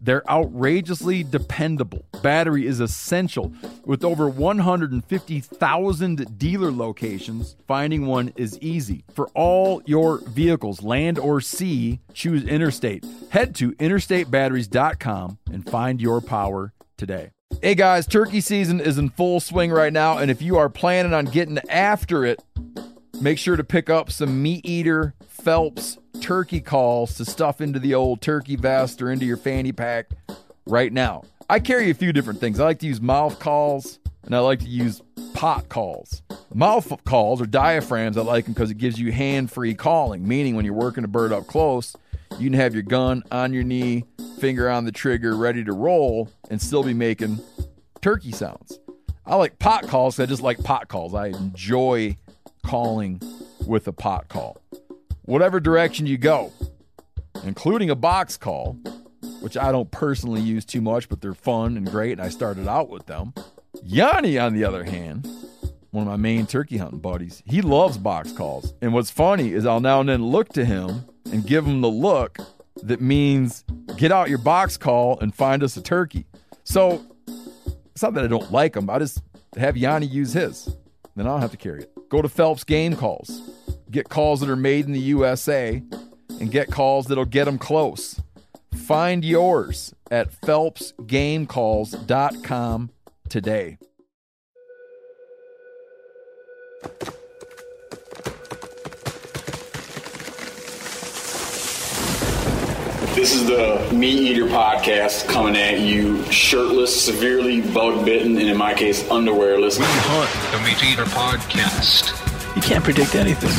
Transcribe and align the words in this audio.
They're 0.00 0.28
outrageously 0.30 1.24
dependable. 1.24 2.06
Battery 2.22 2.66
is 2.66 2.80
essential. 2.80 3.52
With 3.84 4.02
over 4.02 4.30
150,000 4.30 6.38
dealer 6.38 6.72
locations, 6.72 7.56
finding 7.66 8.06
one 8.06 8.32
is 8.36 8.58
easy. 8.60 9.04
For 9.12 9.28
all 9.34 9.82
your 9.84 10.18
vehicles, 10.18 10.82
land 10.82 11.18
or 11.18 11.42
sea, 11.42 12.00
choose 12.14 12.44
Interstate. 12.44 13.04
Head 13.28 13.54
to 13.56 13.72
interstatebatteries.com 13.72 15.38
and 15.52 15.68
find 15.68 16.00
your 16.00 16.22
power 16.22 16.72
today. 16.96 17.32
Hey 17.60 17.74
guys, 17.74 18.06
turkey 18.06 18.40
season 18.40 18.80
is 18.80 18.96
in 18.96 19.10
full 19.10 19.40
swing 19.40 19.70
right 19.70 19.92
now, 19.92 20.16
and 20.16 20.30
if 20.30 20.40
you 20.40 20.56
are 20.56 20.70
planning 20.70 21.12
on 21.12 21.26
getting 21.26 21.58
after 21.68 22.24
it, 22.24 22.42
make 23.20 23.38
sure 23.38 23.56
to 23.56 23.64
pick 23.64 23.90
up 23.90 24.10
some 24.10 24.42
meat 24.42 24.64
eater 24.64 25.14
Phelps 25.40 25.96
turkey 26.20 26.60
calls 26.60 27.14
to 27.14 27.24
stuff 27.24 27.62
into 27.62 27.78
the 27.78 27.94
old 27.94 28.20
turkey 28.20 28.56
vest 28.56 29.00
or 29.00 29.10
into 29.10 29.24
your 29.24 29.38
fanny 29.38 29.72
pack 29.72 30.10
right 30.66 30.92
now. 30.92 31.22
I 31.48 31.60
carry 31.60 31.88
a 31.90 31.94
few 31.94 32.12
different 32.12 32.40
things. 32.40 32.60
I 32.60 32.64
like 32.64 32.78
to 32.80 32.86
use 32.86 33.00
mouth 33.00 33.38
calls 33.38 33.98
and 34.22 34.36
I 34.36 34.40
like 34.40 34.58
to 34.60 34.68
use 34.68 35.02
pot 35.32 35.70
calls. 35.70 36.22
Mouth 36.52 36.92
calls 37.04 37.40
or 37.40 37.46
diaphragms, 37.46 38.18
I 38.18 38.22
like 38.22 38.44
them 38.44 38.52
because 38.52 38.70
it 38.70 38.76
gives 38.76 39.00
you 39.00 39.12
hand 39.12 39.50
free 39.50 39.74
calling, 39.74 40.28
meaning 40.28 40.56
when 40.56 40.66
you're 40.66 40.74
working 40.74 41.04
a 41.04 41.08
bird 41.08 41.32
up 41.32 41.46
close, 41.46 41.96
you 42.38 42.50
can 42.50 42.58
have 42.58 42.74
your 42.74 42.82
gun 42.82 43.22
on 43.32 43.54
your 43.54 43.64
knee, 43.64 44.04
finger 44.38 44.68
on 44.68 44.84
the 44.84 44.92
trigger, 44.92 45.34
ready 45.34 45.64
to 45.64 45.72
roll, 45.72 46.28
and 46.50 46.60
still 46.60 46.82
be 46.82 46.92
making 46.94 47.40
turkey 48.02 48.32
sounds. 48.32 48.78
I 49.24 49.36
like 49.36 49.58
pot 49.58 49.86
calls. 49.86 50.20
I 50.20 50.26
just 50.26 50.42
like 50.42 50.62
pot 50.62 50.88
calls. 50.88 51.14
I 51.14 51.28
enjoy 51.28 52.16
calling 52.62 53.22
with 53.66 53.88
a 53.88 53.92
pot 53.92 54.28
call 54.28 54.58
whatever 55.22 55.60
direction 55.60 56.06
you 56.06 56.18
go, 56.18 56.52
including 57.44 57.90
a 57.90 57.94
box 57.94 58.36
call, 58.36 58.76
which 59.40 59.56
I 59.56 59.72
don't 59.72 59.90
personally 59.90 60.40
use 60.40 60.64
too 60.64 60.80
much, 60.80 61.08
but 61.08 61.20
they're 61.20 61.34
fun 61.34 61.76
and 61.76 61.90
great, 61.90 62.12
and 62.12 62.22
I 62.22 62.28
started 62.28 62.68
out 62.68 62.88
with 62.88 63.06
them. 63.06 63.32
Yanni, 63.82 64.38
on 64.38 64.54
the 64.54 64.64
other 64.64 64.84
hand, 64.84 65.26
one 65.90 66.06
of 66.06 66.08
my 66.08 66.16
main 66.16 66.46
turkey 66.46 66.76
hunting 66.76 67.00
buddies, 67.00 67.42
he 67.46 67.62
loves 67.62 67.98
box 67.98 68.32
calls. 68.32 68.74
And 68.80 68.92
what's 68.92 69.10
funny 69.10 69.52
is 69.52 69.66
I'll 69.66 69.80
now 69.80 70.00
and 70.00 70.08
then 70.08 70.24
look 70.24 70.50
to 70.50 70.64
him 70.64 71.04
and 71.32 71.46
give 71.46 71.66
him 71.66 71.80
the 71.80 71.90
look 71.90 72.38
that 72.82 73.00
means 73.00 73.64
get 73.96 74.12
out 74.12 74.28
your 74.28 74.38
box 74.38 74.76
call 74.76 75.18
and 75.20 75.34
find 75.34 75.62
us 75.62 75.76
a 75.76 75.82
turkey. 75.82 76.26
So 76.64 77.04
it's 77.86 78.02
not 78.02 78.14
that 78.14 78.24
I 78.24 78.28
don't 78.28 78.52
like 78.52 78.76
him, 78.76 78.88
I 78.88 78.98
just 78.98 79.22
have 79.56 79.76
Yanni 79.76 80.06
use 80.06 80.32
his. 80.32 80.76
Then 81.16 81.26
I 81.26 81.30
don't 81.30 81.40
have 81.40 81.50
to 81.50 81.56
carry 81.56 81.82
it. 81.82 82.08
Go 82.08 82.22
to 82.22 82.28
Phelps 82.28 82.64
Game 82.64 82.96
Calls 82.96 83.50
get 83.90 84.08
calls 84.08 84.40
that 84.40 84.48
are 84.48 84.56
made 84.56 84.86
in 84.86 84.92
the 84.92 85.00
USA, 85.00 85.82
and 86.38 86.50
get 86.50 86.70
calls 86.70 87.06
that'll 87.06 87.24
get 87.24 87.44
them 87.44 87.58
close. 87.58 88.20
Find 88.74 89.24
yours 89.24 89.94
at 90.10 90.32
phelpsgamecalls.com 90.40 92.90
today. 93.28 93.78
This 103.14 103.34
is 103.34 103.46
the 103.46 103.88
Meat 103.92 104.18
Eater 104.18 104.46
podcast 104.46 105.28
coming 105.28 105.56
at 105.56 105.80
you 105.80 106.22
shirtless, 106.32 107.04
severely 107.04 107.60
bug 107.60 108.06
bitten, 108.06 108.38
and 108.38 108.48
in 108.48 108.56
my 108.56 108.72
case, 108.72 109.02
underwearless. 109.08 109.78
We 109.78 109.84
hunt 109.86 110.30
the 110.52 110.58
Meat 110.64 110.82
Eater 110.92 111.04
podcast. 111.10 112.29
You 112.56 112.62
can't 112.62 112.82
predict 112.82 113.14
anything. 113.14 113.50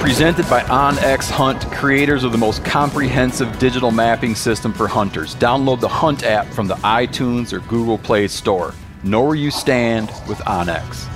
Presented 0.00 0.48
by 0.50 0.62
OnX 0.62 1.30
Hunt, 1.30 1.60
creators 1.70 2.24
of 2.24 2.32
the 2.32 2.38
most 2.38 2.64
comprehensive 2.64 3.56
digital 3.60 3.92
mapping 3.92 4.34
system 4.34 4.72
for 4.72 4.88
hunters. 4.88 5.36
Download 5.36 5.78
the 5.78 5.88
Hunt 5.88 6.24
app 6.24 6.46
from 6.48 6.66
the 6.66 6.74
iTunes 6.76 7.52
or 7.52 7.60
Google 7.60 7.98
Play 7.98 8.26
Store. 8.26 8.74
Know 9.04 9.22
where 9.22 9.36
you 9.36 9.50
stand 9.52 10.08
with 10.28 10.38
OnX. 10.38 11.08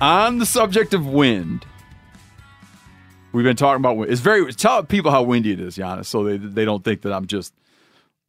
On 0.00 0.38
the 0.38 0.46
subject 0.46 0.94
of 0.94 1.06
wind, 1.06 1.66
we've 3.32 3.44
been 3.44 3.56
talking 3.56 3.80
about 3.82 3.96
wind. 3.96 4.12
It's 4.12 4.20
very 4.20 4.50
tell 4.54 4.82
people 4.84 5.10
how 5.10 5.22
windy 5.22 5.52
it 5.52 5.60
is, 5.60 5.76
Janis, 5.76 6.08
so 6.08 6.24
they 6.24 6.36
they 6.36 6.64
don't 6.64 6.84
think 6.84 7.02
that 7.02 7.12
I'm 7.12 7.26
just 7.26 7.52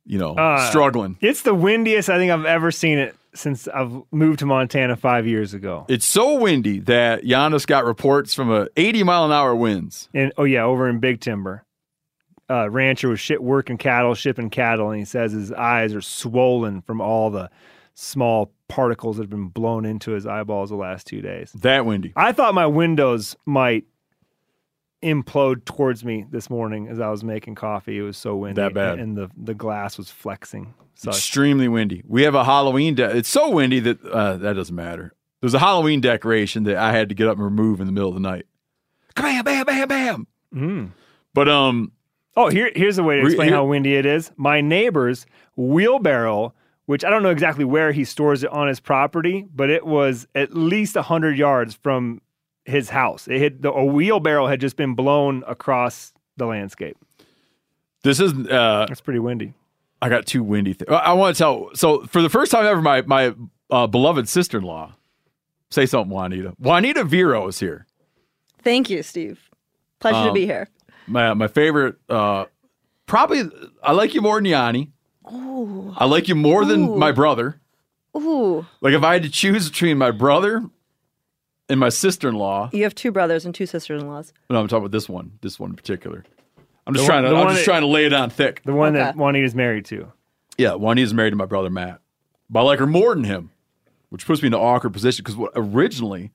you 0.06 0.18
know 0.18 0.34
Uh, 0.36 0.68
struggling. 0.69 1.18
It's 1.22 1.44
the 1.44 1.53
windiest 1.53 2.09
I 2.09 2.18
think 2.18 2.31
I've 2.31 2.46
ever 2.46 2.72
seen 2.72 2.97
it 2.97 3.16
since 3.34 3.68
I've 3.68 3.92
moved 4.12 4.40
to 4.40 4.46
Montana 4.46 4.96
five 4.96 5.28
years 5.28 5.54
ago. 5.54 5.86
It's 5.88 6.06
so 6.06 6.36
windy 6.40 6.80
that 6.82 7.24
Janis 7.24 7.66
got 7.66 7.86
reports 7.86 8.34
from 8.34 8.52
a 8.52 8.68
80 8.76 9.04
mile 9.04 9.26
an 9.26 9.32
hour 9.32 9.56
winds. 9.56 10.10
And 10.14 10.34
oh 10.38 10.44
yeah, 10.44 10.64
over 10.64 10.90
in 10.90 11.00
Big 11.00 11.20
Timber, 11.22 11.66
uh, 12.50 12.70
rancher 12.70 13.10
was 13.10 13.20
shit 13.20 13.42
working 13.44 13.78
cattle, 13.78 14.16
shipping 14.16 14.50
cattle, 14.50 14.90
and 14.90 15.00
he 15.00 15.06
says 15.06 15.32
his 15.32 15.52
eyes 15.52 15.94
are 15.94 16.02
swollen 16.02 16.82
from 16.82 17.02
all 17.02 17.30
the 17.30 17.50
small 17.94 18.52
particles 18.68 19.18
that 19.18 19.24
have 19.24 19.30
been 19.30 19.50
blown 19.50 19.86
into 19.86 20.12
his 20.12 20.26
eyeballs 20.26 20.70
the 20.70 20.76
last 20.76 21.06
two 21.06 21.22
days. 21.22 21.52
That 21.54 21.86
windy. 21.86 22.14
I 22.16 22.32
thought 22.32 22.54
my 22.54 22.66
windows 22.66 23.36
might 23.46 23.86
implode 25.04 25.66
towards 25.66 26.04
me 26.04 26.26
this 26.30 26.50
morning 26.50 26.88
as 26.88 27.00
I 27.00 27.10
was 27.10 27.24
making 27.24 27.56
coffee. 27.56 27.98
It 27.98 28.02
was 28.02 28.18
so 28.18 28.36
windy. 28.36 28.62
That 28.62 28.74
bad. 28.74 29.00
And 29.00 29.18
the, 29.18 29.30
the 29.38 29.54
glass 29.54 29.98
was 29.98 30.10
flexing. 30.12 30.74
So 30.96 31.12
Extremely 31.12 31.68
windy. 31.70 32.04
We 32.08 32.24
have 32.24 32.36
a 32.36 32.44
Halloween. 32.44 32.96
De- 32.96 33.16
it's 33.16 33.30
so 33.30 33.50
windy 33.50 33.80
that 33.80 34.04
uh, 34.06 34.38
that 34.38 34.54
doesn't 34.54 34.76
matter. 34.76 35.14
There's 35.42 35.54
a 35.54 35.60
Halloween 35.60 36.02
decoration 36.02 36.64
that 36.64 36.76
I 36.76 36.92
had 36.92 37.08
to 37.10 37.16
get 37.16 37.28
up 37.28 37.38
and 37.38 37.44
remove 37.46 37.80
in 37.80 37.86
the 37.86 37.94
middle 37.94 38.10
of 38.10 38.16
the 38.16 38.20
night. 38.20 38.46
Bam, 39.16 39.44
bam, 39.46 39.66
bam, 39.66 39.88
bam. 39.88 40.28
Mm. 40.54 40.92
But 41.34 41.48
um, 41.48 41.94
Oh, 42.36 42.50
here, 42.50 42.72
here's 42.76 42.98
a 42.98 43.04
way 43.04 43.18
to 43.20 43.26
explain 43.26 43.48
here- 43.50 43.56
how 43.58 43.66
windy 43.66 43.96
it 43.96 44.06
is. 44.06 44.31
My 44.36 44.60
neighbor's 44.62 45.26
wheelbarrow, 45.56 46.54
which 46.86 47.04
I 47.06 47.10
don't 47.10 47.24
know 47.24 47.30
exactly 47.30 47.64
where 47.66 47.92
he 47.92 48.04
stores 48.04 48.44
it 48.44 48.50
on 48.52 48.68
his 48.68 48.80
property, 48.80 49.46
but 49.54 49.70
it 49.70 49.86
was 49.86 50.28
at 50.36 50.54
least 50.56 50.96
100 50.96 51.38
yards 51.38 51.76
from 51.76 52.22
his 52.69 52.90
house. 52.90 53.28
It 53.28 53.41
had, 53.41 53.62
the, 53.62 53.72
a 53.72 53.84
wheelbarrow 53.85 54.47
had 54.47 54.62
just 54.62 54.75
been 54.75 54.96
blown 54.96 55.44
across 55.47 56.13
the 56.38 56.46
landscape. 56.46 56.97
this 58.03 58.19
is 58.19 58.31
uh, 58.34 58.85
That's 58.88 59.02
pretty 59.02 59.19
windy. 59.19 59.53
I 60.02 60.07
got 60.09 60.25
two 60.25 60.44
windy. 60.44 60.74
Th- 60.74 60.90
I 60.90 61.12
want 61.13 61.35
to 61.35 61.40
tell. 61.40 61.69
So 61.74 62.06
for 62.06 62.22
the 62.22 62.30
first 62.30 62.52
time 62.52 62.66
ever, 62.66 62.81
my 62.81 63.02
my 63.02 63.34
uh, 63.69 63.88
beloved 63.88 64.30
sister 64.30 64.57
in 64.59 64.63
law. 64.63 64.94
Say 65.72 65.85
something, 65.85 66.09
Juanita. 66.09 66.53
Juanita 66.57 67.03
Vero 67.03 67.47
is 67.47 67.59
here. 67.59 67.85
Thank 68.63 68.90
you, 68.90 69.03
Steve. 69.03 69.50
Pleasure 70.00 70.24
to 70.24 70.28
Um, 70.30 70.34
be 70.34 70.46
here. 70.46 70.69
my 71.07 71.34
my 71.34 71.47
favorite. 71.47 71.96
Uh, 72.07 72.46
probably 73.06 73.44
I 73.84 73.91
like 73.91 74.13
you 74.13 74.22
more 74.22 74.38
than 74.38 74.46
Yanni. 74.46 74.91
Ooh. 75.31 75.94
I 75.97 76.06
like 76.06 76.28
you 76.30 76.36
more 76.36 76.63
than 76.66 76.88
Ooh. 76.90 76.96
my 76.96 77.12
brother. 77.12 77.59
Ooh. 78.18 78.66
Like 78.81 78.94
if 78.94 79.03
I 79.03 79.13
had 79.13 79.24
to 79.24 79.30
choose 79.30 79.69
between 79.69 79.97
my 79.97 80.12
brother 80.12 80.63
and 81.69 81.80
my 81.80 81.90
sister 81.90 82.28
in 82.30 82.35
law. 82.35 82.69
You 82.74 82.84
have 82.84 82.96
two 82.96 83.12
brothers 83.12 83.46
and 83.46 83.53
two 83.53 83.66
sisters 83.66 84.02
in 84.02 84.07
laws. 84.07 84.34
No, 84.50 84.59
I'm 84.59 84.68
talking 84.68 84.84
about 84.85 84.91
this 84.91 85.07
one. 85.07 85.31
This 85.41 85.59
one 85.59 85.69
in 85.72 85.75
particular. 85.75 86.24
I'm 86.88 86.94
just 86.94 87.06
The 87.06 87.09
trying 87.12 87.24
one- 87.24 87.31
to. 87.31 87.35
the 87.35 87.35
I'm 87.41 87.46
one 87.46 87.53
just 87.56 87.66
that- 87.66 87.72
trying 87.72 87.81
to 87.81 87.88
lay 87.88 88.06
it 88.06 88.13
on 88.13 88.30
thick. 88.30 88.62
The 88.66 88.74
one 88.74 88.94
that 88.94 89.09
Okay. 89.09 89.18
Juanita's 89.19 89.53
married 89.56 89.85
to. 89.85 90.12
Yeah, 90.57 90.74
Juanita's 90.74 91.13
married 91.13 91.30
to 91.31 91.35
my 91.35 91.46
brother 91.46 91.69
Matt, 91.69 92.02
but 92.50 92.59
I 92.62 92.63
like 92.63 92.80
her 92.80 92.88
more 92.88 93.13
than 93.16 93.24
him, 93.24 93.52
which 94.09 94.25
puts 94.25 94.41
me 94.41 94.47
in 94.47 94.53
an 94.53 94.59
awkward 94.59 94.91
position 94.94 95.24
because 95.24 95.47
originally, 95.56 96.31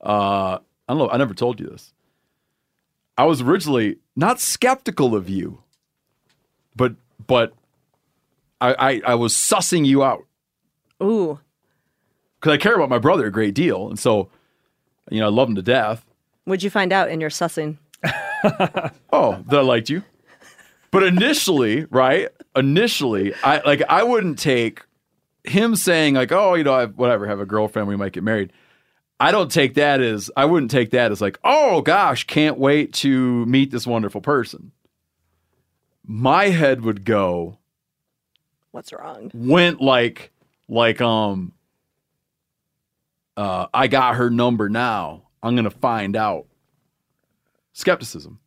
uh, 0.00 0.58
I 0.58 0.60
don't 0.88 0.98
know. 0.98 1.10
I 1.10 1.16
never 1.18 1.34
told 1.34 1.60
you 1.60 1.66
this. 1.66 1.92
I 3.18 3.24
was 3.24 3.42
originally 3.42 3.96
not 4.14 4.38
skeptical 4.40 5.14
of 5.16 5.28
you, 5.28 5.62
but 6.76 6.94
but 7.26 7.52
I 8.60 8.74
I, 8.78 9.02
I 9.08 9.14
was 9.16 9.34
sussing 9.34 9.84
you 9.84 10.04
out 10.04 10.24
Ooh. 11.02 11.40
because 12.40 12.52
I 12.52 12.56
care 12.56 12.74
about 12.76 12.88
my 12.88 12.98
brother 12.98 13.26
a 13.26 13.32
great 13.32 13.54
deal, 13.54 13.88
and 13.88 13.98
so 13.98 14.30
you 15.10 15.20
know 15.20 15.26
I 15.26 15.30
love 15.30 15.48
him 15.48 15.54
to 15.56 15.62
death. 15.62 16.04
What'd 16.44 16.62
you 16.62 16.70
find 16.70 16.92
out 16.92 17.10
in 17.10 17.20
your 17.20 17.30
sussing? 17.30 17.78
Oh, 19.12 19.42
that 19.48 19.58
I 19.58 19.62
liked 19.62 19.90
you. 19.90 20.04
But 20.92 21.02
initially, 21.02 21.86
right? 21.90 22.28
Initially, 22.54 23.34
I 23.42 23.60
like 23.66 23.82
I 23.88 24.04
wouldn't 24.04 24.38
take 24.38 24.84
him 25.44 25.74
saying 25.74 26.14
like, 26.14 26.30
"Oh, 26.30 26.54
you 26.54 26.62
know, 26.64 26.72
I 26.72 26.86
whatever, 26.86 27.26
have 27.26 27.40
a 27.40 27.46
girlfriend, 27.46 27.88
we 27.88 27.96
might 27.96 28.12
get 28.12 28.22
married." 28.22 28.52
I 29.20 29.32
don't 29.32 29.50
take 29.50 29.74
that 29.74 30.00
as 30.00 30.30
I 30.36 30.44
wouldn't 30.44 30.70
take 30.70 30.90
that 30.90 31.10
as 31.10 31.20
like, 31.20 31.38
"Oh 31.42 31.80
gosh, 31.82 32.24
can't 32.24 32.58
wait 32.58 32.92
to 32.94 33.44
meet 33.46 33.72
this 33.72 33.86
wonderful 33.86 34.20
person." 34.20 34.70
My 36.06 36.44
head 36.50 36.82
would 36.82 37.04
go 37.04 37.58
What's 38.70 38.92
wrong? 38.92 39.30
went 39.34 39.80
like 39.80 40.30
like 40.68 41.00
um 41.00 41.52
uh, 43.38 43.66
I 43.72 43.86
got 43.88 44.16
her 44.16 44.28
number 44.30 44.68
now. 44.68 45.22
I'm 45.42 45.54
gonna 45.56 45.70
find 45.70 46.16
out. 46.16 46.46
Skepticism. 47.72 48.40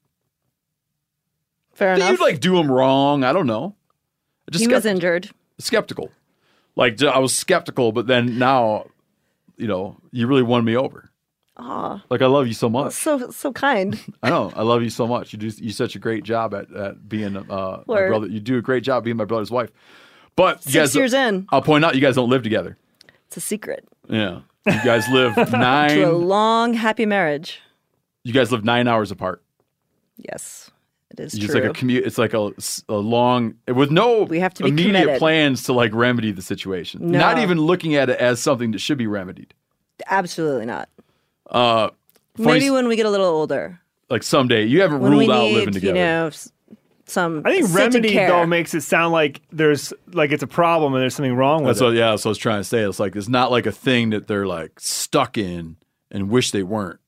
Fair 1.73 1.95
Did 1.95 2.01
enough. 2.03 2.19
you 2.19 2.25
like 2.25 2.39
do 2.39 2.57
him 2.59 2.69
wrong? 2.69 3.23
I 3.23 3.33
don't 3.33 3.47
know. 3.47 3.75
Just 4.51 4.65
he 4.65 4.67
was 4.73 4.85
injured. 4.85 5.29
skeptical. 5.59 6.11
Like 6.75 7.01
I 7.01 7.19
was 7.19 7.33
skeptical, 7.35 7.91
but 7.91 8.07
then 8.07 8.37
now, 8.37 8.87
you 9.57 9.67
know, 9.67 9.97
you 10.11 10.27
really 10.27 10.43
won 10.43 10.65
me 10.65 10.75
over. 10.75 11.09
Aw, 11.57 12.01
Like 12.09 12.21
I 12.21 12.25
love 12.27 12.47
you 12.47 12.53
so 12.53 12.69
much. 12.69 12.93
so 12.93 13.29
so 13.31 13.51
kind. 13.53 13.99
I 14.23 14.29
know 14.29 14.51
I 14.55 14.63
love 14.63 14.83
you 14.83 14.89
so 14.89 15.07
much. 15.07 15.31
You 15.33 15.39
do 15.39 15.47
you 15.47 15.71
such 15.71 15.95
a 15.95 15.99
great 15.99 16.23
job 16.23 16.53
at, 16.53 16.71
at 16.73 17.07
being 17.07 17.37
uh, 17.37 17.83
my 17.87 18.07
brother. 18.07 18.27
You 18.27 18.39
do 18.39 18.57
a 18.57 18.61
great 18.61 18.83
job 18.83 19.03
being 19.05 19.17
my 19.17 19.25
brother's 19.25 19.51
wife. 19.51 19.71
But 20.35 20.57
you 20.65 20.71
Six 20.71 20.75
guys, 20.91 20.95
years 20.95 21.13
in, 21.13 21.45
I'll 21.49 21.61
point 21.61 21.83
out 21.85 21.95
you 21.95 22.01
guys 22.01 22.15
don't 22.15 22.29
live 22.29 22.41
together. 22.43 22.77
it's 23.27 23.37
a 23.37 23.41
secret 23.41 23.87
Yeah, 24.09 24.41
you 24.65 24.83
guys 24.83 25.07
live 25.09 25.35
nine 25.51 25.89
to 25.97 26.03
a 26.03 26.11
long, 26.11 26.73
happy 26.73 27.05
marriage. 27.05 27.59
You 28.23 28.33
guys 28.33 28.51
live 28.51 28.63
nine 28.63 28.87
hours 28.87 29.11
apart. 29.11 29.41
Yes, 30.17 30.69
it 31.09 31.19
is 31.19 31.33
It's 31.33 31.45
true. 31.45 31.55
like 31.55 31.63
a 31.69 31.73
commute. 31.73 32.05
It's 32.05 32.17
like 32.17 32.33
a, 32.33 32.51
a 32.87 32.93
long 32.95 33.55
with 33.67 33.89
no 33.91 34.23
We 34.23 34.39
have 34.39 34.53
to 34.55 34.65
immediate 34.65 34.93
committed. 35.01 35.19
plans 35.19 35.63
to 35.63 35.73
like 35.73 35.93
remedy 35.93 36.31
the 36.31 36.41
situation. 36.43 37.11
No. 37.11 37.17
Not 37.19 37.39
even 37.39 37.59
looking 37.59 37.95
at 37.95 38.09
it 38.09 38.19
as 38.19 38.39
something 38.41 38.71
that 38.71 38.79
should 38.79 38.97
be 38.99 39.07
remedied. 39.07 39.53
Absolutely 40.07 40.65
not. 40.67 40.89
Uh, 41.49 41.89
Maybe 42.37 42.69
when 42.69 42.87
we 42.87 42.95
get 42.95 43.05
a 43.05 43.09
little 43.09 43.27
older, 43.27 43.79
like 44.09 44.23
someday 44.23 44.65
you 44.65 44.81
haven't 44.81 44.99
when 45.01 45.11
ruled 45.11 45.29
out 45.31 45.43
need, 45.43 45.53
living 45.55 45.73
you 45.73 45.79
together. 45.79 45.93
know, 45.99 46.27
s- 46.27 46.51
some. 47.11 47.41
I 47.45 47.51
think 47.61 47.73
remedy 47.75 48.11
care. 48.11 48.27
though 48.27 48.45
makes 48.45 48.73
it 48.73 48.81
sound 48.81 49.11
like 49.13 49.41
there's 49.51 49.93
like 50.13 50.31
it's 50.31 50.43
a 50.43 50.47
problem 50.47 50.93
and 50.93 51.01
there's 51.01 51.13
something 51.15 51.35
wrong 51.35 51.63
with 51.63 51.75
That's 51.75 51.81
it. 51.81 51.85
what, 51.85 51.93
yeah, 51.93 52.09
that's 52.11 52.25
what 52.25 52.29
I 52.29 52.31
was 52.31 52.37
trying 52.37 52.59
to 52.61 52.63
say. 52.63 52.79
It's 52.81 52.99
like 52.99 53.15
it's 53.15 53.29
not 53.29 53.51
like 53.51 53.65
a 53.65 53.71
thing 53.71 54.09
that 54.11 54.27
they're 54.27 54.47
like 54.47 54.79
stuck 54.79 55.37
in 55.37 55.77
and 56.09 56.29
wish 56.29 56.51
they 56.51 56.63
weren't. 56.63 56.99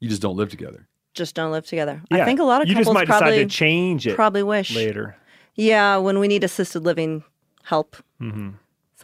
You 0.00 0.08
just 0.08 0.20
don't 0.22 0.36
live 0.36 0.50
together. 0.50 0.88
just 1.14 1.34
don't 1.34 1.52
live 1.52 1.66
together. 1.66 2.02
Yeah. 2.10 2.22
I 2.22 2.24
think 2.24 2.40
a 2.40 2.44
lot 2.44 2.60
of 2.62 2.68
you 2.68 2.74
couples 2.74 2.86
just 2.88 2.94
might 2.94 3.06
probably 3.06 3.30
decide 3.38 3.50
to 3.50 3.56
change 3.56 4.06
it 4.06 4.14
probably 4.16 4.42
wish. 4.42 4.74
later. 4.74 5.16
Yeah, 5.54 5.98
when 5.98 6.18
we 6.18 6.28
need 6.28 6.42
assisted 6.44 6.82
living 6.84 7.22
help. 7.64 7.96
Mm-hmm. 8.20 8.50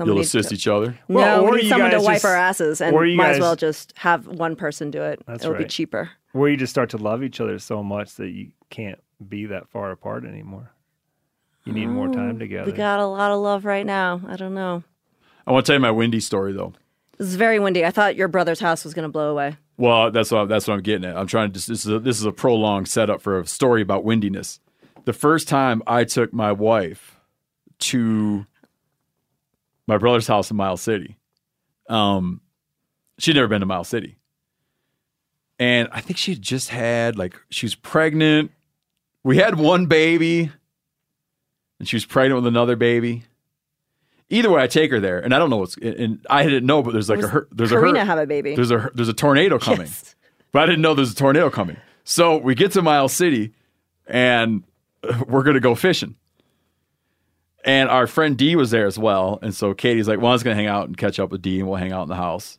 You'll 0.05 0.21
assist 0.21 0.51
to- 0.51 0.55
each 0.55 0.69
other. 0.69 0.97
No, 1.09 1.17
Well, 1.17 1.41
or 1.43 1.51
we 1.51 1.57
need 1.57 1.63
you 1.65 1.69
someone 1.71 1.91
to 1.91 2.01
wipe 2.01 2.15
just- 2.17 2.25
our 2.25 2.37
asses, 2.37 2.81
and 2.81 2.95
or 2.95 3.05
you 3.05 3.17
might 3.17 3.31
as 3.31 3.41
well 3.41 3.57
just 3.57 3.93
have 3.99 4.27
one 4.29 4.55
person 4.57 4.91
do 4.93 5.03
it. 5.03 5.21
That's 5.27 5.45
It'll 5.45 5.57
be 5.57 5.65
cheaper. 5.65 6.11
Where 6.33 6.49
you 6.49 6.57
just 6.57 6.71
start 6.71 6.91
to 6.91 6.99
love 6.99 7.23
each 7.25 7.41
other 7.41 7.59
so 7.59 7.83
much 7.83 8.15
that 8.15 8.29
you 8.29 8.53
can't 8.71 9.01
be 9.27 9.47
that 9.47 9.69
far 9.69 9.91
apart 9.91 10.25
anymore. 10.25 10.71
You 11.65 11.73
need 11.73 11.87
more 11.87 12.09
time 12.09 12.39
together. 12.39 12.71
We 12.71 12.77
got 12.77 12.99
a 12.99 13.07
lot 13.07 13.31
of 13.31 13.41
love 13.41 13.65
right 13.65 13.85
now. 13.85 14.23
I 14.27 14.37
don't 14.37 14.55
know. 14.55 14.83
I 15.47 15.53
want 15.53 15.67
to 15.67 15.71
tell 15.73 15.77
you 15.77 15.83
my 15.83 15.91
windy 15.91 16.21
story 16.21 16.53
though. 16.53 16.73
This 17.19 17.29
is 17.29 17.35
very 17.35 17.59
windy. 17.59 17.85
I 17.85 17.91
thought 17.91 18.17
your 18.17 18.29
brother's 18.29 18.61
house 18.61 18.85
was 18.85 18.95
going 18.95 19.03
to 19.03 19.09
blow 19.09 19.31
away. 19.31 19.57
Well, 19.77 20.11
that's 20.11 20.31
what 20.31 20.49
that's 20.49 20.67
what 20.67 20.75
I'm 20.75 20.83
getting 20.83 21.05
at. 21.05 21.17
I'm 21.17 21.27
trying 21.27 21.53
to. 21.53 21.55
This 21.55 21.69
is 21.69 21.87
a, 21.87 21.99
this 21.99 22.19
is 22.19 22.25
a 22.25 22.33
prolonged 22.33 22.89
setup 22.89 23.21
for 23.21 23.39
a 23.39 23.47
story 23.47 23.83
about 23.83 24.05
windiness. 24.05 24.61
The 25.05 25.13
first 25.13 25.49
time 25.49 25.83
I 25.87 26.05
took 26.05 26.33
my 26.33 26.53
wife 26.53 27.19
to 27.81 28.47
my 29.87 29.99
brother's 29.99 30.27
house 30.27 30.51
in 30.51 30.57
Miles 30.57 30.83
City, 30.83 31.17
um, 31.89 32.41
she'd 33.19 33.37
never 33.37 33.49
been 33.49 33.61
to 33.61 33.67
Miles 33.67 33.89
City, 33.89 34.19
and 35.59 35.89
I 35.93 36.01
think 36.01 36.19
she 36.19 36.33
had 36.33 36.43
just 36.43 36.71
had 36.71 37.17
like 37.17 37.37
she 37.51 37.67
was 37.67 37.75
pregnant. 37.75 38.53
We 39.25 39.37
had 39.39 39.59
one 39.59 39.87
baby, 39.87 40.51
and 41.79 41.89
she 41.89 41.97
was 41.97 42.07
pregnant 42.07 42.37
with 42.43 42.47
another 42.47 42.77
baby. 42.77 43.25
Either 44.31 44.51
way, 44.51 44.63
I 44.63 44.67
take 44.67 44.91
her 44.91 45.01
there, 45.01 45.19
and 45.19 45.35
I 45.35 45.39
don't 45.39 45.51
know 45.51 45.57
what's. 45.57 45.77
And 45.77 46.25
I 46.29 46.43
didn't 46.45 46.67
know, 46.67 46.83
but 46.83 46.93
there's 46.93 47.09
like 47.09 47.23
a 47.23 47.29
hur- 47.29 47.49
there's 47.51 47.71
Karina 47.71 48.01
a 48.01 48.01
hur- 48.01 48.07
have 48.07 48.19
a 48.19 48.27
baby? 48.27 48.55
there's 48.55 48.71
a 48.71 48.91
there's 48.95 49.09
a 49.09 49.15
tornado 49.15 49.59
coming. 49.61 49.87
Yes. 49.87 50.15
But 50.53 50.63
I 50.63 50.67
didn't 50.67 50.83
know 50.83 50.95
there's 50.95 51.13
a 51.13 51.17
tornado 51.17 51.51
coming. 51.51 51.77
So 52.05 52.39
we 52.39 52.55
get 52.55 52.73
to 52.73 52.83
Miles 52.83 53.13
City 53.13 53.53
and 54.07 54.65
we're 55.27 55.43
going 55.43 55.55
to 55.55 55.61
go 55.61 55.75
fishing. 55.75 56.17
And 57.65 57.91
our 57.91 58.07
friend 58.07 58.37
D 58.37 58.57
was 58.57 58.71
there 58.71 58.87
as 58.87 58.99
well. 58.99 59.39
And 59.43 59.55
so 59.55 59.75
Katie's 59.75 60.09
like, 60.09 60.19
well, 60.19 60.29
I 60.29 60.33
was 60.33 60.43
going 60.43 60.57
to 60.57 60.63
hang 60.63 60.71
out 60.71 60.87
and 60.87 60.97
catch 60.97 61.21
up 61.21 61.31
with 61.31 61.43
D 61.43 61.59
and 61.59 61.69
we'll 61.69 61.77
hang 61.77 61.93
out 61.93 62.03
in 62.05 62.09
the 62.09 62.15
house 62.17 62.59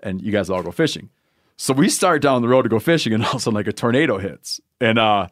and 0.00 0.20
you 0.20 0.32
guys 0.32 0.50
all 0.50 0.62
go 0.62 0.70
fishing. 0.70 1.08
So 1.56 1.72
we 1.72 1.88
start 1.88 2.20
down 2.20 2.42
the 2.42 2.48
road 2.48 2.62
to 2.62 2.68
go 2.68 2.78
fishing 2.78 3.14
and 3.14 3.22
all 3.24 3.30
of 3.30 3.36
a 3.36 3.40
sudden 3.40 3.54
like 3.54 3.66
a 3.66 3.72
tornado 3.72 4.18
hits 4.18 4.60
and 4.80 4.98
uh, 4.98 5.28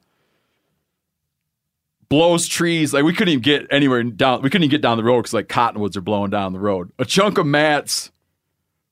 blows 2.08 2.46
trees. 2.46 2.92
Like 2.94 3.04
we 3.04 3.12
couldn't 3.12 3.32
even 3.32 3.42
get 3.42 3.66
anywhere 3.70 4.02
down. 4.02 4.42
We 4.42 4.50
couldn't 4.50 4.64
even 4.64 4.70
get 4.70 4.82
down 4.82 4.96
the 4.96 5.04
road 5.04 5.22
because 5.22 5.34
like 5.34 5.48
cottonwoods 5.48 5.96
are 5.96 6.00
blowing 6.00 6.30
down 6.30 6.52
the 6.52 6.58
road. 6.60 6.90
A 6.98 7.04
chunk 7.04 7.38
of 7.38 7.46
Matt's 7.46 8.10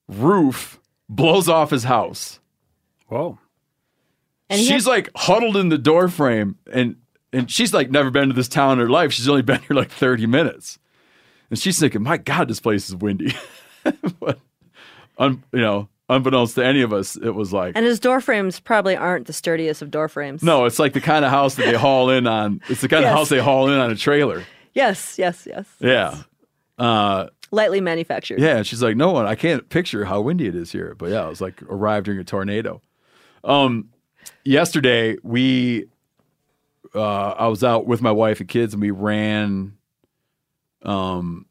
roof 0.08 0.78
blows 1.08 1.48
off 1.48 1.70
his 1.70 1.84
house 1.84 2.40
Whoa. 3.08 3.38
And 4.50 4.60
she's 4.60 4.84
had- 4.84 4.90
like 4.90 5.10
huddled 5.16 5.56
in 5.56 5.68
the 5.68 5.78
door 5.78 6.08
frame 6.08 6.56
and 6.72 6.96
and 7.32 7.50
she's 7.50 7.72
like 7.74 7.90
never 7.90 8.10
been 8.10 8.28
to 8.28 8.34
this 8.34 8.48
town 8.48 8.72
in 8.74 8.78
her 8.78 8.90
life. 8.90 9.12
She's 9.12 9.28
only 9.28 9.42
been 9.50 9.60
here 9.62 9.76
like 9.76 9.90
30 9.90 10.26
minutes. 10.26 10.78
And 11.50 11.58
she's 11.58 11.78
thinking, 11.78 12.02
my 12.02 12.16
God, 12.16 12.48
this 12.48 12.58
place 12.60 12.88
is 12.88 12.96
windy. 12.96 13.34
but 14.20 14.40
un, 15.18 15.44
you 15.52 15.60
know, 15.60 15.88
unbeknownst 16.08 16.54
to 16.56 16.64
any 16.64 16.82
of 16.82 16.92
us, 16.92 17.16
it 17.16 17.30
was 17.30 17.52
like 17.52 17.72
and 17.76 17.84
his 17.84 17.98
door 18.00 18.20
frames 18.20 18.60
probably 18.60 18.96
aren't 18.96 19.26
the 19.26 19.32
sturdiest 19.32 19.82
of 19.82 19.90
door 19.90 20.08
frames. 20.08 20.42
no, 20.42 20.64
it's 20.64 20.78
like 20.78 20.92
the 20.92 21.00
kind 21.00 21.24
of 21.24 21.30
house 21.30 21.54
that 21.56 21.66
they 21.66 21.74
haul 21.76 22.10
in 22.10 22.26
on. 22.26 22.60
It's 22.68 22.80
the 22.80 22.88
kind 22.88 23.04
of 23.04 23.10
house 23.10 23.28
they 23.28 23.40
haul 23.40 23.68
in 23.70 23.78
on 23.78 23.90
a 23.90 23.96
trailer. 23.96 24.44
Yes, 24.74 25.18
yes, 25.18 25.46
yes. 25.46 25.66
Yeah. 25.80 26.22
Uh, 26.78 27.28
Lightly 27.50 27.80
manufactured. 27.80 28.40
Yeah, 28.40 28.56
and 28.58 28.66
she's 28.66 28.82
like, 28.82 28.96
no 28.96 29.12
one, 29.12 29.26
I 29.26 29.34
can't 29.36 29.68
picture 29.68 30.04
how 30.04 30.20
windy 30.20 30.46
it 30.46 30.54
is 30.54 30.70
here. 30.72 30.94
But 30.98 31.10
yeah, 31.10 31.24
it 31.26 31.28
was 31.30 31.40
like 31.40 31.62
arrived 31.62 32.04
during 32.06 32.20
a 32.20 32.24
tornado. 32.24 32.82
Um, 33.44 33.90
yesterday 34.44 35.16
we, 35.22 35.86
uh, 36.94 37.30
I 37.30 37.46
was 37.46 37.62
out 37.64 37.86
with 37.86 38.02
my 38.02 38.10
wife 38.10 38.40
and 38.40 38.48
kids, 38.48 38.74
and 38.74 38.80
we 38.82 38.90
ran, 38.90 39.76
um, 40.82 41.46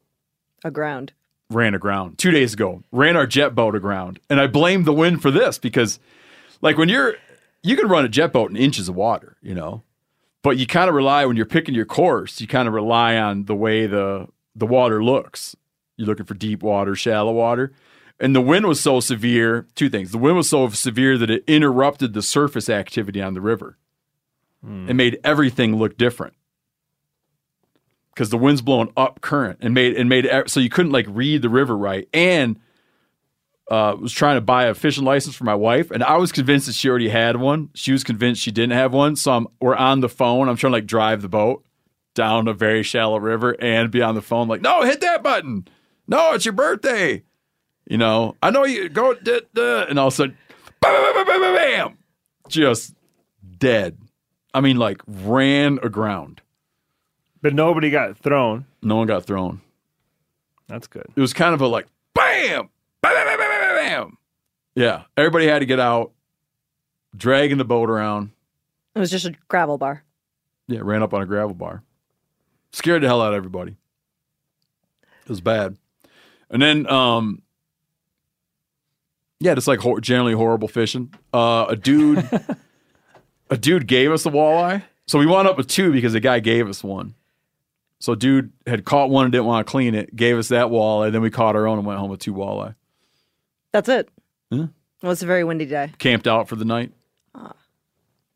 Aground. 0.64 1.12
Ran 1.50 1.74
aground 1.74 2.18
two 2.18 2.30
days 2.30 2.54
ago. 2.54 2.82
Ran 2.92 3.16
our 3.16 3.26
jet 3.26 3.54
boat 3.54 3.74
aground, 3.74 4.20
and 4.28 4.40
I 4.40 4.46
blame 4.46 4.84
the 4.84 4.92
wind 4.92 5.22
for 5.22 5.30
this 5.30 5.58
because, 5.58 5.98
like, 6.60 6.76
when 6.76 6.88
you're, 6.88 7.16
you 7.62 7.76
can 7.76 7.88
run 7.88 8.04
a 8.04 8.08
jet 8.08 8.32
boat 8.32 8.50
in 8.50 8.56
inches 8.56 8.88
of 8.88 8.94
water, 8.94 9.36
you 9.42 9.54
know, 9.54 9.82
but 10.42 10.58
you 10.58 10.66
kind 10.66 10.88
of 10.88 10.94
rely 10.94 11.24
when 11.26 11.36
you're 11.36 11.46
picking 11.46 11.74
your 11.74 11.86
course. 11.86 12.40
You 12.40 12.46
kind 12.46 12.68
of 12.68 12.74
rely 12.74 13.16
on 13.16 13.46
the 13.46 13.54
way 13.54 13.86
the 13.86 14.28
the 14.54 14.66
water 14.66 15.02
looks. 15.02 15.56
You're 15.96 16.06
looking 16.06 16.26
for 16.26 16.34
deep 16.34 16.62
water, 16.62 16.94
shallow 16.94 17.32
water. 17.32 17.72
And 18.20 18.34
the 18.34 18.40
wind 18.40 18.64
was 18.66 18.80
so 18.80 19.00
severe, 19.00 19.66
two 19.74 19.90
things. 19.90 20.12
The 20.12 20.18
wind 20.18 20.36
was 20.36 20.48
so 20.48 20.68
severe 20.68 21.18
that 21.18 21.30
it 21.30 21.44
interrupted 21.46 22.14
the 22.14 22.22
surface 22.22 22.70
activity 22.70 23.20
on 23.20 23.34
the 23.34 23.40
river. 23.40 23.76
Hmm. 24.64 24.88
It 24.88 24.94
made 24.94 25.18
everything 25.22 25.76
look 25.76 25.98
different. 25.98 26.34
Because 28.16 28.30
the 28.30 28.38
wind's 28.38 28.62
blowing 28.62 28.90
up 28.96 29.20
current 29.20 29.58
and 29.60 29.74
made 29.74 29.94
and 29.94 30.08
made 30.08 30.26
so 30.46 30.58
you 30.58 30.70
couldn't 30.70 30.92
like 30.92 31.04
read 31.06 31.42
the 31.42 31.50
river 31.50 31.76
right. 31.76 32.08
And 32.14 32.58
uh, 33.70 33.94
was 34.00 34.12
trying 34.12 34.36
to 34.36 34.40
buy 34.40 34.64
a 34.64 34.74
fishing 34.74 35.04
license 35.04 35.36
for 35.36 35.44
my 35.44 35.54
wife, 35.54 35.90
and 35.90 36.02
I 36.02 36.16
was 36.16 36.32
convinced 36.32 36.66
that 36.66 36.74
she 36.74 36.88
already 36.88 37.10
had 37.10 37.36
one. 37.36 37.68
She 37.74 37.92
was 37.92 38.04
convinced 38.04 38.40
she 38.40 38.52
didn't 38.52 38.72
have 38.72 38.94
one. 38.94 39.16
So 39.16 39.32
I'm, 39.32 39.48
we're 39.60 39.76
on 39.76 40.00
the 40.00 40.08
phone. 40.08 40.48
I'm 40.48 40.56
trying 40.56 40.70
to 40.70 40.76
like 40.76 40.86
drive 40.86 41.20
the 41.20 41.28
boat 41.28 41.64
down 42.14 42.48
a 42.48 42.54
very 42.54 42.82
shallow 42.82 43.18
river 43.18 43.54
and 43.60 43.90
be 43.90 44.02
on 44.02 44.14
the 44.14 44.22
phone 44.22 44.48
like, 44.48 44.62
no, 44.62 44.82
hit 44.82 45.00
that 45.02 45.22
button. 45.22 45.68
No, 46.08 46.32
it's 46.32 46.44
your 46.44 46.54
birthday. 46.54 47.22
You 47.88 47.98
know, 47.98 48.36
I 48.42 48.50
know 48.50 48.64
you 48.64 48.88
go, 48.88 49.14
duh, 49.14 49.40
duh, 49.54 49.86
and 49.88 49.98
all 49.98 50.08
of 50.08 50.14
a 50.14 50.16
sudden, 50.16 50.38
bam, 50.80 51.14
bam, 51.14 51.26
bam, 51.26 51.40
bam, 51.40 51.54
bam, 51.54 51.98
just 52.48 52.94
dead. 53.58 53.98
I 54.54 54.60
mean, 54.60 54.76
like 54.78 55.02
ran 55.06 55.78
aground. 55.82 56.40
But 57.46 57.54
nobody 57.54 57.90
got 57.90 58.18
thrown. 58.18 58.66
No 58.82 58.96
one 58.96 59.06
got 59.06 59.24
thrown. 59.24 59.60
That's 60.66 60.88
good. 60.88 61.06
It 61.14 61.20
was 61.20 61.32
kind 61.32 61.54
of 61.54 61.60
a 61.60 61.68
like, 61.68 61.86
bam, 62.12 62.68
bam, 63.00 63.14
bam, 63.14 63.24
bam, 63.24 63.38
bam, 63.38 63.60
bam, 63.60 63.86
bam. 63.86 64.18
Yeah, 64.74 65.02
everybody 65.16 65.46
had 65.46 65.60
to 65.60 65.64
get 65.64 65.78
out, 65.78 66.10
dragging 67.16 67.58
the 67.58 67.64
boat 67.64 67.88
around. 67.88 68.32
It 68.96 68.98
was 68.98 69.12
just 69.12 69.26
a 69.26 69.34
gravel 69.46 69.78
bar. 69.78 70.02
Yeah, 70.66 70.80
ran 70.82 71.04
up 71.04 71.14
on 71.14 71.22
a 71.22 71.24
gravel 71.24 71.54
bar. 71.54 71.84
Scared 72.72 73.04
the 73.04 73.06
hell 73.06 73.22
out 73.22 73.32
of 73.32 73.36
everybody. 73.36 73.76
It 75.22 75.28
was 75.28 75.40
bad. 75.40 75.76
And 76.50 76.60
then, 76.60 76.90
um, 76.90 77.42
yeah, 79.38 79.54
just 79.54 79.68
like 79.68 79.78
hor- 79.78 80.00
generally 80.00 80.32
horrible 80.32 80.66
fishing. 80.66 81.14
Uh, 81.32 81.66
a 81.68 81.76
dude, 81.76 82.28
a 83.50 83.56
dude 83.56 83.86
gave 83.86 84.10
us 84.10 84.26
a 84.26 84.30
walleye, 84.30 84.82
so 85.06 85.20
we 85.20 85.26
wound 85.26 85.46
up 85.46 85.56
with 85.56 85.68
two 85.68 85.92
because 85.92 86.12
the 86.12 86.18
guy 86.18 86.40
gave 86.40 86.68
us 86.68 86.82
one. 86.82 87.14
So, 87.98 88.14
dude 88.14 88.52
had 88.66 88.84
caught 88.84 89.10
one 89.10 89.24
and 89.24 89.32
didn't 89.32 89.46
want 89.46 89.66
to 89.66 89.70
clean 89.70 89.94
it, 89.94 90.14
gave 90.14 90.36
us 90.36 90.48
that 90.48 90.66
walleye, 90.66 91.10
then 91.10 91.22
we 91.22 91.30
caught 91.30 91.56
our 91.56 91.66
own 91.66 91.78
and 91.78 91.86
went 91.86 91.98
home 91.98 92.10
with 92.10 92.20
two 92.20 92.34
walleye. 92.34 92.74
That's 93.72 93.88
it. 93.88 94.08
Yeah. 94.50 94.66
Well, 95.02 95.12
it's 95.12 95.22
a 95.22 95.26
very 95.26 95.44
windy 95.44 95.66
day. 95.66 95.92
Camped 95.98 96.26
out 96.26 96.48
for 96.48 96.56
the 96.56 96.64
night. 96.64 96.92
Ah. 97.34 97.52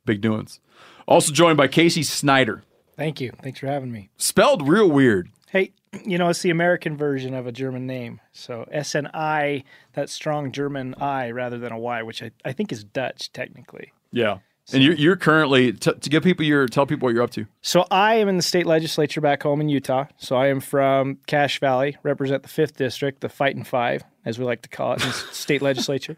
Big 0.05 0.21
doings. 0.21 0.61
Also 1.07 1.33
joined 1.33 1.57
by 1.57 1.69
Casey 1.69 2.03
Snider. 2.03 2.63
Thank 2.97 3.21
you. 3.21 3.33
Thanks 3.43 3.61
for 3.61 3.67
having 3.67 3.93
me. 3.93 4.11
Spelled 4.17 4.69
real 4.69 4.91
weird. 4.91 5.31
Hey, 5.49 5.73
you 6.05 6.19
know, 6.19 6.29
it's 6.29 6.43
the 6.43 6.51
American 6.51 6.97
version 6.97 7.35
of 7.35 7.47
a 7.47 7.53
German 7.53 7.87
name. 7.87 8.21
So 8.33 8.69
S 8.71 8.95
N 8.95 9.09
I, 9.13 9.65
that 9.95 10.09
strong 10.09 10.53
German 10.53 10.95
I 11.01 11.31
rather 11.31 11.59
than 11.59 11.73
a 11.73 11.79
Y, 11.79 12.03
which 12.03 12.23
I, 12.23 12.31
I 12.45 12.53
think 12.53 12.73
is 12.73 12.85
Dutch 12.85 13.33
technically. 13.33 13.93
Yeah. 14.13 14.39
And 14.73 14.83
you're, 14.85 14.95
you're 14.95 15.17
currently 15.17 15.73
t- 15.73 15.93
to 15.93 16.11
give 16.11 16.23
people 16.23 16.45
your 16.45 16.67
tell 16.69 16.87
people 16.87 17.07
what 17.07 17.15
you're 17.15 17.23
up 17.23 17.31
to. 17.31 17.47
So 17.61 17.87
I 17.91 18.15
am 18.15 18.29
in 18.29 18.37
the 18.37 18.43
state 18.43 18.67
legislature 18.67 19.21
back 19.21 19.43
home 19.43 19.61
in 19.61 19.69
Utah. 19.69 20.07
So 20.17 20.37
I 20.37 20.47
am 20.49 20.61
from 20.61 21.19
Cache 21.27 21.59
Valley, 21.59 21.97
represent 22.03 22.43
the 22.43 22.49
fifth 22.49 22.77
district, 22.77 23.21
the 23.21 23.29
Fighting 23.29 23.65
Five, 23.65 24.05
as 24.25 24.39
we 24.39 24.45
like 24.45 24.63
to 24.63 24.69
call 24.69 24.93
it 24.93 25.03
in 25.03 25.09
the 25.09 25.13
state 25.13 25.63
legislature. 25.63 26.17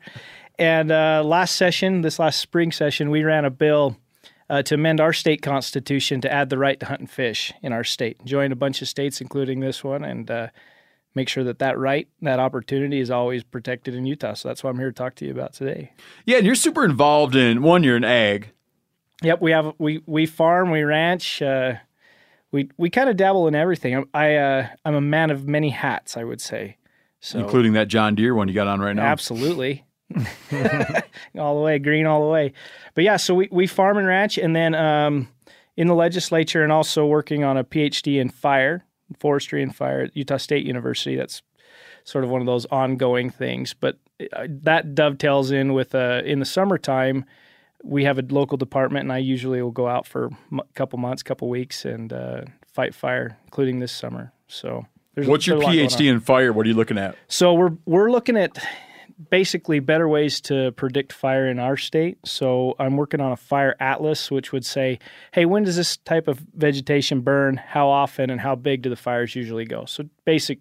And 0.58 0.92
uh, 0.92 1.22
last 1.24 1.56
session, 1.56 2.02
this 2.02 2.18
last 2.18 2.40
spring 2.40 2.72
session, 2.72 3.10
we 3.10 3.24
ran 3.24 3.44
a 3.44 3.50
bill 3.50 3.96
uh, 4.50 4.62
to 4.62 4.74
amend 4.74 5.00
our 5.00 5.14
state 5.14 5.40
constitution 5.40 6.20
to 6.20 6.30
add 6.30 6.50
the 6.50 6.58
right 6.58 6.78
to 6.78 6.86
hunt 6.86 7.00
and 7.00 7.10
fish 7.10 7.52
in 7.62 7.72
our 7.72 7.84
state. 7.84 8.22
Joined 8.24 8.52
a 8.52 8.56
bunch 8.56 8.82
of 8.82 8.88
states, 8.88 9.20
including 9.20 9.60
this 9.60 9.82
one, 9.82 10.04
and 10.04 10.30
uh, 10.30 10.48
make 11.14 11.28
sure 11.28 11.44
that 11.44 11.58
that 11.58 11.78
right, 11.78 12.08
that 12.22 12.38
opportunity, 12.38 13.00
is 13.00 13.10
always 13.10 13.42
protected 13.42 13.94
in 13.94 14.06
Utah. 14.06 14.34
So 14.34 14.48
that's 14.48 14.64
what 14.64 14.70
I'm 14.70 14.78
here 14.78 14.90
to 14.90 14.94
talk 14.94 15.14
to 15.16 15.24
you 15.24 15.30
about 15.30 15.52
today. 15.52 15.92
Yeah, 16.24 16.38
and 16.38 16.46
you're 16.46 16.54
super 16.54 16.84
involved 16.84 17.36
in 17.36 17.62
one. 17.62 17.82
You're 17.82 17.96
an 17.96 18.04
ag. 18.04 18.50
Yep, 19.22 19.40
we 19.40 19.52
have 19.52 19.74
we 19.78 20.02
we 20.06 20.26
farm, 20.26 20.70
we 20.70 20.82
ranch, 20.82 21.40
uh, 21.42 21.74
we 22.50 22.68
we 22.76 22.90
kind 22.90 23.08
of 23.08 23.16
dabble 23.16 23.48
in 23.48 23.54
everything. 23.54 23.94
I'm, 23.94 24.08
I 24.12 24.36
uh, 24.36 24.68
I'm 24.84 24.94
a 24.94 25.00
man 25.00 25.30
of 25.30 25.46
many 25.46 25.70
hats, 25.70 26.16
I 26.16 26.24
would 26.24 26.40
say. 26.40 26.76
So 27.20 27.38
including 27.38 27.72
that 27.74 27.88
John 27.88 28.14
Deere 28.14 28.34
one 28.34 28.48
you 28.48 28.54
got 28.54 28.66
on 28.66 28.80
right 28.80 28.94
now. 28.94 29.04
absolutely, 29.04 29.84
all 31.38 31.56
the 31.56 31.62
way 31.62 31.78
green, 31.78 32.04
all 32.06 32.20
the 32.20 32.30
way. 32.30 32.52
But 32.94 33.04
yeah, 33.04 33.16
so 33.16 33.34
we 33.34 33.48
we 33.50 33.66
farm 33.66 33.96
and 33.96 34.06
ranch, 34.06 34.38
and 34.38 34.56
then 34.56 34.74
um, 34.74 35.28
in 35.76 35.86
the 35.86 35.94
legislature, 35.94 36.62
and 36.62 36.72
also 36.72 37.06
working 37.06 37.44
on 37.44 37.56
a 37.56 37.64
PhD 37.64 38.20
in 38.20 38.28
fire, 38.28 38.84
forestry 39.14 39.62
and 39.62 39.74
fire 39.74 40.02
at 40.02 40.16
Utah 40.16 40.36
State 40.36 40.66
University. 40.66 41.16
That's 41.16 41.42
sort 42.04 42.24
of 42.24 42.30
one 42.30 42.40
of 42.40 42.46
those 42.46 42.66
ongoing 42.66 43.30
things. 43.30 43.74
But 43.74 43.98
uh, 44.32 44.46
that 44.48 44.94
dovetails 44.94 45.50
in 45.50 45.72
with 45.72 45.94
uh, 45.94 46.22
in 46.24 46.38
the 46.38 46.44
summertime, 46.44 47.24
we 47.82 48.04
have 48.04 48.18
a 48.18 48.22
local 48.22 48.56
department, 48.56 49.04
and 49.04 49.12
I 49.12 49.18
usually 49.18 49.60
will 49.62 49.70
go 49.70 49.88
out 49.88 50.06
for 50.06 50.30
a 50.52 50.60
couple 50.74 50.98
months, 50.98 51.22
couple 51.22 51.48
weeks, 51.48 51.84
and 51.84 52.12
uh, 52.12 52.42
fight 52.66 52.94
fire, 52.94 53.38
including 53.44 53.80
this 53.80 53.92
summer. 53.92 54.32
So, 54.46 54.86
there's 55.14 55.26
What's 55.26 55.46
your 55.46 55.62
a 55.62 55.64
PhD 55.64 56.10
in 56.10 56.20
fire? 56.20 56.52
What 56.52 56.66
are 56.66 56.68
you 56.68 56.74
looking 56.74 56.98
at? 56.98 57.16
So 57.28 57.54
we're 57.54 57.72
we're 57.84 58.10
looking 58.10 58.36
at 58.36 58.58
basically 59.30 59.80
better 59.80 60.08
ways 60.08 60.40
to 60.42 60.72
predict 60.72 61.12
fire 61.12 61.48
in 61.48 61.58
our 61.58 61.76
state. 61.76 62.18
So 62.24 62.74
I'm 62.78 62.96
working 62.96 63.20
on 63.20 63.32
a 63.32 63.36
fire 63.36 63.76
atlas, 63.80 64.30
which 64.30 64.52
would 64.52 64.64
say, 64.64 64.98
hey, 65.32 65.44
when 65.44 65.64
does 65.64 65.76
this 65.76 65.96
type 65.98 66.28
of 66.28 66.38
vegetation 66.54 67.20
burn? 67.20 67.56
How 67.56 67.88
often 67.88 68.30
and 68.30 68.40
how 68.40 68.54
big 68.54 68.82
do 68.82 68.90
the 68.90 68.96
fires 68.96 69.34
usually 69.34 69.64
go? 69.64 69.84
So 69.84 70.04
basic 70.24 70.58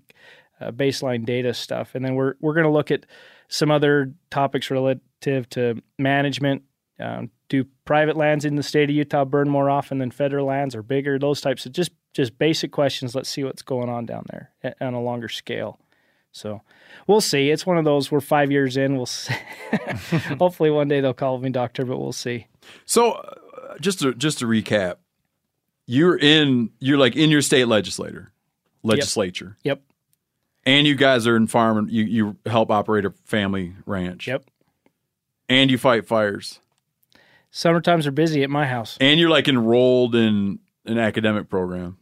uh, 0.59 0.71
baseline 0.71 1.25
data 1.25 1.53
stuff, 1.53 1.95
and 1.95 2.05
then 2.05 2.15
we're 2.15 2.35
we're 2.39 2.53
going 2.53 2.65
to 2.65 2.71
look 2.71 2.91
at 2.91 3.05
some 3.47 3.71
other 3.71 4.13
topics 4.29 4.69
relative 4.69 5.49
to 5.49 5.81
management. 5.97 6.63
Um, 6.99 7.31
do 7.49 7.65
private 7.85 8.15
lands 8.15 8.45
in 8.45 8.55
the 8.55 8.63
state 8.63 8.89
of 8.89 8.95
Utah 8.95 9.25
burn 9.25 9.49
more 9.49 9.69
often 9.69 9.97
than 9.97 10.11
federal 10.11 10.45
lands 10.45 10.75
or 10.75 10.83
bigger? 10.83 11.17
Those 11.17 11.41
types 11.41 11.65
of 11.65 11.71
just 11.71 11.91
just 12.13 12.37
basic 12.37 12.71
questions. 12.71 13.15
Let's 13.15 13.29
see 13.29 13.43
what's 13.43 13.61
going 13.61 13.89
on 13.89 14.05
down 14.05 14.25
there 14.29 14.51
on 14.79 14.93
a 14.93 15.01
longer 15.01 15.29
scale. 15.29 15.79
So 16.31 16.61
we'll 17.07 17.21
see. 17.21 17.49
It's 17.49 17.65
one 17.65 17.77
of 17.77 17.85
those. 17.85 18.11
We're 18.11 18.21
five 18.21 18.51
years 18.51 18.77
in. 18.77 18.95
We'll 18.95 19.05
see. 19.05 19.33
Hopefully 20.39 20.69
one 20.71 20.87
day 20.87 21.01
they'll 21.01 21.13
call 21.13 21.37
me 21.39 21.49
doctor, 21.49 21.85
but 21.85 21.97
we'll 21.97 22.11
see. 22.13 22.47
So, 22.85 23.11
uh, 23.13 23.77
just 23.81 23.99
to 23.99 24.13
just 24.13 24.39
to 24.39 24.45
recap, 24.45 24.95
you're 25.85 26.17
in 26.17 26.69
you're 26.79 26.97
like 26.97 27.15
in 27.15 27.29
your 27.29 27.41
state 27.41 27.65
legislator 27.65 28.31
legislature, 28.83 29.57
Yep. 29.63 29.81
and 30.65 30.87
you 30.87 30.95
guys 30.95 31.27
are 31.27 31.35
in 31.35 31.47
farm 31.47 31.77
and 31.77 31.91
you 31.91 32.03
you 32.05 32.37
help 32.45 32.71
operate 32.71 33.05
a 33.05 33.11
family 33.25 33.75
ranch. 33.85 34.27
Yep. 34.27 34.45
And 35.49 35.69
you 35.69 35.77
fight 35.77 36.07
fires, 36.07 36.59
Summer 37.49 37.81
times 37.81 38.07
are 38.07 38.11
busy 38.11 38.41
at 38.43 38.49
my 38.49 38.65
house. 38.67 38.97
and 39.01 39.19
you're 39.19 39.29
like 39.29 39.49
enrolled 39.49 40.15
in 40.15 40.59
an 40.85 40.97
academic 40.97 41.49
program. 41.49 41.97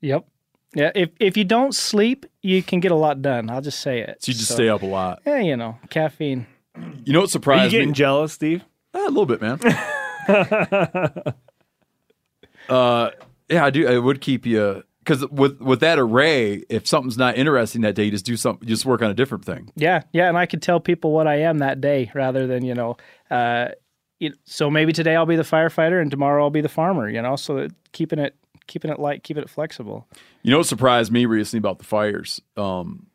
Yep. 0.00 0.26
Yeah. 0.74 0.92
If 0.94 1.10
if 1.18 1.36
you 1.36 1.44
don't 1.44 1.74
sleep, 1.74 2.26
you 2.42 2.62
can 2.62 2.80
get 2.80 2.92
a 2.92 2.96
lot 2.96 3.22
done. 3.22 3.50
I'll 3.50 3.60
just 3.60 3.80
say 3.80 4.00
it. 4.00 4.22
So 4.22 4.30
you 4.30 4.38
just 4.38 4.52
stay 4.52 4.68
up 4.68 4.82
a 4.82 4.86
lot. 4.86 5.22
Yeah, 5.26 5.40
you 5.40 5.56
know, 5.56 5.78
caffeine. 5.90 6.46
You 7.04 7.12
know 7.12 7.20
what 7.20 7.22
Are 7.22 7.26
you 7.26 7.28
surprised 7.28 7.70
getting 7.72 7.88
me? 7.88 7.94
jealous, 7.94 8.32
Steve? 8.32 8.62
Eh, 8.94 8.98
a 8.98 9.10
little 9.10 9.26
bit, 9.26 9.40
man. 9.40 9.58
uh, 12.68 13.10
yeah, 13.48 13.64
I 13.64 13.70
do. 13.70 13.86
It 13.88 13.98
would 13.98 14.20
keep 14.20 14.46
you 14.46 14.82
because 15.00 15.26
with 15.30 15.60
with 15.60 15.80
that 15.80 15.98
array, 15.98 16.64
if 16.68 16.86
something's 16.86 17.18
not 17.18 17.36
interesting 17.36 17.80
that 17.82 17.94
day, 17.94 18.04
you 18.04 18.10
just 18.10 18.26
do 18.26 18.36
something. 18.36 18.68
Just 18.68 18.84
work 18.84 19.02
on 19.02 19.10
a 19.10 19.14
different 19.14 19.44
thing. 19.44 19.72
Yeah, 19.74 20.02
yeah, 20.12 20.28
and 20.28 20.36
I 20.36 20.46
could 20.46 20.62
tell 20.62 20.80
people 20.80 21.12
what 21.12 21.26
I 21.26 21.36
am 21.40 21.58
that 21.58 21.80
day 21.80 22.10
rather 22.14 22.46
than 22.46 22.64
you 22.64 22.74
know. 22.74 22.96
Uh, 23.30 23.68
it, 24.20 24.34
so 24.44 24.70
maybe 24.70 24.92
today 24.92 25.16
I'll 25.16 25.26
be 25.26 25.36
the 25.36 25.42
firefighter 25.42 26.00
and 26.00 26.10
tomorrow 26.10 26.42
I'll 26.44 26.50
be 26.50 26.60
the 26.60 26.68
farmer. 26.68 27.08
You 27.08 27.22
know, 27.22 27.36
so 27.36 27.54
that 27.56 27.72
keeping 27.92 28.18
it 28.18 28.36
keeping 28.68 28.90
it 28.90 29.00
light, 29.00 29.24
keeping 29.24 29.42
it 29.42 29.50
flexible. 29.50 30.06
You 30.42 30.52
know 30.52 30.58
what 30.58 30.66
surprised 30.68 31.10
me 31.10 31.26
recently 31.26 31.58
about 31.58 31.78
the 31.78 31.84
fires? 31.84 32.40
Um, 32.56 33.06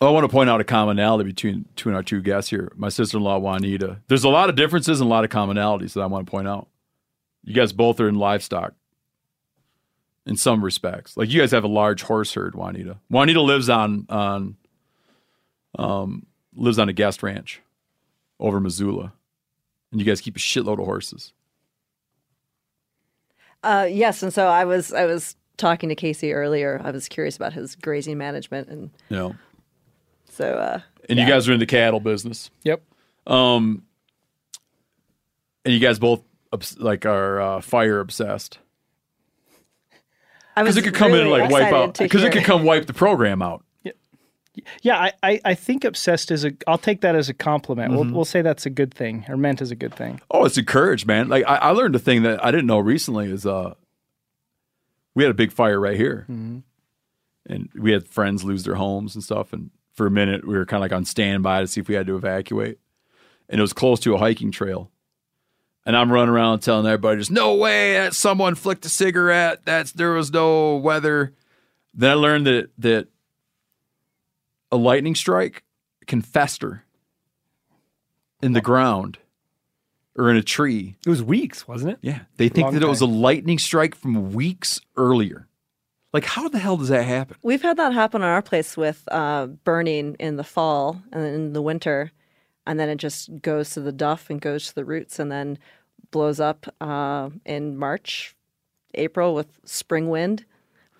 I 0.00 0.08
want 0.08 0.24
to 0.24 0.28
point 0.28 0.50
out 0.50 0.60
a 0.60 0.64
commonality 0.64 1.30
between 1.30 1.62
between 1.74 1.94
our 1.94 2.02
two 2.02 2.20
guests 2.20 2.50
here. 2.50 2.72
My 2.74 2.88
sister 2.88 3.18
in 3.18 3.22
law 3.22 3.38
Juanita. 3.38 3.98
There's 4.08 4.24
a 4.24 4.28
lot 4.28 4.48
of 4.48 4.56
differences 4.56 5.00
and 5.00 5.08
a 5.08 5.10
lot 5.10 5.24
of 5.24 5.30
commonalities 5.30 5.92
that 5.92 6.00
I 6.00 6.06
want 6.06 6.26
to 6.26 6.30
point 6.30 6.48
out. 6.48 6.68
You 7.44 7.54
guys 7.54 7.72
both 7.72 8.00
are 8.00 8.08
in 8.08 8.16
livestock 8.16 8.72
in 10.26 10.36
some 10.36 10.64
respects. 10.64 11.16
Like 11.16 11.30
you 11.30 11.40
guys 11.40 11.52
have 11.52 11.64
a 11.64 11.68
large 11.68 12.02
horse 12.02 12.34
herd, 12.34 12.54
Juanita. 12.54 12.98
Juanita 13.10 13.40
lives 13.40 13.68
on 13.68 14.06
on 14.08 14.56
um, 15.78 16.26
lives 16.56 16.78
on 16.78 16.88
a 16.88 16.92
guest 16.92 17.22
ranch 17.22 17.60
over 18.40 18.60
Missoula, 18.60 19.12
and 19.92 20.00
you 20.00 20.06
guys 20.06 20.20
keep 20.20 20.36
a 20.36 20.40
shitload 20.40 20.80
of 20.80 20.86
horses. 20.86 21.32
Uh, 23.64 23.84
yes, 23.84 24.22
and 24.22 24.32
so 24.32 24.46
I 24.46 24.64
was 24.64 24.92
I 24.92 25.06
was 25.06 25.36
talking 25.56 25.88
to 25.88 25.94
Casey 25.94 26.32
earlier. 26.32 26.80
I 26.84 26.90
was 26.90 27.08
curious 27.08 27.36
about 27.36 27.52
his 27.52 27.74
grazing 27.76 28.18
management, 28.18 28.68
and 28.68 28.90
You 29.08 29.16
know, 29.16 29.34
so 30.30 30.54
uh, 30.54 30.80
and 31.08 31.18
you 31.18 31.26
guys 31.26 31.48
are 31.48 31.52
in 31.52 31.60
the 31.60 31.66
cattle 31.66 32.00
business. 32.00 32.50
Yep. 32.62 32.82
Um, 33.26 33.82
and 35.64 35.72
you 35.72 35.80
guys 35.80 35.98
both 35.98 36.22
like 36.78 37.06
are 37.06 37.40
uh, 37.40 37.60
fire 37.60 38.00
obsessed 38.00 38.58
because 40.54 40.76
it 40.76 40.82
could 40.82 40.94
come 40.94 41.14
in 41.14 41.20
and 41.20 41.30
like 41.30 41.50
wipe 41.50 41.72
out 41.72 41.98
because 41.98 42.22
it 42.22 42.32
could 42.32 42.44
come 42.44 42.64
wipe 42.64 42.86
the 42.86 42.94
program 42.94 43.42
out. 43.42 43.64
Yeah, 44.82 44.96
I, 44.98 45.12
I, 45.22 45.40
I 45.44 45.54
think 45.54 45.84
obsessed 45.84 46.30
is 46.30 46.44
a. 46.44 46.52
I'll 46.66 46.78
take 46.78 47.00
that 47.00 47.16
as 47.16 47.28
a 47.28 47.34
compliment. 47.34 47.92
We'll 47.92 48.10
we'll 48.12 48.24
say 48.24 48.40
that's 48.42 48.66
a 48.66 48.70
good 48.70 48.94
thing 48.94 49.24
or 49.28 49.36
meant 49.36 49.60
as 49.60 49.70
a 49.70 49.74
good 49.74 49.94
thing. 49.94 50.20
Oh, 50.30 50.44
it's 50.44 50.56
encouraged, 50.56 51.06
man. 51.06 51.28
Like 51.28 51.44
I, 51.46 51.56
I 51.56 51.70
learned 51.70 51.96
a 51.96 51.98
thing 51.98 52.22
that 52.22 52.44
I 52.44 52.50
didn't 52.50 52.66
know 52.66 52.78
recently 52.78 53.30
is 53.30 53.44
uh, 53.46 53.74
we 55.14 55.24
had 55.24 55.30
a 55.30 55.34
big 55.34 55.52
fire 55.52 55.80
right 55.80 55.96
here, 55.96 56.24
and 56.28 57.68
we 57.74 57.92
had 57.92 58.06
friends 58.06 58.44
lose 58.44 58.64
their 58.64 58.76
homes 58.76 59.14
and 59.14 59.24
stuff. 59.24 59.52
And 59.52 59.70
for 59.92 60.06
a 60.06 60.10
minute, 60.10 60.46
we 60.46 60.54
were 60.54 60.66
kind 60.66 60.78
of 60.78 60.82
like 60.82 60.96
on 60.96 61.04
standby 61.04 61.60
to 61.60 61.66
see 61.66 61.80
if 61.80 61.88
we 61.88 61.94
had 61.94 62.06
to 62.06 62.16
evacuate, 62.16 62.78
and 63.48 63.58
it 63.58 63.62
was 63.62 63.72
close 63.72 63.98
to 64.00 64.14
a 64.14 64.18
hiking 64.18 64.52
trail. 64.52 64.90
And 65.86 65.96
I'm 65.96 66.10
running 66.10 66.32
around 66.32 66.60
telling 66.60 66.86
everybody, 66.86 67.16
"There's 67.16 67.30
no 67.30 67.54
way 67.56 67.94
that 67.94 68.14
someone 68.14 68.54
flicked 68.54 68.86
a 68.86 68.88
cigarette. 68.88 69.62
That's 69.64 69.92
there 69.92 70.12
was 70.12 70.32
no 70.32 70.76
weather." 70.76 71.34
Then 71.92 72.10
I 72.10 72.14
learned 72.14 72.46
that 72.46 72.70
that 72.78 73.08
a 74.74 74.76
lightning 74.76 75.14
strike 75.14 75.62
can 76.06 76.20
fester 76.20 76.84
in 78.42 78.52
the 78.52 78.60
ground 78.60 79.18
or 80.16 80.30
in 80.30 80.36
a 80.36 80.42
tree. 80.42 80.96
It 81.06 81.08
was 81.08 81.22
weeks, 81.22 81.66
wasn't 81.68 81.92
it? 81.92 81.98
Yeah, 82.02 82.20
they 82.36 82.48
think 82.48 82.66
Long 82.66 82.74
that 82.74 82.82
it 82.82 82.88
was 82.88 83.00
a 83.00 83.06
lightning 83.06 83.58
strike 83.58 83.94
from 83.94 84.32
weeks 84.32 84.80
earlier. 84.96 85.46
Like, 86.12 86.24
how 86.24 86.48
the 86.48 86.58
hell 86.58 86.76
does 86.76 86.88
that 86.88 87.04
happen? 87.04 87.36
We've 87.42 87.62
had 87.62 87.76
that 87.76 87.92
happen 87.92 88.22
on 88.22 88.28
our 88.28 88.42
place 88.42 88.76
with 88.76 89.02
uh, 89.10 89.46
burning 89.46 90.16
in 90.20 90.36
the 90.36 90.44
fall 90.44 91.02
and 91.12 91.24
then 91.24 91.34
in 91.34 91.52
the 91.52 91.62
winter, 91.62 92.10
and 92.66 92.78
then 92.78 92.88
it 92.88 92.96
just 92.96 93.40
goes 93.42 93.70
to 93.70 93.80
the 93.80 93.92
duff 93.92 94.28
and 94.28 94.40
goes 94.40 94.66
to 94.68 94.74
the 94.74 94.84
roots, 94.84 95.18
and 95.18 95.30
then 95.30 95.58
blows 96.10 96.40
up 96.40 96.66
uh, 96.80 97.30
in 97.44 97.76
March, 97.76 98.34
April 98.94 99.34
with 99.34 99.58
spring 99.64 100.08
wind, 100.08 100.44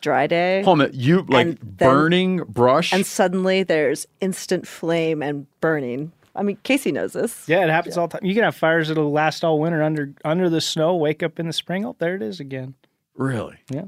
dry 0.05 0.27
day, 0.29 0.63
Hold 0.63 0.83
on, 0.83 0.91
you 0.93 1.23
like 1.29 1.47
And 1.47 1.59
then- 1.79 1.89
burning 1.91 2.37
brush? 2.47 2.93
and 2.93 3.05
suddenly 3.05 3.63
there's 3.65 4.07
instant 4.21 4.69
flame 4.69 5.23
and 5.23 5.47
burning. 5.61 6.13
I 6.37 6.43
mean, 6.43 6.59
Casey 6.63 6.93
knows 6.93 7.13
this. 7.13 7.49
Yeah, 7.49 7.65
it 7.65 7.71
happens 7.71 7.97
all 7.97 8.07
the 8.09 8.19
time. 8.19 8.27
You 8.27 8.35
can 8.35 8.43
have 8.45 8.55
fires 8.57 8.89
that'll 8.89 9.11
last 9.13 9.45
all 9.45 9.59
winter 9.61 9.83
under 9.83 10.13
under 10.25 10.49
the 10.51 10.61
snow. 10.61 10.95
Wake 10.97 11.23
up 11.23 11.39
in 11.41 11.47
the 11.47 11.53
spring. 11.53 11.85
Oh, 11.85 11.97
there 11.99 12.15
it 12.17 12.23
is 12.23 12.39
again. 12.41 12.75
really? 13.17 13.57
Yeah. 13.71 13.85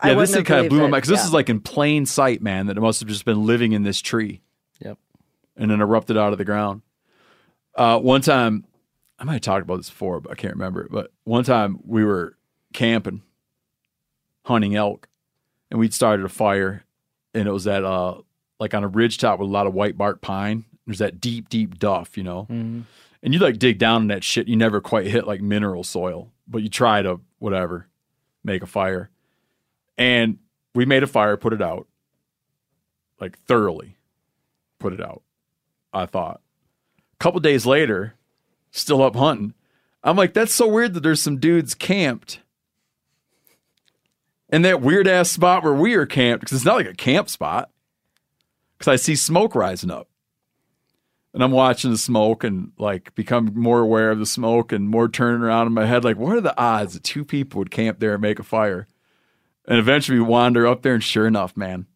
I 0.00 0.08
Yeah, 0.08 0.14
this 0.14 0.30
wouldn't 0.30 0.46
thing 0.48 0.54
kind 0.56 0.66
of 0.66 0.70
blew 0.70 0.78
my 0.78 0.84
mind 0.84 0.94
it, 0.94 0.96
because 1.02 1.08
this 1.10 1.24
is 1.26 1.32
like 1.32 1.48
in 1.50 1.60
plain 1.60 2.06
sight, 2.06 2.42
man. 2.42 2.66
That 2.66 2.76
it 2.76 2.80
must 2.80 3.00
have 3.00 3.08
just 3.08 3.24
been 3.24 3.44
living 3.46 3.72
in 3.72 3.82
this 3.82 4.00
tree 4.00 4.40
Yep. 4.80 4.98
and 5.56 5.70
then 5.70 5.80
erupted 5.80 6.16
out 6.18 6.32
of 6.32 6.38
the 6.38 6.44
ground. 6.44 6.82
Uh, 7.74 7.98
one 7.98 8.20
time, 8.20 8.64
I 9.18 9.24
might 9.24 9.34
have 9.34 9.40
talked 9.42 9.62
about 9.62 9.76
this 9.78 9.88
before, 9.90 10.20
but 10.20 10.32
I 10.32 10.34
can't 10.34 10.54
remember. 10.54 10.86
But 10.90 11.12
one 11.24 11.44
time 11.44 11.78
we 11.86 12.04
were 12.04 12.36
camping, 12.74 13.22
hunting 14.44 14.74
elk, 14.74 15.08
and 15.70 15.78
we'd 15.80 15.94
started 15.94 16.24
a 16.24 16.28
fire, 16.28 16.84
and 17.34 17.48
it 17.48 17.52
was 17.52 17.66
at 17.66 17.84
uh 17.84 18.16
like 18.60 18.74
on 18.74 18.84
a 18.84 18.88
ridge 18.88 19.18
top 19.18 19.38
with 19.40 19.48
a 19.48 19.52
lot 19.52 19.66
of 19.66 19.74
white 19.74 19.96
bark 19.98 20.20
pine. 20.20 20.64
There's 20.86 20.98
that 20.98 21.20
deep, 21.20 21.48
deep 21.48 21.78
duff, 21.78 22.16
you 22.16 22.24
know, 22.24 22.46
and 22.50 22.86
you 23.22 23.38
like 23.38 23.58
dig 23.58 23.78
down 23.78 24.02
in 24.02 24.08
that 24.08 24.24
shit. 24.24 24.48
You 24.48 24.56
never 24.56 24.80
quite 24.80 25.06
hit 25.06 25.26
like 25.26 25.40
mineral 25.40 25.84
soil, 25.84 26.30
but 26.48 26.62
you 26.62 26.68
try 26.68 27.02
to 27.02 27.20
whatever 27.38 27.86
make 28.44 28.62
a 28.62 28.66
fire, 28.66 29.10
and 29.96 30.38
we 30.74 30.84
made 30.84 31.02
a 31.02 31.06
fire, 31.06 31.36
put 31.36 31.52
it 31.52 31.62
out, 31.62 31.86
like 33.20 33.38
thoroughly, 33.38 33.96
put 34.78 34.92
it 34.92 35.00
out. 35.00 35.22
I 35.92 36.06
thought. 36.06 36.40
A 36.98 37.22
couple 37.22 37.38
days 37.40 37.66
later, 37.66 38.14
still 38.70 39.02
up 39.02 39.14
hunting. 39.14 39.54
I'm 40.02 40.16
like, 40.16 40.34
that's 40.34 40.52
so 40.52 40.66
weird 40.66 40.94
that 40.94 41.00
there's 41.00 41.22
some 41.22 41.38
dudes 41.38 41.74
camped 41.74 42.40
in 44.52 44.62
that 44.62 44.82
weird 44.82 45.08
ass 45.08 45.30
spot 45.30 45.64
where 45.64 45.72
we 45.72 45.94
are 45.94 46.06
camped 46.06 46.42
because 46.42 46.56
it's 46.56 46.66
not 46.66 46.76
like 46.76 46.86
a 46.86 46.94
camp 46.94 47.30
spot. 47.30 47.70
Because 48.76 48.92
I 48.92 48.96
see 48.96 49.16
smoke 49.16 49.54
rising 49.54 49.90
up. 49.90 50.08
And 51.32 51.42
I'm 51.42 51.50
watching 51.50 51.90
the 51.90 51.96
smoke 51.96 52.44
and 52.44 52.72
like 52.76 53.14
become 53.14 53.52
more 53.54 53.80
aware 53.80 54.10
of 54.10 54.18
the 54.18 54.26
smoke 54.26 54.70
and 54.70 54.90
more 54.90 55.08
turning 55.08 55.40
around 55.40 55.68
in 55.68 55.72
my 55.72 55.86
head. 55.86 56.04
Like, 56.04 56.18
what 56.18 56.36
are 56.36 56.42
the 56.42 56.58
odds 56.60 56.92
that 56.92 57.02
two 57.02 57.24
people 57.24 57.58
would 57.58 57.70
camp 57.70 57.98
there 57.98 58.12
and 58.12 58.20
make 58.20 58.38
a 58.38 58.42
fire? 58.42 58.86
And 59.66 59.78
eventually 59.78 60.18
we 60.18 60.26
wander 60.26 60.66
up 60.66 60.82
there, 60.82 60.92
and 60.92 61.02
sure 61.02 61.26
enough, 61.26 61.56
man, 61.56 61.86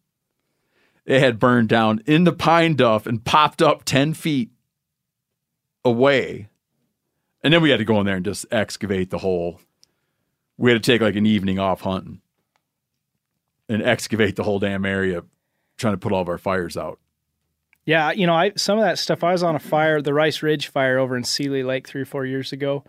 it 1.05 1.19
had 1.19 1.37
burned 1.37 1.69
down 1.69 2.01
in 2.07 2.23
the 2.23 2.31
pine 2.31 2.75
duff 2.75 3.05
and 3.05 3.23
popped 3.23 3.61
up 3.61 3.83
10 3.83 4.15
feet 4.15 4.49
away. 5.85 6.47
And 7.43 7.53
then 7.53 7.61
we 7.61 7.69
had 7.69 7.77
to 7.77 7.85
go 7.85 7.99
in 7.99 8.05
there 8.07 8.15
and 8.15 8.25
just 8.25 8.45
excavate 8.49 9.11
the 9.11 9.19
hole. 9.19 9.59
We 10.57 10.71
had 10.71 10.81
to 10.81 10.91
take 10.91 11.01
like 11.01 11.15
an 11.17 11.27
evening 11.27 11.59
off 11.59 11.81
hunting 11.81 12.21
and 13.69 13.83
excavate 13.83 14.35
the 14.35 14.43
whole 14.43 14.59
damn 14.59 14.85
area, 14.85 15.23
trying 15.77 15.93
to 15.93 15.97
put 15.97 16.11
all 16.11 16.21
of 16.21 16.29
our 16.29 16.37
fires 16.37 16.77
out. 16.77 16.99
Yeah, 17.85 18.11
you 18.11 18.27
know, 18.27 18.33
I 18.33 18.51
some 18.57 18.77
of 18.77 18.83
that 18.83 18.99
stuff. 18.99 19.23
I 19.23 19.31
was 19.31 19.43
on 19.43 19.55
a 19.55 19.59
fire, 19.59 20.01
the 20.01 20.13
Rice 20.13 20.43
Ridge 20.43 20.67
fire 20.67 20.97
over 20.97 21.15
in 21.15 21.23
Seeley 21.23 21.63
Lake 21.63 21.87
three 21.87 22.01
or 22.01 22.05
four 22.05 22.25
years 22.25 22.51
ago, 22.51 22.83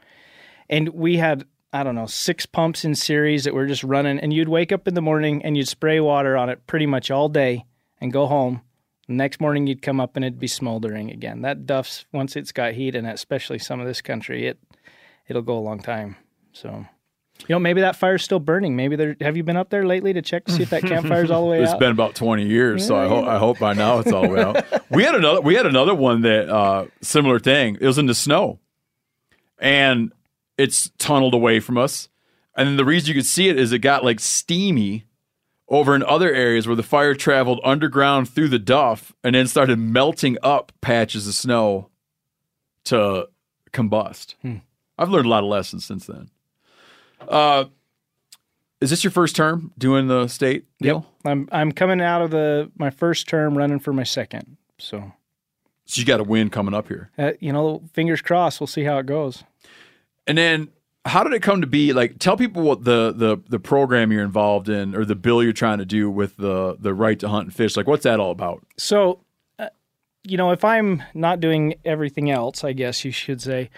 and 0.69 0.89
we 0.89 1.19
had 1.19 1.45
I 1.73 1.83
don't 1.83 1.95
know 1.95 2.07
six 2.07 2.47
pumps 2.47 2.85
in 2.85 2.95
series 2.95 3.45
that 3.45 3.55
were 3.55 3.67
just 3.67 3.85
running. 3.85 4.19
And 4.19 4.33
you'd 4.33 4.49
wake 4.49 4.73
up 4.73 4.89
in 4.89 4.95
the 4.95 5.03
morning 5.03 5.45
and 5.45 5.57
you'd 5.57 5.69
spray 5.69 6.01
water 6.01 6.37
on 6.37 6.49
it 6.49 6.67
pretty 6.67 6.87
much 6.87 7.11
all 7.11 7.29
day 7.29 7.67
and 8.01 8.13
go 8.13 8.27
home. 8.27 8.63
Next 9.07 9.41
morning 9.41 9.67
you'd 9.67 9.83
come 9.83 10.01
up 10.01 10.17
and 10.17 10.25
it'd 10.25 10.41
be 10.41 10.49
smoldering 10.49 11.11
again. 11.11 11.43
That 11.43 11.67
duff's 11.67 12.07
once 12.13 12.37
it's 12.37 12.53
got 12.53 12.75
heat 12.75 12.95
in 12.95 13.07
it, 13.07 13.13
especially 13.13 13.59
some 13.59 13.81
of 13.81 13.87
this 13.87 14.01
country, 14.01 14.47
it 14.47 14.59
it'll 15.29 15.43
go 15.43 15.59
a 15.59 15.61
long 15.61 15.81
time. 15.81 16.17
So. 16.53 16.87
You 17.47 17.55
know, 17.55 17.59
maybe 17.59 17.81
that 17.83 17.97
fire's 17.97 18.23
still 18.23 18.41
burning. 18.41 18.77
Maybe 18.77 18.97
there. 18.97 19.17
Have 19.21 19.37
you 19.37 19.43
been 19.43 19.57
up 19.57 19.71
there 19.71 19.87
lately 19.87 20.13
to 20.13 20.23
check 20.23 20.45
to 20.47 20.53
see 20.53 20.63
if 20.63 20.71
that 20.71 20.83
campfire's 20.83 21.31
all 21.31 21.45
the 21.45 21.51
way 21.51 21.59
It's 21.63 21.71
out? 21.71 21.77
It's 21.77 21.81
been 21.81 21.93
about 21.93 22.15
20 22.15 22.45
years, 22.47 22.87
so 22.87 22.97
I 22.97 23.07
hope 23.09 23.25
I 23.27 23.39
hope 23.39 23.59
by 23.59 23.73
now 23.75 24.01
it's 24.01 24.13
all 24.13 24.23
the 24.23 24.29
way 24.29 24.43
out. 24.43 24.65
We 24.91 25.05
had 25.05 25.15
another 25.15 25.41
we 25.41 25.55
had 25.55 25.67
another 25.67 25.95
one 25.95 26.23
that 26.23 26.49
uh 26.49 26.87
similar 27.03 27.39
thing. 27.39 27.77
It 27.81 27.87
was 27.87 27.99
in 27.99 28.07
the 28.07 28.15
snow. 28.15 28.59
And 29.59 30.13
it's 30.57 30.91
tunneled 30.99 31.35
away 31.35 31.61
from 31.61 31.79
us. 31.79 32.09
And 32.57 32.69
then 32.69 32.77
the 32.77 32.85
reason 32.85 33.09
you 33.09 33.15
could 33.15 33.27
see 33.27 33.49
it 33.49 33.59
is 33.59 33.73
it 33.73 33.79
got 33.81 34.05
like 34.05 34.19
steamy 34.21 35.05
over 35.69 35.95
in 35.95 36.03
other 36.03 36.33
areas 36.33 36.67
where 36.67 36.77
the 36.77 36.83
fire 36.83 37.15
traveled 37.15 37.61
underground 37.65 38.29
through 38.29 38.49
the 38.49 38.59
duff 38.59 39.13
and 39.23 39.35
then 39.35 39.47
started 39.47 39.79
melting 39.79 40.37
up 40.43 40.73
patches 40.81 41.29
of 41.29 41.35
snow 41.35 41.89
to 42.85 43.29
combust. 43.73 44.35
I've 44.97 45.11
learned 45.11 45.27
a 45.27 45.29
lot 45.29 45.45
of 45.45 45.51
lessons 45.51 45.85
since 45.85 46.07
then. 46.07 46.31
Uh 47.27 47.65
is 48.81 48.91
this 48.91 49.03
your 49.03 49.11
first 49.11 49.35
term 49.35 49.73
doing 49.77 50.07
the 50.07 50.29
state 50.29 50.67
deal? 50.81 51.05
I'm 51.25 51.49
I'm 51.51 51.73
coming 51.73 52.01
out 52.01 52.23
of 52.23 52.31
the 52.31 52.71
my 52.79 52.91
first 52.91 53.29
term, 53.29 53.59
running 53.59 53.81
for 53.81 53.93
my 53.93 54.05
second. 54.05 54.57
So, 54.79 55.13
So 55.87 55.99
you 55.99 56.07
got 56.07 56.21
a 56.21 56.25
win 56.25 56.49
coming 56.49 56.75
up 56.75 56.87
here. 56.87 57.11
uh, 57.19 57.33
you 57.41 57.53
know, 57.53 57.83
fingers 57.93 58.21
crossed. 58.23 58.61
We'll 58.61 58.69
see 58.69 58.85
how 58.85 58.99
it 58.99 59.07
goes. 59.07 59.43
And 60.29 60.39
then 60.39 60.69
how 61.05 61.25
did 61.25 61.33
it 61.33 61.43
come 61.43 61.61
to 61.63 61.67
be? 61.67 61.93
Like 61.93 62.19
tell 62.21 62.37
people 62.37 62.63
what 62.63 62.85
the 62.85 63.13
the 63.13 63.39
the 63.49 63.59
program 63.59 64.13
you're 64.13 64.23
involved 64.23 64.69
in 64.69 64.95
or 64.95 65.05
the 65.05 65.17
bill 65.17 65.43
you're 65.43 65.53
trying 65.53 65.79
to 65.79 65.85
do 65.87 66.09
with 66.09 66.37
the 66.37 66.77
the 66.79 66.95
right 66.95 67.19
to 67.19 67.29
hunt 67.29 67.47
and 67.47 67.55
fish. 67.55 67.77
Like 67.77 67.89
what's 67.89 68.05
that 68.05 68.21
all 68.21 68.31
about? 68.31 68.65
So, 68.77 69.21
uh, 69.59 69.71
you 70.23 70.37
know, 70.37 70.53
if 70.53 70.65
I'm 70.65 71.03
not 71.15 71.41
doing 71.41 71.75
everything 71.85 72.31
else, 72.31 72.63
I 72.63 72.75
guess 72.75 73.05
you 73.05 73.11
should 73.11 73.43
say, 73.43 73.71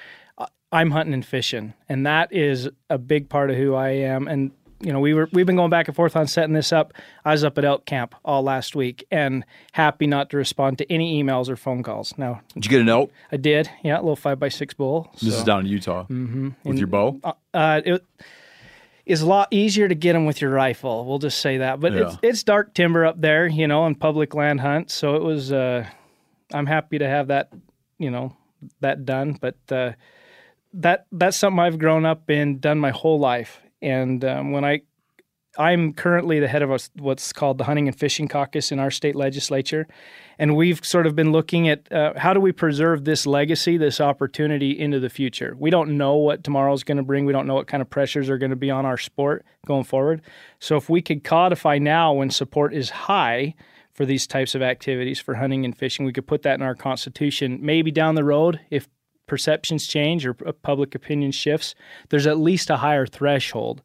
I'm 0.72 0.90
hunting 0.92 1.14
and 1.14 1.24
fishing, 1.26 1.74
and 1.88 2.06
that 2.06 2.32
is 2.32 2.68
a 2.88 2.98
big 2.98 3.28
part 3.28 3.50
of 3.50 3.56
who 3.56 3.74
I 3.74 3.88
am. 3.90 4.28
And 4.28 4.52
you 4.82 4.92
know, 4.92 5.00
we 5.00 5.12
were 5.12 5.28
we've 5.32 5.44
been 5.46 5.56
going 5.56 5.70
back 5.70 5.88
and 5.88 5.94
forth 5.96 6.16
on 6.16 6.26
setting 6.26 6.54
this 6.54 6.72
up. 6.72 6.92
I 7.24 7.32
was 7.32 7.44
up 7.44 7.58
at 7.58 7.64
elk 7.64 7.84
camp 7.86 8.14
all 8.24 8.42
last 8.42 8.74
week, 8.76 9.04
and 9.10 9.44
happy 9.72 10.06
not 10.06 10.30
to 10.30 10.36
respond 10.36 10.78
to 10.78 10.90
any 10.92 11.22
emails 11.22 11.48
or 11.48 11.56
phone 11.56 11.82
calls. 11.82 12.14
Now, 12.16 12.40
Did 12.54 12.64
you 12.66 12.70
get 12.70 12.80
an 12.80 12.88
elk? 12.88 13.10
I 13.32 13.36
did, 13.36 13.68
yeah, 13.82 13.96
a 13.96 14.00
little 14.00 14.16
five 14.16 14.38
by 14.38 14.48
six 14.48 14.72
bull. 14.72 15.10
This 15.20 15.34
is 15.34 15.44
down 15.44 15.60
in 15.60 15.66
Utah 15.66 16.06
with 16.08 16.78
your 16.78 16.86
bow. 16.86 17.20
uh, 17.52 17.80
it 17.84 18.04
is 19.04 19.22
a 19.22 19.26
lot 19.26 19.48
easier 19.50 19.88
to 19.88 19.94
get 19.94 20.12
them 20.12 20.24
with 20.24 20.40
your 20.40 20.50
rifle. 20.52 21.04
We'll 21.04 21.18
just 21.18 21.40
say 21.40 21.58
that. 21.58 21.80
But 21.80 21.92
it's 21.94 22.12
Yeah. 22.14 22.18
it's 22.30 22.42
dark 22.44 22.72
timber 22.74 23.04
up 23.04 23.20
there, 23.20 23.46
you 23.48 23.66
know, 23.66 23.84
and 23.86 23.98
public 23.98 24.34
land 24.34 24.60
hunt. 24.60 24.90
So 24.90 25.16
it 25.16 25.22
was. 25.22 25.50
Uh, 25.52 25.84
I'm 26.54 26.66
happy 26.66 26.98
to 26.98 27.06
have 27.08 27.26
that, 27.28 27.52
you 27.98 28.10
know, 28.10 28.34
that 28.80 29.04
done. 29.04 29.36
But 29.40 29.56
uh, 29.70 29.92
that 30.74 31.06
that's 31.12 31.36
something 31.36 31.58
I've 31.58 31.78
grown 31.78 32.06
up 32.06 32.30
in, 32.30 32.58
done 32.58 32.78
my 32.78 32.90
whole 32.90 33.18
life. 33.18 33.60
And 33.82 34.24
um, 34.24 34.52
when 34.52 34.64
I 34.64 34.82
I'm 35.58 35.92
currently 35.94 36.38
the 36.38 36.46
head 36.46 36.62
of 36.62 36.88
what's 36.98 37.32
called 37.32 37.58
the 37.58 37.64
Hunting 37.64 37.88
and 37.88 37.98
Fishing 37.98 38.28
Caucus 38.28 38.70
in 38.70 38.78
our 38.78 38.90
state 38.90 39.16
legislature. 39.16 39.88
And 40.38 40.56
we've 40.56 40.84
sort 40.84 41.06
of 41.06 41.16
been 41.16 41.32
looking 41.32 41.68
at 41.68 41.90
uh, 41.92 42.12
how 42.16 42.32
do 42.32 42.40
we 42.40 42.52
preserve 42.52 43.04
this 43.04 43.26
legacy, 43.26 43.76
this 43.76 44.00
opportunity 44.00 44.78
into 44.78 45.00
the 45.00 45.10
future. 45.10 45.56
We 45.58 45.70
don't 45.70 45.98
know 45.98 46.14
what 46.14 46.44
tomorrow's 46.44 46.84
going 46.84 46.98
to 46.98 47.02
bring. 47.02 47.26
We 47.26 47.32
don't 47.32 47.48
know 47.48 47.56
what 47.56 47.66
kind 47.66 47.80
of 47.80 47.90
pressures 47.90 48.30
are 48.30 48.38
going 48.38 48.50
to 48.50 48.56
be 48.56 48.70
on 48.70 48.86
our 48.86 48.96
sport 48.96 49.44
going 49.66 49.84
forward. 49.84 50.22
So 50.60 50.76
if 50.76 50.88
we 50.88 51.02
could 51.02 51.24
codify 51.24 51.78
now 51.78 52.12
when 52.12 52.30
support 52.30 52.72
is 52.72 52.90
high 52.90 53.54
for 53.92 54.06
these 54.06 54.28
types 54.28 54.54
of 54.54 54.62
activities 54.62 55.18
for 55.18 55.34
hunting 55.34 55.64
and 55.64 55.76
fishing, 55.76 56.06
we 56.06 56.12
could 56.12 56.28
put 56.28 56.42
that 56.42 56.54
in 56.54 56.62
our 56.62 56.76
constitution. 56.76 57.58
Maybe 57.60 57.90
down 57.90 58.14
the 58.14 58.24
road, 58.24 58.60
if 58.70 58.88
perceptions 59.30 59.86
change 59.86 60.26
or 60.26 60.36
uh, 60.44 60.50
public 60.50 60.92
opinion 60.96 61.30
shifts, 61.30 61.76
there's 62.08 62.26
at 62.26 62.36
least 62.36 62.68
a 62.68 62.78
higher 62.78 63.06
threshold 63.06 63.80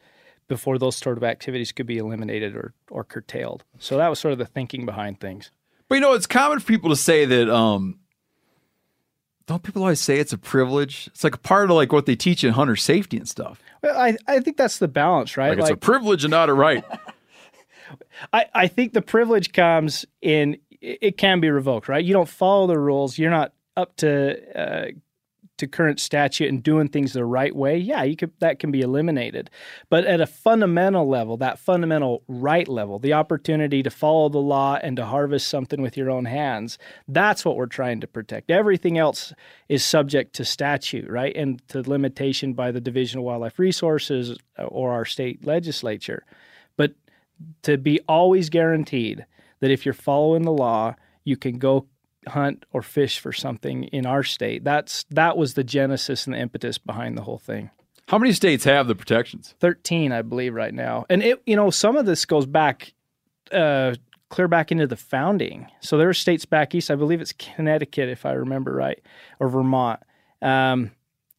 before 0.47 0.79
those 0.79 0.95
sort 0.95 1.17
of 1.17 1.23
activities 1.23 1.71
could 1.71 1.85
be 1.85 1.99
eliminated 1.99 2.55
or, 2.55 2.73
or 2.89 3.03
curtailed. 3.03 3.63
So 3.77 3.97
that 3.97 4.09
was 4.09 4.19
sort 4.19 4.31
of 4.31 4.39
the 4.39 4.45
thinking 4.47 4.87
behind 4.87 5.19
things. 5.19 5.51
But 5.87 5.95
you 5.95 6.01
know, 6.01 6.13
it's 6.13 6.25
common 6.25 6.59
for 6.59 6.65
people 6.65 6.89
to 6.89 6.95
say 6.95 7.25
that. 7.25 7.47
um 7.47 7.99
Don't 9.45 9.61
people 9.61 9.83
always 9.83 10.01
say 10.01 10.17
it's 10.17 10.33
a 10.33 10.37
privilege? 10.39 11.07
It's 11.13 11.23
like 11.23 11.35
a 11.35 11.39
part 11.39 11.69
of 11.69 11.75
like 11.75 11.93
what 11.93 12.07
they 12.07 12.15
teach 12.15 12.43
in 12.43 12.53
hunter 12.53 12.75
safety 12.75 13.17
and 13.17 13.29
stuff. 13.29 13.61
Well, 13.83 13.95
I, 13.95 14.17
I 14.27 14.39
think 14.39 14.57
that's 14.57 14.79
the 14.79 14.87
balance, 14.87 15.37
right? 15.37 15.49
Like, 15.49 15.59
it's 15.59 15.69
a 15.69 15.77
privilege 15.77 16.23
and 16.23 16.31
not 16.31 16.49
a 16.49 16.53
right. 16.53 16.83
I, 18.33 18.45
I 18.55 18.67
think 18.67 18.93
the 18.93 19.03
privilege 19.03 19.53
comes 19.53 20.05
in 20.23 20.57
it 20.81 20.97
it 21.01 21.17
can 21.17 21.39
be 21.39 21.51
revoked, 21.51 21.87
right? 21.87 22.03
You 22.03 22.13
don't 22.13 22.29
follow 22.29 22.65
the 22.65 22.79
rules. 22.79 23.19
You're 23.19 23.29
not 23.29 23.53
up 23.77 23.95
to 23.97 24.59
uh, 24.59 24.87
to 25.57 25.67
current 25.67 25.99
statute 25.99 26.49
and 26.49 26.61
doing 26.61 26.87
things 26.87 27.13
the 27.13 27.25
right 27.25 27.55
way. 27.55 27.77
Yeah, 27.77 28.03
you 28.03 28.15
could 28.15 28.31
that 28.39 28.59
can 28.59 28.71
be 28.71 28.81
eliminated. 28.81 29.49
But 29.89 30.05
at 30.05 30.21
a 30.21 30.27
fundamental 30.27 31.07
level, 31.07 31.37
that 31.37 31.59
fundamental 31.59 32.23
right 32.27 32.67
level, 32.67 32.99
the 32.99 33.13
opportunity 33.13 33.81
to 33.83 33.89
follow 33.89 34.29
the 34.29 34.39
law 34.39 34.77
and 34.81 34.97
to 34.97 35.05
harvest 35.05 35.47
something 35.47 35.81
with 35.81 35.95
your 35.95 36.11
own 36.11 36.25
hands, 36.25 36.77
that's 37.07 37.45
what 37.45 37.55
we're 37.55 37.65
trying 37.67 38.01
to 38.01 38.07
protect. 38.07 38.51
Everything 38.51 38.97
else 38.97 39.33
is 39.69 39.83
subject 39.83 40.33
to 40.35 40.45
statute, 40.45 41.09
right? 41.09 41.35
And 41.35 41.65
to 41.69 41.81
limitation 41.81 42.53
by 42.53 42.71
the 42.71 42.81
Division 42.81 43.19
of 43.19 43.25
Wildlife 43.25 43.59
Resources 43.59 44.37
uh, 44.57 44.63
or 44.63 44.91
our 44.91 45.05
state 45.05 45.45
legislature. 45.45 46.25
But 46.77 46.93
to 47.63 47.77
be 47.77 47.99
always 48.07 48.49
guaranteed 48.49 49.25
that 49.59 49.71
if 49.71 49.85
you're 49.85 49.93
following 49.93 50.43
the 50.43 50.51
law, 50.51 50.95
you 51.23 51.37
can 51.37 51.57
go 51.57 51.87
hunt 52.27 52.65
or 52.71 52.81
fish 52.81 53.19
for 53.19 53.31
something 53.33 53.85
in 53.85 54.05
our 54.05 54.23
state. 54.23 54.63
That's 54.63 55.05
that 55.11 55.37
was 55.37 55.53
the 55.53 55.63
genesis 55.63 56.25
and 56.25 56.35
the 56.35 56.39
impetus 56.39 56.77
behind 56.77 57.17
the 57.17 57.23
whole 57.23 57.37
thing. 57.39 57.69
How 58.07 58.19
many 58.19 58.33
states 58.33 58.63
have 58.65 58.87
the 58.87 58.95
protections? 58.95 59.55
13, 59.59 60.11
I 60.11 60.21
believe, 60.21 60.53
right 60.53 60.73
now. 60.73 61.05
And 61.09 61.23
it, 61.23 61.41
you 61.47 61.55
know, 61.55 61.71
some 61.71 61.95
of 61.95 62.05
this 62.05 62.25
goes 62.25 62.45
back 62.45 62.93
uh, 63.51 63.95
clear 64.29 64.47
back 64.47 64.71
into 64.71 64.87
the 64.87 64.97
founding. 64.97 65.67
So 65.79 65.97
there 65.97 66.09
are 66.09 66.13
states 66.13 66.45
back 66.45 66.75
east. 66.75 66.91
I 66.91 66.95
believe 66.95 67.21
it's 67.21 67.33
Connecticut, 67.33 68.09
if 68.09 68.25
I 68.25 68.33
remember 68.33 68.73
right, 68.73 69.01
or 69.39 69.49
Vermont. 69.49 70.01
Um, 70.41 70.91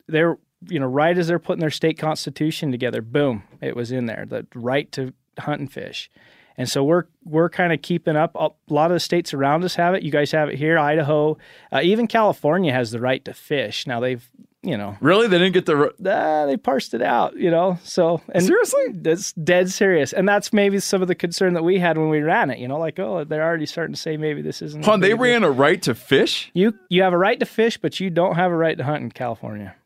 they're, 0.08 0.38
you 0.68 0.80
know, 0.80 0.86
right 0.86 1.16
as 1.16 1.28
they're 1.28 1.38
putting 1.38 1.60
their 1.60 1.70
state 1.70 1.98
constitution 1.98 2.70
together, 2.70 3.02
boom, 3.02 3.42
it 3.60 3.76
was 3.76 3.92
in 3.92 4.06
there. 4.06 4.24
The 4.26 4.46
right 4.54 4.90
to 4.92 5.12
hunt 5.38 5.60
and 5.60 5.72
fish. 5.72 6.10
And 6.58 6.68
so 6.68 6.82
we're 6.84 7.04
we're 7.24 7.50
kind 7.50 7.72
of 7.72 7.82
keeping 7.82 8.16
up. 8.16 8.34
A 8.34 8.48
lot 8.72 8.90
of 8.90 8.94
the 8.94 9.00
states 9.00 9.34
around 9.34 9.64
us 9.64 9.74
have 9.74 9.94
it. 9.94 10.02
You 10.02 10.10
guys 10.10 10.30
have 10.32 10.48
it 10.48 10.56
here. 10.58 10.78
Idaho, 10.78 11.36
uh, 11.72 11.80
even 11.82 12.06
California 12.06 12.72
has 12.72 12.90
the 12.90 13.00
right 13.00 13.24
to 13.26 13.34
fish. 13.34 13.86
Now 13.86 14.00
they've 14.00 14.26
you 14.62 14.76
know, 14.76 14.96
Really? 15.00 15.28
They 15.28 15.38
didn't 15.38 15.52
get 15.52 15.66
the. 15.66 15.94
uh, 16.10 16.46
they 16.46 16.56
parsed 16.56 16.92
it 16.92 17.00
out, 17.02 17.36
you 17.36 17.52
know. 17.52 17.78
So 17.84 18.20
and 18.34 18.42
Seriously? 18.44 18.82
that's 18.94 19.32
dead 19.34 19.70
serious, 19.70 20.12
and 20.12 20.28
that's 20.28 20.52
maybe 20.52 20.80
some 20.80 21.02
of 21.02 21.08
the 21.08 21.14
concern 21.14 21.54
that 21.54 21.62
we 21.62 21.78
had 21.78 21.96
when 21.96 22.08
we 22.08 22.20
ran 22.20 22.50
it. 22.50 22.58
You 22.58 22.66
know, 22.66 22.78
like 22.78 22.98
oh, 22.98 23.22
they're 23.22 23.44
already 23.44 23.66
starting 23.66 23.94
to 23.94 24.00
say 24.00 24.16
maybe 24.16 24.42
this 24.42 24.62
isn't. 24.62 24.84
Hon, 24.84 24.98
they 25.00 25.08
big 25.10 25.12
a 25.12 25.16
deal. 25.18 25.22
ran 25.24 25.44
a 25.44 25.50
right 25.52 25.80
to 25.82 25.94
fish? 25.94 26.50
You 26.52 26.74
you 26.88 27.02
have 27.02 27.12
a 27.12 27.18
right 27.18 27.38
to 27.38 27.46
fish, 27.46 27.78
but 27.78 28.00
you 28.00 28.10
don't 28.10 28.34
have 28.34 28.50
a 28.50 28.56
right 28.56 28.76
to 28.76 28.82
hunt 28.82 29.02
in 29.04 29.10
California. 29.12 29.76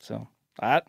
So 0.00 0.28
that 0.60 0.86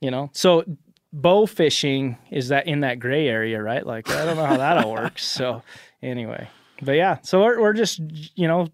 you 0.00 0.10
know, 0.10 0.30
so 0.32 0.64
bow 1.12 1.46
fishing 1.46 2.16
is 2.30 2.48
that 2.48 2.66
in 2.66 2.80
that 2.80 2.98
gray 2.98 3.28
area, 3.28 3.62
right? 3.62 3.86
Like 3.86 4.10
I 4.10 4.24
don't 4.24 4.36
know 4.36 4.46
how 4.46 4.56
that 4.58 4.78
all 4.84 4.92
works. 4.92 5.24
So 5.26 5.62
anyway, 6.02 6.48
but 6.82 6.92
yeah, 6.92 7.18
so 7.22 7.42
we're 7.42 7.60
we're 7.60 7.72
just 7.72 8.00
you 8.34 8.46
know 8.48 8.68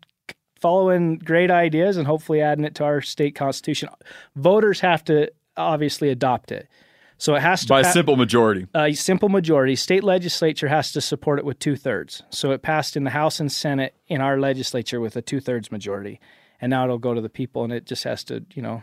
following 0.61 1.19
great 1.19 1.51
ideas 1.51 1.97
and 1.97 2.07
hopefully 2.07 2.41
adding 2.41 2.65
it 2.65 2.75
to 2.77 2.85
our 2.85 3.01
state 3.03 3.35
constitution. 3.35 3.89
Voters 4.35 4.81
have 4.81 5.05
to 5.05 5.31
obviously 5.57 6.09
adopt 6.09 6.51
it. 6.53 6.69
So 7.17 7.35
it 7.37 7.43
has 7.43 7.63
to 7.63 7.69
By 7.69 7.81
a 7.81 7.85
pa- 7.85 7.93
simple 7.93 8.17
majority. 8.17 8.67
a 8.75 8.93
simple 8.95 9.29
majority. 9.29 9.77
State 9.77 10.03
legislature 10.03 10.69
has 10.69 10.91
to 10.93 11.01
support 11.01 11.39
it 11.39 11.45
with 11.45 11.59
two 11.61 11.77
thirds. 11.77 12.23
So 12.31 12.51
it 12.51 12.61
passed 12.63 12.97
in 12.97 13.05
the 13.05 13.11
House 13.11 13.39
and 13.41 13.51
Senate 13.53 13.95
in 14.09 14.21
our 14.21 14.39
legislature 14.41 15.01
with 15.01 15.15
a 15.17 15.23
two 15.23 15.39
thirds 15.41 15.71
majority, 15.71 16.19
and 16.61 16.71
now 16.71 16.85
it'll 16.85 16.99
go 16.99 17.15
to 17.15 17.21
the 17.21 17.29
people, 17.29 17.63
and 17.63 17.73
it 17.73 17.87
just 17.87 18.03
has 18.05 18.25
to, 18.25 18.45
you 18.55 18.63
know, 18.63 18.83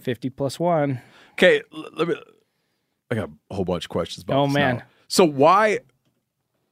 fifty 0.00 0.30
plus 0.30 0.60
one. 0.60 1.00
Okay, 1.32 1.62
let 1.96 2.06
me. 2.08 2.14
I 3.12 3.14
got 3.20 3.30
a 3.50 3.54
whole 3.54 3.64
bunch 3.64 3.84
of 3.84 3.88
questions 3.90 4.24
about 4.24 4.36
Oh, 4.38 4.46
man. 4.46 4.76
now. 4.76 4.82
So 5.08 5.24
why 5.24 5.80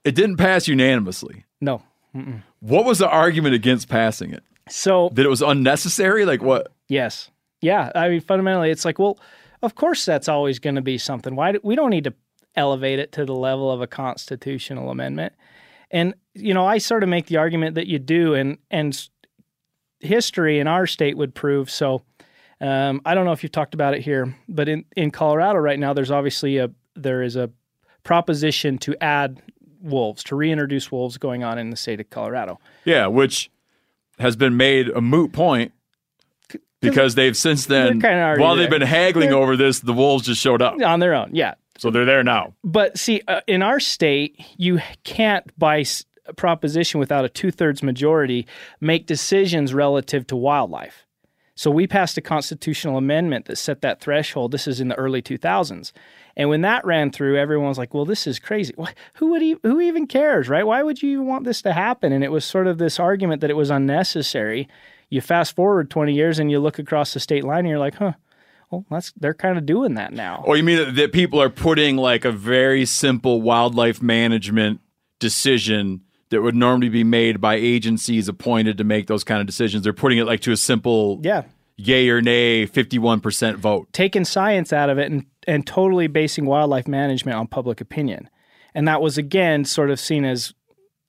it 0.05 0.15
didn't 0.15 0.37
pass 0.39 0.67
unanimously? 0.69 1.45
No, 1.61 1.83
What 2.61 2.85
was 2.85 2.99
the 2.99 3.09
argument 3.09 3.55
against 3.55 3.89
passing 3.89 4.33
it? 4.33 4.43
so 4.69 5.11
That 5.15 5.27
it 5.27 5.29
was 5.29 5.43
unnecessary? 5.43 6.25
Like 6.25 6.43
what? 6.43 6.73
yes, 6.89 7.31
yeah. 7.61 7.91
I 7.95 8.09
mean, 8.09 8.21
fundamentally, 8.21 8.71
it's 8.71 8.85
like, 8.87 8.99
well, 8.99 9.19
of 9.63 9.75
course, 9.75 10.05
that's 10.07 10.29
always 10.29 10.59
going 10.59 10.77
to 10.77 10.81
be 10.83 10.97
something. 10.97 11.37
Why 11.37 11.53
do, 11.53 11.61
we 11.63 11.77
don't 11.77 11.91
need 11.91 12.05
to 12.05 12.15
elevate 12.57 12.99
it 12.99 13.13
to 13.13 13.25
the 13.27 13.35
level 13.35 13.71
of 13.71 13.83
a 13.83 13.87
constitutional 13.87 14.91
amendment? 14.91 15.35
And 15.91 16.15
you 16.35 16.55
know, 16.55 16.65
I 16.67 16.79
sort 16.79 17.03
of 17.03 17.09
make 17.11 17.27
the 17.27 17.37
argument 17.37 17.75
that 17.75 17.87
you 17.89 17.99
do, 17.99 18.33
and 18.35 18.57
and 18.71 18.97
history 19.99 20.59
in 20.61 20.67
our 20.67 20.87
state 20.87 21.17
would 21.17 21.35
prove 21.35 21.71
so. 21.71 22.03
Um, 22.61 23.01
I 23.05 23.15
don't 23.15 23.25
know 23.25 23.33
if 23.33 23.43
you've 23.43 23.53
talked 23.53 23.75
about 23.75 23.95
it 23.95 24.03
here, 24.03 24.37
but 24.49 24.69
in, 24.69 24.85
in 24.97 25.11
Colorado 25.11 25.59
right 25.59 25.79
now, 25.79 25.93
there's 25.93 26.11
obviously 26.11 26.59
a 26.59 26.71
there 26.95 27.23
is 27.23 27.37
a 27.37 27.51
proposition 28.03 28.79
to 28.79 29.03
add 29.03 29.41
wolves 29.81 30.23
to 30.25 30.37
reintroduce 30.37 30.93
wolves 30.93 31.17
going 31.17 31.43
on 31.43 31.59
in 31.59 31.71
the 31.71 31.77
state 31.77 32.01
of 32.01 32.11
Colorado. 32.11 32.59
Yeah, 32.85 33.07
which 33.07 33.51
has 34.19 34.37
been 34.37 34.57
made 34.57 34.89
a 34.91 35.01
moot 35.01 35.33
point 35.33 35.73
because 36.81 37.15
they've 37.15 37.37
since 37.37 37.67
then, 37.67 38.01
while 38.01 38.57
they've 38.57 38.69
there. 38.69 38.79
been 38.79 38.89
haggling 38.89 39.33
over 39.33 39.57
this, 39.57 39.81
the 39.81 39.93
wolves 39.93 40.27
just 40.27 40.41
showed 40.41 40.63
up. 40.63 40.81
On 40.83 41.01
their 41.01 41.15
own, 41.15 41.31
yeah. 41.33 41.55
So 41.79 41.91
they're 41.91 42.05
there 42.05 42.23
now. 42.23 42.55
But 42.63 42.99
see, 42.99 43.23
uh, 43.27 43.41
in 43.47 43.63
our 43.63 43.81
state, 43.81 44.39
you 44.59 44.81
can't, 45.05 45.51
by 45.59 45.85
proposition 46.37 47.01
without 47.01 47.25
a 47.25 47.29
two 47.29 47.51
thirds 47.51 47.83
majority, 47.83 48.47
make 48.81 49.07
decisions 49.07 49.73
relative 49.73 50.27
to 50.29 50.37
wildlife. 50.37 51.07
So 51.61 51.71
we 51.71 51.87
passed 51.87 52.17
a 52.17 52.23
constitutional 52.23 52.97
amendment 52.97 53.45
that 53.45 53.57
set 53.57 53.83
that 53.83 54.01
threshold. 54.01 54.51
This 54.51 54.67
is 54.67 54.81
in 54.81 54.89
the 54.89 54.95
early 54.95 55.21
2000s. 55.21 55.93
And 56.35 56.49
when 56.49 56.63
that 56.63 56.87
ran 56.87 57.11
through, 57.11 57.37
everyone 57.37 57.69
was 57.69 57.77
like, 57.77 57.93
"Well, 57.93 58.07
this 58.07 58.27
is 58.27 58.39
crazy. 58.39 58.73
Who 59.17 59.27
would 59.33 59.43
e- 59.43 59.59
who 59.63 59.79
even 59.79 60.07
cares, 60.07 60.49
right? 60.49 60.67
Why 60.67 60.83
would 60.83 61.03
you 61.03 61.11
even 61.11 61.27
want 61.27 61.45
this 61.45 61.61
to 61.61 61.75
happen?" 61.75 62.15
And 62.15 62.25
it 62.25 62.33
was 62.33 62.47
sort 62.47 62.67
of 62.67 62.79
this 62.79 62.99
argument 62.99 63.43
that 63.43 63.51
it 63.51 63.59
was 63.59 63.69
unnecessary. 63.69 64.69
You 65.11 65.21
fast 65.21 65.55
forward 65.55 65.91
20 65.91 66.15
years 66.15 66.39
and 66.39 66.51
you 66.51 66.61
look 66.61 66.79
across 66.79 67.13
the 67.13 67.21
state 67.21 67.45
line 67.45 67.59
and 67.59 67.69
you're 67.69 67.79
like, 67.79 67.97
"Huh, 67.97 68.15
well, 68.71 68.87
that's 68.91 69.13
they're 69.13 69.35
kind 69.35 69.59
of 69.59 69.67
doing 69.67 69.97
that 69.97 70.15
now." 70.15 70.43
Or 70.47 70.57
you 70.57 70.63
mean 70.63 70.95
that 70.95 71.13
people 71.13 71.43
are 71.43 71.51
putting 71.51 71.99
like 71.99 72.25
a 72.25 72.33
very 72.33 72.87
simple 72.87 73.43
wildlife 73.43 74.01
management 74.01 74.81
decision 75.19 76.01
that 76.31 76.43
would 76.43 76.57
normally 76.57 76.89
be 76.89 77.05
made 77.05 77.41
by 77.41 77.55
agencies 77.55 78.29
appointed 78.29 78.79
to 78.79 78.85
make 78.85 79.07
those 79.07 79.25
kind 79.25 79.41
of 79.41 79.47
decisions? 79.47 79.85
They're 79.85 79.93
putting 79.93 80.19
it 80.19 80.25
like 80.25 80.41
to 80.41 80.53
a 80.53 80.57
simple 80.57 81.21
Yeah, 81.23 81.43
yay 81.77 82.09
or 82.09 82.21
nay, 82.21 82.67
51% 82.67 83.57
vote. 83.57 83.89
taking 83.93 84.25
science 84.25 84.73
out 84.73 84.91
of 84.91 84.99
it 84.99 85.11
and, 85.11 85.27
and 85.47 85.67
totally 85.67 86.07
basing 86.07 86.47
wildlife 86.47 86.87
management 86.89 87.37
on 87.37 87.47
public 87.47 87.81
opinion. 87.81 88.29
And 88.75 88.87
that 88.87 89.01
was, 89.01 89.19
again, 89.19 89.65
sort 89.65 89.91
of 89.91 89.99
seen 89.99 90.25
as 90.25 90.55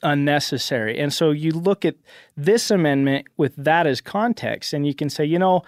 unnecessary. 0.04 1.00
And 1.00 1.14
so 1.14 1.32
you 1.32 1.52
look 1.52 1.86
at 1.86 1.96
this 2.36 2.72
amendment 2.72 3.28
with 3.38 3.56
that 3.56 3.86
as 3.86 4.02
context, 4.02 4.74
and 4.74 4.88
you 4.88 4.96
can 4.96 5.10
say, 5.10 5.26
you 5.26 5.38
know, 5.38 5.62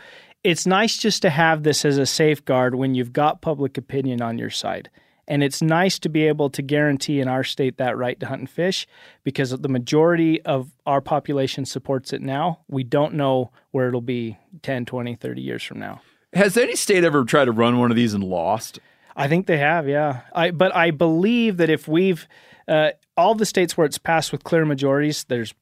it's 0.43 0.65
nice 0.65 0.97
just 0.97 1.21
to 1.21 1.29
have 1.29 1.63
this 1.63 1.85
as 1.85 1.97
a 1.97 2.05
safeguard 2.05 2.75
when 2.75 2.95
you've 2.95 3.13
got 3.13 3.41
public 3.41 3.77
opinion 3.77 4.21
on 4.21 4.37
your 4.37 4.49
side. 4.49 4.89
And 5.27 5.43
it's 5.43 5.61
nice 5.61 5.99
to 5.99 6.09
be 6.09 6.27
able 6.27 6.49
to 6.49 6.61
guarantee 6.61 7.21
in 7.21 7.27
our 7.27 7.43
state 7.43 7.77
that 7.77 7.97
right 7.97 8.19
to 8.19 8.25
hunt 8.25 8.41
and 8.41 8.49
fish 8.49 8.85
because 9.23 9.51
the 9.51 9.69
majority 9.69 10.41
of 10.41 10.71
our 10.85 10.99
population 10.99 11.65
supports 11.65 12.11
it 12.11 12.21
now. 12.21 12.59
We 12.67 12.83
don't 12.83 13.13
know 13.13 13.51
where 13.71 13.87
it'll 13.87 14.01
be 14.01 14.37
10, 14.63 14.85
20, 14.85 15.15
30 15.15 15.41
years 15.41 15.63
from 15.63 15.79
now. 15.79 16.01
Has 16.33 16.57
any 16.57 16.75
state 16.75 17.03
ever 17.03 17.23
tried 17.23 17.45
to 17.45 17.51
run 17.51 17.77
one 17.77 17.91
of 17.91 17.95
these 17.95 18.13
and 18.13 18.23
lost? 18.23 18.79
I 19.15 19.27
think 19.27 19.45
they 19.45 19.59
have, 19.59 19.87
yeah. 19.87 20.21
I 20.33 20.51
but 20.51 20.75
I 20.75 20.91
believe 20.91 21.57
that 21.57 21.69
if 21.69 21.87
we've 21.87 22.27
uh, 22.67 22.91
all 23.15 23.35
the 23.35 23.45
states 23.45 23.77
where 23.77 23.85
it's 23.85 23.97
passed 23.99 24.31
with 24.31 24.43
clear 24.43 24.65
majorities, 24.65 25.25
there's 25.25 25.53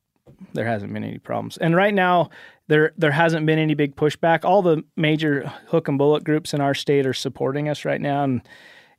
there 0.53 0.65
hasn't 0.65 0.93
been 0.93 1.03
any 1.03 1.17
problems. 1.17 1.57
And 1.57 1.75
right 1.75 1.93
now, 1.93 2.29
there 2.67 2.93
there 2.97 3.11
hasn't 3.11 3.45
been 3.45 3.59
any 3.59 3.73
big 3.73 3.95
pushback. 3.95 4.45
All 4.45 4.61
the 4.61 4.83
major 4.95 5.51
hook 5.67 5.87
and 5.87 5.97
bullet 5.97 6.23
groups 6.23 6.53
in 6.53 6.61
our 6.61 6.73
state 6.73 7.05
are 7.05 7.13
supporting 7.13 7.67
us 7.67 7.83
right 7.83 8.01
now, 8.01 8.23
and 8.23 8.41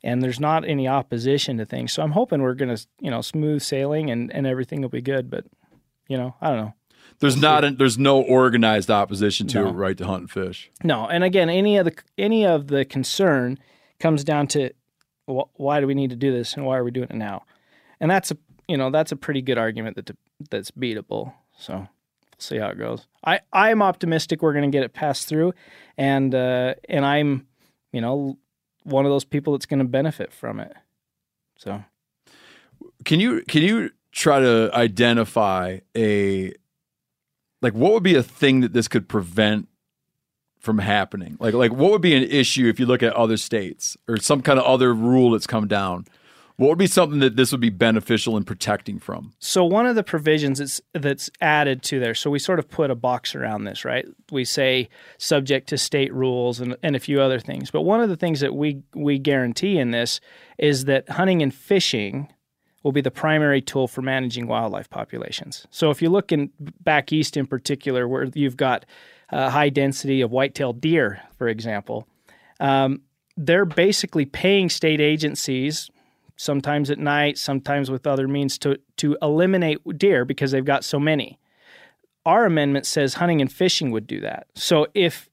and 0.05 0.23
there's 0.23 0.41
not 0.41 0.67
any 0.69 0.89
opposition 0.89 1.59
to 1.59 1.65
things. 1.67 1.93
So 1.93 2.03
I'm 2.03 2.13
hoping 2.13 2.43
we're 2.43 2.55
gonna 2.55 2.79
you 3.01 3.11
know 3.11 3.21
smooth 3.21 3.63
sailing 3.63 4.11
and 4.11 4.33
and 4.33 4.47
everything 4.47 4.83
will 4.83 4.89
be 4.89 5.03
good. 5.03 5.31
But 5.31 5.45
you 6.09 6.17
know, 6.17 6.35
I 6.41 6.49
don't 6.49 6.59
know. 6.59 6.75
There's 7.21 7.37
not. 7.37 7.65
A, 7.65 7.71
there's 7.71 7.99
no 7.99 8.21
organized 8.21 8.91
opposition 8.91 9.47
to 9.49 9.61
No. 9.63 9.69
a 9.69 9.73
right 9.73 9.97
to 9.99 10.07
hunt 10.07 10.21
and 10.23 10.31
fish. 10.31 10.71
No, 10.83 11.07
and 11.07 11.23
again, 11.23 11.49
any 11.49 11.77
of 11.77 11.85
the 11.85 11.95
any 12.19 12.45
of 12.47 12.67
the 12.69 12.85
concern 12.85 13.59
comes 14.01 14.25
down 14.25 14.49
to 14.49 14.71
wh- 15.29 15.49
why 15.55 15.81
do 15.81 15.87
we 15.87 15.95
need 15.95 16.11
to 16.11 16.17
do 16.17 16.33
this 16.33 16.55
and 16.55 16.67
why 16.67 16.77
are 16.79 16.85
we 16.85 16.91
doing 16.91 17.09
it 17.11 17.17
now? 17.17 17.45
And 18.01 18.11
that's 18.11 18.31
a 18.33 18.37
you 18.67 18.77
know 18.77 18.91
that's 18.91 19.13
a 19.13 19.17
pretty 19.17 19.43
good 19.43 19.59
argument 19.59 19.97
that 19.97 20.11
that's 20.51 20.71
beatable. 20.73 21.33
So 21.57 21.75
we'll 21.75 21.89
see 22.39 22.59
how 22.59 22.69
it 22.71 22.79
goes. 22.79 23.07
I 23.25 23.41
I'm 23.53 23.83
optimistic 23.83 24.43
we're 24.43 24.55
going 24.55 24.69
to 24.71 24.75
get 24.77 24.83
it 24.85 24.93
passed 24.93 25.29
through, 25.29 25.53
and 25.97 26.35
uh, 26.35 26.75
and 26.89 27.05
I'm 27.05 27.47
you 27.93 28.01
know 28.01 28.37
one 28.85 29.05
of 29.05 29.11
those 29.11 29.25
people 29.25 29.53
that's 29.53 29.67
going 29.67 29.79
to 29.79 29.85
benefit 29.85 30.33
from 30.33 30.61
it. 30.61 30.75
So 31.57 31.85
Can 33.05 33.21
you 33.21 33.43
can 33.43 33.63
you 33.63 33.91
try 34.11 34.41
to 34.41 34.71
identify 34.75 35.81
a 35.97 36.53
like 37.61 37.75
what 37.75 37.93
would 37.93 38.03
be 38.03 38.15
a 38.15 38.23
thing 38.23 38.61
that 38.61 38.73
this 38.73 38.89
could 38.89 39.09
prevent 39.09 39.69
from 40.59 40.79
happening? 40.79 41.37
Like 41.41 41.55
like 41.55 41.73
what 41.73 41.91
would 41.93 42.03
be 42.03 42.15
an 42.15 42.25
issue 42.25 42.69
if 42.69 42.81
you 42.81 42.87
look 42.87 43.03
at 43.03 43.13
other 43.15 43.37
states 43.37 43.97
or 44.09 44.17
some 44.17 44.43
kind 44.43 44.59
of 44.59 44.65
other 44.65 44.93
rule 44.93 45.31
that's 45.31 45.47
come 45.47 45.69
down? 45.69 46.07
What 46.57 46.69
would 46.69 46.79
be 46.79 46.87
something 46.87 47.21
that 47.21 47.37
this 47.37 47.51
would 47.51 47.61
be 47.61 47.71
beneficial 47.71 48.37
in 48.37 48.45
protecting 48.45 48.99
from? 48.99 49.33
So 49.39 49.65
one 49.65 49.87
of 49.87 49.97
the 49.97 50.03
provisions 50.03 50.59
that's 50.59 50.81
that's 50.93 51.31
added 51.41 51.83
to 51.85 51.99
there, 51.99 52.15
so 52.15 52.31
we 52.31 52.39
sort 52.39 52.59
of 52.59 52.69
put 52.69 52.91
a 52.91 52.95
box 52.95 53.35
around 53.35 53.65
this, 53.65 53.85
right? 53.85 54.07
We 54.31 54.45
say 54.45 54.89
subject 55.19 55.69
to 55.71 55.79
state 55.79 56.13
rules 56.13 56.61
and, 56.61 56.77
and 56.83 56.95
a 56.95 57.01
few 57.01 57.21
other 57.21 57.41
things. 57.41 57.71
But 57.71 57.83
one 57.83 58.01
of 58.01 58.09
the 58.09 58.17
things 58.17 58.41
that 58.41 58.55
we 58.55 58.83
we 58.95 59.19
guarantee 59.19 59.79
in 59.79 59.91
this 59.91 60.21
is 60.59 60.85
that 60.85 61.09
hunting 61.09 61.43
and 61.43 61.55
fishing 61.55 62.29
will 62.83 62.93
be 62.93 63.01
the 63.01 63.11
primary 63.11 63.63
tool 63.63 63.87
for 63.87 64.03
managing 64.03 64.47
wildlife 64.47 64.91
populations. 64.91 65.67
So 65.71 65.91
if 65.91 66.03
you 66.03 66.11
look 66.11 66.33
in 66.33 66.51
back 66.81 67.13
east 67.13 67.37
in 67.37 67.47
particular, 67.47 68.09
where 68.09 68.29
you've 68.35 68.57
got 68.57 68.85
a 69.31 69.51
high 69.51 69.69
density 69.69 70.21
of 70.21 70.31
white-tailed 70.31 70.81
deer, 70.81 71.23
for 71.39 71.49
example, 71.49 72.07
um, 72.61 73.03
they're 73.37 73.65
basically 73.65 74.27
paying 74.27 74.69
state 74.69 75.01
agencies 75.01 75.91
sometimes 76.37 76.91
at 76.91 76.99
night, 76.99 77.39
sometimes 77.39 77.91
with 77.91 78.07
other 78.07 78.27
means 78.29 78.59
to 78.59 78.79
to 78.99 79.17
eliminate 79.23 79.79
deer 79.99 80.25
because 80.25 80.51
they've 80.51 80.65
got 80.65 80.85
so 80.85 80.99
many. 81.01 81.39
Our 82.25 82.45
amendment 82.47 82.87
says 82.87 83.15
hunting 83.15 83.41
and 83.41 83.51
fishing 83.53 83.91
would 83.91 84.07
do 84.07 84.21
that. 84.21 84.47
So 84.55 84.87
if 84.95 85.29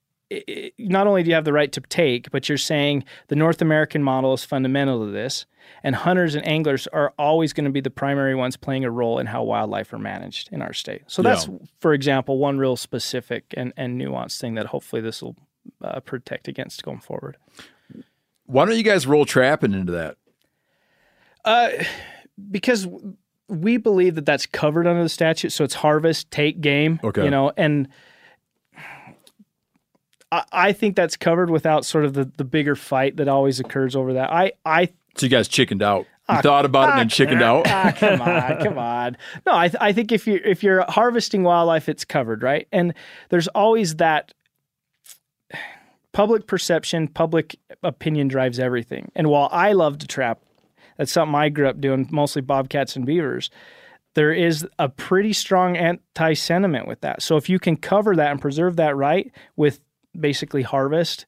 not 0.78 1.06
only 1.08 1.22
do 1.24 1.28
you 1.30 1.34
have 1.34 1.44
the 1.44 1.52
right 1.52 1.72
to 1.72 1.80
take, 1.80 2.30
but 2.30 2.48
you're 2.48 2.58
saying 2.58 3.04
the 3.28 3.34
North 3.36 3.60
American 3.60 4.02
model 4.02 4.32
is 4.32 4.44
fundamental 4.44 5.04
to 5.04 5.10
this, 5.10 5.44
and 5.82 5.94
hunters 5.96 6.36
and 6.36 6.46
anglers 6.46 6.86
are 6.88 7.12
always 7.18 7.52
going 7.52 7.64
to 7.64 7.70
be 7.70 7.80
the 7.80 7.90
primary 7.90 8.36
ones 8.36 8.56
playing 8.56 8.84
a 8.84 8.90
role 8.90 9.18
in 9.18 9.26
how 9.26 9.42
wildlife 9.42 9.92
are 9.92 9.98
managed 9.98 10.48
in 10.52 10.62
our 10.62 10.72
state. 10.72 11.02
So 11.08 11.22
that's, 11.22 11.48
Yeah. 11.48 11.54
for 11.80 11.92
example, 11.94 12.38
one 12.38 12.58
real 12.58 12.76
specific 12.76 13.52
and, 13.56 13.72
and 13.76 14.00
nuanced 14.00 14.40
thing 14.40 14.54
that 14.54 14.66
hopefully 14.66 15.02
this 15.02 15.20
will 15.20 15.34
uh, 15.82 15.98
protect 16.00 16.46
against 16.46 16.84
going 16.84 17.00
forward. 17.00 17.36
Why 18.46 18.64
don't 18.66 18.76
you 18.76 18.82
guys 18.84 19.06
roll 19.08 19.24
trapping 19.24 19.74
into 19.74 19.92
that? 19.92 20.16
Uh, 21.44 21.70
because 22.50 22.86
we 23.48 23.76
believe 23.76 24.14
that 24.14 24.26
that's 24.26 24.46
covered 24.46 24.86
under 24.86 25.02
the 25.02 25.08
statute 25.08 25.50
so 25.50 25.64
it's 25.64 25.74
harvest 25.74 26.30
take 26.30 26.60
game 26.60 27.00
Okay. 27.02 27.24
you 27.24 27.30
know 27.30 27.52
and 27.56 27.88
I, 30.32 30.44
I 30.52 30.72
think 30.72 30.96
that's 30.96 31.16
covered 31.16 31.50
without 31.50 31.84
sort 31.84 32.04
of 32.04 32.14
the, 32.14 32.30
the 32.36 32.44
bigger 32.44 32.76
fight 32.76 33.16
that 33.16 33.28
always 33.28 33.60
occurs 33.60 33.96
over 33.96 34.12
that. 34.14 34.32
I 34.32 34.52
I 34.64 34.88
So 35.16 35.26
you 35.26 35.30
guys 35.30 35.48
chickened 35.48 35.82
out. 35.82 36.02
You 36.28 36.36
ah, 36.36 36.42
thought 36.42 36.64
about 36.64 36.88
it 36.88 36.90
and 36.92 36.98
then 37.00 37.06
ah, 37.06 37.10
chickened 37.10 37.42
out. 37.42 37.66
ah, 37.66 37.92
come 37.96 38.22
on, 38.22 38.58
come 38.62 38.78
on. 38.78 39.16
No, 39.46 39.56
I, 39.56 39.66
th- 39.68 39.80
I 39.80 39.92
think 39.92 40.12
if 40.12 40.28
you 40.28 40.40
if 40.44 40.62
you're 40.62 40.84
harvesting 40.88 41.42
wildlife, 41.42 41.88
it's 41.88 42.04
covered, 42.04 42.42
right? 42.44 42.68
And 42.70 42.94
there's 43.30 43.48
always 43.48 43.96
that 43.96 44.32
public 46.12 46.46
perception, 46.46 47.08
public 47.08 47.56
opinion 47.82 48.28
drives 48.28 48.60
everything. 48.60 49.10
And 49.16 49.28
while 49.28 49.48
I 49.50 49.72
love 49.72 49.98
to 49.98 50.06
trap, 50.06 50.40
that's 51.00 51.12
something 51.12 51.34
I 51.34 51.48
grew 51.48 51.66
up 51.66 51.80
doing, 51.80 52.06
mostly 52.10 52.42
bobcats 52.42 52.94
and 52.94 53.06
beavers. 53.06 53.48
There 54.12 54.34
is 54.34 54.68
a 54.78 54.90
pretty 54.90 55.32
strong 55.32 55.78
anti 55.78 56.34
sentiment 56.34 56.86
with 56.86 57.00
that. 57.00 57.22
So 57.22 57.38
if 57.38 57.48
you 57.48 57.58
can 57.58 57.78
cover 57.78 58.14
that 58.16 58.30
and 58.30 58.38
preserve 58.38 58.76
that 58.76 58.94
right 58.96 59.32
with 59.56 59.80
basically 60.18 60.60
harvest, 60.60 61.24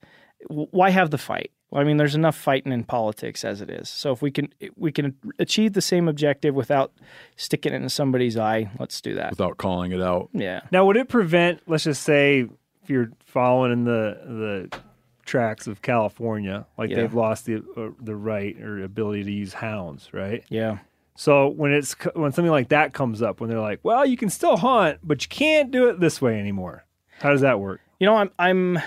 why 0.49 0.91
have 0.91 1.11
the 1.11 1.17
fight? 1.17 1.53
Well, 1.71 1.81
I 1.81 1.85
mean, 1.85 1.97
there's 1.97 2.15
enough 2.15 2.37
fighting 2.37 2.71
in 2.71 2.85
politics 2.85 3.47
as 3.47 3.63
it 3.63 3.71
is. 3.71 3.89
So 3.89 4.13
if 4.13 4.21
we 4.21 4.31
can 4.31 4.53
we 4.77 4.93
can 4.93 5.17
achieve 5.39 5.73
the 5.73 5.81
same 5.81 6.07
objective 6.07 6.55
without 6.55 6.93
sticking 7.37 7.73
it 7.73 7.81
in 7.81 7.89
somebody's 7.89 8.37
eye, 8.37 8.71
let's 8.79 9.01
do 9.01 9.15
that. 9.15 9.31
Without 9.31 9.57
calling 9.57 9.93
it 9.93 10.03
out. 10.03 10.29
Yeah. 10.35 10.61
Now, 10.71 10.85
would 10.85 10.99
it 10.99 11.09
prevent? 11.09 11.63
Let's 11.67 11.85
just 11.85 12.03
say 12.03 12.47
if 12.83 12.91
you're 12.91 13.09
following 13.25 13.73
in 13.73 13.85
the 13.85 14.69
the 14.71 14.79
tracks 15.25 15.67
of 15.67 15.83
California, 15.83 16.67
like 16.77 16.91
Yeah. 16.91 16.97
they've 16.97 17.15
lost 17.15 17.47
the 17.47 17.57
uh, 17.77 17.91
the 18.01 18.17
right 18.17 18.59
or 18.61 18.83
ability 18.83 19.25
to 19.25 19.31
use 19.33 19.55
hounds, 19.55 20.09
right? 20.13 20.45
Yeah. 20.49 20.79
So 21.15 21.49
when 21.49 21.73
it's 21.73 21.93
when 22.15 22.33
something 22.33 22.51
like 22.51 22.69
that 22.71 22.93
comes 22.93 23.21
up, 23.23 23.41
when 23.41 23.51
they're 23.51 23.61
like, 23.61 23.81
"Well, 23.83 24.05
you 24.07 24.17
can 24.17 24.31
still 24.31 24.57
hunt, 24.57 24.99
but 25.03 25.23
you 25.23 25.29
can't 25.29 25.71
do 25.71 25.89
it 25.89 26.01
this 26.01 26.21
way 26.23 26.39
anymore," 26.39 26.85
how 27.21 27.31
does 27.31 27.43
that 27.43 27.61
work? 27.61 27.81
You 28.01 28.07
know, 28.07 28.17
I'm 28.17 28.31
I'm 28.39 28.79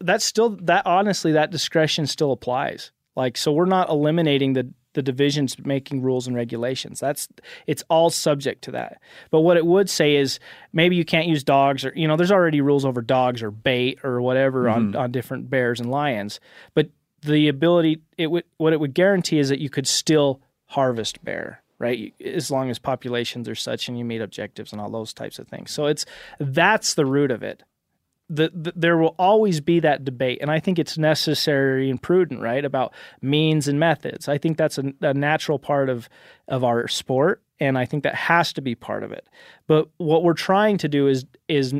that's 0.00 0.24
still 0.24 0.50
that 0.62 0.86
honestly 0.86 1.32
that 1.32 1.50
discretion 1.50 2.06
still 2.06 2.32
applies. 2.32 2.92
Like 3.16 3.36
so 3.36 3.50
we're 3.52 3.64
not 3.66 3.88
eliminating 3.88 4.52
the 4.52 4.72
the 4.94 5.02
divisions 5.02 5.56
making 5.64 6.02
rules 6.02 6.26
and 6.26 6.34
regulations. 6.36 7.00
That's 7.00 7.28
it's 7.66 7.84
all 7.88 8.10
subject 8.10 8.62
to 8.62 8.72
that. 8.72 9.00
But 9.30 9.40
what 9.40 9.56
it 9.56 9.66
would 9.66 9.88
say 9.88 10.16
is 10.16 10.38
maybe 10.72 10.96
you 10.96 11.04
can't 11.04 11.28
use 11.28 11.44
dogs 11.44 11.84
or 11.84 11.92
you 11.94 12.08
know, 12.08 12.16
there's 12.16 12.32
already 12.32 12.60
rules 12.60 12.84
over 12.84 13.02
dogs 13.02 13.42
or 13.42 13.50
bait 13.50 14.00
or 14.04 14.20
whatever 14.20 14.68
on 14.68 14.88
mm-hmm. 14.88 15.00
on 15.00 15.12
different 15.12 15.50
bears 15.50 15.80
and 15.80 15.90
lions. 15.90 16.40
But 16.74 16.90
the 17.22 17.48
ability 17.48 18.00
it 18.16 18.28
would 18.30 18.44
what 18.56 18.72
it 18.72 18.80
would 18.80 18.94
guarantee 18.94 19.38
is 19.38 19.48
that 19.48 19.60
you 19.60 19.70
could 19.70 19.86
still 19.86 20.40
harvest 20.66 21.22
bear 21.24 21.62
right 21.78 22.14
as 22.24 22.50
long 22.50 22.70
as 22.70 22.78
populations 22.78 23.48
are 23.48 23.54
such 23.54 23.88
and 23.88 23.98
you 23.98 24.04
meet 24.04 24.20
objectives 24.20 24.72
and 24.72 24.80
all 24.80 24.90
those 24.90 25.12
types 25.12 25.38
of 25.38 25.46
things 25.48 25.70
so 25.70 25.86
it's 25.86 26.06
that's 26.38 26.94
the 26.94 27.04
root 27.04 27.30
of 27.30 27.42
it 27.42 27.62
the, 28.30 28.50
the, 28.54 28.72
there 28.76 28.96
will 28.96 29.16
always 29.18 29.60
be 29.60 29.80
that 29.80 30.04
debate, 30.04 30.38
and 30.40 30.50
I 30.50 30.60
think 30.60 30.78
it's 30.78 30.96
necessary 30.96 31.90
and 31.90 32.00
prudent, 32.00 32.40
right, 32.40 32.64
about 32.64 32.94
means 33.20 33.66
and 33.66 33.78
methods. 33.80 34.28
I 34.28 34.38
think 34.38 34.56
that's 34.56 34.78
a, 34.78 34.92
a 35.00 35.12
natural 35.12 35.58
part 35.58 35.88
of 35.88 36.08
of 36.46 36.62
our 36.62 36.86
sport, 36.86 37.42
and 37.58 37.76
I 37.76 37.84
think 37.84 38.04
that 38.04 38.14
has 38.14 38.52
to 38.54 38.62
be 38.62 38.76
part 38.76 39.02
of 39.02 39.10
it. 39.10 39.26
But 39.66 39.88
what 39.98 40.22
we're 40.22 40.34
trying 40.34 40.78
to 40.78 40.88
do 40.88 41.08
is 41.08 41.26
is 41.48 41.74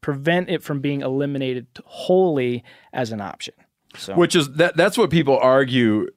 prevent 0.00 0.50
it 0.50 0.62
from 0.62 0.80
being 0.80 1.00
eliminated 1.02 1.68
wholly 1.84 2.64
as 2.92 3.12
an 3.12 3.20
option. 3.20 3.54
So 3.96 4.14
Which 4.14 4.34
is 4.34 4.50
that 4.54 4.76
that's 4.76 4.98
what 4.98 5.10
people 5.10 5.38
argue 5.38 6.08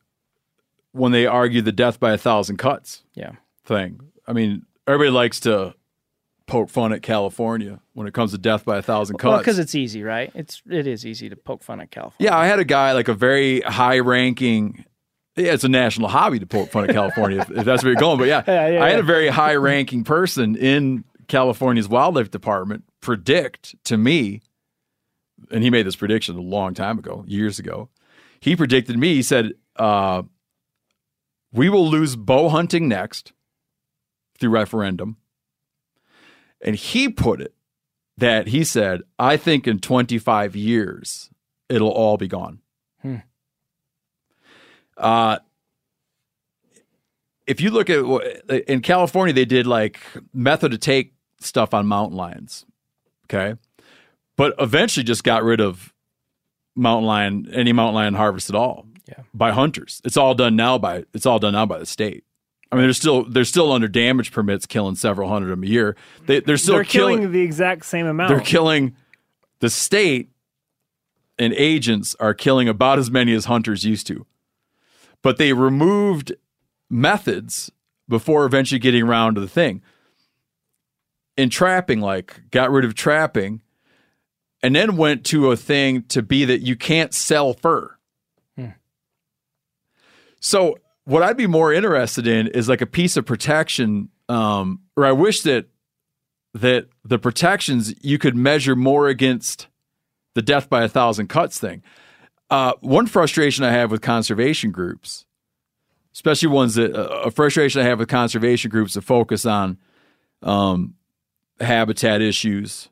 when 0.94 1.12
they 1.12 1.28
argue 1.28 1.62
the 1.62 1.72
death 1.72 2.00
by 2.00 2.14
a 2.14 2.18
thousand 2.18 2.58
cuts 2.58 3.04
yeah, 3.14 3.34
thing. 3.66 4.00
I 4.28 4.34
mean, 4.34 4.66
everybody 4.88 5.12
likes 5.12 5.42
to 5.42 5.76
poke 6.48 6.70
fun 6.70 6.94
at 6.94 7.02
California 7.02 7.80
when 7.94 8.08
it 8.08 8.14
comes 8.14 8.32
to 8.32 8.38
death 8.38 8.66
by 8.66 8.78
a 8.78 8.82
thousand 8.82 9.18
well, 9.22 9.34
cuts. 9.34 9.42
because 9.42 9.60
it's 9.60 9.76
easy, 9.76 10.04
right? 10.04 10.32
It's 10.36 10.62
it 10.70 10.88
is 10.88 11.06
easy 11.06 11.30
to 11.30 11.36
poke 11.36 11.64
fun 11.64 11.80
at 11.80 11.92
California. 11.92 12.32
yeah, 12.32 12.38
I 12.38 12.48
had 12.48 12.60
a 12.60 12.66
guy 12.66 12.92
like 12.94 13.08
a 13.08 13.14
very 13.14 13.62
high 13.62 14.00
ranking. 14.00 14.86
Yeah, 15.36 15.54
it's 15.54 15.64
a 15.64 15.70
national 15.70 16.08
hobby 16.08 16.40
to 16.40 16.46
poke 16.46 16.70
fun 16.70 16.90
at 16.90 16.94
California 16.96 17.42
if, 17.42 17.52
if 17.52 17.66
that's 17.66 17.84
where 17.84 17.92
you're 17.92 18.00
going. 18.00 18.18
But 18.18 18.28
yeah, 18.28 18.44
Yeah, 18.48 18.68
yeah, 18.70 18.84
I 18.84 18.90
had 18.90 19.00
a 19.00 19.04
very 19.04 19.28
high 19.28 19.56
ranking 19.56 20.04
person 20.04 20.56
in 20.56 21.04
California's 21.28 21.90
wildlife 21.90 22.32
department 22.32 22.84
predict 23.02 23.76
to 23.86 23.98
me, 23.98 24.42
and 25.52 25.64
he 25.64 25.70
made 25.70 25.86
this 25.86 25.96
prediction 25.96 26.38
a 26.38 26.42
long 26.42 26.74
time 26.74 27.00
ago, 27.00 27.26
years 27.28 27.60
ago. 27.60 27.90
He 28.40 28.56
predicted 28.56 28.98
me. 28.98 29.16
He 29.16 29.24
said, 29.24 29.54
uh, 29.76 30.24
"We 31.52 31.70
will 31.70 31.90
lose 31.90 32.16
bow 32.16 32.50
hunting 32.50 32.88
next 32.88 33.34
through 34.40 34.52
referendum." 34.52 35.18
And 36.62 36.76
he 36.76 37.10
put 37.10 37.42
it 37.42 37.54
that 38.18 38.48
he 38.48 38.64
said, 38.64 39.02
"I 39.20 39.38
think 39.38 39.68
in 39.68 39.80
25 39.80 40.56
years 40.56 41.30
it'll 41.70 41.90
all 41.90 42.18
be 42.18 42.28
gone." 42.28 42.60
Uh, 44.98 45.40
if 47.46 47.60
you 47.60 47.70
look 47.70 47.90
at 47.90 48.06
what- 48.06 48.26
in 48.68 48.82
California, 48.82 49.34
they 49.34 49.46
did 49.46 49.68
like 49.68 50.00
method 50.34 50.72
to 50.72 50.78
take 50.78 51.14
stuff 51.40 51.74
on 51.74 51.86
mountain 51.86 52.18
lions. 52.18 52.66
Okay. 53.26 53.60
But 54.38 54.56
eventually 54.60 55.04
just 55.04 55.24
got 55.24 55.44
rid 55.44 55.60
of 55.60 55.94
mountain 56.76 57.06
lion, 57.08 57.50
any 57.54 57.74
mountain 57.74 57.96
lion 57.96 58.14
harvest 58.16 58.50
at 58.50 58.56
all 58.56 58.88
Yeah. 59.08 59.24
by 59.34 59.52
hunters. 59.52 60.02
It's 60.06 60.18
all 60.18 60.34
done 60.34 60.56
now 60.56 60.78
by, 60.78 61.06
it's 61.14 61.26
all 61.26 61.40
done 61.40 61.54
now 61.54 61.66
by 61.66 61.78
the 61.80 61.86
state. 61.86 62.24
I 62.76 62.80
mean, 62.80 62.88
they're 62.88 62.94
still, 62.94 63.24
they're 63.24 63.46
still 63.46 63.72
under 63.72 63.88
damage 63.88 64.32
permits 64.32 64.66
killing 64.66 64.96
several 64.96 65.30
hundred 65.30 65.52
of 65.52 65.60
them 65.60 65.64
a 65.64 65.68
year. 65.68 65.96
They, 66.26 66.42
they're 66.42 66.58
still 66.58 66.76
They're 66.76 66.84
killing, 66.84 67.18
killing, 67.20 67.32
the 67.32 67.42
exact 67.42 67.86
same 67.86 68.06
amount. 68.06 68.30
they're 68.30 68.40
killing 68.40 68.96
the 69.60 69.70
state 69.70 70.30
and 71.40 71.54
agents 71.54 72.16
are 72.20 72.34
killing 72.34 72.68
about 72.70 73.00
as 73.00 73.10
many 73.10 73.34
as 73.34 73.46
hunters 73.46 73.84
used 73.84 74.08
to. 74.08 74.26
But 75.22 75.38
they 75.38 75.54
removed 75.54 76.34
methods 76.90 77.72
before 78.08 78.46
eventually 78.46 78.80
getting 78.80 79.04
around 79.04 79.36
to 79.36 79.42
the 79.42 79.48
thing. 79.48 79.82
In 81.38 81.50
trapping, 81.50 82.00
like 82.02 82.50
got 82.52 82.72
rid 82.72 82.86
of 82.86 82.94
trapping 82.94 83.62
and 84.64 84.76
then 84.76 84.98
went 84.98 85.26
to 85.26 85.52
a 85.52 85.58
thing 85.58 86.04
to 86.04 86.22
be 86.22 86.46
that 86.46 86.62
you 86.62 86.76
can't 86.76 87.14
sell 87.14 87.54
fur. 87.54 87.98
Hmm. 88.56 88.70
So 90.40 90.78
what 91.06 91.24
I'd 91.24 91.38
be 91.38 91.48
more 91.48 91.72
interested 91.72 92.28
in 92.28 92.48
is 92.48 92.68
like 92.68 92.82
a 92.82 92.88
piece 92.88 93.16
of 93.16 93.26
protection, 93.26 94.10
um, 94.28 94.82
or 94.98 95.06
I 95.06 95.12
wish 95.12 95.42
that 95.42 95.68
that 96.54 96.88
the 97.04 97.20
protections 97.20 97.94
you 98.02 98.18
could 98.18 98.36
measure 98.36 98.76
more 98.76 99.08
against 99.08 99.68
the 100.36 100.42
death 100.42 100.70
by 100.70 100.84
a 100.84 100.90
thousand 100.90 101.28
cuts 101.28 101.60
thing. 101.60 101.84
Uh, 102.50 102.74
one 102.82 103.08
frustration 103.08 103.64
I 103.64 103.72
have 103.72 103.92
with 103.92 104.02
conservation 104.02 104.72
groups, 104.72 105.26
especially 106.14 106.50
ones 106.50 106.76
that 106.76 106.96
uh, 106.96 107.24
a 107.26 107.32
frustration 107.32 107.82
I 107.82 107.86
have 107.86 108.00
with 108.00 108.08
conservation 108.08 108.72
groups 108.72 108.94
that 108.94 109.02
focus 109.02 109.46
on 109.46 109.78
um, 110.42 110.96
habitat 111.60 112.22
issues, 112.22 112.90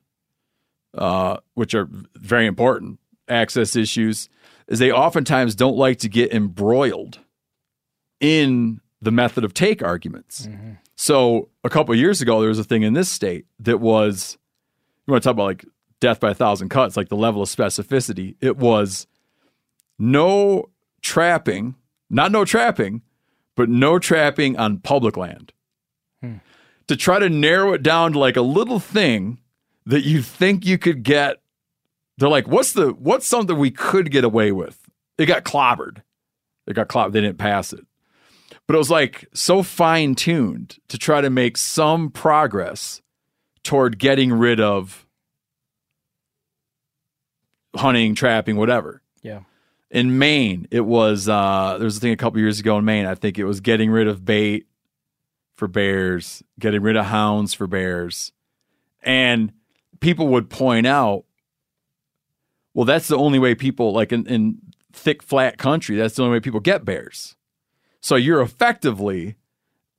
uh, 0.97 1.37
which 1.53 1.73
are 1.73 1.87
very 2.15 2.47
important, 2.47 2.99
access 3.27 3.75
issues, 3.75 4.29
is 4.67 4.79
they 4.79 4.91
oftentimes 4.91 5.55
don't 5.55 5.77
like 5.77 5.99
to 5.99 6.09
get 6.09 6.33
embroiled 6.33 7.19
in 8.23 8.79
the 9.01 9.11
method 9.11 9.43
of 9.43 9.53
take 9.53 9.83
arguments. 9.83 10.47
So 10.95 11.49
a 11.63 11.69
couple 11.69 11.93
years 11.93 12.21
ago, 12.21 12.39
there 12.39 12.49
was 12.49 12.57
a 12.57 12.63
thing 12.63 12.83
in 12.83 12.93
this 12.93 13.09
state 13.09 13.45
that 13.59 13.79
was, 13.79 14.37
you 15.05 15.11
want 15.11 15.21
to 15.21 15.27
talk 15.27 15.33
about 15.33 15.43
like 15.43 15.65
death 15.99 16.21
by 16.21 16.31
a 16.31 16.33
thousand 16.33 16.69
cuts, 16.69 16.95
like 16.95 17.09
the 17.09 17.17
level 17.17 17.41
of 17.41 17.49
specificity. 17.49 18.35
It 18.39 18.55
was 18.55 19.05
no 19.99 20.69
trapping, 21.01 21.75
not 22.09 22.31
no 22.31 22.45
trapping, 22.45 23.01
but 23.55 23.67
no 23.67 23.99
trapping 23.99 24.57
on 24.57 24.77
public 24.77 25.17
land. 25.17 25.51
To 26.87 26.95
try 26.95 27.19
to 27.19 27.29
narrow 27.29 27.73
it 27.73 27.83
down 27.83 28.13
to 28.13 28.19
like 28.19 28.37
a 28.37 28.41
little 28.41 28.79
thing 28.79 29.39
that 29.85 30.05
you 30.05 30.21
think 30.21 30.65
you 30.65 30.77
could 30.77 31.03
get. 31.03 31.41
They're 32.17 32.29
like, 32.29 32.47
what's 32.47 32.71
the 32.71 32.91
what's 32.91 33.27
something 33.27 33.57
we 33.57 33.71
could 33.71 34.11
get 34.11 34.23
away 34.23 34.53
with? 34.53 34.79
It 35.17 35.25
got 35.25 35.43
clobbered. 35.43 36.03
It 36.67 36.73
got 36.73 36.87
clobbered. 36.87 37.11
They 37.11 37.21
didn't 37.21 37.37
pass 37.39 37.73
it 37.73 37.85
but 38.73 38.77
it 38.77 38.79
was 38.79 38.89
like 38.89 39.25
so 39.35 39.61
fine 39.61 40.15
tuned 40.15 40.79
to 40.87 40.97
try 40.97 41.21
to 41.21 41.29
make 41.29 41.57
some 41.57 42.09
progress 42.09 43.03
toward 43.61 43.99
getting 43.99 44.33
rid 44.33 44.59
of 44.59 45.05
hunting, 47.75 48.15
trapping, 48.15 48.55
whatever. 48.55 49.03
Yeah. 49.21 49.41
In 49.91 50.17
Maine, 50.17 50.67
it 50.71 50.87
was 50.87 51.29
uh 51.29 51.75
there 51.77 51.85
was 51.85 51.97
a 51.97 51.99
thing 51.99 52.13
a 52.13 52.17
couple 52.17 52.39
years 52.39 52.59
ago 52.59 52.79
in 52.79 52.83
Maine. 52.83 53.05
I 53.05 53.13
think 53.13 53.37
it 53.37 53.45
was 53.45 53.59
getting 53.59 53.91
rid 53.91 54.07
of 54.07 54.25
bait 54.25 54.65
for 55.53 55.67
bears, 55.67 56.41
getting 56.59 56.81
rid 56.81 56.95
of 56.95 57.05
hounds 57.05 57.53
for 57.53 57.67
bears. 57.67 58.31
And 59.03 59.53
people 59.99 60.29
would 60.29 60.49
point 60.49 60.87
out, 60.87 61.25
well, 62.73 62.85
that's 62.85 63.07
the 63.07 63.17
only 63.17 63.37
way 63.37 63.53
people 63.53 63.93
like 63.93 64.11
in, 64.11 64.25
in 64.25 64.57
thick, 64.91 65.21
flat 65.21 65.59
country, 65.59 65.95
that's 65.95 66.15
the 66.15 66.23
only 66.23 66.37
way 66.37 66.39
people 66.39 66.59
get 66.59 66.83
bears. 66.83 67.35
So 68.03 68.17
you're 68.17 68.41
effectively 68.41 69.37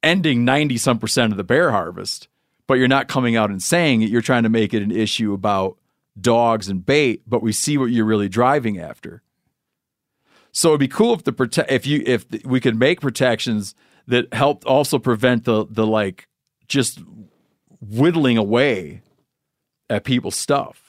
ending 0.03 0.45
90 0.45 0.77
some 0.77 0.99
percent 0.99 1.33
of 1.33 1.39
the 1.39 1.43
bear 1.43 1.71
harvest, 1.71 2.29
but 2.67 2.75
you're 2.75 2.87
not 2.87 3.09
coming 3.09 3.35
out 3.35 3.49
and 3.49 3.63
saying 3.63 4.03
it. 4.03 4.11
You're 4.11 4.21
trying 4.21 4.43
to 4.43 4.51
make 4.51 4.75
it 4.75 4.83
an 4.83 4.93
issue 4.93 5.33
about 5.33 5.79
dogs 6.21 6.69
and 6.69 6.85
bait, 6.85 7.23
but 7.27 7.43
we 7.43 7.51
see 7.51 7.79
what 7.79 7.87
you're 7.87 8.05
really 8.05 8.29
driving 8.29 8.79
after. 8.79 9.23
So 10.53 10.69
it'd 10.69 10.81
be 10.81 10.89
cool 10.89 11.15
if 11.15 11.25
the 11.25 11.65
if 11.69 11.87
you 11.87 12.03
if 12.07 12.27
we 12.45 12.61
could 12.61 12.79
make 12.79 13.01
protections 13.01 13.75
that 14.07 14.33
helped 14.35 14.65
also 14.67 14.99
prevent 14.99 15.45
the 15.45 15.67
the 15.69 15.87
like 15.87 16.29
just 16.69 17.01
whittling 17.81 18.37
away 18.37 19.01
at 19.89 20.05
people's 20.05 20.37
stuff. 20.37 20.84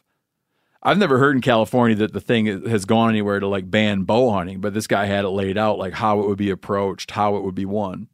I've 0.85 0.99
never 0.99 1.17
heard 1.17 1.35
in 1.35 1.41
California 1.41 1.97
that 1.97 2.13
the 2.13 2.21
thing 2.21 2.45
has 2.67 2.85
gone 2.85 3.09
anywhere 3.09 3.39
to 3.39 3.47
like 3.47 3.69
ban 3.69 4.03
bow 4.03 4.29
hunting, 4.29 4.61
but 4.61 4.75
this 4.75 4.85
guy 4.85 5.05
had 5.05 5.25
it 5.25 5.29
laid 5.29 5.57
out 5.57 5.79
like 5.79 5.93
how 5.93 6.19
it 6.19 6.27
would 6.27 6.37
be 6.37 6.51
approached, 6.51 7.09
how 7.11 7.35
it 7.37 7.43
would 7.43 7.55
be 7.55 7.65
won. 7.65 8.07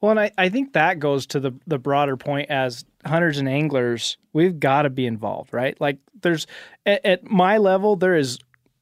Well, 0.00 0.10
and 0.10 0.20
I, 0.20 0.30
I 0.38 0.48
think 0.48 0.72
that 0.72 0.98
goes 0.98 1.26
to 1.28 1.40
the 1.40 1.52
the 1.66 1.78
broader 1.78 2.16
point 2.16 2.50
as 2.50 2.86
hunters 3.04 3.38
and 3.38 3.48
anglers, 3.48 4.16
we've 4.32 4.58
got 4.58 4.82
to 4.82 4.90
be 4.90 5.06
involved, 5.06 5.52
right? 5.52 5.78
Like 5.78 5.98
there's 6.22 6.46
at, 6.86 7.04
at 7.04 7.30
my 7.30 7.58
level, 7.58 7.94
there 7.94 8.16
is 8.16 8.38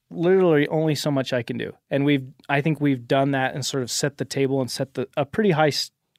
literally 0.09 0.67
only 0.69 0.95
so 0.95 1.11
much 1.11 1.33
I 1.33 1.43
can 1.43 1.57
do, 1.57 1.73
and 1.89 2.05
we've 2.05 2.25
I 2.47 2.61
think 2.61 2.79
we've 2.79 3.07
done 3.07 3.31
that 3.31 3.55
and 3.55 3.65
sort 3.65 3.83
of 3.83 3.91
set 3.91 4.17
the 4.17 4.25
table 4.25 4.61
and 4.61 4.71
set 4.71 4.93
the 4.93 5.09
a 5.17 5.25
pretty 5.25 5.51
high 5.51 5.73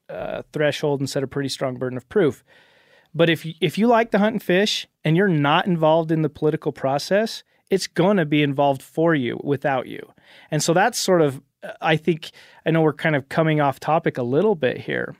uh, 0.09 0.43
threshold 0.53 0.99
and 0.99 1.09
set 1.09 1.23
a 1.23 1.27
pretty 1.27 1.49
strong 1.49 1.75
burden 1.75 1.97
of 1.97 2.07
proof. 2.07 2.43
But 3.13 3.29
if 3.31 3.47
if 3.59 3.77
you 3.79 3.87
like 3.87 4.11
to 4.11 4.19
hunt 4.19 4.33
and 4.33 4.43
fish 4.43 4.87
and 5.07 5.15
you're 5.15 5.29
not 5.29 5.65
involved 5.65 6.11
in 6.11 6.21
the 6.21 6.29
political 6.29 6.73
process, 6.73 7.41
it's 7.69 7.87
going 7.87 8.17
to 8.17 8.25
be 8.25 8.43
involved 8.43 8.81
for 8.81 9.15
you 9.15 9.39
without 9.41 9.87
you. 9.87 10.11
And 10.51 10.61
so 10.61 10.73
that's 10.73 10.99
sort 10.99 11.21
of 11.21 11.41
I 11.79 11.95
think 11.95 12.31
I 12.65 12.71
know 12.71 12.81
we're 12.81 12.91
kind 12.91 13.15
of 13.15 13.29
coming 13.29 13.61
off 13.61 13.79
topic 13.79 14.17
a 14.17 14.23
little 14.23 14.53
bit 14.53 14.79
here. 14.79 15.15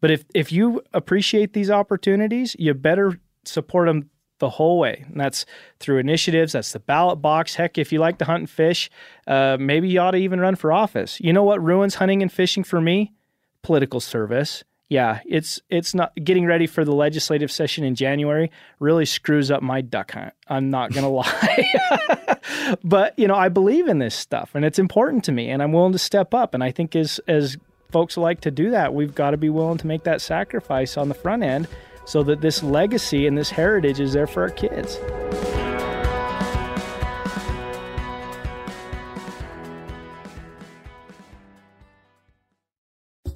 But 0.00 0.10
if 0.10 0.24
if 0.32 0.52
you 0.52 0.80
appreciate 0.94 1.52
these 1.52 1.70
opportunities, 1.70 2.56
you 2.58 2.72
better 2.72 3.20
support 3.44 3.88
them 3.88 4.08
the 4.38 4.48
whole 4.48 4.78
way. 4.78 5.04
And 5.06 5.20
that's 5.20 5.44
through 5.80 5.98
initiatives. 5.98 6.52
That's 6.52 6.72
the 6.72 6.80
ballot 6.80 7.20
box. 7.20 7.56
Heck, 7.56 7.76
if 7.76 7.92
you 7.92 7.98
like 7.98 8.16
to 8.18 8.24
hunt 8.24 8.40
and 8.40 8.50
fish, 8.50 8.88
uh, 9.26 9.58
maybe 9.60 9.86
you 9.86 10.00
ought 10.00 10.12
to 10.12 10.18
even 10.18 10.40
run 10.40 10.56
for 10.56 10.72
office. 10.72 11.20
You 11.20 11.34
know 11.34 11.44
what 11.44 11.62
ruins 11.62 11.96
hunting 11.96 12.22
and 12.22 12.32
fishing 12.32 12.64
for 12.64 12.80
me? 12.80 13.12
Political 13.60 14.00
service. 14.00 14.64
Yeah, 14.88 15.20
it's 15.26 15.60
it's 15.68 15.94
not 15.94 16.12
getting 16.22 16.46
ready 16.46 16.66
for 16.66 16.84
the 16.84 16.94
legislative 16.94 17.50
session 17.50 17.82
in 17.82 17.96
January 17.96 18.52
really 18.78 19.04
screws 19.04 19.50
up 19.50 19.60
my 19.62 19.80
duck 19.80 20.12
hunt. 20.12 20.32
I'm 20.46 20.70
not 20.70 20.92
gonna 20.92 21.10
lie, 21.10 22.38
but 22.84 23.18
you 23.18 23.26
know 23.26 23.34
I 23.34 23.48
believe 23.48 23.88
in 23.88 23.98
this 23.98 24.14
stuff 24.14 24.54
and 24.54 24.64
it's 24.64 24.78
important 24.78 25.24
to 25.24 25.32
me, 25.32 25.50
and 25.50 25.62
I'm 25.62 25.72
willing 25.72 25.92
to 25.92 25.98
step 25.98 26.34
up. 26.34 26.54
And 26.54 26.62
I 26.62 26.70
think 26.70 26.94
as 26.94 27.18
as 27.26 27.56
folks 27.90 28.16
like 28.16 28.40
to 28.42 28.50
do 28.50 28.70
that, 28.70 28.94
we've 28.94 29.14
got 29.14 29.30
to 29.30 29.36
be 29.36 29.48
willing 29.48 29.78
to 29.78 29.86
make 29.86 30.04
that 30.04 30.20
sacrifice 30.20 30.96
on 30.96 31.08
the 31.08 31.14
front 31.14 31.42
end 31.42 31.66
so 32.04 32.22
that 32.22 32.40
this 32.40 32.62
legacy 32.62 33.26
and 33.26 33.36
this 33.36 33.50
heritage 33.50 33.98
is 33.98 34.12
there 34.12 34.26
for 34.26 34.42
our 34.42 34.50
kids. 34.50 34.98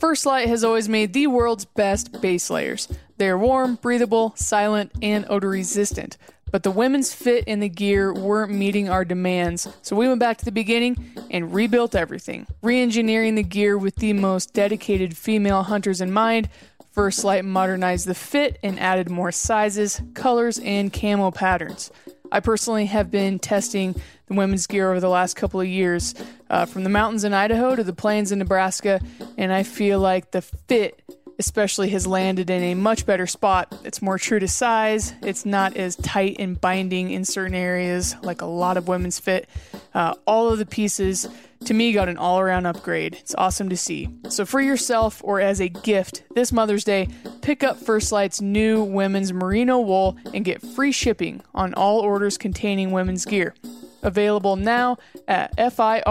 First 0.00 0.24
Lite 0.24 0.48
has 0.48 0.64
always 0.64 0.88
made 0.88 1.12
the 1.12 1.26
world's 1.26 1.66
best 1.66 2.22
base 2.22 2.48
layers. 2.48 2.88
They 3.18 3.28
are 3.28 3.36
warm, 3.36 3.74
breathable, 3.74 4.32
silent, 4.34 4.92
and 5.02 5.26
odor 5.28 5.50
resistant. 5.50 6.16
But 6.50 6.62
the 6.62 6.70
women's 6.70 7.12
fit 7.12 7.44
and 7.46 7.62
the 7.62 7.68
gear 7.68 8.10
weren't 8.10 8.50
meeting 8.50 8.88
our 8.88 9.04
demands, 9.04 9.68
so 9.82 9.94
we 9.94 10.08
went 10.08 10.18
back 10.18 10.38
to 10.38 10.44
the 10.46 10.52
beginning 10.52 11.12
and 11.30 11.54
rebuilt 11.54 11.94
everything. 11.94 12.46
Re 12.62 12.80
engineering 12.80 13.34
the 13.34 13.42
gear 13.42 13.76
with 13.76 13.96
the 13.96 14.14
most 14.14 14.54
dedicated 14.54 15.18
female 15.18 15.64
hunters 15.64 16.00
in 16.00 16.10
mind, 16.10 16.48
First 16.92 17.22
Lite 17.22 17.44
modernized 17.44 18.06
the 18.06 18.14
fit 18.14 18.58
and 18.62 18.80
added 18.80 19.10
more 19.10 19.30
sizes, 19.30 20.00
colors, 20.14 20.58
and 20.58 20.90
camo 20.90 21.30
patterns. 21.30 21.90
I 22.32 22.40
personally 22.40 22.86
have 22.86 23.10
been 23.10 23.38
testing 23.38 23.94
the 24.26 24.34
women's 24.34 24.66
gear 24.66 24.90
over 24.90 25.00
the 25.00 25.08
last 25.08 25.34
couple 25.34 25.60
of 25.60 25.66
years, 25.66 26.14
uh, 26.48 26.66
from 26.66 26.84
the 26.84 26.90
mountains 26.90 27.24
in 27.24 27.32
Idaho 27.32 27.74
to 27.74 27.82
the 27.82 27.92
plains 27.92 28.32
in 28.32 28.38
Nebraska, 28.38 29.00
and 29.36 29.52
I 29.52 29.62
feel 29.62 29.98
like 29.98 30.30
the 30.30 30.42
fit 30.42 31.02
especially 31.40 31.88
has 31.88 32.06
landed 32.06 32.50
in 32.50 32.62
a 32.62 32.74
much 32.74 33.06
better 33.06 33.26
spot. 33.26 33.74
It's 33.82 34.02
more 34.02 34.18
true 34.18 34.38
to 34.38 34.46
size. 34.46 35.14
It's 35.22 35.46
not 35.46 35.74
as 35.74 35.96
tight 35.96 36.36
and 36.38 36.60
binding 36.60 37.10
in 37.10 37.24
certain 37.24 37.54
areas 37.54 38.14
like 38.22 38.42
a 38.42 38.46
lot 38.46 38.76
of 38.76 38.88
women's 38.88 39.18
fit. 39.18 39.48
Uh, 39.94 40.14
all 40.26 40.50
of 40.50 40.58
the 40.58 40.66
pieces 40.66 41.26
to 41.64 41.74
me 41.74 41.92
got 41.92 42.08
an 42.08 42.16
all 42.16 42.40
around 42.40 42.66
upgrade. 42.66 43.14
It's 43.14 43.34
awesome 43.36 43.68
to 43.68 43.76
see. 43.76 44.08
So, 44.28 44.44
for 44.44 44.60
yourself 44.60 45.20
or 45.24 45.40
as 45.40 45.60
a 45.60 45.68
gift 45.68 46.22
this 46.34 46.52
Mother's 46.52 46.84
Day, 46.84 47.08
pick 47.42 47.62
up 47.62 47.76
First 47.78 48.12
Lite's 48.12 48.40
new 48.40 48.82
women's 48.82 49.32
merino 49.32 49.80
wool 49.80 50.16
and 50.34 50.44
get 50.44 50.62
free 50.62 50.92
shipping 50.92 51.42
on 51.54 51.74
all 51.74 52.00
orders 52.00 52.38
containing 52.38 52.90
women's 52.92 53.24
gear. 53.24 53.54
Available 54.02 54.56
now 54.56 54.96
at 55.28 55.56
firstlite 55.56 56.06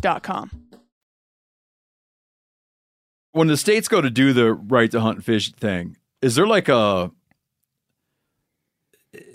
dot 0.00 0.22
com 0.22 0.50
when 3.34 3.48
the 3.48 3.56
states 3.56 3.88
go 3.88 4.00
to 4.00 4.10
do 4.10 4.32
the 4.32 4.54
right 4.54 4.90
to 4.92 5.00
hunt 5.00 5.16
and 5.16 5.24
fish 5.24 5.52
thing, 5.52 5.96
is 6.22 6.36
there 6.36 6.46
like 6.46 6.68
a 6.68 7.10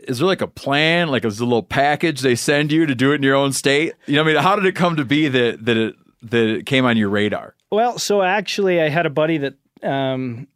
is 0.07 0.19
there 0.19 0.27
like 0.27 0.41
a 0.41 0.47
plan, 0.47 1.09
like 1.09 1.25
is 1.25 1.39
a 1.39 1.45
little 1.45 1.63
package 1.63 2.21
they 2.21 2.35
send 2.35 2.71
you 2.71 2.85
to 2.85 2.95
do 2.95 3.11
it 3.11 3.15
in 3.15 3.23
your 3.23 3.35
own 3.35 3.53
state? 3.53 3.93
You 4.05 4.15
know, 4.15 4.23
I 4.23 4.25
mean, 4.25 4.35
how 4.37 4.55
did 4.55 4.65
it 4.65 4.75
come 4.75 4.95
to 4.97 5.05
be 5.05 5.27
that 5.27 5.65
that 5.65 5.77
it 5.77 5.95
that 6.23 6.47
it 6.49 6.65
came 6.65 6.85
on 6.85 6.97
your 6.97 7.09
radar? 7.09 7.55
Well, 7.71 7.99
so 7.99 8.21
actually, 8.21 8.81
I 8.81 8.89
had 8.89 9.05
a 9.05 9.09
buddy 9.09 9.37
that 9.37 9.53
um, 9.83 10.47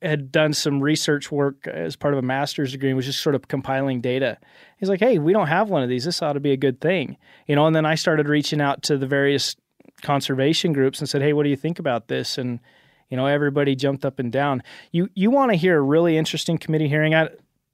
had 0.00 0.32
done 0.32 0.52
some 0.52 0.80
research 0.80 1.30
work 1.30 1.66
as 1.66 1.96
part 1.96 2.14
of 2.14 2.18
a 2.18 2.22
master's 2.22 2.72
degree 2.72 2.90
and 2.90 2.96
was 2.96 3.06
just 3.06 3.22
sort 3.22 3.34
of 3.34 3.48
compiling 3.48 4.00
data. 4.00 4.38
He's 4.78 4.88
like, 4.88 5.00
"Hey, 5.00 5.18
we 5.18 5.32
don't 5.32 5.48
have 5.48 5.70
one 5.70 5.82
of 5.82 5.88
these. 5.88 6.04
This 6.04 6.22
ought 6.22 6.34
to 6.34 6.40
be 6.40 6.52
a 6.52 6.56
good 6.56 6.80
thing," 6.80 7.16
you 7.46 7.56
know. 7.56 7.66
And 7.66 7.74
then 7.74 7.86
I 7.86 7.94
started 7.94 8.28
reaching 8.28 8.60
out 8.60 8.82
to 8.84 8.96
the 8.96 9.06
various 9.06 9.56
conservation 10.02 10.72
groups 10.72 10.98
and 10.98 11.08
said, 11.08 11.22
"Hey, 11.22 11.32
what 11.32 11.44
do 11.44 11.50
you 11.50 11.56
think 11.56 11.78
about 11.78 12.08
this?" 12.08 12.38
And 12.38 12.60
you 13.12 13.16
know, 13.16 13.26
everybody 13.26 13.76
jumped 13.76 14.06
up 14.06 14.18
and 14.18 14.32
down. 14.32 14.62
You 14.90 15.10
you 15.14 15.30
want 15.30 15.52
to 15.52 15.56
hear 15.56 15.78
a 15.78 15.82
really 15.82 16.16
interesting 16.16 16.58
committee 16.58 16.88
hearing? 16.88 17.14
I, 17.14 17.28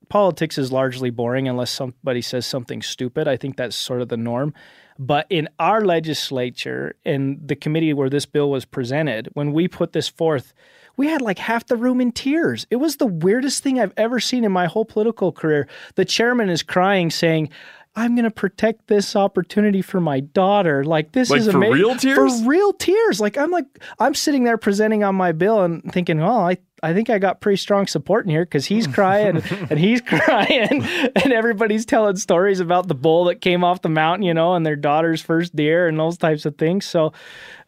politics 0.09 0.59
is 0.59 0.73
largely 0.73 1.11
boring 1.11 1.49
unless 1.49 1.71
somebody 1.71 2.23
says 2.23 2.47
something 2.47 2.83
stupid. 2.83 3.29
I 3.29 3.37
think 3.37 3.57
that's 3.57 3.77
sort 3.77 4.03
of 4.03 4.09
the 4.09 4.17
norm. 4.17 4.55
But 4.99 5.27
in 5.31 5.49
our 5.59 5.85
legislature, 5.85 6.97
in 7.05 7.41
the 7.45 7.55
committee 7.55 7.93
where 7.95 8.11
this 8.11 8.27
bill 8.27 8.51
was 8.51 8.65
presented, 8.65 9.29
when 9.35 9.53
we 9.53 9.69
put 9.69 9.93
this 9.93 10.09
forth, 10.09 10.53
we 10.97 11.07
had 11.07 11.23
like 11.23 11.39
half 11.39 11.67
the 11.67 11.77
room 11.77 12.01
in 12.01 12.11
tears. 12.11 12.67
It 12.71 12.77
was 12.77 12.97
the 12.97 13.07
weirdest 13.07 13.63
thing 13.63 13.79
I've 13.79 13.95
ever 13.97 14.19
seen 14.19 14.45
in 14.45 14.51
my 14.51 14.67
whole 14.67 14.85
political 14.85 15.31
career. 15.31 15.69
The 15.95 16.05
chairman 16.05 16.49
is 16.51 16.65
crying, 16.65 17.11
saying, 17.11 17.51
I'm 17.95 18.15
going 18.15 18.25
to 18.25 18.31
protect 18.31 18.87
this 18.89 19.17
opportunity 19.17 19.83
for 19.83 20.01
my 20.01 20.21
daughter. 20.21 20.85
Like 20.85 21.13
this 21.13 21.31
like 21.31 21.41
is 21.41 21.51
for 21.51 21.57
amazing. 21.57 21.75
real 21.75 21.97
tears. 21.97 22.41
For 22.41 22.49
real 22.49 22.73
tears. 22.73 23.21
Like 23.21 23.37
I'm 23.37 23.51
like 23.51 23.67
I'm 23.99 24.15
sitting 24.15 24.45
there 24.45 24.59
presenting 24.59 25.03
on 25.05 25.15
my 25.15 25.33
bill 25.33 25.63
and 25.63 25.83
thinking, 25.93 26.19
well, 26.19 26.41
I 26.41 26.59
I 26.83 26.93
think 26.95 27.11
I 27.11 27.19
got 27.19 27.41
pretty 27.41 27.57
strong 27.57 27.87
support 27.87 28.25
in 28.25 28.31
here 28.31 28.45
because 28.45 28.67
he's 28.67 28.87
crying 28.99 29.43
and 29.71 29.79
he's 29.79 30.01
crying 30.01 30.85
and 30.85 31.33
everybody's 31.33 31.85
telling 31.87 32.17
stories 32.17 32.61
about 32.61 32.89
the 32.89 32.95
bull 32.95 33.25
that 33.25 33.41
came 33.41 33.65
off 33.65 33.83
the 33.83 33.89
mountain, 33.89 34.23
you 34.23 34.35
know, 34.35 34.55
and 34.55 34.65
their 34.65 34.77
daughter's 34.77 35.21
first 35.21 35.55
deer 35.55 35.89
and 35.89 35.99
those 35.99 36.19
types 36.19 36.47
of 36.47 36.57
things. 36.57 36.87
So, 36.87 37.13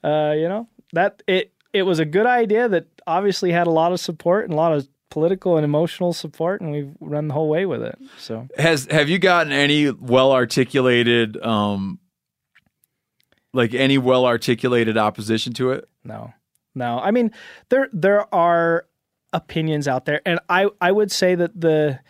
uh, 0.04 0.34
you 0.36 0.48
know, 0.48 0.68
that 0.92 1.22
it 1.26 1.52
it 1.72 1.82
was 1.82 1.98
a 1.98 2.04
good 2.04 2.26
idea 2.26 2.68
that 2.68 2.86
obviously 3.06 3.52
had 3.52 3.66
a 3.66 3.70
lot 3.70 3.92
of 3.92 4.00
support 4.00 4.44
and 4.44 4.52
a 4.52 4.56
lot 4.56 4.72
of 4.72 4.88
political 5.10 5.56
and 5.56 5.64
emotional 5.64 6.12
support, 6.12 6.60
and 6.60 6.70
we've 6.70 6.94
run 7.00 7.28
the 7.28 7.34
whole 7.34 7.48
way 7.48 7.66
with 7.66 7.82
it. 7.82 7.98
So, 8.18 8.48
has 8.56 8.86
have 8.86 9.08
you 9.08 9.18
gotten 9.18 9.52
any 9.52 9.90
well 9.90 10.32
articulated, 10.32 11.40
um, 11.44 11.98
like 13.52 13.74
any 13.74 13.98
well 13.98 14.24
articulated 14.24 14.96
opposition 14.96 15.52
to 15.54 15.72
it? 15.72 15.88
No, 16.04 16.32
no. 16.74 16.98
I 16.98 17.10
mean, 17.10 17.32
there 17.68 17.88
there 17.92 18.32
are 18.34 18.86
opinions 19.32 19.88
out 19.88 20.04
there, 20.04 20.20
and 20.26 20.40
I 20.48 20.68
I 20.80 20.92
would 20.92 21.10
say 21.12 21.34
that 21.34 21.58
the 21.60 22.00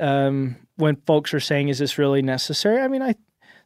um, 0.00 0.56
when 0.76 0.96
folks 1.06 1.32
are 1.34 1.40
saying, 1.40 1.68
"Is 1.68 1.78
this 1.78 1.98
really 1.98 2.22
necessary?" 2.22 2.80
I 2.80 2.88
mean, 2.88 3.02
I 3.02 3.14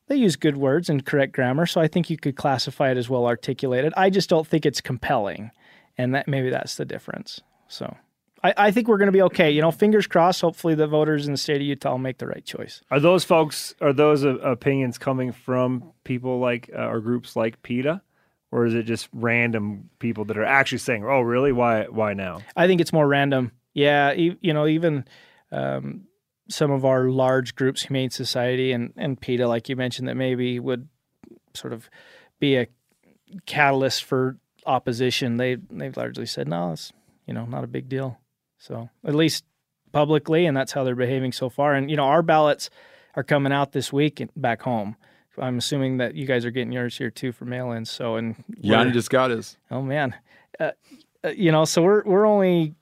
they 0.09 0.17
use 0.17 0.37
good 0.37 0.57
words 0.57 0.89
and 0.89 1.05
correct 1.05 1.33
grammar, 1.33 1.67
so 1.67 1.81
I 1.81 1.89
think 1.89 2.11
you 2.11 2.17
could 2.17 2.37
classify 2.37 2.91
it 2.91 2.97
as 2.97 3.09
well 3.09 3.27
articulated. 3.27 3.93
I 3.97 4.11
just 4.11 4.29
don't 4.29 4.47
think 4.47 4.67
it's 4.67 4.81
compelling, 4.81 5.51
and 5.97 6.15
that 6.15 6.29
maybe 6.29 6.51
that's 6.51 6.77
the 6.77 6.85
difference. 6.85 7.41
So. 7.69 7.97
I, 8.43 8.55
I 8.57 8.71
think 8.71 8.89
we're 8.89 8.97
going 8.97 9.09
to 9.09 9.13
be 9.13 9.21
okay. 9.21 9.51
You 9.51 9.61
know, 9.61 9.71
fingers 9.71 10.07
crossed. 10.07 10.41
Hopefully, 10.41 10.75
the 10.75 10.87
voters 10.87 11.27
in 11.27 11.33
the 11.33 11.37
state 11.37 11.57
of 11.57 11.63
Utah 11.63 11.91
will 11.91 11.99
make 11.99 12.17
the 12.17 12.27
right 12.27 12.43
choice. 12.43 12.81
Are 12.91 12.99
those 12.99 13.23
folks? 13.23 13.75
Are 13.83 13.93
those 13.93 14.25
uh, 14.25 14.39
opinions 14.39 14.97
coming 14.97 15.31
from 15.31 15.93
people 16.05 16.39
like 16.39 16.71
uh, 16.75 16.89
or 16.89 17.01
groups 17.01 17.37
like 17.37 17.63
PETA, 17.63 18.01
or 18.53 18.67
is 18.67 18.75
it 18.75 18.85
just 18.85 19.09
random 19.13 19.91
people 19.99 20.25
that 20.27 20.39
are 20.39 20.45
actually 20.45 20.79
saying, 20.79 21.05
"Oh, 21.05 21.21
really? 21.21 21.53
Why? 21.53 21.85
Why 21.85 22.15
now?" 22.15 22.41
I 22.57 22.67
think 22.67 22.81
it's 22.81 22.93
more 22.93 23.07
random. 23.07 23.53
Yeah, 23.75 24.13
you 24.13 24.37
know, 24.43 24.67
even 24.67 25.05
um, 25.53 26.07
some 26.49 26.71
of 26.71 26.85
our 26.85 27.09
large 27.09 27.55
groups, 27.55 27.83
Humane 27.83 28.11
Society 28.11 28.73
and 28.73 28.93
and 28.97 29.21
PETA, 29.21 29.47
like 29.47 29.69
you 29.69 29.77
mentioned, 29.77 30.09
that 30.09 30.17
maybe 30.17 30.59
would 30.59 30.89
sort 31.55 31.73
of 31.73 31.89
be 32.39 32.57
a 32.57 32.67
catalyst 33.47 34.05
for 34.05 34.37
opposition. 34.67 35.37
They 35.37 35.57
they've 35.71 35.97
largely 35.97 36.27
said, 36.27 36.49
"No, 36.49 36.73
it's 36.73 36.93
you 37.27 37.35
know 37.35 37.47
not 37.47 37.65
a 37.65 37.69
big 37.69 37.89
deal." 37.89 38.19
So 38.59 38.91
at 39.05 39.15
least 39.15 39.45
publicly, 39.93 40.47
and 40.47 40.57
that's 40.57 40.73
how 40.73 40.85
they're 40.85 40.95
behaving 40.95 41.33
so 41.33 41.49
far. 41.49 41.75
And 41.75 41.91
you 41.91 41.97
know, 41.97 42.05
our 42.05 42.23
ballots 42.23 42.71
are 43.15 43.23
coming 43.25 43.53
out 43.53 43.73
this 43.73 43.93
week 43.93 44.23
back 44.37 44.63
home. 44.63 44.97
I'm 45.41 45.59
assuming 45.59 45.97
that 45.99 46.15
you 46.15 46.27
guys 46.27 46.45
are 46.45 46.51
getting 46.51 46.73
yours 46.73 46.97
here 46.99 47.11
too 47.11 47.33
for 47.33 47.45
mail-in. 47.45 47.85
So, 47.85 48.17
and 48.17 48.37
Yanni 48.61 48.93
just 48.93 49.11
got 49.11 49.31
his. 49.31 49.57
oh 49.71 49.83
man, 49.83 50.15
uh, 50.59 50.73
uh, 51.25 51.29
you 51.31 51.51
know, 51.53 51.65
so 51.65 51.83
we're 51.83 52.03
we're 52.05 52.27
only 52.27 52.75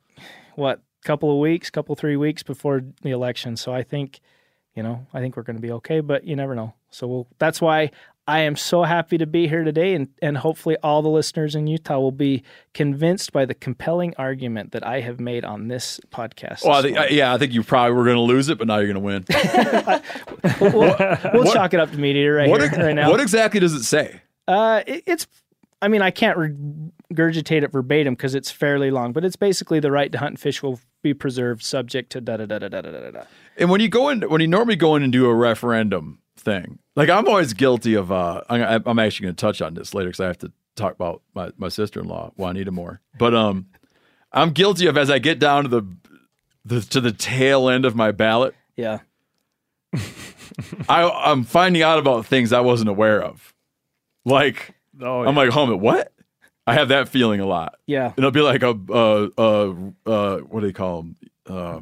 what 0.55 0.83
couple 1.05 1.31
of 1.31 1.39
weeks, 1.39 1.71
couple 1.71 1.95
three 1.95 2.17
weeks 2.17 2.43
before 2.43 2.83
the 3.03 3.11
election. 3.11 3.57
So 3.57 3.73
I 3.73 3.83
think, 3.83 4.21
you 4.75 4.83
know, 4.83 5.07
I 5.15 5.21
think 5.21 5.37
we're 5.37 5.43
going 5.43 5.57
to 5.57 5.63
be 5.63 5.73
okay. 5.73 6.01
But 6.01 6.25
you 6.25 6.37
never 6.37 6.55
know. 6.55 6.75
So 6.91 7.07
we'll, 7.07 7.27
that's 7.39 7.61
why 7.61 7.91
I 8.29 8.41
am 8.41 8.57
so 8.57 8.83
happy 8.83 9.17
to 9.17 9.27
be 9.27 9.49
here 9.49 9.65
today, 9.65 9.95
and, 9.95 10.09
and 10.21 10.37
hopefully, 10.37 10.77
all 10.83 11.01
the 11.01 11.09
listeners 11.09 11.55
in 11.55 11.67
Utah 11.67 11.99
will 11.99 12.13
be 12.13 12.43
convinced 12.75 13.33
by 13.33 13.47
the 13.47 13.55
compelling 13.55 14.13
argument 14.19 14.73
that 14.73 14.87
I 14.87 15.01
have 15.01 15.19
made 15.19 15.47
on 15.47 15.69
this 15.69 15.99
podcast. 16.11 16.63
Well, 16.63 16.83
this 16.83 16.95
I 16.95 17.07
think, 17.07 17.13
yeah, 17.13 17.33
I 17.33 17.39
think 17.39 17.55
you 17.55 17.63
probably 17.63 17.97
were 17.97 18.05
going 18.05 18.17
to 18.17 18.21
lose 18.21 18.51
it, 18.51 18.59
but 18.59 18.67
now 18.67 18.81
you're 18.81 18.93
going 18.93 18.97
to 18.97 19.01
win. 19.01 19.25
we'll, 20.61 20.95
we'll 21.33 21.45
what, 21.45 21.55
chalk 21.55 21.73
it 21.73 21.81
up 21.81 21.91
to 21.91 21.97
MeatEater 21.97 22.37
right, 22.37 22.51
what, 22.51 22.61
here, 22.61 22.71
right 22.85 22.93
now. 22.93 23.11
What 23.11 23.21
exactly 23.21 23.61
does 23.61 23.73
it 23.73 23.85
say? 23.85 24.21
Uh, 24.47 24.83
it, 24.87 25.05
it's, 25.07 25.27
I 25.81 25.89
mean, 25.89 26.03
I 26.03 26.11
can't 26.11 26.37
regurgitate 27.11 27.63
it 27.63 27.73
verbatim 27.73 28.13
because 28.13 28.35
it's 28.35 28.51
fairly 28.51 28.91
long, 28.91 29.15
but 29.15 29.25
it's 29.25 29.37
basically 29.37 29.81
the 29.81 29.91
right 29.91 30.13
to 30.13 30.19
hunt 30.19 30.33
and 30.33 30.39
fish 30.39 30.63
will 30.63 30.81
be 31.03 31.15
preserved 31.15 31.63
subject 31.63 32.11
to 32.13 32.21
da 32.21 32.37
da 32.37 32.45
da 32.45 32.59
da 32.59 32.69
da 32.69 32.83
da 32.83 33.11
da. 33.11 33.23
And 33.57 33.71
when 33.71 33.81
you 33.81 33.89
go 33.89 34.11
in, 34.11 34.21
when 34.21 34.43
you 34.43 34.49
normally 34.49 34.77
go 34.77 34.97
in 34.97 35.03
and 35.03 35.11
do 35.11 35.25
a 35.25 35.35
referendum 35.35 36.19
thing, 36.37 36.79
like 36.99 37.09
I'm 37.09 37.27
always 37.29 37.55
guilty 37.55 37.95
of. 37.95 38.11
Uh, 38.13 38.43
I'm, 38.51 38.83
I'm 38.85 38.99
actually 38.99 39.25
going 39.27 39.37
to 39.37 39.41
touch 39.41 39.63
on 39.63 39.75
this 39.75 39.95
later 39.95 40.09
because 40.09 40.21
I 40.21 40.27
have 40.27 40.39
to 40.39 40.53
talk 40.77 40.95
about 40.95 41.23
my, 41.35 41.51
my 41.57 41.69
sister 41.69 42.01
in 42.01 42.09
law 42.09 42.33
Juanita 42.37 42.71
more. 42.71 43.01
But 43.19 43.35
um, 43.35 43.67
I'm 44.33 44.51
guilty 44.51 44.87
of 44.87 44.99
as 44.99 45.11
I 45.11 45.19
get 45.19 45.39
down 45.39 45.63
to 45.65 45.69
the, 45.69 45.83
the 46.65 46.81
to 46.83 47.01
the 47.01 47.13
tail 47.13 47.69
end 47.69 47.85
of 47.85 47.95
my 47.97 48.11
ballot, 48.13 48.55
Yeah. 48.77 48.99
I 50.89 51.09
I'm 51.09 51.45
finding 51.45 51.83
out 51.83 51.99
about 51.99 52.27
things 52.27 52.53
I 52.53 52.61
wasn't 52.61 52.91
aware 52.91 53.23
of. 53.23 53.55
Like 54.25 54.75
Oh, 55.01 55.23
I'm 55.25 55.37
like, 55.37 55.51
home 55.51 55.79
what? 55.81 56.13
I 56.67 56.75
have 56.75 56.89
that 56.89 57.09
feeling 57.09 57.41
a 57.41 57.47
lot. 57.47 57.77
Yeah. 57.87 58.07
And 58.07 58.19
it'll 58.19 58.31
be 58.31 58.41
like 58.43 58.63
a 58.63 58.71
uh 58.91 59.29
uh 59.39 59.75
uh 60.05 60.39
what 60.41 60.61
do 60.61 60.67
they 60.67 60.73
call 60.73 61.03
them? 61.03 61.17
Uh, 61.49 61.81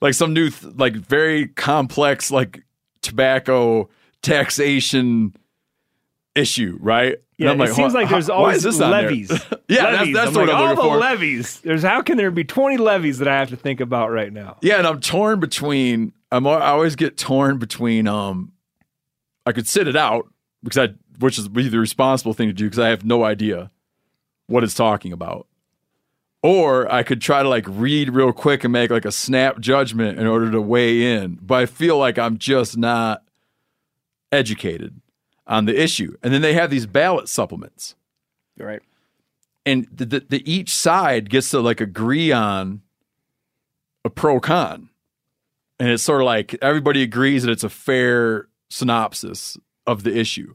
like 0.00 0.14
some 0.14 0.32
new 0.34 0.50
th- 0.50 0.74
like 0.76 0.94
very 0.94 1.46
complex 1.48 2.30
like 2.30 2.64
tobacco 3.02 3.88
taxation 4.26 5.34
issue, 6.34 6.78
right? 6.80 7.12
And 7.14 7.20
Yeah, 7.38 7.50
I'm 7.52 7.60
it 7.60 7.74
seems 7.74 7.94
like 7.94 8.08
there's 8.08 8.28
always 8.30 8.64
is 8.64 8.78
there?" 8.78 8.88
levies. 8.88 9.30
yeah, 9.68 9.84
levies. 9.84 10.14
that's, 10.14 10.14
that's 10.14 10.28
I'm 10.28 10.34
what 10.34 10.48
like, 10.48 10.48
I'm 10.48 10.54
all 10.56 10.68
looking 10.68 10.84
the 10.84 10.90
for. 10.90 10.96
levies. 10.98 11.60
There's 11.60 11.82
how 11.82 12.02
can 12.02 12.16
there 12.16 12.30
be 12.30 12.44
20 12.44 12.76
levies 12.78 13.18
that 13.18 13.28
I 13.28 13.36
have 13.38 13.50
to 13.50 13.56
think 13.56 13.80
about 13.80 14.10
right 14.10 14.32
now? 14.32 14.56
Yeah, 14.62 14.78
and 14.78 14.86
I'm 14.86 15.00
torn 15.00 15.40
between. 15.40 16.12
I'm 16.32 16.46
I 16.46 16.66
always 16.68 16.96
get 16.96 17.16
torn 17.16 17.58
between. 17.58 18.06
Um, 18.08 18.52
I 19.46 19.52
could 19.52 19.68
sit 19.68 19.86
it 19.86 19.96
out 19.96 20.26
because 20.64 20.78
I, 20.90 20.94
which 21.20 21.38
is 21.38 21.48
be 21.48 21.68
the 21.68 21.78
responsible 21.78 22.32
thing 22.34 22.48
to 22.48 22.52
do 22.54 22.64
because 22.64 22.78
I 22.80 22.88
have 22.88 23.04
no 23.04 23.22
idea 23.24 23.70
what 24.48 24.64
it's 24.64 24.74
talking 24.74 25.12
about, 25.12 25.46
or 26.42 26.90
I 26.92 27.02
could 27.02 27.20
try 27.20 27.42
to 27.42 27.48
like 27.48 27.64
read 27.68 28.10
real 28.10 28.32
quick 28.32 28.64
and 28.64 28.72
make 28.72 28.90
like 28.90 29.04
a 29.04 29.12
snap 29.12 29.60
judgment 29.60 30.18
in 30.18 30.26
order 30.26 30.50
to 30.50 30.60
weigh 30.60 31.14
in. 31.14 31.38
But 31.40 31.54
I 31.62 31.66
feel 31.66 31.96
like 31.98 32.18
I'm 32.18 32.38
just 32.38 32.76
not 32.76 33.22
educated 34.32 35.00
on 35.46 35.64
the 35.64 35.80
issue. 35.80 36.16
And 36.22 36.32
then 36.34 36.42
they 36.42 36.54
have 36.54 36.70
these 36.70 36.86
ballot 36.86 37.28
supplements 37.28 37.94
Right. 38.58 38.80
and 39.64 39.86
the, 39.92 40.06
the, 40.06 40.26
the 40.28 40.50
each 40.50 40.74
side 40.74 41.28
gets 41.30 41.50
to 41.50 41.60
like 41.60 41.80
agree 41.80 42.32
on 42.32 42.80
a 44.04 44.10
pro 44.10 44.40
con 44.40 44.88
and 45.78 45.90
it's 45.90 46.02
sort 46.02 46.22
of 46.22 46.26
like 46.26 46.56
everybody 46.62 47.02
agrees 47.02 47.42
that 47.42 47.50
it's 47.52 47.64
a 47.64 47.68
fair 47.68 48.48
synopsis 48.70 49.58
of 49.86 50.04
the 50.04 50.16
issue 50.16 50.54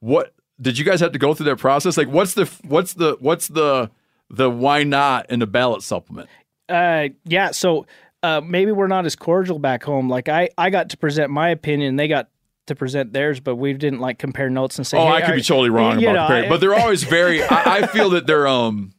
what 0.00 0.34
did 0.60 0.76
you 0.78 0.84
guys 0.84 0.98
have 1.00 1.12
to 1.12 1.18
go 1.18 1.34
through 1.34 1.46
that 1.46 1.56
process 1.58 1.96
like 1.96 2.08
what's 2.08 2.34
the 2.34 2.46
what's 2.66 2.94
the 2.94 3.16
what's 3.20 3.48
the 3.48 3.90
the 4.28 4.50
why 4.50 4.82
not 4.82 5.30
in 5.30 5.38
the 5.38 5.46
ballot 5.46 5.82
supplement 5.82 6.28
Uh, 6.68 7.08
yeah. 7.24 7.52
So 7.52 7.86
uh, 8.24 8.40
maybe 8.44 8.72
we're 8.72 8.88
not 8.88 9.06
as 9.06 9.14
cordial 9.14 9.60
back 9.60 9.84
home. 9.84 10.08
Like 10.10 10.28
I, 10.28 10.48
I 10.58 10.68
got 10.70 10.88
to 10.90 10.96
present 10.96 11.30
my 11.30 11.50
opinion, 11.50 11.94
they 11.94 12.08
got 12.08 12.28
to 12.66 12.74
present 12.74 13.12
theirs, 13.12 13.40
but 13.40 13.56
we 13.56 13.72
didn't 13.72 14.00
like 14.00 14.18
compare 14.18 14.50
notes 14.50 14.76
and 14.78 14.86
say. 14.86 14.98
oh 14.98 15.06
hey, 15.06 15.12
i 15.14 15.20
could 15.22 15.30
are- 15.30 15.36
be 15.36 15.42
totally 15.42 15.70
wrong 15.70 16.02
about 16.02 16.12
know, 16.12 16.26
comparing, 16.26 16.48
but 16.50 16.60
they're 16.60 16.74
always 16.74 17.02
very 17.04 17.42
I, 17.42 17.78
I 17.78 17.86
feel 17.86 18.10
that 18.10 18.26
they're 18.26 18.46
um 18.48 18.92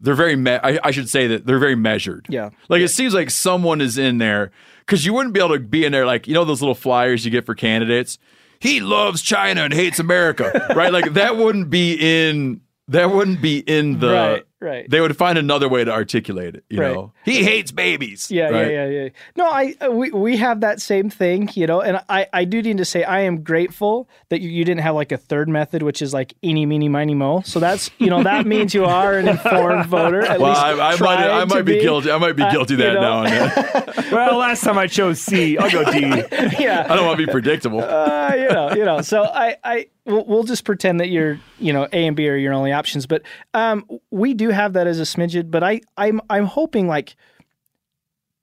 they're 0.00 0.14
very 0.14 0.36
me- 0.36 0.58
I, 0.62 0.78
I 0.84 0.90
should 0.90 1.08
say 1.08 1.26
that 1.28 1.46
they're 1.46 1.58
very 1.58 1.76
measured 1.76 2.26
Yeah. 2.28 2.50
Like 2.68 2.82
it 2.82 2.88
seems 2.88 3.14
like 3.14 3.30
someone 3.30 3.80
is 3.80 3.96
in 3.98 4.18
there 4.18 4.50
because 4.80 5.04
you 5.06 5.14
wouldn't 5.14 5.34
be 5.34 5.40
able 5.40 5.54
to 5.54 5.60
be 5.60 5.84
in 5.84 5.92
there 5.92 6.06
like 6.06 6.26
you 6.26 6.34
know 6.34 6.44
those 6.44 6.60
little 6.60 6.74
flyers 6.74 7.24
you 7.24 7.30
get 7.30 7.46
for 7.46 7.54
candidates. 7.54 8.18
He 8.58 8.80
loves 8.80 9.20
China 9.22 9.62
and 9.62 9.72
hates 9.72 9.98
America, 9.98 10.66
right? 10.76 10.92
Like 10.92 11.12
that 11.14 11.36
wouldn't 11.36 11.70
be 11.70 11.94
in 11.94 12.60
that 12.88 13.10
wouldn't 13.10 13.42
be 13.42 13.58
in 13.58 13.98
the 13.98 14.12
Right, 14.12 14.44
right. 14.60 14.88
They 14.88 15.00
would 15.00 15.16
find 15.16 15.38
another 15.38 15.68
way 15.68 15.84
to 15.84 15.90
articulate 15.92 16.54
it. 16.56 16.64
You 16.70 16.80
Right. 16.80 16.94
know, 16.94 17.12
he 17.24 17.42
hates 17.44 17.70
babies. 17.72 18.30
Yeah, 18.30 18.50
right? 18.50 18.70
yeah, 18.72 18.86
yeah, 18.86 19.02
yeah. 19.04 19.08
No, 19.36 19.46
I 19.46 19.74
uh, 19.84 19.90
we 19.90 20.10
we 20.10 20.36
have 20.38 20.60
that 20.60 20.80
same 20.80 21.10
thing, 21.10 21.48
you 21.54 21.66
know, 21.66 21.80
and 21.80 22.00
I 22.08 22.26
I 22.32 22.44
do 22.44 22.62
need 22.62 22.78
to 22.78 22.84
say 22.84 23.04
I 23.04 23.20
am 23.20 23.42
grateful 23.42 24.08
that 24.30 24.40
you, 24.40 24.48
you 24.50 24.64
didn't 24.64 24.80
have 24.82 24.94
like 24.94 25.12
a 25.12 25.16
third 25.18 25.48
method, 25.48 25.82
which 25.82 26.00
is 26.02 26.12
like 26.14 26.34
eeny, 26.42 26.66
meeny, 26.66 26.88
miny, 26.88 27.14
mo. 27.14 27.42
So 27.44 27.60
that's 27.60 27.90
you 27.98 28.08
know 28.08 28.22
that 28.22 28.46
means 28.46 28.74
you 28.74 28.84
are 28.84 29.18
an 29.18 29.28
informed 29.28 29.86
voter. 29.96 30.22
At 30.22 30.40
Well, 30.40 30.50
least 30.50 30.62
I, 30.62 30.70
I 30.72 30.96
might 31.00 31.30
I 31.30 31.44
might 31.44 31.62
be, 31.62 31.80
guilty. 31.80 32.10
I 32.10 32.18
might 32.18 32.36
be 32.36 32.42
Uh, 32.42 32.50
guilty 32.50 32.74
of 32.74 32.80
you 32.80 32.86
that 32.86 32.94
know. 32.94 33.00
now 33.00 33.22
and 33.24 33.32
then. 33.52 33.94
Well, 34.12 34.38
last 34.38 34.62
time 34.62 34.78
I 34.78 34.86
chose 34.86 35.20
C. 35.20 35.58
I'll 35.58 35.70
go 35.70 35.84
D. 35.90 35.98
Yeah, 36.58 36.86
I 36.88 36.94
don't 36.96 37.04
want 37.06 37.18
to 37.18 37.26
be 37.26 37.30
predictable. 37.30 37.80
uh, 37.82 38.32
you 38.36 38.48
know, 38.48 38.72
you 38.72 38.84
know. 38.84 39.00
So 39.02 39.24
I, 39.24 39.56
I, 39.64 39.86
we'll, 40.04 40.24
we'll 40.24 40.44
just 40.44 40.64
pretend 40.64 41.00
that 41.00 41.08
you're, 41.08 41.38
you 41.58 41.72
know, 41.72 41.88
A 41.92 42.06
and 42.06 42.14
B 42.16 42.28
are 42.28 42.36
your 42.36 42.52
only 42.52 42.72
options. 42.72 43.06
But 43.06 43.22
um, 43.52 43.84
we 44.12 44.32
do 44.32 44.45
have 44.50 44.74
that 44.74 44.86
as 44.86 45.00
a 45.00 45.04
smidget. 45.04 45.50
But 45.50 45.62
I, 45.62 45.80
I'm, 45.96 46.20
I'm 46.28 46.46
hoping 46.46 46.88
like 46.88 47.16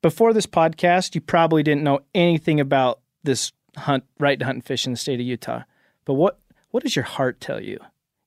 before 0.01 0.33
this 0.33 0.45
podcast, 0.47 1.15
you 1.15 1.21
probably 1.21 1.63
didn't 1.63 1.83
know 1.83 2.01
anything 2.13 2.59
about 2.59 2.99
this 3.23 3.51
hunt, 3.77 4.03
right 4.19 4.37
to 4.39 4.45
hunt 4.45 4.57
and 4.57 4.65
fish 4.65 4.85
in 4.85 4.91
the 4.93 4.97
state 4.97 5.19
of 5.19 5.25
Utah. 5.25 5.63
But 6.05 6.15
what, 6.15 6.39
what 6.71 6.83
does 6.83 6.95
your 6.95 7.05
heart 7.05 7.39
tell 7.39 7.61
you? 7.61 7.79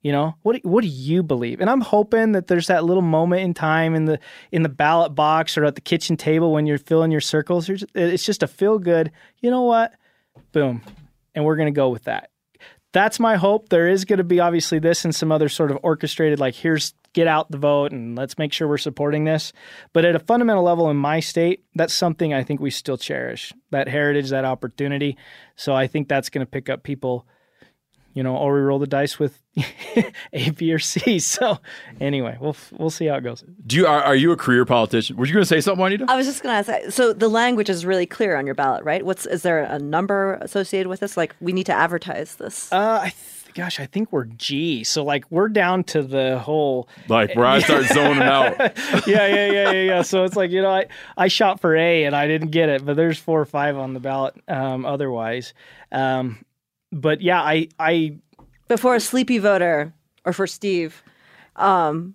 You 0.03 0.13
know 0.13 0.37
what? 0.43 0.65
What 0.65 0.83
do 0.83 0.89
you 0.89 1.25
believe? 1.25 1.61
And 1.61 1.69
I'm 1.69 1.81
hoping 1.81 2.31
that 2.33 2.47
there's 2.47 2.69
that 2.69 2.85
little 2.85 3.03
moment 3.03 3.43
in 3.43 3.55
time 3.55 3.97
in 3.97 4.05
the 4.05 4.21
in 4.53 4.63
the 4.63 4.69
ballot 4.69 5.17
box 5.17 5.59
or 5.59 5.65
at 5.65 5.75
the 5.75 5.81
kitchen 5.81 6.17
table 6.17 6.53
when 6.53 6.65
you're 6.65 6.79
filling 6.79 7.11
your 7.11 7.21
circles. 7.21 7.69
It's 7.69 8.25
just 8.25 8.45
a 8.45 8.47
feel 8.47 8.79
good. 8.79 9.11
You 9.41 9.51
know 9.51 9.63
what? 9.63 9.95
Boom, 10.53 10.83
and 11.35 11.45
we're 11.45 11.57
to 11.57 11.73
go 11.73 11.89
with 11.89 12.05
that. 12.05 12.31
That's 12.93 13.19
my 13.19 13.35
hope. 13.35 13.69
There 13.69 13.89
is 13.89 14.05
going 14.05 14.19
to 14.19 14.25
be 14.25 14.39
obviously 14.39 14.79
this 14.79 15.05
and 15.05 15.13
some 15.13 15.33
other 15.33 15.49
sort 15.49 15.73
of 15.73 15.79
orchestrated, 15.83 16.39
like, 16.39 16.55
here's 16.55 16.95
get 17.17 17.27
out 17.27 17.51
the 17.51 17.57
vote 17.57 17.93
and 17.93 18.15
let's 18.15 18.37
make 18.37 18.53
sure 18.53 18.69
we're 18.69 18.77
supporting 18.77 19.25
this. 19.25 19.55
But 19.95 20.05
at 20.05 20.15
a 20.15 20.19
fundamental 20.19 20.63
level 20.63 20.91
in 20.91 20.99
my 20.99 21.21
state, 21.21 21.65
that's 21.75 21.95
something 21.95 22.35
I 22.35 22.45
think 22.45 22.61
we 22.61 22.71
still 22.71 22.99
cherish 22.99 23.55
that 23.71 23.89
heritage, 23.89 24.29
that 24.29 24.45
opportunity. 24.45 25.17
So 25.57 25.75
I 25.75 25.87
think 25.87 26.09
that's 26.09 26.29
going 26.29 26.45
to 26.45 26.51
pick 26.51 26.69
up 26.69 26.83
people, 26.83 27.27
you 28.13 28.23
know, 28.23 28.37
or 28.37 28.53
we 28.53 28.61
roll 28.61 28.79
the 28.79 28.87
dice 28.87 29.19
with 29.19 29.43
A, 30.35 30.51
B, 30.51 30.75
or 30.75 30.79
C. 30.79 31.19
So 31.19 31.59
anyway, 32.01 32.37
we'll 32.39 32.57
we'll 32.79 32.91
see 32.91 33.07
how 33.07 33.15
it 33.15 33.25
goes. 33.25 33.43
Do 33.67 33.77
you 33.77 33.87
are, 33.87 34.03
are 34.03 34.15
you 34.15 34.31
a 34.33 34.37
career 34.37 34.67
politician? 34.67 35.17
Were 35.17 35.25
you 35.25 35.33
going 35.33 35.43
to 35.43 35.49
say 35.49 35.63
something, 35.63 35.81
Juanita? 35.81 36.05
I 36.09 36.17
was 36.17 36.27
just 36.27 36.43
going 36.43 36.63
to 36.63 36.73
ask. 36.73 36.93
So 36.93 37.15
the 37.15 37.29
language 37.29 37.71
is 37.71 37.87
really 37.87 38.07
clear 38.07 38.37
on 38.37 38.45
your 38.45 38.55
ballot, 38.55 38.85
right? 38.85 39.07
What's 39.07 39.25
is 39.25 39.41
there 39.41 39.61
a 39.61 39.79
number 39.79 40.35
associated 40.43 40.91
with 40.91 41.01
this? 41.01 41.17
Like 41.17 41.35
we 41.41 41.55
need 41.55 41.65
to 41.67 41.73
advertise 41.73 42.35
this. 42.35 42.71
Uh, 42.71 43.01
I 43.05 43.09
th- 43.09 43.46
gosh, 43.57 43.81
I 43.81 43.87
think 43.87 44.13
we're 44.13 44.27
G. 44.27 44.85
So 44.85 45.03
like 45.03 45.25
we're 45.31 45.49
down 45.49 45.83
to 45.85 46.03
the 46.03 46.39
whole 46.39 46.89
Like 47.09 47.35
where 47.35 47.47
I 47.47 47.61
start 47.61 47.87
zoning 47.87 48.23
out. 48.23 48.59
yeah, 49.07 49.27
yeah, 49.27 49.51
yeah, 49.51 49.73
yeah, 49.73 49.83
yeah. 49.83 50.03
So 50.03 50.25
it's 50.25 50.37
like 50.37 50.51
you 50.51 50.61
know, 50.61 50.71
I 50.71 50.87
I 51.17 51.29
shot 51.29 51.61
for 51.61 51.75
A 51.75 52.05
and 52.05 52.15
I 52.15 52.27
didn't 52.27 52.51
get 52.51 52.69
it, 52.69 52.85
but 52.85 52.97
there's 52.97 53.19
four 53.19 53.41
or 53.41 53.47
five 53.47 53.77
on 53.77 53.95
the 53.95 54.01
ballot. 54.01 54.35
Um, 54.47 54.85
otherwise, 54.85 55.55
um, 55.91 56.45
but 56.93 57.23
yeah, 57.23 57.41
I 57.41 57.69
I 57.79 58.19
before 58.69 58.95
a 58.95 59.01
sleepy 59.01 59.39
voter 59.39 59.95
or 60.27 60.33
for 60.35 60.47
Steve, 60.47 61.03
um, 61.57 62.15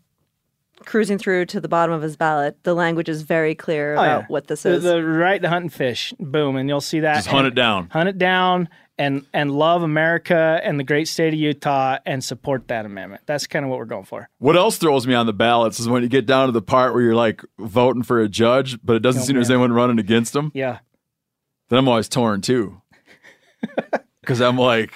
cruising 0.86 1.18
through 1.18 1.46
to 1.48 1.62
the 1.62 1.68
bottom 1.68 1.94
of 1.94 2.02
his 2.02 2.16
ballot, 2.16 2.58
the 2.64 2.74
language 2.74 3.10
is 3.10 3.22
very 3.22 3.56
clear 3.56 3.92
oh, 3.92 4.02
about 4.02 4.22
yeah. 4.22 4.26
what 4.28 4.48
this 4.48 4.66
is. 4.66 4.84
the 4.84 5.04
right 5.04 5.42
to 5.42 5.50
hunt 5.50 5.64
and 5.64 5.74
fish, 5.74 6.14
boom, 6.20 6.56
and 6.56 6.68
you'll 6.70 6.82
see 6.82 7.02
that. 7.02 7.16
Just 7.16 7.28
hunt 7.28 7.48
it 7.48 7.56
down. 7.56 7.90
Hunt 7.90 8.10
it 8.10 8.18
down. 8.18 8.70
And, 8.98 9.26
and 9.34 9.50
love 9.52 9.82
America 9.82 10.60
and 10.64 10.80
the 10.80 10.84
great 10.84 11.08
state 11.08 11.34
of 11.34 11.40
Utah 11.40 11.98
and 12.06 12.24
support 12.24 12.68
that 12.68 12.86
amendment. 12.86 13.24
That's 13.26 13.48
kind 13.48 13.66
of 13.66 13.72
what 13.72 13.80
we're 13.80 13.86
going 13.86 14.04
for. 14.06 14.30
What 14.38 14.56
else 14.56 14.78
throws 14.78 15.08
me 15.08 15.16
on 15.16 15.26
the 15.26 15.34
ballots 15.34 15.80
is 15.80 15.90
when 15.90 16.04
you 16.04 16.10
get 16.10 16.28
down 16.28 16.48
to 16.50 16.52
the 16.52 16.62
part 16.62 16.94
where 16.94 17.02
you're 17.02 17.16
like 17.16 17.42
voting 17.58 18.04
for 18.04 18.22
a 18.22 18.28
judge, 18.30 18.78
but 18.84 18.96
it 18.96 19.00
doesn't 19.00 19.24
Oh, 19.24 19.26
seem 19.26 19.36
there's 19.38 19.50
anyone 19.50 19.74
running 19.74 19.98
against 19.98 20.34
them. 20.34 20.52
Yeah. 20.54 20.80
Then 21.70 21.80
I'm 21.80 21.88
always 21.88 22.10
torn 22.10 22.42
too, 22.42 22.80
because 24.22 24.40
I'm 24.40 24.58
like, 24.58 24.94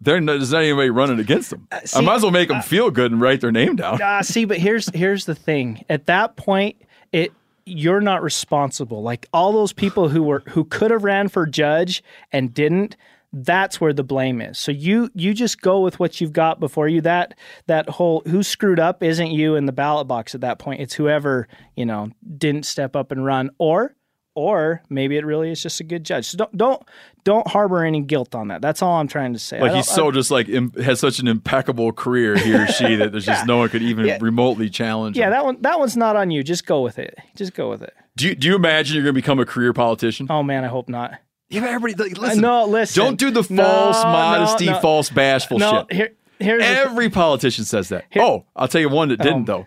there- 0.00 0.20
there's 0.20 0.52
not 0.52 0.62
anybody 0.62 0.90
running 0.90 1.18
against 1.20 1.50
them. 1.50 1.66
I 1.70 1.76
Uh, 1.76 1.80
see, 1.84 2.04
might 2.04 2.16
as 2.16 2.22
well 2.22 2.30
make 2.30 2.48
them 2.48 2.62
feel 2.62 2.90
good 2.90 3.12
and 3.12 3.20
write 3.20 3.40
their 3.40 3.52
name 3.52 3.76
down. 3.76 3.98
Ah, 4.02 4.20
see, 4.22 4.44
but 4.44 4.58
here's 4.58 4.88
here's 4.94 5.24
the 5.26 5.34
thing. 5.34 5.84
At 5.88 6.06
that 6.06 6.36
point, 6.36 6.76
it 7.12 7.32
you're 7.66 8.00
not 8.00 8.22
responsible. 8.22 9.02
Like 9.02 9.28
all 9.32 9.52
those 9.52 9.72
people 9.72 10.08
who 10.08 10.22
were 10.22 10.42
who 10.48 10.64
could 10.64 10.90
have 10.90 11.04
ran 11.04 11.28
for 11.28 11.46
judge 11.46 12.02
and 12.32 12.52
didn't, 12.52 12.96
that's 13.32 13.80
where 13.80 13.92
the 13.92 14.02
blame 14.02 14.40
is. 14.40 14.58
So 14.58 14.72
you 14.72 15.10
you 15.14 15.34
just 15.34 15.60
go 15.60 15.80
with 15.80 16.00
what 16.00 16.20
you've 16.20 16.32
got 16.32 16.58
before 16.58 16.88
you. 16.88 17.00
That 17.02 17.34
that 17.68 17.88
whole 17.88 18.22
who 18.26 18.42
screwed 18.42 18.80
up 18.80 19.02
isn't 19.02 19.30
you 19.30 19.54
in 19.54 19.66
the 19.66 19.72
ballot 19.72 20.08
box 20.08 20.34
at 20.34 20.40
that 20.40 20.58
point. 20.58 20.80
It's 20.80 20.94
whoever, 20.94 21.46
you 21.76 21.84
know, 21.86 22.10
didn't 22.38 22.64
step 22.66 22.96
up 22.96 23.12
and 23.12 23.24
run 23.24 23.50
or 23.58 23.94
or 24.34 24.82
maybe 24.88 25.16
it 25.16 25.24
really 25.26 25.50
is 25.50 25.62
just 25.62 25.80
a 25.80 25.84
good 25.84 26.04
judge. 26.04 26.26
So 26.26 26.38
don't 26.38 26.56
don't 26.56 26.82
don't 27.24 27.46
harbor 27.48 27.84
any 27.84 28.00
guilt 28.00 28.34
on 28.34 28.48
that. 28.48 28.62
That's 28.62 28.82
all 28.82 28.94
I'm 29.00 29.08
trying 29.08 29.32
to 29.32 29.38
say. 29.38 29.58
I 29.58 29.62
Like 29.62 29.72
he's 29.74 29.88
so 29.88 30.10
just 30.12 30.30
like 30.30 30.48
Im- 30.48 30.72
has 30.72 31.00
such 31.00 31.18
an 31.18 31.28
impeccable 31.28 31.92
career, 31.92 32.36
he 32.36 32.54
or 32.54 32.66
she, 32.68 32.94
that 32.96 33.12
there's 33.12 33.26
just 33.26 33.46
no 33.46 33.58
one 33.58 33.68
could 33.68 33.82
even 33.82 34.06
Yeah. 34.06 34.18
remotely 34.20 34.70
challenge. 34.70 35.16
yeah, 35.16 35.26
him. 35.26 35.30
that 35.32 35.44
one 35.44 35.62
that 35.62 35.78
one's 35.78 35.96
not 35.96 36.16
on 36.16 36.30
you. 36.30 36.42
Just 36.42 36.66
go 36.66 36.80
with 36.82 36.98
it. 36.98 37.16
Just 37.36 37.54
go 37.54 37.68
with 37.70 37.82
it. 37.82 37.92
do 38.16 38.28
you 38.28 38.34
do 38.34 38.48
you 38.48 38.54
imagine 38.54 38.94
you're 38.94 39.04
going 39.04 39.14
to 39.14 39.20
become 39.20 39.38
a 39.40 39.46
career 39.46 39.72
politician? 39.72 40.26
Oh 40.30 40.42
man, 40.42 40.64
I 40.64 40.68
hope 40.68 40.88
not. 40.88 41.14
Yeah, 41.48 41.62
but 41.62 41.70
everybody, 41.70 42.10
like, 42.10 42.16
listen, 42.18 42.40
no, 42.42 42.64
listen. 42.66 43.02
Don't 43.04 43.18
do 43.18 43.32
the 43.32 43.42
false 43.42 43.56
no, 44.04 44.10
modesty, 44.12 44.66
no. 44.66 44.78
false 44.80 45.10
bashful 45.10 45.58
No, 45.58 45.84
shit. 45.90 46.16
here 46.38 46.58
Every 46.60 47.10
politician 47.10 47.64
says 47.64 47.88
that. 47.88 48.04
oh, 48.16 48.44
I'll 48.54 48.68
tell 48.68 48.80
you 48.80 48.88
one 48.88 49.08
that 49.08 49.16
didn't 49.18 49.50
Oh. 49.50 49.52
though. 49.58 49.66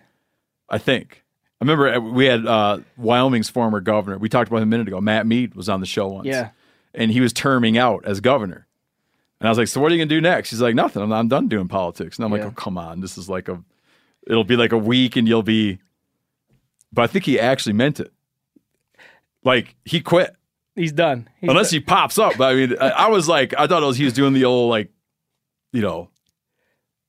I 0.70 0.78
think. 0.78 1.22
I 1.60 1.64
remember 1.64 1.88
uh, 1.94 2.00
we 2.00 2.26
had 2.26 2.46
uh, 2.46 2.78
Wyoming's 2.96 3.48
former 3.48 3.80
governor. 3.80 4.18
We 4.18 4.28
talked 4.28 4.48
about 4.48 4.58
him 4.58 4.64
a 4.64 4.66
minute 4.66 4.88
ago. 4.88 5.00
Matt 5.00 5.26
Mead 5.26 5.54
was 5.54 5.68
on 5.68 5.80
the 5.80 5.86
show 5.86 6.08
once. 6.08 6.26
Yeah. 6.26 6.50
And 6.94 7.10
he 7.10 7.20
was 7.20 7.32
terming 7.32 7.78
out 7.78 8.04
as 8.04 8.20
governor. 8.20 8.66
And 9.40 9.48
I 9.48 9.50
was 9.50 9.58
like, 9.58 9.68
"So 9.68 9.80
what 9.80 9.90
are 9.90 9.94
you 9.94 10.00
gonna 10.00 10.08
do 10.08 10.20
next?" 10.20 10.50
He's 10.50 10.60
like, 10.62 10.74
"Nothing. 10.74 11.02
I'm, 11.02 11.12
I'm 11.12 11.28
done 11.28 11.48
doing 11.48 11.68
politics." 11.68 12.18
And 12.18 12.24
I'm 12.24 12.32
Yeah. 12.32 12.44
like, 12.44 12.48
"Oh, 12.48 12.54
come 12.54 12.78
on. 12.78 13.00
This 13.00 13.18
is 13.18 13.28
like 13.28 13.48
a. 13.48 13.62
It'll 14.26 14.44
be 14.44 14.56
like 14.56 14.72
a 14.72 14.78
week, 14.78 15.16
and 15.16 15.26
you'll 15.28 15.42
be." 15.42 15.78
But 16.92 17.02
I 17.02 17.06
think 17.08 17.24
he 17.24 17.38
actually 17.40 17.72
meant 17.74 17.98
it. 18.00 18.12
Like 19.42 19.74
he 19.84 20.00
quit 20.00 20.34
he's 20.74 20.92
done. 20.92 21.28
He's 21.40 21.50
unless 21.50 21.70
done. 21.70 21.80
he 21.80 21.84
pops 21.84 22.18
up. 22.18 22.34
But 22.38 22.52
I 22.52 22.54
mean, 22.54 22.76
I, 22.80 22.88
I 22.90 23.08
was 23.08 23.28
like, 23.28 23.52
I 23.58 23.66
thought 23.66 23.82
it 23.82 23.86
was 23.86 23.96
he 23.96 24.04
was 24.04 24.12
doing 24.14 24.32
the 24.32 24.44
old 24.44 24.70
like, 24.70 24.90
you 25.72 25.82
know, 25.82 26.08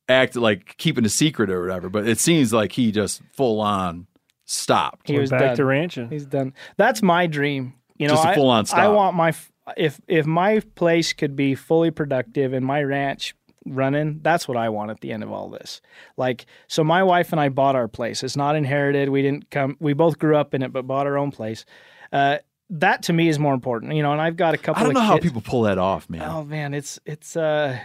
act 0.10 0.36
like 0.36 0.76
keeping 0.78 1.06
a 1.06 1.10
secret 1.10 1.50
or 1.50 1.62
whatever. 1.62 1.90
But 1.90 2.08
it 2.08 2.20
seems 2.20 2.52
like 2.52 2.74
he 2.74 2.92
just 2.92 3.22
full 3.34 3.62
on 3.62 4.08
stopped. 4.46 5.08
he 5.10 5.18
was 5.20 5.30
back 5.32 5.40
done. 5.42 5.56
to 5.58 5.66
ranching. 5.66 6.10
He's 6.10 6.26
done. 6.26 6.54
That's 6.78 7.02
my 7.02 7.28
dream. 7.28 7.74
You 7.98 8.08
know, 8.08 8.14
Just 8.16 8.26
a 8.26 8.30
I- 8.30 8.36
full-on 8.36 8.66
stop. 8.66 8.80
I 8.80 8.88
want 8.88 9.16
my 9.16 9.34
if 9.78 10.00
if 10.08 10.26
my 10.26 10.60
place 10.76 11.14
could 11.14 11.36
be 11.36 11.56
fully 11.56 11.92
productive 11.92 12.54
and 12.54 12.66
my 12.66 12.84
ranch 12.84 13.36
running, 13.66 14.20
that's 14.22 14.48
what 14.48 14.58
I 14.58 14.70
want 14.70 14.92
at 14.92 15.00
the 15.02 15.12
end 15.12 15.24
of 15.24 15.32
all 15.32 15.50
this. 15.50 15.82
Like, 16.18 16.46
so 16.68 16.84
my 16.84 17.02
wife 17.02 17.32
and 17.32 17.42
I 17.42 17.50
bought 17.50 17.76
our 17.76 17.88
place. 17.88 18.24
It's 18.24 18.38
not 18.38 18.56
inherited. 18.56 19.10
We 19.10 19.22
didn't 19.24 19.50
come. 19.50 19.76
We 19.80 19.94
both 19.94 20.20
grew 20.20 20.36
up 20.38 20.54
in 20.54 20.62
it, 20.62 20.72
but 20.72 20.86
bought 20.86 21.08
our 21.08 21.18
own 21.18 21.32
place. 21.32 21.66
Uh, 22.14 22.38
that 22.70 23.04
to 23.04 23.14
me 23.14 23.28
is 23.28 23.40
more 23.40 23.54
important. 23.56 23.94
You 23.96 24.04
know, 24.04 24.12
and 24.12 24.22
I've 24.22 24.36
got 24.36 24.54
a 24.54 24.58
couple. 24.58 24.82
I 24.82 24.84
don't 24.84 24.92
of 24.96 25.02
know 25.02 25.08
how 25.08 25.18
people 25.18 25.42
pull 25.42 25.64
that 25.64 25.78
off, 25.80 26.10
man. 26.10 26.22
Oh 26.30 26.44
man, 26.44 26.74
it's 26.74 27.00
it's 27.06 27.36
uh 27.36 27.80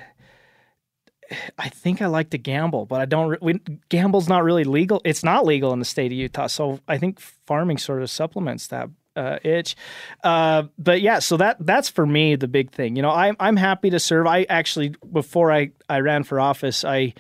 I 1.59 1.69
think 1.69 2.03
I 2.03 2.07
like 2.07 2.31
to 2.31 2.39
gamble, 2.39 2.87
but 2.87 3.01
I 3.01 3.05
don't. 3.05 3.41
We, 3.43 3.61
gamble's 3.89 4.29
not 4.29 4.43
really 4.43 4.65
legal. 4.65 5.01
It's 5.05 5.23
not 5.23 5.47
legal 5.47 5.73
in 5.73 5.79
the 5.79 5.85
state 5.85 6.13
of 6.13 6.19
Utah, 6.19 6.49
so 6.49 6.81
I 6.89 6.99
think 6.99 7.21
farming 7.21 7.79
sort 7.79 8.03
of 8.03 8.11
supplements 8.11 8.67
that 8.69 8.89
uh, 9.17 9.39
itch. 9.43 9.77
Uh, 10.25 10.65
but 10.79 11.01
yeah, 11.01 11.19
so 11.19 11.37
that 11.37 11.57
that's 11.61 11.89
for 11.89 12.07
me 12.07 12.37
the 12.37 12.49
big 12.49 12.73
thing. 12.73 12.97
You 12.97 13.03
know, 13.03 13.11
I'm 13.11 13.37
I'm 13.39 13.57
happy 13.57 13.91
to 13.91 14.01
serve. 14.01 14.27
I 14.27 14.45
actually 14.49 14.95
before 15.13 15.53
I 15.53 15.71
I 15.89 16.01
ran 16.01 16.25
for 16.25 16.41
office, 16.41 16.85
I 16.85 17.15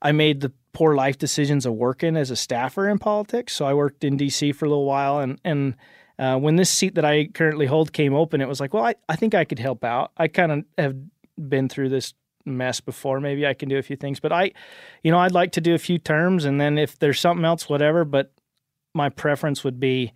I 0.00 0.12
made 0.12 0.40
the 0.40 0.52
poor 0.72 0.94
life 0.94 1.18
decisions 1.18 1.66
of 1.66 1.74
working 1.74 2.16
as 2.16 2.30
a 2.30 2.36
staffer 2.36 2.88
in 2.88 2.98
politics. 2.98 3.54
So 3.54 3.64
I 3.66 3.74
worked 3.74 4.04
in 4.04 4.16
D.C. 4.16 4.52
for 4.52 4.64
a 4.64 4.68
little 4.68 4.86
while, 4.86 5.18
and 5.18 5.40
and 5.44 5.76
uh, 6.18 6.38
when 6.38 6.56
this 6.56 6.70
seat 6.70 6.94
that 6.94 7.04
I 7.04 7.26
currently 7.26 7.66
hold 7.66 7.92
came 7.92 8.14
open, 8.14 8.40
it 8.40 8.48
was 8.48 8.60
like, 8.60 8.74
well, 8.74 8.84
I, 8.84 8.94
I 9.08 9.16
think 9.16 9.34
I 9.34 9.44
could 9.44 9.58
help 9.58 9.84
out. 9.84 10.12
I 10.16 10.28
kind 10.28 10.52
of 10.52 10.64
have 10.76 10.96
been 11.48 11.68
through 11.68 11.88
this 11.88 12.12
mess 12.44 12.80
before. 12.80 13.20
Maybe 13.20 13.46
I 13.46 13.54
can 13.54 13.68
do 13.68 13.78
a 13.78 13.82
few 13.82 13.96
things, 13.96 14.20
but 14.20 14.32
I, 14.32 14.52
you 15.02 15.10
know, 15.10 15.18
I'd 15.18 15.32
like 15.32 15.52
to 15.52 15.60
do 15.60 15.74
a 15.74 15.78
few 15.78 15.98
terms, 15.98 16.44
and 16.44 16.60
then 16.60 16.78
if 16.78 16.98
there's 16.98 17.20
something 17.20 17.44
else, 17.44 17.68
whatever. 17.68 18.04
But 18.04 18.32
my 18.94 19.08
preference 19.08 19.64
would 19.64 19.78
be 19.80 20.12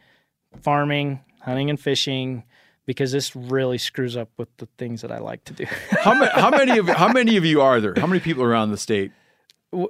farming, 0.63 1.21
hunting, 1.43 1.71
and 1.71 1.79
fishing. 1.79 2.45
Because 2.87 3.13
this 3.13 3.35
really 3.35 3.79
screws 3.79 4.15
up 4.15 4.29
with 4.37 4.55
the 4.59 4.69
things 4.77 5.01
that 5.01 5.11
I 5.11 5.17
like 5.17 5.43
to 5.45 5.55
do. 5.55 5.65
How 6.03 6.13
many? 6.13 6.31
How 6.33 6.51
many 6.51 6.79
of 6.79 6.87
how 6.87 7.09
many 7.11 7.39
of 7.39 7.45
you 7.47 7.63
are 7.63 7.81
there? 7.81 7.95
How 7.97 8.07
many 8.07 8.21
people 8.21 8.45
around 8.45 8.73
the 8.73 8.77
state? 8.77 9.11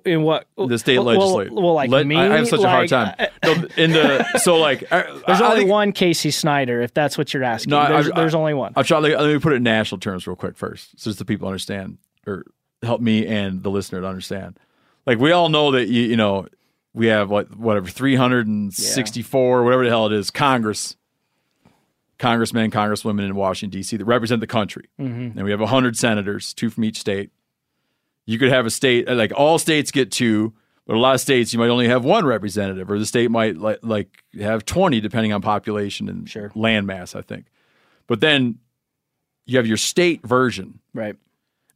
in 0.05 0.23
what 0.23 0.47
The 0.57 0.79
state 0.79 0.99
well, 0.99 1.07
legislature. 1.07 1.53
Well, 1.53 1.75
like 1.75 1.91
Let- 1.91 2.07
me, 2.07 2.17
I 2.17 2.37
have 2.37 2.49
such 2.49 2.61
a 2.61 2.69
hard 2.69 2.91
like, 2.91 3.17
time. 3.19 3.29
No, 3.45 3.53
in 3.77 3.93
the 3.93 4.39
so 4.39 4.57
like 4.57 4.85
I- 4.93 5.03
There's 5.27 5.41
only 5.41 5.59
think- 5.59 5.71
one 5.71 5.93
Casey 5.93 6.31
Snider, 6.31 6.81
if 6.83 6.95
that's 6.95 7.19
what 7.19 7.35
you're 7.35 7.45
asking. 7.45 7.71
No, 7.71 7.87
there's, 7.89 8.11
there's 8.13 8.35
only 8.35 8.55
one. 8.55 8.73
I'll 8.77 8.85
try. 8.85 8.99
Let 8.99 9.27
me 9.27 9.39
put 9.39 9.53
it 9.53 9.57
in 9.57 9.63
national 9.63 9.99
terms 9.99 10.27
real 10.27 10.37
quick 10.37 10.57
first, 10.57 10.99
so 10.99 11.11
just 11.11 11.19
the 11.19 11.25
people 11.25 11.49
understand 11.49 11.99
or 12.27 12.45
help 12.83 13.01
me 13.01 13.27
and 13.27 13.63
the 13.63 13.71
listener 13.71 14.01
to 14.01 14.07
understand. 14.07 14.59
Like 15.07 15.19
we 15.19 15.33
all 15.33 15.49
know 15.49 15.71
that 15.73 15.89
you, 15.89 16.03
you 16.03 16.17
know 16.17 16.47
we 16.93 17.07
have 17.09 17.29
what 17.31 17.57
whatever 17.57 17.89
364 17.89 19.65
whatever 19.65 19.85
the 19.85 19.91
hell 19.91 20.07
it 20.07 20.13
is 20.13 20.31
Congress, 20.31 20.97
congressmen, 22.19 22.71
congresswomen 22.71 23.25
in 23.25 23.35
Washington 23.35 23.79
D.C. 23.79 23.97
that 23.97 24.05
represent 24.05 24.41
the 24.41 24.47
country, 24.47 24.89
Mm-hmm. 25.01 25.37
and 25.39 25.45
we 25.45 25.51
have 25.51 25.61
hundred 25.61 25.97
senators, 25.97 26.55
two 26.55 26.71
from 26.71 26.85
each 26.85 26.99
state. 26.99 27.31
You 28.27 28.39
could 28.39 28.49
have 28.51 28.65
a 28.67 28.71
state 28.71 29.09
like 29.09 29.33
all 29.37 29.59
states 29.59 29.91
get 29.91 30.11
two, 30.11 30.55
but 30.87 30.97
a 30.97 30.99
lot 30.99 31.15
of 31.15 31.21
states 31.21 31.53
you 31.53 31.59
might 31.59 31.69
only 31.69 31.89
have 31.89 32.05
one 32.05 32.25
representative, 32.25 32.91
or 32.91 32.99
the 32.99 33.07
state 33.07 33.31
might 33.31 33.57
like 33.59 33.81
like 33.83 34.25
have 34.41 34.65
twenty 34.65 35.01
depending 35.01 35.33
on 35.33 35.43
population 35.43 36.09
and 36.09 36.29
Sure. 36.29 36.51
land 36.55 36.87
mass. 36.87 37.15
I 37.15 37.21
think, 37.23 37.47
but 38.07 38.21
then 38.21 38.59
you 39.47 39.59
have 39.59 39.67
your 39.67 39.77
state 39.77 40.25
version, 40.27 40.81
right. 40.95 41.17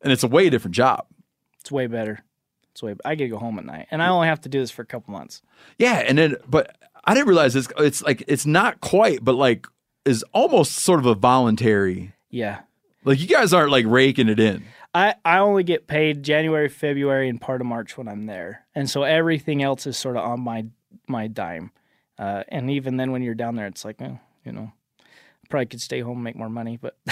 And 0.02 0.12
it's 0.12 0.22
a 0.22 0.28
way 0.28 0.50
different 0.50 0.74
job. 0.74 1.06
It's 1.60 1.70
way 1.70 1.86
better. 1.86 2.22
It's 2.72 2.82
way. 2.82 2.94
I 3.04 3.14
get 3.14 3.24
to 3.24 3.30
go 3.30 3.38
home 3.38 3.58
at 3.58 3.64
night, 3.64 3.88
and 3.90 4.02
I 4.02 4.08
only 4.08 4.28
have 4.28 4.40
to 4.42 4.48
do 4.48 4.60
this 4.60 4.70
for 4.70 4.82
a 4.82 4.86
couple 4.86 5.12
months. 5.12 5.42
Yeah, 5.78 6.04
and 6.06 6.18
then 6.18 6.36
but 6.48 6.76
I 7.04 7.14
didn't 7.14 7.28
realize 7.28 7.56
it's 7.56 7.68
it's 7.78 8.02
like 8.02 8.24
it's 8.28 8.46
not 8.46 8.80
quite, 8.80 9.24
but 9.24 9.34
like 9.34 9.66
is 10.04 10.24
almost 10.32 10.72
sort 10.72 11.00
of 11.00 11.06
a 11.06 11.14
voluntary. 11.14 12.14
Yeah. 12.30 12.60
Like 13.04 13.20
you 13.20 13.26
guys 13.26 13.52
aren't 13.52 13.70
like 13.70 13.86
raking 13.86 14.28
it 14.28 14.40
in. 14.40 14.64
I, 14.94 15.14
I 15.24 15.38
only 15.38 15.64
get 15.64 15.86
paid 15.86 16.22
January, 16.22 16.68
February, 16.68 17.28
and 17.28 17.40
part 17.40 17.60
of 17.60 17.66
March 17.66 17.96
when 17.96 18.08
I'm 18.08 18.26
there, 18.26 18.66
and 18.74 18.88
so 18.88 19.02
everything 19.02 19.62
else 19.62 19.86
is 19.86 19.96
sort 19.96 20.16
of 20.16 20.24
on 20.24 20.40
my 20.40 20.66
my 21.06 21.26
dime. 21.26 21.72
Uh, 22.18 22.42
and 22.48 22.70
even 22.70 22.96
then, 22.96 23.12
when 23.12 23.22
you're 23.22 23.34
down 23.34 23.54
there, 23.54 23.66
it's 23.66 23.84
like, 23.84 24.00
eh, 24.00 24.14
you 24.44 24.52
know, 24.52 24.72
probably 25.48 25.66
could 25.66 25.80
stay 25.80 26.00
home 26.00 26.18
and 26.18 26.24
make 26.24 26.36
more 26.36 26.48
money, 26.50 26.76
but 26.80 26.96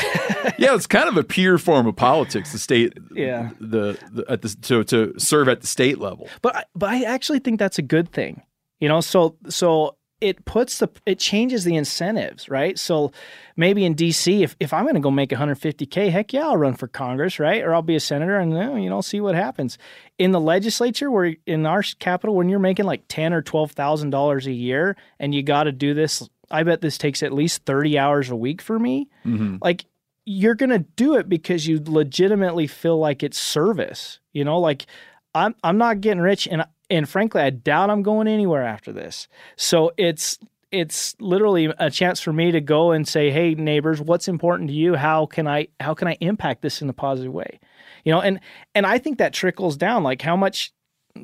Yeah, 0.59 0.75
it's 0.75 0.87
kind 0.87 1.09
of 1.09 1.17
a 1.17 1.25
pure 1.25 1.59
form 1.59 1.87
of 1.87 1.97
politics. 1.97 2.53
The 2.53 2.59
state, 2.59 2.93
Yeah. 3.15 3.51
the, 3.61 3.99
the 4.13 4.25
at 4.29 4.43
the 4.43 4.49
to 4.63 4.85
to 4.85 5.15
serve 5.19 5.49
at 5.49 5.61
the 5.61 5.67
state 5.67 5.99
level. 5.99 6.29
but 6.43 6.57
I, 6.57 6.65
but 6.75 6.91
I 6.91 7.03
actually 7.03 7.39
think 7.41 7.59
that's 7.59 7.79
a 7.79 7.83
good 7.83 8.11
thing. 8.13 8.43
You 8.81 8.89
know, 8.89 9.01
so 9.01 9.37
so 9.49 9.97
it 10.21 10.45
puts 10.47 10.79
the 10.79 10.89
it 11.05 11.19
changes 11.19 11.65
the 11.65 11.77
incentives, 11.77 12.49
right? 12.49 12.79
So 12.79 13.13
maybe 13.57 13.85
in 13.85 13.95
DC, 13.95 14.41
if 14.43 14.57
if 14.61 14.73
I'm 14.73 14.85
going 14.85 14.95
to 14.95 15.01
go 15.01 15.11
make 15.11 15.29
150k, 15.31 16.11
heck 16.11 16.33
yeah, 16.33 16.47
I'll 16.47 16.57
run 16.57 16.75
for 16.75 16.89
Congress, 16.89 17.39
right? 17.39 17.63
Or 17.63 17.75
I'll 17.75 17.83
be 17.83 17.97
a 17.97 18.01
senator, 18.01 18.39
and 18.39 18.53
you 18.83 18.89
know, 18.89 19.03
see 19.03 19.21
what 19.21 19.35
happens. 19.35 19.77
In 20.19 20.31
the 20.33 20.41
legislature, 20.41 21.11
where 21.11 21.35
in 21.47 21.67
our 21.67 21.83
capital, 21.99 22.35
when 22.35 22.49
you're 22.49 22.59
making 22.59 22.87
like 22.87 23.03
ten 23.09 23.35
or 23.35 23.43
twelve 23.43 23.73
thousand 23.73 24.09
dollars 24.11 24.47
a 24.47 24.53
year, 24.53 24.97
and 25.19 25.35
you 25.35 25.43
got 25.43 25.65
to 25.65 25.73
do 25.73 25.93
this, 25.93 26.27
I 26.51 26.63
bet 26.63 26.81
this 26.81 26.99
takes 26.99 27.23
at 27.23 27.33
least 27.33 27.65
30 27.65 27.99
hours 27.99 28.31
a 28.31 28.37
week 28.37 28.63
for 28.63 28.79
me. 28.79 29.09
Mm-hmm. 29.25 29.57
Like 29.61 29.85
you're 30.25 30.55
going 30.55 30.71
to 30.71 30.81
do 30.81 31.15
it 31.15 31.29
because 31.29 31.67
you 31.67 31.81
legitimately 31.85 32.67
feel 32.67 32.99
like 32.99 33.23
it's 33.23 33.39
service. 33.39 34.21
You 34.33 34.45
know, 34.45 34.59
like 34.59 34.87
I'm 35.35 35.55
I'm 35.63 35.79
not 35.79 36.01
getting 36.01 36.21
rich 36.21 36.49
and 36.49 36.65
and 36.91 37.09
frankly 37.09 37.43
I 37.43 37.51
doubt 37.51 37.91
I'm 37.91 38.03
going 38.03 38.29
anywhere 38.29 38.63
after 38.63 38.93
this. 38.93 39.29
So 39.57 39.93
it's 39.97 40.39
it's 40.73 41.15
literally 41.21 41.73
a 41.79 41.91
chance 41.91 42.21
for 42.21 42.33
me 42.33 42.51
to 42.51 42.61
go 42.61 42.91
and 42.91 43.07
say, 43.07 43.31
"Hey 43.31 43.55
neighbors, 43.55 44.01
what's 44.01 44.29
important 44.29 44.69
to 44.69 44.75
you? 44.75 44.95
How 44.95 45.27
can 45.27 45.47
I 45.47 45.69
how 45.81 45.95
can 45.95 46.09
I 46.09 46.17
impact 46.21 46.63
this 46.63 46.83
in 46.83 46.89
a 46.89 46.93
positive 46.93 47.33
way?" 47.33 47.61
You 48.05 48.13
know, 48.13 48.21
and 48.21 48.41
and 48.75 48.85
I 48.85 48.99
think 48.99 49.19
that 49.19 49.33
trickles 49.33 49.77
down 49.77 50.03
like 50.03 50.23
how 50.23 50.37
much 50.37 50.73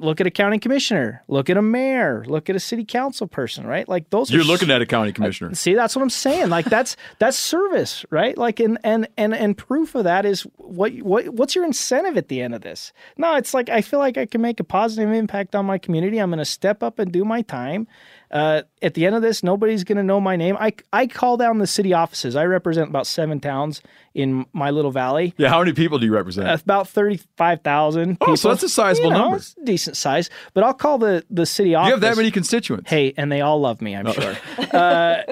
look 0.00 0.20
at 0.20 0.26
a 0.26 0.30
county 0.30 0.58
commissioner, 0.58 1.22
look 1.28 1.50
at 1.50 1.56
a 1.56 1.62
mayor, 1.62 2.24
look 2.26 2.48
at 2.48 2.56
a 2.56 2.60
city 2.60 2.84
council 2.84 3.26
person, 3.26 3.66
right? 3.66 3.88
Like 3.88 4.10
those 4.10 4.30
You're 4.30 4.44
looking 4.44 4.70
at 4.70 4.80
a 4.82 4.86
county 4.86 5.12
commissioner. 5.12 5.54
See, 5.54 5.74
that's 5.74 5.96
what 5.96 6.02
I'm 6.02 6.10
saying. 6.10 6.48
Like 6.48 6.66
that's 6.66 6.96
that's 7.18 7.36
service, 7.36 8.04
right? 8.10 8.36
Like 8.36 8.60
and 8.60 8.78
and 8.84 9.08
and 9.16 9.34
and 9.34 9.56
proof 9.56 9.94
of 9.94 10.04
that 10.04 10.24
is 10.24 10.42
what 10.56 10.92
what 11.02 11.28
what's 11.30 11.54
your 11.54 11.64
incentive 11.64 12.16
at 12.16 12.28
the 12.28 12.40
end 12.40 12.54
of 12.54 12.62
this? 12.62 12.92
No, 13.16 13.34
it's 13.36 13.54
like 13.54 13.68
I 13.68 13.82
feel 13.82 13.98
like 13.98 14.16
I 14.16 14.26
can 14.26 14.40
make 14.40 14.60
a 14.60 14.64
positive 14.64 15.12
impact 15.12 15.54
on 15.54 15.66
my 15.66 15.78
community. 15.78 16.18
I'm 16.18 16.30
going 16.30 16.38
to 16.38 16.44
step 16.44 16.82
up 16.82 16.98
and 16.98 17.12
do 17.12 17.24
my 17.24 17.42
time. 17.42 17.86
Uh, 18.32 18.62
at 18.80 18.94
the 18.94 19.04
end 19.04 19.14
of 19.14 19.20
this, 19.20 19.42
nobody's 19.42 19.84
going 19.84 19.96
to 19.98 20.02
know 20.02 20.18
my 20.20 20.36
name. 20.36 20.56
I, 20.58 20.72
I 20.92 21.06
call 21.06 21.36
down 21.36 21.58
the 21.58 21.66
city 21.66 21.92
offices. 21.92 22.34
I 22.34 22.44
represent 22.46 22.88
about 22.88 23.06
seven 23.06 23.40
towns 23.40 23.82
in 24.14 24.46
my 24.54 24.70
little 24.70 24.90
valley. 24.90 25.34
Yeah, 25.36 25.50
how 25.50 25.58
many 25.58 25.74
people 25.74 25.98
do 25.98 26.06
you 26.06 26.14
represent? 26.14 26.46
That's 26.46 26.62
about 26.62 26.88
35,000 26.88 28.16
Oh, 28.20 28.34
so 28.34 28.48
that's 28.48 28.62
a 28.62 28.68
sizable 28.68 29.08
You 29.08 29.12
know, 29.14 29.18
number. 29.22 29.36
it's 29.36 29.54
a 29.60 29.64
decent 29.64 29.96
size. 29.96 30.30
But 30.54 30.64
I'll 30.64 30.74
call 30.74 30.98
the, 30.98 31.24
the 31.30 31.44
city 31.46 31.74
office. 31.74 31.88
you 31.88 31.92
have 31.92 32.00
that 32.00 32.16
many 32.16 32.30
constituents. 32.30 32.88
Hey, 32.88 33.12
and 33.16 33.30
they 33.30 33.40
all 33.42 33.60
love 33.60 33.80
me, 33.82 33.94
I'm 33.94 34.06
Oh. 34.06 34.12
sure. 34.12 34.36
uh, 34.72 35.22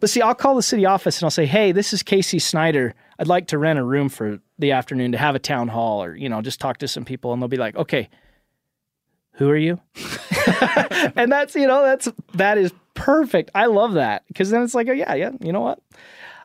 but 0.00 0.10
see, 0.10 0.20
I'll 0.20 0.34
call 0.34 0.54
the 0.54 0.62
city 0.62 0.86
office 0.86 1.18
and 1.18 1.24
I'll 1.24 1.30
say, 1.30 1.46
"Hey, 1.46 1.72
this 1.72 1.92
is 1.92 2.02
Casey 2.02 2.38
Snider. 2.38 2.94
I'd 3.18 3.26
like 3.26 3.48
to 3.48 3.58
rent 3.58 3.78
a 3.78 3.84
room 3.84 4.08
for 4.08 4.38
the 4.58 4.72
afternoon 4.72 5.12
to 5.12 5.18
have 5.18 5.34
a 5.34 5.38
town 5.38 5.68
hall, 5.68 6.02
or 6.02 6.14
you 6.16 6.28
know, 6.28 6.40
just 6.40 6.60
talk 6.60 6.78
to 6.78 6.88
some 6.88 7.04
people." 7.04 7.32
And 7.32 7.42
they'll 7.42 7.48
be 7.48 7.56
like, 7.56 7.76
"Okay, 7.76 8.08
who 9.34 9.48
are 9.48 9.56
you?" 9.56 9.80
and 11.16 11.30
that's 11.30 11.54
you 11.54 11.66
know, 11.66 11.82
that's 11.82 12.08
that 12.34 12.58
is 12.58 12.72
perfect. 12.94 13.50
I 13.54 13.66
love 13.66 13.94
that 13.94 14.24
because 14.28 14.50
then 14.50 14.62
it's 14.62 14.74
like, 14.74 14.88
oh 14.88 14.92
yeah, 14.92 15.14
yeah, 15.14 15.30
you 15.40 15.52
know 15.52 15.60
what? 15.60 15.80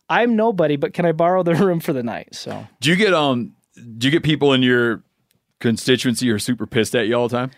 I'm 0.10 0.36
nobody, 0.36 0.76
but 0.76 0.94
can 0.94 1.06
I 1.06 1.12
borrow 1.12 1.44
the 1.44 1.54
room 1.66 1.80
for 1.80 1.94
the 1.94 2.04
night? 2.04 2.34
So 2.34 2.68
Do 2.82 2.90
you 2.90 2.96
get 2.96 3.14
um 3.14 3.54
do 3.98 4.08
you 4.08 4.12
get 4.12 4.24
people 4.24 4.54
in 4.54 4.62
your 4.64 5.04
constituency 5.60 6.28
who 6.28 6.34
are 6.36 6.40
super 6.40 6.66
pissed 6.68 6.96
at 6.96 7.08
you 7.08 7.16
all 7.16 7.28
the 7.28 7.38
time? 7.38 7.52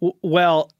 W- 0.00 0.14
well, 0.22 0.70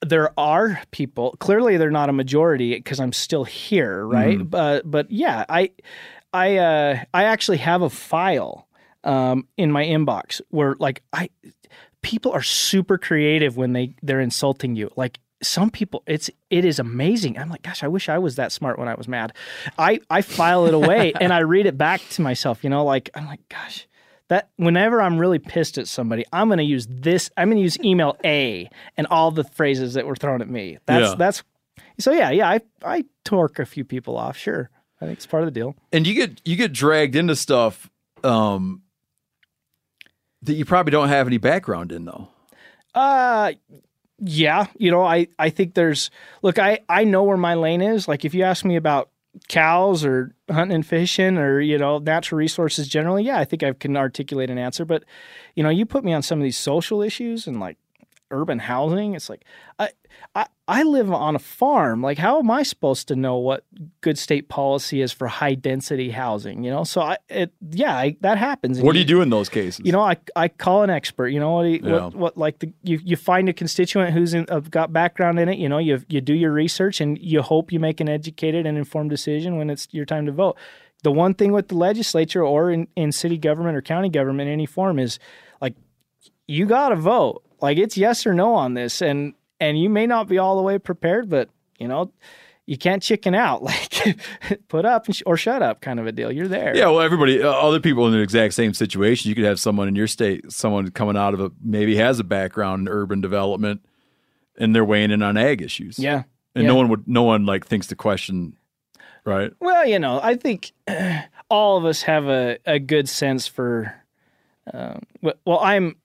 there 0.00 0.38
are 0.38 0.80
people. 0.90 1.36
Clearly, 1.38 1.76
they're 1.76 1.90
not 1.90 2.08
a 2.08 2.12
majority 2.12 2.74
because 2.74 2.98
I'm 3.00 3.12
still 3.12 3.44
here, 3.44 4.04
right? 4.06 4.38
But 4.50 4.90
but 4.90 5.10
yeah, 5.10 5.44
I 5.48 5.70
I 6.32 6.56
uh, 6.56 7.04
I 7.14 7.24
actually 7.24 7.58
have 7.58 7.82
a 7.82 7.90
file 7.90 8.66
um, 9.04 9.46
in 9.56 9.70
my 9.70 9.84
inbox 9.84 10.40
where 10.48 10.74
like 10.78 11.02
I 11.12 11.30
people 12.02 12.32
are 12.32 12.42
super 12.42 12.98
creative 12.98 13.56
when 13.56 13.72
they 13.72 13.94
they're 14.02 14.20
insulting 14.20 14.76
you. 14.76 14.90
Like 14.96 15.18
some 15.42 15.70
people, 15.70 16.02
it's 16.06 16.30
it 16.50 16.64
is 16.64 16.78
amazing. 16.78 17.38
I'm 17.38 17.48
like, 17.48 17.62
gosh, 17.62 17.82
I 17.82 17.88
wish 17.88 18.08
I 18.08 18.18
was 18.18 18.36
that 18.36 18.52
smart 18.52 18.78
when 18.78 18.88
I 18.88 18.94
was 18.94 19.08
mad. 19.08 19.32
I 19.78 20.00
I 20.10 20.22
file 20.22 20.66
it 20.66 20.74
away 20.74 21.12
and 21.20 21.32
I 21.32 21.40
read 21.40 21.66
it 21.66 21.76
back 21.78 22.00
to 22.10 22.22
myself. 22.22 22.62
You 22.62 22.70
know, 22.70 22.84
like 22.84 23.10
I'm 23.14 23.26
like, 23.26 23.48
gosh 23.48 23.86
that 24.28 24.48
whenever 24.56 25.02
I'm 25.02 25.18
really 25.18 25.38
pissed 25.38 25.76
at 25.76 25.86
somebody, 25.86 26.24
I'm 26.32 26.48
going 26.48 26.56
to 26.56 26.64
use 26.64 26.86
this. 26.88 27.30
I'm 27.36 27.48
going 27.48 27.58
to 27.58 27.62
use 27.62 27.78
email 27.84 28.16
A 28.24 28.70
and 28.96 29.06
all 29.08 29.30
the 29.30 29.44
phrases 29.44 29.92
that 29.92 30.06
were 30.06 30.16
thrown 30.16 30.40
at 30.40 30.48
me. 30.48 30.78
That's 30.86 31.10
Yeah. 31.10 31.14
that's 31.16 31.42
so 31.98 32.12
yeah 32.12 32.30
yeah. 32.30 32.48
I 32.48 32.60
I 32.82 33.04
torque 33.24 33.58
a 33.58 33.66
few 33.66 33.84
people 33.84 34.16
off. 34.16 34.36
Sure, 34.36 34.70
I 35.00 35.06
think 35.06 35.18
it's 35.18 35.26
part 35.26 35.42
of 35.42 35.48
the 35.48 35.50
deal. 35.60 35.76
And 35.92 36.06
you 36.06 36.14
get 36.14 36.40
you 36.46 36.56
get 36.56 36.72
dragged 36.72 37.14
into 37.14 37.36
stuff 37.36 37.90
um 38.24 38.81
that 40.42 40.54
you 40.54 40.64
probably 40.64 40.90
don't 40.90 41.08
have 41.08 41.26
any 41.26 41.38
background 41.38 41.92
in 41.92 42.04
though. 42.04 42.28
Uh 42.94 43.52
yeah, 44.24 44.66
you 44.76 44.90
know, 44.90 45.02
I 45.02 45.28
I 45.38 45.50
think 45.50 45.74
there's 45.74 46.10
look, 46.42 46.58
I 46.58 46.80
I 46.88 47.04
know 47.04 47.24
where 47.24 47.36
my 47.36 47.54
lane 47.54 47.82
is. 47.82 48.06
Like 48.06 48.24
if 48.24 48.34
you 48.34 48.44
ask 48.44 48.64
me 48.64 48.76
about 48.76 49.10
cows 49.48 50.04
or 50.04 50.34
hunting 50.50 50.74
and 50.74 50.86
fishing 50.86 51.38
or 51.38 51.60
you 51.60 51.78
know 51.78 51.98
natural 51.98 52.38
resources 52.38 52.86
generally, 52.86 53.24
yeah, 53.24 53.38
I 53.38 53.44
think 53.44 53.62
I 53.62 53.72
can 53.72 53.96
articulate 53.96 54.50
an 54.50 54.58
answer. 54.58 54.84
But 54.84 55.04
you 55.56 55.62
know, 55.62 55.70
you 55.70 55.86
put 55.86 56.04
me 56.04 56.12
on 56.12 56.22
some 56.22 56.38
of 56.38 56.44
these 56.44 56.56
social 56.56 57.02
issues 57.02 57.46
and 57.46 57.58
like 57.58 57.78
urban 58.30 58.60
housing, 58.60 59.14
it's 59.14 59.28
like 59.28 59.44
I 59.78 59.90
I 60.34 60.46
I 60.68 60.82
live 60.84 61.12
on 61.12 61.36
a 61.36 61.38
farm. 61.38 62.02
Like 62.02 62.18
how 62.18 62.38
am 62.38 62.50
I 62.50 62.62
supposed 62.62 63.08
to 63.08 63.16
know 63.16 63.36
what 63.36 63.64
good 64.00 64.16
state 64.18 64.48
policy 64.48 65.02
is 65.02 65.12
for 65.12 65.26
high 65.28 65.54
density 65.54 66.10
housing? 66.10 66.64
You 66.64 66.70
know, 66.70 66.84
so 66.84 67.00
I 67.00 67.18
it 67.28 67.52
yeah, 67.70 67.96
I, 67.96 68.16
that 68.20 68.38
happens. 68.38 68.78
And 68.78 68.86
What 68.86 68.94
do 68.94 68.98
you 68.98 69.04
do 69.04 69.20
in 69.20 69.30
those 69.30 69.48
cases? 69.48 69.84
you 69.84 69.92
know, 69.92 70.00
I, 70.00 70.16
I 70.34 70.48
call 70.48 70.82
an 70.82 70.90
expert. 70.90 71.28
You 71.28 71.40
know 71.40 71.52
what? 71.52 71.64
Yeah. 71.64 71.92
what, 71.92 72.14
what 72.14 72.38
like 72.38 72.58
the 72.60 72.72
you, 72.82 73.00
you 73.02 73.16
find 73.16 73.48
a 73.48 73.52
constituent 73.52 74.12
who's 74.14 74.34
in, 74.34 74.46
uh, 74.48 74.60
got 74.60 74.92
background 74.92 75.38
in 75.38 75.48
it. 75.48 75.58
You 75.58 75.68
know, 75.68 75.78
you 75.78 76.02
you 76.08 76.20
do 76.20 76.34
your 76.34 76.52
research 76.52 77.00
and 77.00 77.18
you 77.18 77.42
hope 77.42 77.72
you 77.72 77.80
make 77.80 78.00
an 78.00 78.08
educated 78.08 78.66
and 78.66 78.78
informed 78.78 79.10
decision 79.10 79.56
when 79.56 79.70
it's 79.70 79.88
your 79.90 80.04
time 80.04 80.26
to 80.26 80.32
vote. 80.32 80.56
The 81.02 81.12
one 81.12 81.34
thing 81.34 81.52
with 81.52 81.68
the 81.68 81.74
legislature 81.76 82.44
or 82.44 82.70
in, 82.70 82.86
in 82.94 83.10
city 83.10 83.36
government 83.36 83.76
or 83.76 83.82
county 83.82 84.08
government 84.08 84.46
in 84.46 84.52
any 84.52 84.66
form 84.66 85.00
is 85.00 85.18
like 85.60 85.74
you 86.46 86.66
got 86.66 86.90
to 86.90 86.96
vote. 86.96 87.42
Like 87.60 87.78
it's 87.78 87.96
yes 87.96 88.26
or 88.26 88.34
no 88.34 88.54
on 88.54 88.74
this, 88.74 89.02
and 89.02 89.34
and 89.62 89.78
you 89.80 89.88
may 89.88 90.06
not 90.06 90.28
be 90.28 90.38
all 90.38 90.56
the 90.56 90.62
way 90.62 90.78
prepared, 90.78 91.28
but 91.28 91.48
you 91.78 91.88
know. 91.88 92.12
You 92.64 92.78
can't 92.78 93.02
chicken 93.02 93.34
out, 93.34 93.62
like 93.64 94.20
put 94.68 94.84
up 94.84 95.08
or 95.26 95.36
shut 95.36 95.62
up, 95.62 95.80
kind 95.80 95.98
of 95.98 96.06
a 96.06 96.12
deal. 96.12 96.30
You're 96.30 96.46
there. 96.46 96.76
Yeah, 96.76 96.86
well, 96.86 97.00
everybody, 97.00 97.42
uh, 97.42 97.50
other 97.50 97.80
people 97.80 98.06
in 98.06 98.12
the 98.12 98.20
exact 98.20 98.54
same 98.54 98.72
situation. 98.72 99.28
You 99.28 99.34
could 99.34 99.44
have 99.44 99.58
someone 99.58 99.88
in 99.88 99.96
your 99.96 100.06
state, 100.06 100.50
someone 100.52 100.88
coming 100.92 101.16
out 101.16 101.34
of 101.34 101.40
a 101.40 101.50
maybe 101.60 101.96
has 101.96 102.20
a 102.20 102.24
background 102.24 102.86
in 102.86 102.94
urban 102.94 103.20
development, 103.20 103.84
and 104.56 104.76
they're 104.76 104.84
weighing 104.84 105.10
in 105.10 105.22
on 105.22 105.36
ag 105.36 105.60
issues. 105.60 105.98
yeah. 105.98 106.22
and 106.54 106.62
yeah. 106.62 106.68
no 106.68 106.76
one 106.76 106.88
would, 106.88 107.08
no 107.08 107.24
one 107.24 107.46
like 107.46 107.66
thinks 107.66 107.88
to 107.88 107.96
question, 107.96 108.56
right? 109.24 109.50
Well, 109.58 109.84
you 109.84 109.98
know, 109.98 110.20
I 110.22 110.36
think 110.36 110.72
all 111.50 111.78
of 111.78 111.84
us 111.84 112.02
have 112.02 112.28
a, 112.28 112.58
a 112.64 112.78
good 112.78 113.08
sense 113.08 113.48
for. 113.48 113.92
Um, 114.72 115.00
w- 115.20 115.38
well, 115.44 115.58
I'm 115.58 115.96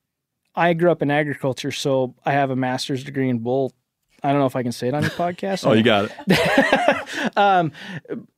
I 0.58 0.74
grew 0.74 0.92
up 0.92 1.04
in 1.04 1.12
agriculture, 1.12 1.72
so 1.72 2.16
I 2.26 2.34
have 2.34 2.50
a 2.50 2.56
master's 2.56 3.04
degree 3.04 3.30
in 3.30 3.40
bull. 3.40 3.72
I 4.24 4.32
don't 4.32 4.40
know 4.40 4.48
if 4.48 4.56
I 4.56 4.64
can 4.64 4.72
say 4.72 4.88
it 4.88 4.96
on 4.96 5.04
your 5.04 5.12
podcast. 5.26 5.66
Oh, 5.66 5.74
you 5.74 5.84
got 5.84 6.10
it. 6.28 7.38
um, 7.38 7.72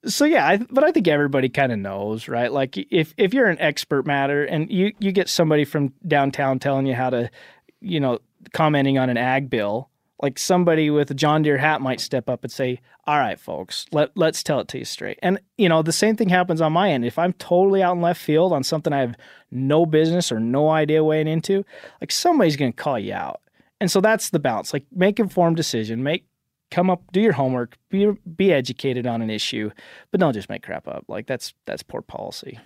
so 0.05 0.25
yeah, 0.25 0.45
I, 0.45 0.57
but 0.57 0.83
I 0.83 0.91
think 0.91 1.07
everybody 1.07 1.47
kind 1.47 1.71
of 1.71 1.79
knows, 1.79 2.27
right? 2.27 2.51
Like 2.51 2.77
if 2.77 3.13
if 3.17 3.33
you're 3.33 3.47
an 3.47 3.59
expert 3.59 4.05
matter 4.05 4.43
and 4.43 4.69
you 4.69 4.93
you 4.99 5.13
get 5.13 5.29
somebody 5.29 5.63
from 5.63 5.93
downtown 6.05 6.59
telling 6.59 6.85
you 6.85 6.93
how 6.93 7.09
to, 7.09 7.31
you 7.79 8.01
know, 8.01 8.19
commenting 8.51 8.97
on 8.97 9.09
an 9.09 9.17
ag 9.17 9.49
bill, 9.49 9.89
like 10.21 10.37
somebody 10.37 10.89
with 10.89 11.09
a 11.11 11.13
John 11.13 11.43
Deere 11.43 11.57
hat 11.57 11.81
might 11.81 12.01
step 12.01 12.29
up 12.29 12.43
and 12.43 12.51
say, 12.51 12.79
"All 13.05 13.17
right, 13.17 13.39
folks, 13.39 13.85
let 13.91 14.11
let's 14.15 14.43
tell 14.43 14.59
it 14.59 14.67
to 14.69 14.79
you 14.79 14.85
straight." 14.85 15.19
And 15.21 15.39
you 15.57 15.69
know, 15.69 15.81
the 15.81 15.91
same 15.91 16.15
thing 16.15 16.29
happens 16.29 16.61
on 16.61 16.73
my 16.73 16.91
end. 16.91 17.05
If 17.05 17.17
I'm 17.17 17.33
totally 17.33 17.81
out 17.81 17.95
in 17.95 18.01
left 18.01 18.21
field 18.21 18.53
on 18.53 18.63
something 18.63 18.91
I 18.91 18.99
have 18.99 19.15
no 19.51 19.85
business 19.85 20.31
or 20.31 20.39
no 20.39 20.69
idea 20.69 21.03
weighing 21.03 21.27
into, 21.27 21.65
like 22.01 22.11
somebody's 22.11 22.57
going 22.57 22.73
to 22.73 22.83
call 22.83 22.99
you 22.99 23.13
out. 23.13 23.41
And 23.79 23.89
so 23.89 24.01
that's 24.01 24.29
the 24.29 24.39
balance. 24.39 24.73
Like 24.73 24.85
make 24.91 25.19
informed 25.19 25.55
decision, 25.55 26.03
make 26.03 26.25
come 26.69 26.89
up, 26.89 27.01
do 27.11 27.21
your 27.21 27.33
homework, 27.33 27.77
be 27.89 28.11
be 28.35 28.51
educated 28.51 29.07
on 29.07 29.21
an 29.21 29.29
issue, 29.29 29.71
but 30.11 30.19
don't 30.19 30.33
just 30.33 30.49
make 30.49 30.63
crap 30.63 30.87
up. 30.87 31.05
Like 31.07 31.27
that's 31.27 31.53
that's 31.65 31.83
poor 31.83 32.01
policy. 32.01 32.59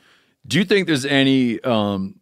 Do 0.46 0.58
you 0.58 0.66
think 0.66 0.88
there's 0.88 1.06
any? 1.06 1.62
Um, 1.62 2.20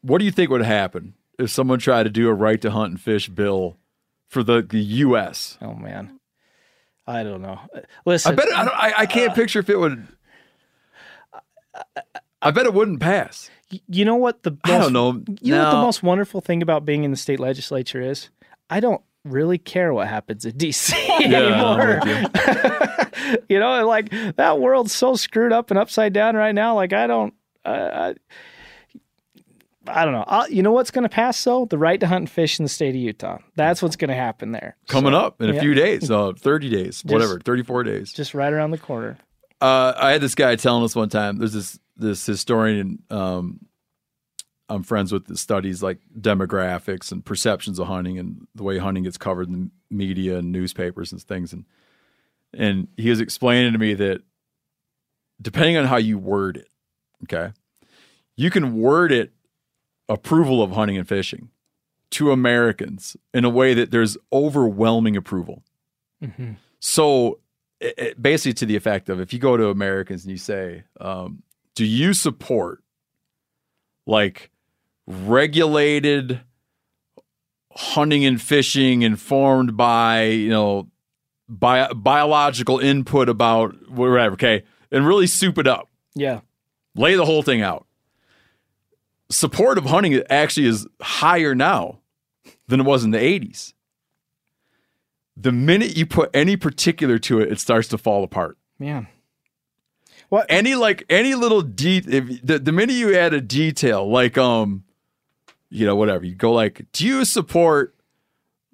what 0.00 0.18
do 0.18 0.24
you 0.24 0.32
think 0.32 0.50
would 0.50 0.64
happen 0.64 1.14
if 1.38 1.50
someone 1.50 1.78
tried 1.78 2.04
to 2.04 2.10
do 2.10 2.28
a 2.28 2.34
right 2.34 2.60
to 2.60 2.70
hunt 2.70 2.90
and 2.90 3.00
fish 3.00 3.28
bill 3.28 3.76
for 4.32 4.42
the, 4.42 4.62
the 4.62 4.80
U.S.? 4.80 5.58
Oh 5.60 5.74
man, 5.74 6.18
I 7.06 7.22
don't 7.22 7.42
know. 7.42 7.60
Uh, 7.74 7.80
Listen, 8.06 8.32
I 8.32 8.34
bet 8.34 8.48
it, 8.48 8.54
I, 8.54 8.64
don't, 8.64 8.74
I, 8.74 8.92
I 8.98 9.06
can't 9.06 9.34
picture 9.34 9.58
if 9.60 9.68
it 9.68 9.78
would. 9.78 10.08
I 12.40 12.50
bet 12.50 12.64
it 12.64 12.72
wouldn't 12.72 13.00
pass. 13.00 13.50
you 13.88 14.04
know 14.06 14.16
what 14.16 14.42
the 14.42 14.52
most, 14.52 14.60
I 14.64 14.78
don't 14.78 14.92
know. 14.94 15.22
You 15.42 15.54
know 15.54 15.64
what 15.64 15.70
the 15.70 15.82
most 15.82 16.02
wonderful 16.02 16.40
thing 16.40 16.62
about 16.62 16.86
being 16.86 17.04
in 17.04 17.10
the 17.10 17.16
state 17.16 17.40
legislature 17.40 18.00
is? 18.00 18.30
I 18.70 18.80
don't 18.80 19.02
really 19.24 19.58
care 19.58 19.92
what 19.92 20.08
happens 20.08 20.46
in 20.46 20.52
DC 20.52 20.94
anymore. 21.20 22.00
you 23.48 23.60
know, 23.60 23.86
like 23.86 24.10
that 24.36 24.60
world's 24.60 24.92
so 24.92 25.14
screwed 25.14 25.52
up 25.52 25.70
and 25.70 25.78
upside 25.78 26.14
down 26.14 26.36
right 26.36 26.54
now. 26.54 26.74
Like 26.74 26.94
I 26.94 27.06
don't, 27.06 27.34
uh, 27.66 27.90
I, 27.92 28.14
I 29.86 30.04
don't 30.04 30.14
know. 30.14 30.24
i 30.26 30.46
you 30.46 30.62
know 30.62 30.72
what's 30.72 30.90
going 30.90 31.02
to 31.02 31.08
pass 31.08 31.42
though? 31.42 31.64
The 31.64 31.78
right 31.78 31.98
to 32.00 32.06
hunt 32.06 32.20
and 32.22 32.30
fish 32.30 32.58
in 32.58 32.64
the 32.64 32.68
state 32.68 32.90
of 32.90 32.96
Utah. 32.96 33.38
That's 33.56 33.82
what's 33.82 33.96
going 33.96 34.08
to 34.10 34.14
happen 34.14 34.52
there. 34.52 34.76
Coming 34.88 35.12
So, 35.12 35.18
up 35.18 35.42
in 35.42 35.50
a 35.50 35.54
yeah. 35.54 35.60
few 35.60 35.74
days, 35.74 36.10
uh, 36.10 36.32
30 36.36 36.70
days, 36.70 37.02
whatever, 37.04 37.40
34 37.40 37.84
days. 37.84 38.12
just 38.12 38.34
right 38.34 38.52
around 38.52 38.70
the 38.70 38.78
corner. 38.78 39.18
Uh, 39.60 39.92
I 39.96 40.12
had 40.12 40.20
this 40.20 40.34
guy 40.34 40.56
telling 40.56 40.84
us 40.84 40.94
one 40.96 41.08
time. 41.08 41.36
There's 41.38 41.52
this 41.52 41.78
this 41.96 42.24
historian. 42.26 43.02
Um, 43.10 43.66
I'm 44.68 44.82
friends 44.82 45.12
with 45.12 45.26
that 45.26 45.36
studies 45.38 45.82
like 45.82 45.98
demographics 46.18 47.12
and 47.12 47.24
perceptions 47.24 47.78
of 47.78 47.86
hunting 47.88 48.18
and 48.18 48.46
the 48.54 48.62
way 48.62 48.78
hunting 48.78 49.02
gets 49.02 49.18
covered 49.18 49.48
in 49.48 49.52
the 49.52 49.70
media 49.94 50.38
and 50.38 50.50
newspapers 50.50 51.12
and 51.12 51.20
things. 51.20 51.52
And 51.52 51.64
and 52.54 52.88
he 52.96 53.10
was 53.10 53.20
explaining 53.20 53.72
to 53.72 53.78
me 53.78 53.94
that 53.94 54.22
depending 55.40 55.76
on 55.76 55.84
how 55.86 55.96
you 55.96 56.18
word 56.18 56.56
it, 56.56 56.68
okay, 57.24 57.52
you 58.36 58.50
can 58.50 58.74
word 58.78 59.12
it 59.12 59.32
approval 60.08 60.62
of 60.62 60.72
hunting 60.72 60.96
and 60.96 61.08
fishing 61.08 61.50
to 62.10 62.30
Americans 62.30 63.16
in 63.32 63.44
a 63.44 63.48
way 63.50 63.72
that 63.74 63.90
there's 63.90 64.16
overwhelming 64.32 65.16
approval. 65.16 65.62
So 66.80 67.40
it, 67.80 67.94
it- 67.98 68.22
basically 68.22 68.54
to 68.54 68.66
the 68.66 68.76
effect 68.76 69.08
of 69.08 69.20
if 69.20 69.32
you 69.32 69.38
go 69.38 69.56
to 69.56 69.68
Americans 69.68 70.24
and 70.24 70.30
you 70.30 70.36
say, 70.38 70.84
um, 71.00 71.42
"Do 71.74 71.84
you 71.84 72.12
support 72.12 72.82
like 74.06 74.50
regulated 75.06 76.40
hunting 77.74 78.24
and 78.24 78.40
fishing 78.40 79.02
informed 79.02 79.76
by 79.76 80.24
you 80.24 80.50
know 80.50 80.88
bio- 81.48 81.92
biological 81.94 82.78
input 82.78 83.28
about 83.28 83.90
whatever?" 83.90 84.34
Okay, 84.34 84.62
and 84.90 85.06
really 85.06 85.26
soup 85.26 85.58
it 85.58 85.66
up, 85.66 85.88
Yeah. 86.14 86.40
lay 86.94 87.14
the 87.16 87.24
whole 87.24 87.42
thing 87.42 87.62
out. 87.62 87.86
Support 89.32 89.78
of 89.78 89.86
hunting 89.86 90.22
actually 90.28 90.66
is 90.66 90.86
higher 91.00 91.54
now 91.54 92.00
than 92.68 92.80
it 92.80 92.84
was 92.84 93.04
in 93.04 93.10
the 93.10 93.18
'80s. 93.18 93.72
the 95.36 95.52
minute 95.52 95.96
you 95.96 96.06
put 96.06 96.30
any 96.34 96.56
particular 96.56 97.18
to 97.18 97.40
it, 97.40 97.50
it 97.50 97.58
starts 97.58 97.88
to 97.88 97.98
fall 97.98 98.22
apart. 98.22 98.58
Man. 98.78 99.08
Well, 100.30 100.44
any 100.48 100.74
like 100.74 101.04
any 101.08 101.34
little 101.34 101.62
de 101.62 101.98
if 101.98 102.42
the, 102.42 102.58
the 102.58 102.72
minute 102.72 102.94
you 102.94 103.14
add 103.16 103.34
a 103.34 103.40
detail, 103.40 104.08
like 104.10 104.38
um, 104.38 104.84
you 105.70 105.86
know, 105.86 105.96
whatever, 105.96 106.24
you 106.24 106.34
go 106.34 106.52
like, 106.52 106.86
do 106.92 107.06
you 107.06 107.24
support, 107.24 107.94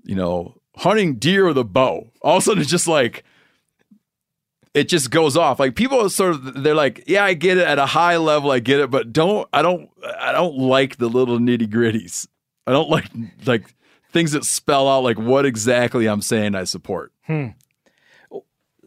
you 0.04 0.14
know, 0.14 0.60
hunting 0.76 1.14
deer 1.16 1.46
with 1.46 1.58
a 1.58 1.64
bow? 1.64 2.10
All 2.22 2.36
of 2.36 2.42
a 2.42 2.44
sudden 2.44 2.60
it's 2.60 2.70
just 2.70 2.88
like 2.88 3.24
it 4.74 4.88
just 4.88 5.10
goes 5.10 5.36
off. 5.36 5.58
Like 5.58 5.74
people 5.74 6.04
are 6.04 6.08
sort 6.08 6.34
of 6.34 6.62
they're 6.62 6.74
like, 6.74 7.04
yeah, 7.06 7.24
I 7.24 7.34
get 7.34 7.58
it 7.58 7.66
at 7.66 7.78
a 7.78 7.86
high 7.86 8.16
level, 8.16 8.50
I 8.50 8.58
get 8.58 8.80
it, 8.80 8.90
but 8.90 9.12
don't 9.12 9.48
I 9.52 9.62
don't 9.62 9.90
I 10.18 10.32
don't 10.32 10.56
like 10.56 10.96
the 10.96 11.08
little 11.08 11.38
nitty 11.38 11.68
gritties. 11.68 12.26
I 12.66 12.72
don't 12.72 12.90
like 12.90 13.06
like 13.46 13.74
things 14.12 14.32
that 14.32 14.44
spell 14.44 14.88
out 14.88 15.04
like 15.04 15.18
what 15.18 15.46
exactly 15.46 16.06
I'm 16.06 16.22
saying 16.22 16.54
I 16.54 16.64
support. 16.64 17.12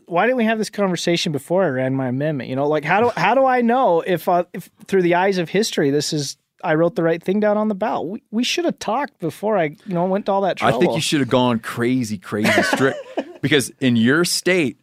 Why 0.05 0.25
didn't 0.25 0.37
we 0.37 0.45
have 0.45 0.57
this 0.57 0.69
conversation 0.69 1.31
before 1.31 1.63
I 1.63 1.69
ran 1.69 1.95
my 1.95 2.07
amendment? 2.07 2.49
You 2.49 2.55
know, 2.55 2.67
like 2.67 2.83
how 2.83 3.01
do 3.01 3.09
how 3.15 3.33
do 3.33 3.45
I 3.45 3.61
know 3.61 4.01
if, 4.01 4.27
uh, 4.27 4.43
if 4.53 4.69
through 4.85 5.03
the 5.03 5.15
eyes 5.15 5.37
of 5.37 5.49
history 5.49 5.89
this 5.89 6.11
is 6.11 6.37
I 6.63 6.75
wrote 6.75 6.95
the 6.95 7.03
right 7.03 7.23
thing 7.23 7.39
down 7.39 7.57
on 7.57 7.69
the 7.69 7.75
ballot? 7.75 8.07
We, 8.07 8.23
we 8.29 8.43
should 8.43 8.65
have 8.65 8.77
talked 8.77 9.19
before 9.19 9.57
I 9.57 9.75
you 9.85 9.93
know 9.93 10.05
went 10.05 10.25
to 10.25 10.33
all 10.33 10.41
that 10.41 10.57
trouble. 10.57 10.77
I 10.77 10.79
think 10.79 10.95
you 10.95 11.01
should 11.01 11.21
have 11.21 11.29
gone 11.29 11.59
crazy, 11.59 12.17
crazy 12.17 12.61
strict 12.63 12.99
because 13.41 13.71
in 13.79 13.95
your 13.95 14.25
state, 14.25 14.80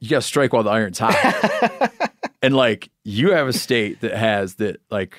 you 0.00 0.08
got 0.08 0.22
to 0.22 0.26
strike 0.26 0.52
while 0.52 0.62
the 0.62 0.70
iron's 0.70 0.98
hot. 0.98 1.92
and 2.42 2.56
like 2.56 2.90
you 3.04 3.30
have 3.32 3.46
a 3.46 3.52
state 3.52 4.00
that 4.00 4.12
has 4.12 4.56
that 4.56 4.80
like 4.90 5.16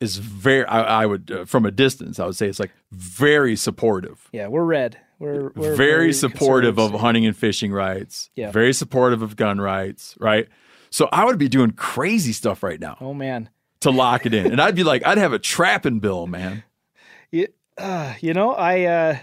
is 0.00 0.16
very. 0.16 0.64
I, 0.66 1.02
I 1.02 1.06
would 1.06 1.30
uh, 1.30 1.44
from 1.44 1.64
a 1.64 1.70
distance, 1.70 2.20
I 2.20 2.26
would 2.26 2.36
say 2.36 2.48
it's 2.48 2.60
like 2.60 2.72
very 2.90 3.56
supportive. 3.56 4.28
Yeah, 4.32 4.48
we're 4.48 4.64
red. 4.64 4.98
We're, 5.18 5.50
we're 5.56 5.74
very, 5.74 6.12
supportive 6.12 6.78
of 6.78 6.92
hunting 6.92 7.26
and 7.26 7.36
fishing 7.36 7.72
rights. 7.72 8.30
Yeah. 8.36 8.52
Very 8.52 8.72
supportive 8.72 9.20
of 9.20 9.34
gun 9.34 9.60
rights. 9.60 10.14
Right. 10.20 10.48
So 10.90 11.08
I 11.10 11.24
would 11.24 11.38
be 11.38 11.48
doing 11.48 11.72
crazy 11.72 12.32
stuff 12.32 12.62
right 12.62 12.78
now 12.78 12.96
Oh 13.00 13.12
man, 13.12 13.50
to 13.80 13.90
lock 13.90 14.26
it 14.26 14.32
in, 14.32 14.46
and 14.52 14.60
I'd 14.60 14.76
be 14.76 14.84
like, 14.84 15.04
I'd 15.06 15.18
have 15.18 15.32
a 15.32 15.38
trapping 15.38 15.98
bill, 15.98 16.26
man. 16.26 16.62
you, 17.30 17.48
uh, 17.76 18.14
you 18.20 18.32
know 18.34 18.52
I. 18.52 18.84
Uh, 18.84 19.18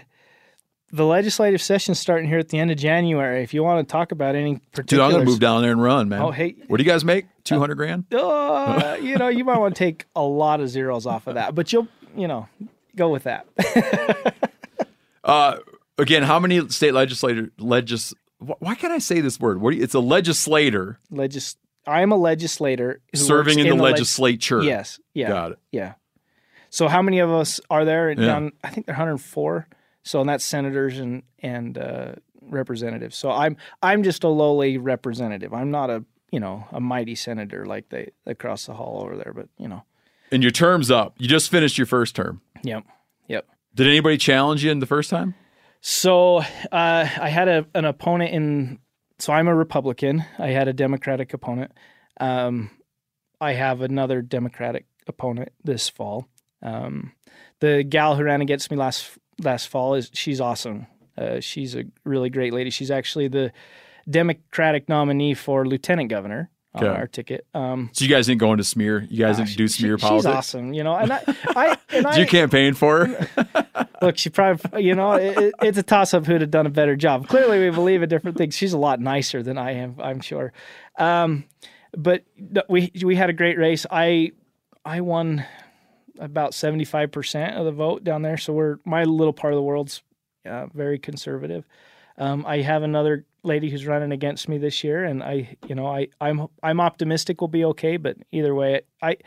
the 0.96 1.04
legislative 1.06 1.62
session's 1.62 1.98
starting 1.98 2.28
here 2.28 2.38
at 2.38 2.48
the 2.48 2.58
end 2.58 2.70
of 2.70 2.76
January. 2.76 3.42
If 3.42 3.54
you 3.54 3.62
want 3.62 3.86
to 3.86 3.92
talk 3.92 4.12
about 4.12 4.34
any 4.34 4.60
Dude, 4.74 5.00
I'm 5.00 5.10
gonna 5.10 5.24
move 5.24 5.40
down 5.40 5.62
there 5.62 5.72
and 5.72 5.82
run, 5.82 6.08
man. 6.08 6.22
Oh, 6.22 6.30
hey. 6.30 6.56
what 6.66 6.78
do 6.78 6.84
you 6.84 6.90
guys 6.90 7.04
make? 7.04 7.26
Two 7.44 7.58
hundred 7.58 7.76
grand? 7.76 8.04
Uh, 8.16 8.96
you 9.00 9.16
know, 9.16 9.28
you 9.28 9.44
might 9.44 9.58
want 9.58 9.74
to 9.74 9.78
take 9.78 10.04
a 10.14 10.22
lot 10.22 10.60
of 10.60 10.68
zeros 10.68 11.06
off 11.06 11.26
of 11.26 11.34
that, 11.34 11.54
but 11.54 11.72
you'll, 11.72 11.88
you 12.16 12.26
know, 12.26 12.48
go 12.94 13.08
with 13.10 13.24
that. 13.24 13.46
Uh, 15.26 15.58
again, 15.98 16.22
how 16.22 16.38
many 16.38 16.68
state 16.68 16.94
legislator 16.94 17.50
legis? 17.58 18.14
Why 18.38 18.76
can't 18.76 18.92
I 18.92 18.98
say 18.98 19.20
this 19.20 19.40
word? 19.40 19.60
What 19.60 19.72
do 19.72 19.76
you, 19.78 19.82
it's 19.82 19.94
a 19.94 19.98
legislator 19.98 21.00
Legis. 21.10 21.56
I 21.84 22.02
am 22.02 22.12
a 22.12 22.16
legislator 22.16 23.00
serving 23.12 23.56
works 23.56 23.66
in 23.66 23.76
the, 23.76 23.82
leg- 23.82 23.94
legislature. 23.94 24.62
Yes. 24.62 25.00
Yeah. 25.14 25.28
got 25.28 25.52
it. 25.52 25.58
Yeah. 25.72 25.94
So 26.70 26.86
how 26.86 27.02
many 27.02 27.18
of 27.18 27.30
us 27.30 27.60
are 27.70 27.84
there? 27.84 28.10
Yeah. 28.10 28.26
Down, 28.26 28.52
I 28.62 28.70
think 28.70 28.86
they're 28.86 28.94
104. 28.94 29.66
So 30.06 30.20
and 30.20 30.28
that's 30.28 30.44
senators 30.44 30.98
and 30.98 31.24
and 31.40 31.76
uh, 31.76 32.12
representatives. 32.40 33.16
So 33.16 33.30
I'm 33.30 33.56
I'm 33.82 34.02
just 34.04 34.22
a 34.24 34.28
lowly 34.28 34.78
representative. 34.78 35.52
I'm 35.52 35.70
not 35.72 35.90
a 35.90 36.04
you 36.30 36.38
know 36.40 36.64
a 36.70 36.80
mighty 36.80 37.16
senator 37.16 37.66
like 37.66 37.88
they 37.88 38.12
across 38.24 38.66
the 38.66 38.74
hall 38.74 39.02
over 39.02 39.16
there. 39.16 39.32
But 39.34 39.48
you 39.58 39.66
know, 39.68 39.82
And 40.30 40.42
your 40.42 40.52
term's 40.52 40.90
up. 40.90 41.14
You 41.18 41.26
just 41.28 41.50
finished 41.50 41.76
your 41.76 41.88
first 41.88 42.14
term. 42.14 42.40
yep, 42.62 42.84
yep. 43.26 43.48
Did 43.74 43.88
anybody 43.88 44.16
challenge 44.16 44.64
you 44.64 44.70
in 44.70 44.78
the 44.78 44.86
first 44.86 45.10
time? 45.10 45.34
So 45.80 46.38
uh, 46.38 46.44
I 46.72 47.28
had 47.28 47.48
a, 47.48 47.66
an 47.74 47.84
opponent 47.84 48.32
in. 48.32 48.78
So 49.18 49.32
I'm 49.32 49.48
a 49.48 49.54
Republican. 49.54 50.24
I 50.38 50.48
had 50.48 50.68
a 50.68 50.72
Democratic 50.72 51.34
opponent. 51.34 51.72
Um, 52.20 52.70
I 53.40 53.54
have 53.54 53.80
another 53.80 54.22
Democratic 54.22 54.86
opponent 55.08 55.50
this 55.64 55.88
fall. 55.88 56.28
Um, 56.62 57.12
the 57.60 57.82
gal 57.82 58.14
who 58.16 58.22
ran 58.24 58.40
against 58.40 58.70
me 58.70 58.76
last 58.76 59.18
last 59.42 59.68
fall 59.68 59.94
is 59.94 60.10
she's 60.14 60.40
awesome. 60.40 60.86
Uh, 61.16 61.40
she's 61.40 61.74
a 61.74 61.84
really 62.04 62.30
great 62.30 62.52
lady. 62.52 62.70
She's 62.70 62.90
actually 62.90 63.28
the 63.28 63.52
Democratic 64.08 64.88
nominee 64.88 65.34
for 65.34 65.66
lieutenant 65.66 66.10
governor 66.10 66.50
on 66.74 66.84
Okay. 66.84 66.94
our 67.00 67.06
ticket. 67.06 67.46
Um, 67.54 67.90
So 67.92 68.04
you 68.04 68.10
guys 68.10 68.26
didn't 68.26 68.40
go 68.40 68.52
into 68.52 68.64
smear. 68.64 69.06
You 69.10 69.24
guys 69.24 69.38
didn't 69.38 69.56
do 69.56 69.66
she- 69.66 69.80
smear 69.80 69.98
she's 69.98 70.06
politics. 70.08 70.34
awesome, 70.34 70.74
you 70.74 70.84
know. 70.84 70.94
And 70.94 71.12
I, 71.12 71.22
I 71.48 71.66
and 71.90 72.04
Did 72.04 72.06
I, 72.06 72.16
you 72.18 72.26
campaign 72.26 72.74
for 72.74 73.06
her? 73.06 73.88
Look, 74.02 74.18
she 74.18 74.28
probably, 74.28 74.84
you 74.84 74.94
know, 74.94 75.12
it- 75.14 75.54
it's 75.62 75.78
a 75.78 75.82
toss 75.82 76.12
up 76.14 76.26
who'd 76.26 76.42
have 76.42 76.50
done 76.50 76.66
a 76.66 76.70
better 76.70 76.96
job. 76.96 77.26
Clearly, 77.28 77.58
we 77.60 77.70
believe 77.70 78.02
in 78.02 78.08
different 78.10 78.36
things. 78.36 78.54
She's 78.54 78.74
a 78.74 78.78
lot 78.78 79.00
nicer 79.00 79.42
than 79.42 79.56
I 79.58 79.72
am, 79.72 79.96
I'm 80.00 80.20
sure. 80.20 80.52
Um, 80.98 81.44
but 81.96 82.24
we 82.68 82.92
we 83.02 83.16
had 83.16 83.30
a 83.30 83.32
great 83.32 83.58
race. 83.58 83.86
I 83.90 84.32
I 84.84 85.00
won 85.00 85.44
about 86.18 86.54
seventy 86.54 86.84
five 86.84 87.12
percent 87.12 87.56
of 87.56 87.64
the 87.64 87.72
vote 87.72 88.04
down 88.04 88.22
there. 88.22 88.36
So 88.36 88.52
we're 88.52 88.78
my 88.84 89.04
little 89.04 89.32
part 89.32 89.52
of 89.52 89.56
the 89.56 89.62
world's 89.62 90.02
uh, 90.44 90.66
very 90.74 90.98
conservative. 90.98 91.66
Um, 92.18 92.46
I 92.46 92.62
have 92.62 92.82
another 92.82 93.26
lady 93.42 93.70
who's 93.70 93.86
running 93.86 94.12
against 94.12 94.48
me 94.48 94.58
this 94.58 94.82
year, 94.82 95.04
and 95.04 95.22
I, 95.22 95.56
you 95.66 95.74
know, 95.74 95.86
I 95.86 96.08
I'm 96.20 96.48
I'm 96.62 96.80
optimistic 96.80 97.40
we'll 97.40 97.48
be 97.48 97.64
okay. 97.66 97.96
But 97.96 98.16
either 98.32 98.54
way, 98.54 98.82
I 99.02 99.18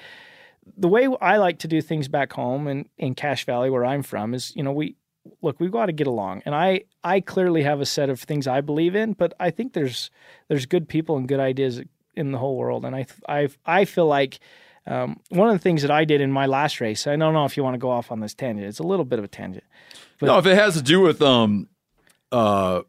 the 0.77 0.87
way 0.87 1.07
I 1.21 1.37
like 1.37 1.59
to 1.59 1.67
do 1.67 1.81
things 1.81 2.07
back 2.07 2.33
home 2.33 2.67
and 2.67 2.87
in 2.97 3.15
Cache 3.15 3.45
Valley, 3.45 3.69
where 3.69 3.85
I'm 3.85 4.03
from, 4.03 4.33
is 4.33 4.55
you 4.55 4.63
know 4.63 4.71
we 4.71 4.95
look 5.41 5.59
we've 5.59 5.71
got 5.71 5.87
to 5.87 5.91
get 5.91 6.07
along, 6.07 6.41
and 6.45 6.55
I 6.55 6.81
I 7.03 7.19
clearly 7.21 7.63
have 7.63 7.81
a 7.81 7.85
set 7.85 8.09
of 8.09 8.19
things 8.21 8.47
I 8.47 8.61
believe 8.61 8.95
in, 8.95 9.13
but 9.13 9.33
I 9.39 9.51
think 9.51 9.73
there's 9.73 10.09
there's 10.47 10.65
good 10.65 10.87
people 10.87 11.17
and 11.17 11.27
good 11.27 11.39
ideas 11.39 11.81
in 12.15 12.31
the 12.31 12.37
whole 12.39 12.57
world, 12.57 12.85
and 12.85 12.95
I 12.95 13.05
I 13.27 13.49
I 13.65 13.85
feel 13.85 14.07
like. 14.07 14.39
Um, 14.89 15.19
one 15.29 15.49
of 15.49 15.53
the 15.53 15.59
things 15.59 15.83
that 15.83 15.91
I 15.91 16.03
did 16.03 16.19
in 16.19 16.31
my 16.31 16.47
last 16.47 16.81
race, 16.81 17.05
I 17.05 17.15
don't 17.15 17.33
know 17.33 17.45
if 17.45 17.55
you 17.55 17.63
want 17.63 17.75
to 17.75 17.79
go 17.79 17.91
off 17.91 18.11
on 18.11 18.19
this 18.19 18.33
tangent. 18.33 18.67
It's 18.67 18.79
a 18.79 18.83
little 18.83 19.05
bit 19.05 19.19
of 19.19 19.25
a 19.25 19.27
tangent. 19.27 19.63
no, 20.21 20.37
if 20.39 20.45
it 20.47 20.55
has 20.55 20.73
to 20.73 20.81
do 20.81 20.99
with 20.99 21.21
um, 21.21 21.69
uh, 22.31 22.81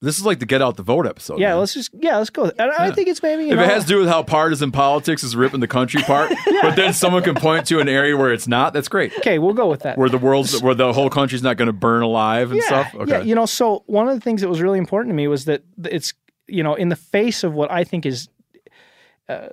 this 0.00 0.16
is 0.16 0.24
like 0.24 0.38
the 0.38 0.46
get 0.46 0.62
out 0.62 0.76
the 0.76 0.84
vote 0.84 1.06
episode. 1.06 1.40
Yeah, 1.40 1.50
man. 1.50 1.58
let's 1.58 1.74
just 1.74 1.90
yeah, 1.92 2.18
let's 2.18 2.30
go. 2.30 2.44
And 2.44 2.70
I 2.70 2.92
think 2.92 3.08
it's 3.08 3.20
maybe 3.20 3.50
If 3.50 3.56
know, 3.56 3.62
it 3.62 3.68
has 3.68 3.82
to 3.84 3.88
do 3.88 3.98
with 3.98 4.08
how 4.08 4.22
partisan 4.22 4.70
politics 4.70 5.24
is 5.24 5.34
ripping 5.34 5.58
the 5.58 5.66
country 5.66 6.00
apart, 6.02 6.32
but 6.62 6.76
then 6.76 6.92
someone 6.92 7.24
can 7.24 7.34
point 7.34 7.66
to 7.66 7.80
an 7.80 7.88
area 7.88 8.16
where 8.16 8.32
it's 8.32 8.46
not, 8.46 8.72
that's 8.72 8.86
great. 8.86 9.12
okay, 9.18 9.40
we'll 9.40 9.54
go 9.54 9.68
with 9.68 9.80
that. 9.80 9.98
Where 9.98 10.08
the 10.08 10.18
world's 10.18 10.62
where 10.62 10.74
the 10.74 10.92
whole 10.92 11.10
country's 11.10 11.42
not 11.42 11.56
going 11.56 11.66
to 11.66 11.72
burn 11.72 12.02
alive 12.02 12.52
and 12.52 12.60
yeah, 12.60 12.66
stuff. 12.66 12.94
Okay. 12.94 13.10
Yeah, 13.10 13.22
you 13.22 13.34
know, 13.34 13.46
so 13.46 13.82
one 13.86 14.06
of 14.06 14.14
the 14.14 14.20
things 14.20 14.40
that 14.42 14.48
was 14.48 14.60
really 14.60 14.78
important 14.78 15.10
to 15.10 15.16
me 15.16 15.26
was 15.26 15.46
that 15.46 15.64
it's, 15.84 16.14
you 16.46 16.62
know, 16.62 16.76
in 16.76 16.90
the 16.90 16.96
face 16.96 17.42
of 17.42 17.52
what 17.52 17.70
I 17.72 17.82
think 17.82 18.06
is, 18.06 18.28
uh, 19.28 19.48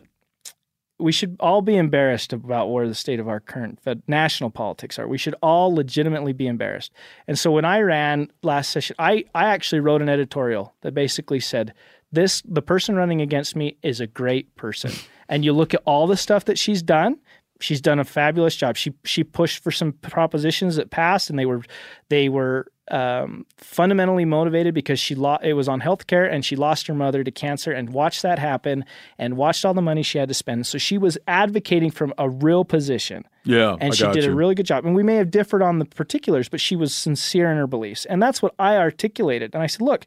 we 0.98 1.12
should 1.12 1.36
all 1.40 1.62
be 1.62 1.76
embarrassed 1.76 2.32
about 2.32 2.72
where 2.72 2.88
the 2.88 2.96
state 2.96 3.20
of 3.20 3.28
our 3.28 3.40
current 3.40 3.82
fed, 3.82 4.02
national 4.08 4.50
politics 4.50 4.98
are. 4.98 5.08
We 5.08 5.18
should 5.18 5.36
all 5.42 5.74
legitimately 5.74 6.34
be 6.34 6.48
embarrassed. 6.48 6.92
And 7.28 7.38
so 7.38 7.52
when 7.52 7.66
I 7.66 7.82
ran 7.82 8.32
last 8.44 8.72
session, 8.72 8.96
I, 8.98 9.26
I 9.36 9.46
actually 9.46 9.82
wrote 9.82 10.02
an 10.02 10.10
editorial 10.10 10.74
that 10.82 10.94
basically 10.94 11.40
said, 11.40 11.74
this 12.12 12.42
the 12.46 12.62
person 12.62 12.96
running 12.96 13.22
against 13.22 13.56
me 13.56 13.78
is 13.84 14.00
a 14.00 14.08
great 14.08 14.56
person. 14.56 14.92
and 15.30 15.44
you 15.44 15.54
look 15.54 15.74
at 15.74 15.82
all 15.86 16.08
the 16.08 16.18
stuff 16.18 16.46
that 16.46 16.58
she's 16.58 16.82
done, 16.82 17.18
she's 17.60 17.82
done 17.82 18.00
a 18.00 18.06
fabulous 18.06 18.56
job. 18.56 18.78
She 18.78 18.94
she 19.04 19.24
pushed 19.24 19.64
for 19.64 19.72
some 19.72 19.94
propositions 19.94 20.76
that 20.78 20.92
passed, 20.92 21.30
and 21.30 21.38
they 21.38 21.46
were 21.46 21.62
they 22.10 22.30
were 22.30 22.68
um, 22.92 23.46
fundamentally 23.58 24.26
motivated 24.26 24.74
because 24.74 25.00
she 25.00 25.16
lo- 25.16 25.38
it 25.42 25.54
was 25.54 25.68
on 25.68 25.82
healthcare, 25.82 26.32
and 26.32 26.46
she 26.46 26.56
lost 26.56 26.88
her 26.88 26.94
mother 26.94 27.24
to 27.24 27.32
cancer, 27.32 27.72
and 27.72 27.90
watched 27.90 28.22
that 28.22 28.38
happen, 28.40 28.86
and 29.18 29.38
watched 29.38 29.66
all 29.66 29.74
the 29.74 29.82
money 29.82 30.04
she 30.04 30.18
had 30.18 30.28
to 30.28 30.34
spend. 30.34 30.68
So 30.68 30.78
she 30.78 30.98
was 30.98 31.18
advocating 31.28 31.92
from 31.92 32.14
a 32.18 32.30
real 32.30 32.64
position. 32.66 33.26
yeah, 33.44 33.74
And 33.80 33.92
I 33.92 33.96
she 33.96 34.06
did 34.12 34.24
you. 34.26 34.32
a 34.32 34.36
really 34.36 34.56
good 34.56 34.66
job. 34.66 34.86
And 34.86 34.96
we 34.96 35.04
may 35.04 35.16
have 35.16 35.32
differed 35.32 35.62
on 35.62 35.80
the 35.80 35.86
particulars, 35.86 36.48
but 36.50 36.62
she 36.62 36.76
was 36.76 36.94
sincere 36.96 37.52
in 37.52 37.58
her 37.58 37.68
beliefs. 37.68 38.06
And 38.06 38.22
that's 38.22 38.42
what 38.42 38.54
I 38.60 38.78
articulated. 38.78 39.54
And 39.54 39.64
I 39.64 39.68
said, 39.68 39.82
look, 39.82 40.06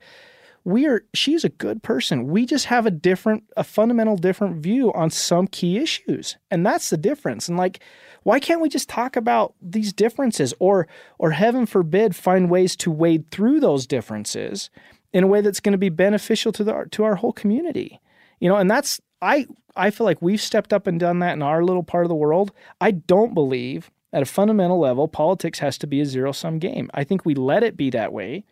we 0.65 0.87
are 0.87 1.03
she's 1.15 1.45
a 1.45 1.49
good 1.49 1.83
person. 1.83 2.27
We 2.29 2.45
just 2.45 2.67
have 2.67 2.85
a 2.85 2.91
different, 2.91 3.45
a 3.57 3.65
fundamental 3.65 4.17
different 4.17 4.57
view 4.63 4.93
on 4.93 5.11
some 5.11 5.47
key 5.47 5.79
issues. 5.79 6.37
And 6.51 6.67
that's 6.67 6.91
the 6.91 6.97
difference. 6.97 7.49
And 7.49 7.57
like, 7.57 7.81
why 8.23 8.41
can't 8.41 8.61
we 8.61 8.69
just 8.69 8.89
talk 8.89 9.17
about 9.17 9.55
these 9.61 9.93
differences 9.93 10.55
or 10.59 10.87
or 11.19 11.33
heaven 11.33 11.67
forbid 11.67 12.15
find 12.17 12.51
ways 12.51 12.77
to 12.77 12.91
wade 12.91 13.31
through 13.31 13.61
those 13.61 13.87
differences 13.87 14.71
in 15.13 15.25
a 15.25 15.27
way 15.27 15.41
that's 15.41 15.61
going 15.61 15.73
to 15.73 15.79
be 15.79 15.89
beneficial 15.89 16.53
to 16.53 16.65
the 16.65 16.87
to 16.91 17.05
our 17.05 17.17
whole 17.17 17.33
community? 17.33 18.01
You 18.41 18.49
know, 18.49 18.57
and 18.57 18.71
that's 18.71 19.01
I 19.23 19.47
I 19.77 19.91
feel 19.91 20.05
like 20.05 20.21
we've 20.21 20.41
stepped 20.41 20.73
up 20.73 20.87
and 20.87 20.99
done 20.99 21.21
that 21.21 21.35
in 21.35 21.43
our 21.43 21.65
little 21.65 21.83
part 21.83 22.05
of 22.05 22.09
the 22.09 22.15
world. 22.15 22.53
I 22.81 22.91
don't 22.91 23.35
believe 23.35 23.91
at 24.13 24.23
a 24.23 24.27
fundamental 24.27 24.79
level 24.79 25.07
politics 25.07 25.59
has 25.59 25.79
to 25.79 25.87
be 25.87 26.01
a 26.01 26.07
zero 26.07 26.33
sum 26.33 26.59
game. 26.59 26.91
I 26.95 27.05
think 27.05 27.25
we 27.25 27.35
let 27.35 27.63
it 27.63 27.77
be 27.77 27.91
that 27.91 28.13
way, 28.13 28.45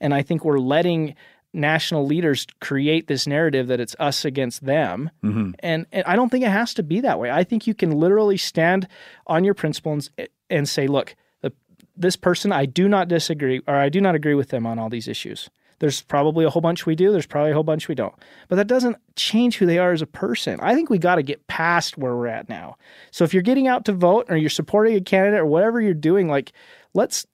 and 0.00 0.12
I 0.14 0.22
think 0.22 0.44
we're 0.44 0.58
letting 0.58 1.14
national 1.54 2.06
leaders 2.06 2.46
create 2.60 3.06
this 3.06 3.26
narrative 3.26 3.68
that 3.68 3.80
it's 3.80 3.96
us 3.98 4.24
against 4.24 4.64
them. 4.64 5.10
Mm-hmm. 5.22 5.52
And, 5.60 5.86
and 5.92 6.04
I 6.06 6.16
don't 6.16 6.30
think 6.30 6.44
it 6.44 6.50
has 6.50 6.74
to 6.74 6.82
be 6.82 7.00
that 7.00 7.18
way. 7.18 7.30
I 7.30 7.44
think 7.44 7.66
you 7.66 7.74
can 7.74 7.92
literally 7.92 8.36
stand 8.36 8.88
on 9.26 9.44
your 9.44 9.54
principles 9.54 10.10
and, 10.18 10.28
and 10.50 10.68
say, 10.68 10.86
look, 10.86 11.14
the 11.40 11.52
this 11.96 12.16
person, 12.16 12.52
I 12.52 12.66
do 12.66 12.88
not 12.88 13.08
disagree 13.08 13.60
or 13.66 13.74
I 13.74 13.88
do 13.88 14.00
not 14.00 14.14
agree 14.14 14.34
with 14.34 14.48
them 14.48 14.66
on 14.66 14.78
all 14.78 14.90
these 14.90 15.08
issues. 15.08 15.48
There's 15.78 16.02
probably 16.02 16.44
a 16.44 16.50
whole 16.50 16.62
bunch 16.62 16.86
we 16.86 16.94
do. 16.94 17.12
There's 17.12 17.26
probably 17.26 17.50
a 17.50 17.54
whole 17.54 17.62
bunch 17.62 17.88
we 17.88 17.94
don't. 17.94 18.14
But 18.48 18.56
that 18.56 18.68
doesn't 18.68 18.96
change 19.16 19.58
who 19.58 19.66
they 19.66 19.78
are 19.78 19.92
as 19.92 20.02
a 20.02 20.06
person. 20.06 20.58
I 20.60 20.74
think 20.74 20.88
we 20.88 20.98
got 20.98 21.16
to 21.16 21.22
get 21.22 21.46
past 21.46 21.98
where 21.98 22.16
we're 22.16 22.28
at 22.28 22.48
now. 22.48 22.76
So 23.10 23.24
if 23.24 23.34
you're 23.34 23.42
getting 23.42 23.66
out 23.66 23.84
to 23.86 23.92
vote 23.92 24.26
or 24.28 24.36
you're 24.36 24.50
supporting 24.50 24.96
a 24.96 25.00
candidate 25.00 25.40
or 25.40 25.46
whatever 25.46 25.80
you're 25.80 25.94
doing, 25.94 26.28
like 26.28 26.52
let's 26.94 27.26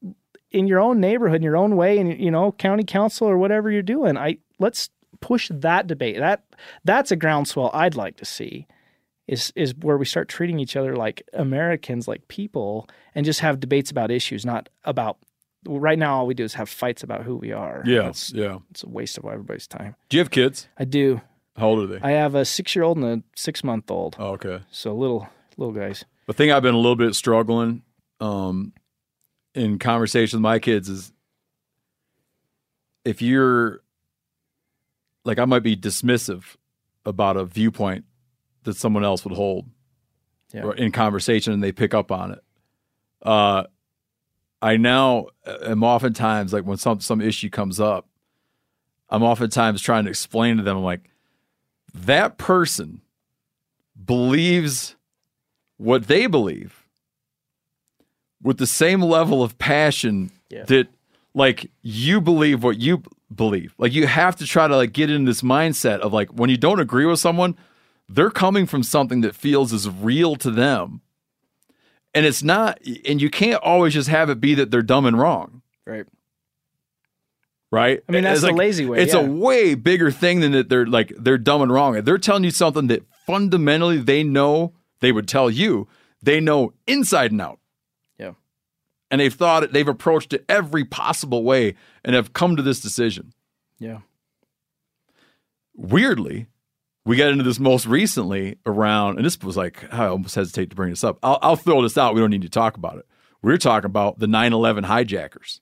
in 0.50 0.66
your 0.66 0.80
own 0.80 1.00
neighborhood, 1.00 1.36
in 1.36 1.42
your 1.42 1.56
own 1.56 1.76
way, 1.76 1.98
and 1.98 2.20
you 2.20 2.30
know, 2.30 2.52
county 2.52 2.84
council 2.84 3.28
or 3.28 3.38
whatever 3.38 3.70
you're 3.70 3.82
doing, 3.82 4.16
I 4.16 4.38
let's 4.58 4.90
push 5.20 5.50
that 5.52 5.86
debate. 5.86 6.18
That 6.18 6.44
that's 6.84 7.10
a 7.10 7.16
groundswell 7.16 7.70
I'd 7.72 7.96
like 7.96 8.16
to 8.16 8.24
see. 8.24 8.66
Is 9.26 9.52
is 9.54 9.74
where 9.76 9.96
we 9.96 10.06
start 10.06 10.28
treating 10.28 10.58
each 10.58 10.76
other 10.76 10.96
like 10.96 11.22
Americans, 11.32 12.08
like 12.08 12.26
people, 12.28 12.88
and 13.14 13.24
just 13.24 13.40
have 13.40 13.60
debates 13.60 13.90
about 13.90 14.10
issues, 14.10 14.44
not 14.44 14.68
about. 14.84 15.18
Right 15.66 15.98
now, 15.98 16.16
all 16.16 16.26
we 16.26 16.32
do 16.32 16.44
is 16.44 16.54
have 16.54 16.70
fights 16.70 17.02
about 17.02 17.22
who 17.22 17.36
we 17.36 17.52
are. 17.52 17.82
Yeah, 17.84 18.08
it's, 18.08 18.32
yeah. 18.32 18.60
it's 18.70 18.82
a 18.82 18.88
waste 18.88 19.18
of 19.18 19.26
everybody's 19.26 19.66
time. 19.66 19.94
Do 20.08 20.16
you 20.16 20.22
have 20.22 20.30
kids? 20.30 20.68
I 20.78 20.86
do. 20.86 21.20
How 21.54 21.68
old 21.68 21.80
are 21.80 21.86
they? 21.86 22.00
I 22.00 22.12
have 22.12 22.34
a 22.34 22.46
six-year-old 22.46 22.96
and 22.96 23.04
a 23.04 23.22
six-month-old, 23.36 24.16
oh, 24.18 24.28
okay. 24.30 24.60
so 24.70 24.94
little 24.94 25.28
little 25.58 25.74
guys. 25.74 26.06
The 26.26 26.32
thing 26.32 26.50
I've 26.50 26.62
been 26.62 26.74
a 26.74 26.78
little 26.78 26.96
bit 26.96 27.14
struggling 27.14 27.82
um, 28.20 28.72
in 29.54 29.78
conversation 29.78 30.38
with 30.38 30.42
my 30.42 30.58
kids 30.58 30.88
is 30.88 31.12
if 33.04 33.22
you're 33.22 33.80
like, 35.24 35.38
I 35.38 35.44
might 35.44 35.62
be 35.62 35.76
dismissive 35.76 36.56
about 37.04 37.36
a 37.36 37.44
viewpoint 37.44 38.04
that 38.64 38.76
someone 38.76 39.04
else 39.04 39.24
would 39.24 39.34
hold 39.34 39.66
Yeah. 40.52 40.62
or 40.64 40.74
in 40.74 40.92
conversation 40.92 41.52
and 41.52 41.62
they 41.62 41.72
pick 41.72 41.94
up 41.94 42.12
on 42.12 42.32
it. 42.32 42.44
Uh, 43.22 43.64
I 44.62 44.76
now 44.76 45.26
am 45.46 45.82
oftentimes 45.82 46.52
like 46.52 46.64
when 46.64 46.76
some 46.76 47.00
some 47.00 47.20
issue 47.20 47.48
comes 47.50 47.80
up, 47.80 48.06
I'm 49.08 49.22
oftentimes 49.22 49.80
trying 49.82 50.04
to 50.04 50.10
explain 50.10 50.58
to 50.58 50.62
them. 50.62 50.76
I'm 50.76 50.82
like, 50.84 51.10
that 51.94 52.36
person 52.38 53.00
believes 54.02 54.96
what 55.78 56.06
they 56.06 56.26
believe 56.26 56.79
with 58.42 58.58
the 58.58 58.66
same 58.66 59.02
level 59.02 59.42
of 59.42 59.58
passion 59.58 60.30
Yeah. 60.48 60.64
that 60.64 60.88
like 61.34 61.70
you 61.82 62.20
believe 62.20 62.62
what 62.64 62.78
you 62.78 63.02
believe. 63.34 63.74
Like 63.78 63.92
you 63.92 64.06
have 64.06 64.36
to 64.36 64.46
try 64.46 64.66
to 64.66 64.76
like 64.76 64.92
get 64.92 65.10
in 65.10 65.24
this 65.24 65.42
mindset 65.42 66.00
of 66.00 66.12
like 66.12 66.30
when 66.30 66.50
you 66.50 66.56
don't 66.56 66.80
agree 66.80 67.06
with 67.06 67.18
someone, 67.20 67.56
they're 68.08 68.30
coming 68.30 68.66
from 68.66 68.82
something 68.82 69.20
that 69.20 69.36
feels 69.36 69.72
as 69.72 69.88
real 69.88 70.34
to 70.36 70.50
them. 70.50 71.00
And 72.12 72.26
it's 72.26 72.42
not 72.42 72.80
and 73.06 73.22
you 73.22 73.30
can't 73.30 73.62
always 73.62 73.94
just 73.94 74.08
have 74.08 74.28
it 74.30 74.40
be 74.40 74.54
that 74.54 74.70
they're 74.72 74.82
dumb 74.82 75.06
and 75.06 75.16
wrong, 75.16 75.62
Right. 75.86 76.06
right? 77.70 78.02
I 78.08 78.12
mean, 78.12 78.24
that's 78.24 78.38
It's 78.40 78.44
like- 78.46 78.56
lazy 78.56 78.86
way, 78.86 79.00
It's 79.02 79.14
yeah. 79.14 79.20
a 79.20 79.24
way 79.30 79.74
bigger 79.76 80.10
thing 80.10 80.40
than 80.40 80.50
that 80.52 80.68
they're 80.68 80.86
like 80.86 81.12
they're 81.16 81.38
dumb 81.38 81.62
and 81.62 81.72
wrong. 81.72 82.02
They're 82.02 82.18
telling 82.18 82.42
you 82.42 82.50
something 82.50 82.88
that 82.88 83.04
fundamentally 83.26 83.98
they 83.98 84.24
know 84.24 84.72
they 84.98 85.12
would 85.12 85.28
tell 85.28 85.48
you. 85.48 85.86
They 86.20 86.40
know 86.40 86.72
inside 86.88 87.30
and 87.30 87.40
out. 87.40 87.59
And 89.10 89.20
they've 89.20 89.34
thought 89.34 89.64
it, 89.64 89.72
they've 89.72 89.88
approached 89.88 90.32
it 90.32 90.44
every 90.48 90.84
possible 90.84 91.42
way 91.42 91.74
and 92.04 92.14
have 92.14 92.32
come 92.32 92.56
to 92.56 92.62
this 92.62 92.80
decision. 92.80 93.32
Yeah. 93.78 93.98
Weirdly, 95.74 96.46
we 97.04 97.16
got 97.16 97.30
into 97.30 97.42
this 97.44 97.58
most 97.58 97.86
recently 97.86 98.58
around, 98.66 99.16
and 99.16 99.26
this 99.26 99.40
was 99.40 99.56
like, 99.56 99.92
I 99.92 100.06
almost 100.06 100.34
hesitate 100.34 100.70
to 100.70 100.76
bring 100.76 100.90
this 100.90 101.02
up. 101.02 101.18
I'll, 101.22 101.38
I'll 101.42 101.56
throw 101.56 101.82
this 101.82 101.98
out. 101.98 102.14
We 102.14 102.20
don't 102.20 102.30
need 102.30 102.42
to 102.42 102.48
talk 102.48 102.76
about 102.76 102.98
it. 102.98 103.06
We're 103.42 103.56
talking 103.56 103.86
about 103.86 104.18
the 104.18 104.26
9 104.26 104.52
11 104.52 104.84
hijackers. 104.84 105.60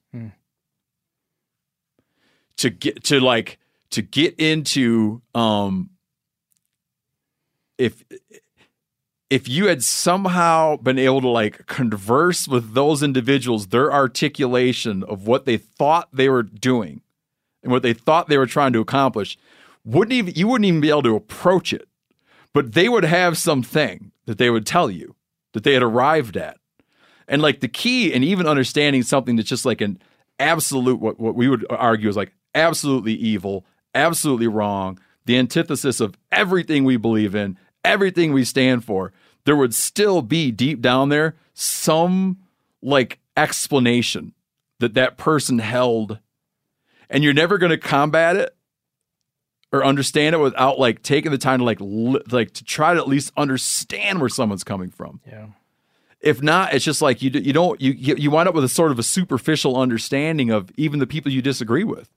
To 2.57 2.69
get 2.69 3.03
to 3.05 3.21
like, 3.21 3.57
to 3.91 4.01
get 4.01 4.35
into, 4.37 5.21
um, 5.33 5.91
if, 7.77 8.03
if 9.29 9.47
you 9.47 9.67
had 9.67 9.83
somehow 9.83 10.77
been 10.77 10.97
able 10.97 11.21
to 11.21 11.27
like 11.27 11.67
converse 11.67 12.47
with 12.47 12.73
those 12.73 13.03
individuals, 13.03 13.67
their 13.67 13.91
articulation 13.91 15.03
of 15.03 15.27
what 15.27 15.45
they 15.45 15.57
thought 15.57 16.09
they 16.11 16.29
were 16.29 16.43
doing 16.43 17.01
and 17.61 17.71
what 17.71 17.83
they 17.83 17.93
thought 17.93 18.27
they 18.27 18.37
were 18.37 18.47
trying 18.47 18.73
to 18.73 18.79
accomplish, 18.79 19.37
wouldn't 19.85 20.13
even 20.13 20.33
you 20.35 20.47
wouldn't 20.47 20.67
even 20.67 20.81
be 20.81 20.89
able 20.89 21.03
to 21.03 21.15
approach 21.15 21.73
it. 21.73 21.87
But 22.53 22.73
they 22.73 22.89
would 22.89 23.03
have 23.03 23.37
something 23.37 24.11
that 24.25 24.39
they 24.39 24.49
would 24.49 24.65
tell 24.65 24.89
you 24.89 25.15
that 25.53 25.63
they 25.63 25.73
had 25.73 25.83
arrived 25.83 26.35
at. 26.35 26.57
And 27.27 27.41
like 27.41 27.59
the 27.59 27.67
key 27.67 28.11
and 28.11 28.23
even 28.23 28.47
understanding 28.47 29.03
something 29.03 29.35
that's 29.35 29.49
just 29.49 29.65
like 29.65 29.81
an 29.81 30.01
absolute 30.39 30.99
what, 30.99 31.19
what 31.19 31.35
we 31.35 31.47
would 31.47 31.65
argue 31.69 32.09
is 32.09 32.17
like 32.17 32.33
absolutely 32.55 33.13
evil, 33.13 33.65
absolutely 33.93 34.47
wrong, 34.47 34.99
the 35.25 35.37
antithesis 35.37 35.99
of 35.99 36.17
everything 36.31 36.83
we 36.85 36.97
believe 36.97 37.35
in, 37.35 37.55
everything 37.83 38.33
we 38.33 38.43
stand 38.43 38.83
for, 38.83 39.13
there 39.45 39.55
would 39.55 39.73
still 39.73 40.21
be 40.21 40.51
deep 40.51 40.81
down 40.81 41.09
there 41.09 41.35
some 41.53 42.37
like 42.81 43.19
explanation 43.35 44.33
that 44.79 44.93
that 44.93 45.17
person 45.17 45.59
held 45.59 46.19
and 47.09 47.23
you're 47.23 47.33
never 47.33 47.57
going 47.57 47.71
to 47.71 47.77
combat 47.77 48.35
it 48.35 48.55
or 49.71 49.83
understand 49.83 50.35
it 50.35 50.39
without 50.39 50.79
like 50.79 51.03
taking 51.03 51.31
the 51.31 51.37
time 51.37 51.59
to 51.59 51.65
like 51.65 51.79
li- 51.81 52.21
like 52.31 52.51
to 52.53 52.63
try 52.63 52.93
to 52.93 52.99
at 52.99 53.07
least 53.07 53.31
understand 53.37 54.19
where 54.19 54.29
someone's 54.29 54.63
coming 54.63 54.89
from. 54.89 55.21
Yeah. 55.27 55.47
If 56.21 56.41
not, 56.41 56.73
it's 56.73 56.83
just 56.83 57.01
like 57.01 57.21
you 57.21 57.29
you 57.29 57.53
don't 57.53 57.79
you 57.79 57.91
you 57.91 58.15
you 58.15 58.31
wind 58.31 58.49
up 58.49 58.55
with 58.55 58.63
a 58.63 58.69
sort 58.69 58.91
of 58.91 58.99
a 58.99 59.03
superficial 59.03 59.77
understanding 59.77 60.49
of 60.49 60.69
even 60.75 60.99
the 60.99 61.07
people 61.07 61.31
you 61.31 61.41
disagree 61.41 61.83
with. 61.83 62.09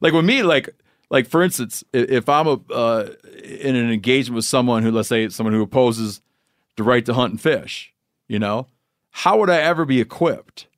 Like 0.00 0.12
with 0.12 0.24
me, 0.24 0.42
like 0.42 0.70
like 1.10 1.28
for 1.28 1.42
instance, 1.42 1.84
if 1.92 2.28
I'm 2.28 2.46
a 2.46 2.60
uh, 2.72 3.10
in 3.42 3.76
an 3.76 3.90
engagement 3.90 4.36
with 4.36 4.44
someone 4.44 4.82
who 4.82 4.90
let's 4.90 5.08
say 5.08 5.28
someone 5.28 5.52
who 5.52 5.62
opposes 5.62 6.20
the 6.76 6.84
right 6.84 7.04
to 7.04 7.14
hunt 7.14 7.32
and 7.32 7.40
fish, 7.40 7.92
you 8.28 8.38
know, 8.38 8.68
how 9.10 9.38
would 9.38 9.50
I 9.50 9.58
ever 9.58 9.84
be 9.84 10.00
equipped 10.00 10.68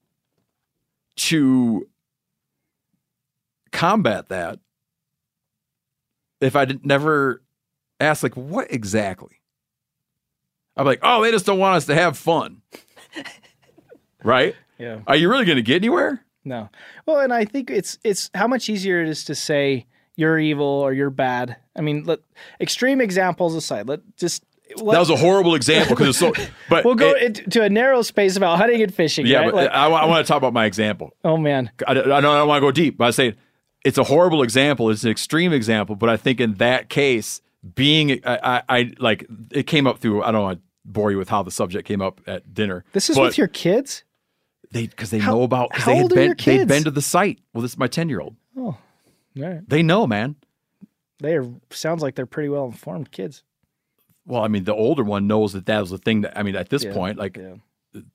to 1.16 1.87
combat 3.70 4.28
that 4.30 4.59
if 6.41 6.57
I 6.57 6.64
didn't 6.64 6.87
never 6.87 7.43
ask 8.01 8.22
like 8.22 8.37
what 8.37 8.72
exactly? 8.72 9.41
I'm 10.76 10.87
like, 10.87 11.01
oh, 11.03 11.22
they 11.22 11.30
just 11.30 11.45
don't 11.45 11.59
want 11.59 11.76
us 11.76 11.85
to 11.87 11.95
have 11.95 12.16
fun. 12.16 12.62
right? 14.24 14.57
Yeah. 14.78 15.01
Are 15.07 15.16
you 15.16 15.28
really 15.28 15.45
gonna 15.45 15.61
get 15.61 15.76
anywhere? 15.76 16.24
No. 16.45 16.70
Well, 17.05 17.20
and 17.20 17.35
I 17.35 17.45
think 17.45 17.70
it's 17.70 17.99
it's 18.03 18.30
how 18.35 18.49
much 18.49 18.70
easier 18.70 19.03
it 19.03 19.09
is 19.09 19.24
to 19.26 19.35
say 19.35 19.87
you're 20.17 20.39
evil 20.39 20.67
or 20.67 20.93
you're 20.93 21.11
bad. 21.11 21.57
I 21.77 21.81
mean, 21.81 22.05
let 22.05 22.21
extreme 22.61 23.01
examples 23.01 23.55
aside, 23.55 23.89
let 23.89 24.01
just 24.17 24.45
let, 24.77 24.95
that 24.95 25.01
was 25.01 25.11
a 25.11 25.17
horrible 25.17 25.55
example 25.55 25.95
because 25.95 26.09
it's 26.09 26.19
so 26.19 26.33
but 26.69 26.85
we'll 26.85 26.95
go 26.95 27.11
it- 27.13 27.41
into 27.41 27.63
a 27.63 27.69
narrow 27.69 28.03
space 28.03 28.37
about 28.37 28.59
hunting 28.59 28.83
and 28.83 28.95
fishing. 28.95 29.27
yeah, 29.27 29.39
right? 29.39 29.47
but 29.47 29.55
Like, 29.55 29.71
I, 29.71 30.07
want 30.07 30.25
to 30.25 30.29
talk 30.29 30.39
about 30.39 30.53
my 30.53 30.65
example. 30.67 31.13
oh 31.25 31.37
man, 31.37 31.71
I, 31.87 31.93
I 31.93 31.95
don't, 31.95 32.11
I 32.13 32.21
don't 32.21 32.49
want 32.49 32.59
to 32.59 32.67
go 32.67 32.71
deep, 32.73 32.99
but 32.99 33.07
I 33.07 33.11
say 33.11 33.35
it's 33.85 33.99
a 33.99 34.05
horrible 34.05 34.43
example. 34.43 34.91
It's 34.91 35.05
an 35.05 35.11
extreme 35.11 35.53
example, 35.53 35.97
but 35.97 36.09
I 36.09 36.17
think 36.17 36.41
in 36.41 36.55
that 36.55 36.89
case, 36.89 37.41
being 37.75 38.21
I, 38.25 38.39
I, 38.43 38.63
I 38.69 38.93
like 38.99 39.27
it 39.51 39.67
came 39.67 39.87
up 39.87 39.99
through. 39.99 40.23
I 40.23 40.31
don't 40.33 40.43
want 40.43 40.59
to 40.59 40.65
bore 40.85 41.11
you 41.11 41.19
with 41.19 41.29
how 41.29 41.43
the 41.43 41.51
subject 41.51 41.87
came 41.87 42.01
up 42.03 42.21
at 42.27 42.53
dinner. 42.55 42.85
this 42.93 43.09
is 43.11 43.17
with 43.19 43.39
your 43.39 43.49
kids. 43.49 44.05
they 44.73 44.87
because 44.87 45.11
they 45.11 45.19
How- 45.19 45.35
know 45.35 45.43
about 45.43 45.71
because 45.71 45.85
how 45.85 45.91
they 45.93 45.97
had 45.97 46.03
old 46.03 46.13
are 46.13 46.15
been 46.17 46.27
your 46.27 46.35
they'd 46.35 46.69
been 46.69 46.85
to 46.85 46.91
the 46.91 47.03
site. 47.03 47.41
Well, 47.53 47.63
this 47.63 47.73
is 47.73 47.79
my 47.79 47.89
ten 47.89 48.09
year 48.09 48.21
old. 48.21 48.37
All 48.57 48.69
oh. 48.69 48.79
Right. 49.37 49.61
They 49.68 49.83
know, 49.83 50.07
man. 50.07 50.37
They 51.20 51.37
are 51.37 51.47
sounds 51.70 52.03
like 52.03 52.14
they're 52.16 52.26
pretty 52.26 52.49
well 52.49 52.64
informed 52.66 53.11
kids. 53.12 53.43
Well, 54.26 54.43
I 54.43 54.49
mean, 54.49 54.64
the 54.64 54.74
older 54.74 55.03
one 55.05 55.26
knows 55.26 55.53
that 55.53 55.66
that 55.66 55.80
was 55.80 55.91
the 55.91 55.99
thing 55.99 56.22
that 56.22 56.37
I 56.39 56.43
mean. 56.43 56.57
At 56.57 56.68
this 56.68 56.85
Yeah, 56.85 56.93
point, 56.93 57.18
like 57.18 57.37
yeah. 57.37 57.55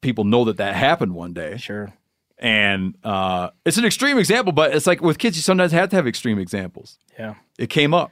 people 0.01 0.23
know 0.23 0.45
that 0.45 0.57
that 0.57 0.75
happened 0.75 1.13
one 1.15 1.33
day. 1.33 1.57
Sure. 1.57 1.93
and 2.37 2.95
uh, 3.03 3.49
it's 3.65 3.77
an 3.77 3.85
extreme 3.85 4.17
example, 4.17 4.53
but 4.53 4.73
it's 4.75 4.85
like 4.87 5.01
with 5.01 5.17
kids, 5.17 5.35
you 5.37 5.41
sometimes 5.41 5.71
have 5.71 5.89
to 5.89 5.95
have 5.95 6.05
extreme 6.07 6.37
examples. 6.39 6.97
Yeah. 7.17 7.35
It 7.57 7.69
came 7.69 7.93
up. 7.93 8.11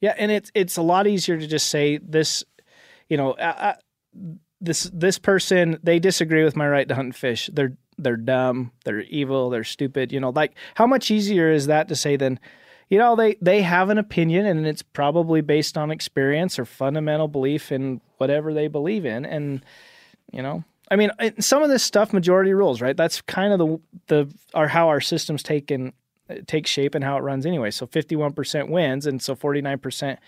Yeah, 0.00 0.14
and 0.16 0.30
it's 0.30 0.50
it's 0.54 0.76
a 0.76 0.82
lot 0.82 1.06
easier 1.06 1.36
to 1.38 1.46
just 1.46 1.66
say 1.68 1.98
this, 1.98 2.44
you 3.08 3.16
know, 3.16 3.32
uh, 3.32 3.74
uh, 3.74 3.74
this 4.60 4.84
this 4.92 5.18
person 5.18 5.78
they 5.82 5.98
disagree 5.98 6.44
with 6.44 6.56
my 6.56 6.68
right 6.68 6.86
to 6.88 6.94
hunt 6.94 7.06
and 7.06 7.16
fish. 7.16 7.50
They're 7.52 7.76
they're 7.98 8.16
dumb, 8.16 8.72
they're 8.84 9.02
evil, 9.02 9.50
they're 9.50 9.64
stupid. 9.64 10.12
You 10.12 10.20
know, 10.20 10.30
like 10.30 10.54
how 10.74 10.86
much 10.86 11.10
easier 11.10 11.50
is 11.50 11.66
that 11.66 11.88
to 11.88 11.96
say 11.96 12.16
than, 12.16 12.38
you 12.88 12.98
know, 12.98 13.16
they 13.16 13.36
they 13.40 13.62
have 13.62 13.90
an 13.90 13.98
opinion 13.98 14.46
and 14.46 14.66
it's 14.66 14.82
probably 14.82 15.40
based 15.40 15.76
on 15.76 15.90
experience 15.90 16.58
or 16.58 16.64
fundamental 16.64 17.28
belief 17.28 17.70
in 17.72 18.00
whatever 18.18 18.54
they 18.54 18.68
believe 18.68 19.04
in, 19.04 19.24
and 19.24 19.64
you 20.32 20.42
know. 20.42 20.64
I 20.90 20.96
mean, 20.96 21.10
some 21.38 21.62
of 21.62 21.68
this 21.68 21.82
stuff, 21.82 22.14
majority 22.14 22.54
rules, 22.54 22.80
right? 22.80 22.96
That's 22.96 23.20
kind 23.20 23.52
of 23.52 23.58
the 23.58 23.80
the 24.06 24.34
our 24.54 24.68
how 24.68 24.88
our 24.88 25.02
systems 25.02 25.42
take 25.42 25.70
in 25.70 25.92
take 26.46 26.66
shape 26.66 26.94
and 26.94 27.04
how 27.04 27.16
it 27.16 27.20
runs 27.20 27.46
anyway. 27.46 27.70
So 27.70 27.86
51% 27.86 28.68
wins, 28.68 29.06
and 29.06 29.20
so 29.20 29.34
49% 29.34 30.18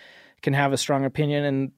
can 0.41 0.53
have 0.53 0.73
a 0.73 0.77
strong 0.77 1.05
opinion, 1.05 1.43
and 1.45 1.71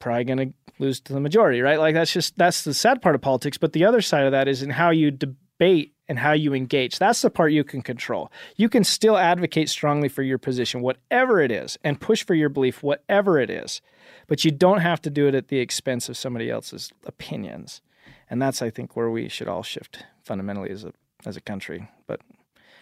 probably 0.00 0.24
going 0.24 0.38
to 0.38 0.54
lose 0.80 1.00
to 1.00 1.12
the 1.12 1.20
majority, 1.20 1.60
right? 1.60 1.78
Like 1.78 1.94
that's 1.94 2.12
just 2.12 2.36
that's 2.36 2.64
the 2.64 2.74
sad 2.74 3.00
part 3.00 3.14
of 3.14 3.20
politics. 3.20 3.58
But 3.58 3.72
the 3.72 3.84
other 3.84 4.00
side 4.00 4.24
of 4.24 4.32
that 4.32 4.48
is 4.48 4.62
in 4.62 4.70
how 4.70 4.90
you 4.90 5.10
debate 5.10 5.94
and 6.08 6.18
how 6.18 6.32
you 6.32 6.52
engage. 6.54 6.98
That's 6.98 7.22
the 7.22 7.30
part 7.30 7.52
you 7.52 7.62
can 7.62 7.82
control. 7.82 8.32
You 8.56 8.68
can 8.68 8.82
still 8.82 9.16
advocate 9.16 9.68
strongly 9.68 10.08
for 10.08 10.22
your 10.24 10.38
position, 10.38 10.80
whatever 10.80 11.40
it 11.40 11.52
is, 11.52 11.78
and 11.84 12.00
push 12.00 12.24
for 12.24 12.34
your 12.34 12.48
belief, 12.48 12.82
whatever 12.82 13.38
it 13.38 13.48
is. 13.50 13.80
But 14.26 14.44
you 14.44 14.50
don't 14.50 14.78
have 14.80 15.00
to 15.02 15.10
do 15.10 15.28
it 15.28 15.34
at 15.36 15.48
the 15.48 15.58
expense 15.58 16.08
of 16.08 16.16
somebody 16.16 16.50
else's 16.50 16.90
opinions. 17.06 17.80
And 18.28 18.40
that's, 18.42 18.62
I 18.62 18.70
think, 18.70 18.96
where 18.96 19.10
we 19.10 19.28
should 19.28 19.48
all 19.48 19.62
shift 19.62 20.04
fundamentally 20.24 20.70
as 20.70 20.84
a 20.84 20.92
as 21.26 21.36
a 21.36 21.40
country. 21.40 21.88
But 22.06 22.22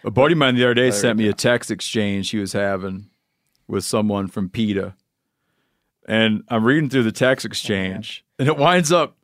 A 0.03 0.11
buddy 0.11 0.31
of 0.33 0.37
mine 0.37 0.55
the 0.55 0.63
other 0.63 0.73
day 0.73 0.91
sent 0.91 1.17
me 1.17 1.27
a 1.27 1.33
text 1.33 1.69
exchange 1.69 2.29
he 2.29 2.37
was 2.37 2.53
having 2.53 3.09
with 3.67 3.83
someone 3.83 4.27
from 4.27 4.49
PETA. 4.49 4.95
And 6.09 6.43
I'm 6.49 6.63
reading 6.65 6.89
through 6.89 7.03
the 7.03 7.11
text 7.11 7.45
exchange, 7.45 8.25
and 8.39 8.47
it 8.47 8.57
winds 8.57 8.91
up 8.91 9.15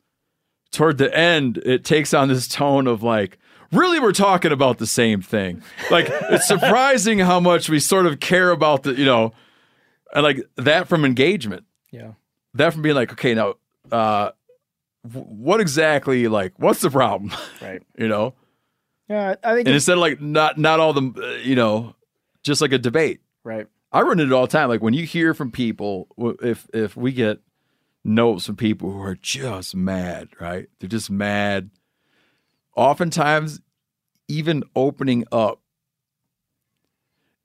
toward 0.70 0.98
the 0.98 1.12
end, 1.16 1.58
it 1.58 1.84
takes 1.84 2.14
on 2.14 2.28
this 2.28 2.46
tone 2.46 2.86
of 2.86 3.02
like, 3.02 3.38
really, 3.72 3.98
we're 3.98 4.12
talking 4.12 4.52
about 4.52 4.78
the 4.78 4.86
same 4.86 5.20
thing. 5.20 5.62
Like, 5.90 6.06
it's 6.10 6.46
surprising 6.46 7.18
how 7.18 7.40
much 7.40 7.68
we 7.68 7.80
sort 7.80 8.06
of 8.06 8.20
care 8.20 8.50
about 8.50 8.84
the, 8.84 8.94
you 8.94 9.04
know, 9.04 9.32
and 10.14 10.22
like 10.22 10.48
that 10.56 10.86
from 10.86 11.04
engagement, 11.04 11.64
yeah. 11.90 12.12
that 12.54 12.72
from 12.72 12.82
being 12.82 12.94
like, 12.94 13.10
okay, 13.12 13.34
now, 13.34 13.54
uh, 13.90 14.30
what 15.02 15.60
exactly, 15.60 16.28
like, 16.28 16.52
what's 16.56 16.82
the 16.82 16.90
problem? 16.90 17.32
Right. 17.60 17.82
you 17.98 18.06
know? 18.06 18.34
Yeah, 19.08 19.34
I 19.42 19.54
think 19.54 19.66
and 19.66 19.74
instead 19.74 19.94
of 19.94 20.00
like 20.00 20.20
not 20.20 20.58
not 20.58 20.80
all 20.80 20.92
the 20.92 21.12
uh, 21.16 21.42
you 21.44 21.54
know 21.54 21.94
just 22.42 22.60
like 22.60 22.72
a 22.72 22.78
debate 22.78 23.20
right. 23.44 23.68
I 23.96 24.02
run 24.02 24.20
it 24.20 24.32
all 24.32 24.46
the 24.46 24.52
time 24.52 24.68
like 24.68 24.82
when 24.82 24.94
you 24.94 25.06
hear 25.06 25.34
from 25.34 25.50
people 25.50 26.08
if 26.42 26.68
if 26.74 26.96
we 26.96 27.12
get 27.12 27.40
notes 28.04 28.46
from 28.46 28.56
people 28.56 28.90
who 28.90 29.00
are 29.02 29.16
just 29.16 29.74
mad 29.74 30.28
right 30.40 30.68
they're 30.78 30.88
just 30.88 31.10
mad 31.10 31.70
oftentimes 32.76 33.60
even 34.28 34.62
opening 34.74 35.24
up 35.32 35.60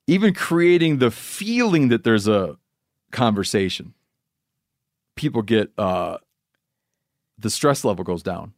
even 0.08 0.34
creating 0.34 0.98
the 0.98 1.10
feeling 1.10 1.88
that 1.88 2.04
there's 2.04 2.28
a 2.28 2.58
conversation 3.12 3.94
people 5.16 5.42
get 5.42 5.72
uh 5.78 6.18
the 7.38 7.50
stress 7.50 7.84
level 7.84 8.04
goes 8.04 8.22
down 8.22 8.54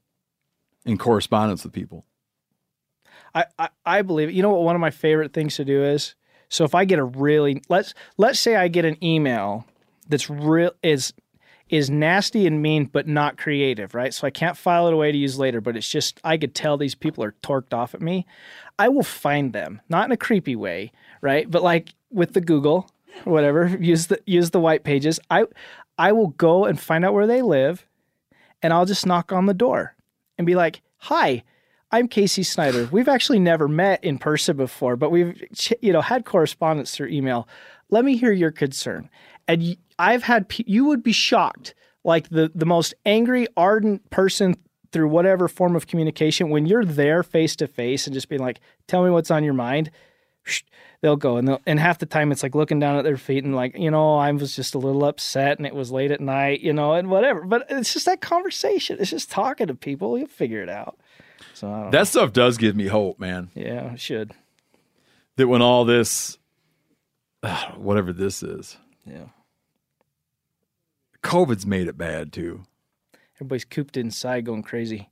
in 0.86 0.98
correspondence 0.98 1.64
with 1.64 1.74
people 1.74 2.06
I, 3.36 3.46
I, 3.58 3.70
I 3.86 4.02
believe. 4.02 4.32
You 4.32 4.44
know 4.44 4.52
what 4.52 4.62
one 4.62 4.76
of 4.76 4.82
my 4.82 4.92
favorite 4.92 5.34
things 5.34 5.56
to 5.56 5.66
do 5.66 5.84
is? 5.84 6.16
So 6.54 6.64
if 6.66 6.76
I 6.76 6.86
get 6.86 7.00
a 7.00 7.04
really 7.04 7.64
let's 7.68 7.96
let's 8.18 8.40
say 8.40 8.56
I 8.56 8.68
get 8.68 8.86
an 8.86 9.04
email 9.04 9.66
that's 10.08 10.30
real 10.30 10.72
is 10.84 11.12
is 11.68 11.90
nasty 11.90 12.46
and 12.46 12.62
mean 12.62 12.86
but 12.86 13.08
not 13.08 13.40
creative, 13.40 13.96
right? 13.96 14.14
So 14.14 14.28
I 14.28 14.30
can't 14.30 14.56
file 14.56 14.86
it 14.86 14.94
away 14.94 15.12
to 15.12 15.18
use 15.18 15.40
later, 15.40 15.62
but 15.62 15.76
it's 15.76 15.90
just 15.90 16.22
I 16.24 16.38
could 16.38 16.54
tell 16.54 16.78
these 16.78 16.94
people 16.94 17.24
are 17.24 17.34
torqued 17.42 17.74
off 17.74 17.96
at 17.96 18.04
me. 18.04 18.28
I 18.78 18.90
will 18.90 19.04
find 19.04 19.52
them, 19.52 19.82
not 19.90 20.06
in 20.06 20.12
a 20.12 20.18
creepy 20.18 20.56
way, 20.56 20.92
right? 21.22 21.50
But 21.50 21.64
like 21.64 21.96
with 22.12 22.34
the 22.34 22.42
Google 22.42 22.88
whatever, 23.24 23.66
use 23.80 24.06
the 24.08 24.22
use 24.28 24.52
the 24.52 24.60
white 24.60 24.84
pages. 24.84 25.20
I 25.32 25.46
I 25.98 26.12
will 26.12 26.28
go 26.28 26.66
and 26.66 26.80
find 26.80 27.04
out 27.04 27.16
where 27.16 27.28
they 27.28 27.42
live 27.42 27.88
and 28.62 28.72
I'll 28.72 28.86
just 28.86 29.08
knock 29.08 29.32
on 29.32 29.48
the 29.48 29.56
door 29.56 29.96
and 30.38 30.46
be 30.46 30.54
like, 30.54 30.84
"Hi, 30.98 31.42
I'm 31.94 32.08
Casey 32.08 32.42
Snider. 32.42 32.90
We've 32.92 33.08
actually 33.08 33.38
never 33.38 33.68
met 33.68 34.04
in 34.04 34.18
person 34.18 34.58
before, 34.58 34.96
but 34.96 35.12
we've 35.12 35.40
you 35.80 35.94
know 35.94 36.02
had 36.02 36.26
correspondence 36.26 36.90
through 36.90 37.10
email. 37.10 37.48
Let 37.92 38.04
me 38.04 38.18
hear 38.18 38.32
your 38.32 38.50
concern." 38.50 39.12
And 39.48 39.78
I've 40.00 40.24
had 40.24 40.52
you 40.66 40.86
would 40.86 41.04
be 41.04 41.12
shocked, 41.12 41.76
like 42.04 42.30
the 42.30 42.52
the 42.56 42.66
most 42.66 42.96
angry, 43.06 43.46
ardent 43.56 44.10
person 44.10 44.56
through 44.92 45.10
whatever 45.10 45.48
form 45.48 45.76
of 45.76 45.86
communication 45.86 46.50
when 46.50 46.66
you're 46.66 46.84
there 46.84 47.22
face 47.22 47.56
to 47.58 47.68
face 47.68 48.08
and 48.08 48.14
just 48.16 48.28
being 48.28 48.42
like, 48.42 48.60
"Tell 48.88 49.04
me 49.04 49.12
what's 49.12 49.30
on 49.30 49.44
your 49.44 49.54
mind." 49.54 49.92
They'll 51.02 51.16
go 51.16 51.38
and 51.38 51.48
they'll, 51.48 51.62
and 51.68 51.80
half 51.80 52.00
the 52.00 52.06
time 52.06 52.32
it's 52.32 52.44
like 52.44 52.56
looking 52.56 52.80
down 52.80 52.96
at 52.96 53.04
their 53.04 53.18
feet 53.18 53.44
and 53.44 53.56
like 53.56 53.78
you 53.78 53.92
know 53.92 54.16
I 54.16 54.32
was 54.32 54.56
just 54.56 54.74
a 54.74 54.80
little 54.80 55.06
upset 55.06 55.58
and 55.58 55.68
it 55.68 55.76
was 55.76 55.92
late 55.92 56.12
at 56.12 56.22
night 56.22 56.62
you 56.62 56.74
know 56.74 56.94
and 56.94 57.10
whatever 57.10 57.46
but 57.46 57.66
it's 57.70 57.94
just 57.94 58.06
that 58.06 58.22
conversation 58.22 58.98
it's 59.00 59.12
just 59.12 59.30
talking 59.30 59.68
to 59.68 59.76
people 59.76 60.18
you'll 60.18 60.28
figure 60.28 60.64
it 60.64 60.70
out 60.70 60.98
so 61.54 61.72
I 61.72 61.82
don't 61.82 61.92
that 61.92 62.08
stuff 62.08 62.34
does 62.34 62.58
give 62.58 62.76
me 62.76 62.88
hope 62.88 63.20
man 63.20 63.50
yeah, 63.56 63.94
it 63.94 64.00
should. 64.00 64.32
that 65.38 65.48
when 65.48 65.62
all 65.62 65.86
this, 65.86 66.38
ah, 67.44 67.74
whatever 67.78 68.14
this 68.14 68.42
is, 68.44 68.78
Yeah. 69.06 69.26
COVID's 71.24 71.66
made 71.66 71.88
it 71.88 71.98
bad 71.98 72.34
too. 72.34 72.64
Everybody's 73.36 73.66
cooped 73.66 73.98
inside 73.98 74.46
going 74.46 74.64
crazy. 74.64 75.10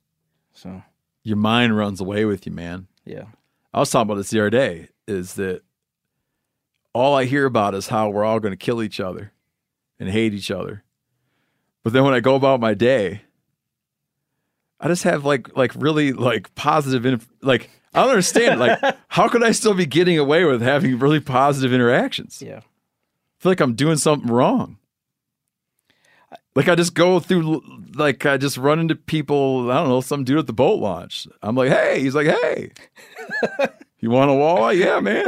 So, 0.52 0.82
Your 1.22 1.36
mind 1.38 1.76
runs 1.76 2.00
away 2.00 2.24
with 2.24 2.46
you, 2.46 2.52
man. 2.52 2.86
yeah. 3.04 3.24
I 3.74 3.78
was 3.80 3.90
talking 3.90 4.10
about 4.10 4.16
this 4.16 4.28
the 4.30 4.40
other 4.40 4.50
day. 4.50 4.88
Is 5.08 5.34
that 5.34 5.62
all 6.92 7.14
I 7.16 7.24
hear 7.24 7.46
about 7.46 7.74
is 7.74 7.88
how 7.88 8.10
we're 8.10 8.24
all 8.24 8.38
going 8.38 8.52
to 8.52 8.56
kill 8.56 8.82
each 8.82 9.00
other 9.00 9.32
and 9.98 10.10
hate 10.10 10.34
each 10.34 10.50
other. 10.50 10.84
But 11.82 11.94
then 11.94 12.04
when 12.04 12.12
I 12.12 12.20
go 12.20 12.34
about 12.34 12.60
my 12.60 12.74
day, 12.74 13.22
I 14.82 14.88
just 14.88 15.04
have 15.04 15.24
like 15.24 15.56
like 15.56 15.72
really 15.76 16.12
like 16.12 16.52
positive 16.56 17.06
inf- 17.06 17.28
like 17.40 17.70
I 17.94 18.00
don't 18.00 18.10
understand 18.10 18.58
like 18.58 18.78
how 19.08 19.28
could 19.28 19.44
I 19.44 19.52
still 19.52 19.74
be 19.74 19.86
getting 19.86 20.18
away 20.18 20.44
with 20.44 20.60
having 20.60 20.98
really 20.98 21.20
positive 21.20 21.72
interactions? 21.72 22.42
Yeah. 22.44 22.58
I 22.58 23.38
feel 23.38 23.52
like 23.52 23.60
I'm 23.60 23.74
doing 23.74 23.96
something 23.96 24.30
wrong. 24.30 24.78
Like 26.54 26.68
I 26.68 26.74
just 26.74 26.94
go 26.94 27.18
through, 27.18 27.62
like 27.94 28.26
I 28.26 28.36
just 28.36 28.58
run 28.58 28.78
into 28.78 28.94
people. 28.94 29.70
I 29.70 29.76
don't 29.76 29.88
know, 29.88 30.00
some 30.00 30.24
dude 30.24 30.38
at 30.38 30.46
the 30.46 30.52
boat 30.52 30.80
launch. 30.80 31.26
I'm 31.42 31.54
like, 31.54 31.70
hey, 31.70 32.00
he's 32.00 32.14
like, 32.14 32.26
hey, 32.26 32.72
you 34.00 34.10
want 34.10 34.30
a 34.30 34.34
walleye? 34.34 34.76
Yeah, 34.76 35.00
man. 35.00 35.24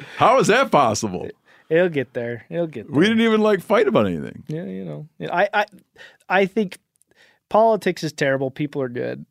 How 0.16 0.40
is 0.40 0.48
that 0.48 0.72
possible? 0.72 1.28
It'll 1.68 1.88
get 1.88 2.12
there. 2.12 2.44
It'll 2.48 2.66
get 2.66 2.88
there. 2.88 2.98
We 2.98 3.04
didn't 3.06 3.20
even 3.20 3.40
like 3.40 3.60
fight 3.60 3.86
about 3.86 4.06
anything. 4.06 4.42
Yeah, 4.48 4.64
you 4.64 4.84
know. 4.84 5.08
I 5.30 5.48
I 5.54 5.66
I 6.28 6.46
think 6.46 6.78
politics 7.48 8.02
is 8.04 8.12
terrible. 8.12 8.50
People 8.50 8.82
are 8.82 8.88
good 8.88 9.24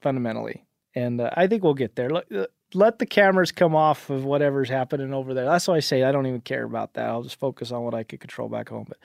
fundamentally. 0.00 0.64
And 0.94 1.20
uh, 1.20 1.30
I 1.34 1.46
think 1.46 1.64
we'll 1.64 1.74
get 1.74 1.96
there. 1.96 2.10
Let, 2.10 2.30
uh, 2.32 2.46
let 2.72 2.98
the 2.98 3.06
cameras 3.06 3.52
come 3.52 3.74
off 3.74 4.10
of 4.10 4.24
whatever's 4.24 4.68
happening 4.68 5.12
over 5.12 5.34
there. 5.34 5.44
That's 5.44 5.66
why 5.66 5.76
I 5.76 5.80
say 5.80 6.02
I 6.02 6.12
don't 6.12 6.26
even 6.26 6.40
care 6.40 6.64
about 6.64 6.94
that. 6.94 7.08
I'll 7.08 7.22
just 7.22 7.38
focus 7.38 7.72
on 7.72 7.82
what 7.82 7.94
I 7.94 8.04
can 8.04 8.18
control 8.18 8.48
back 8.48 8.68
home. 8.68 8.86
But 8.88 8.98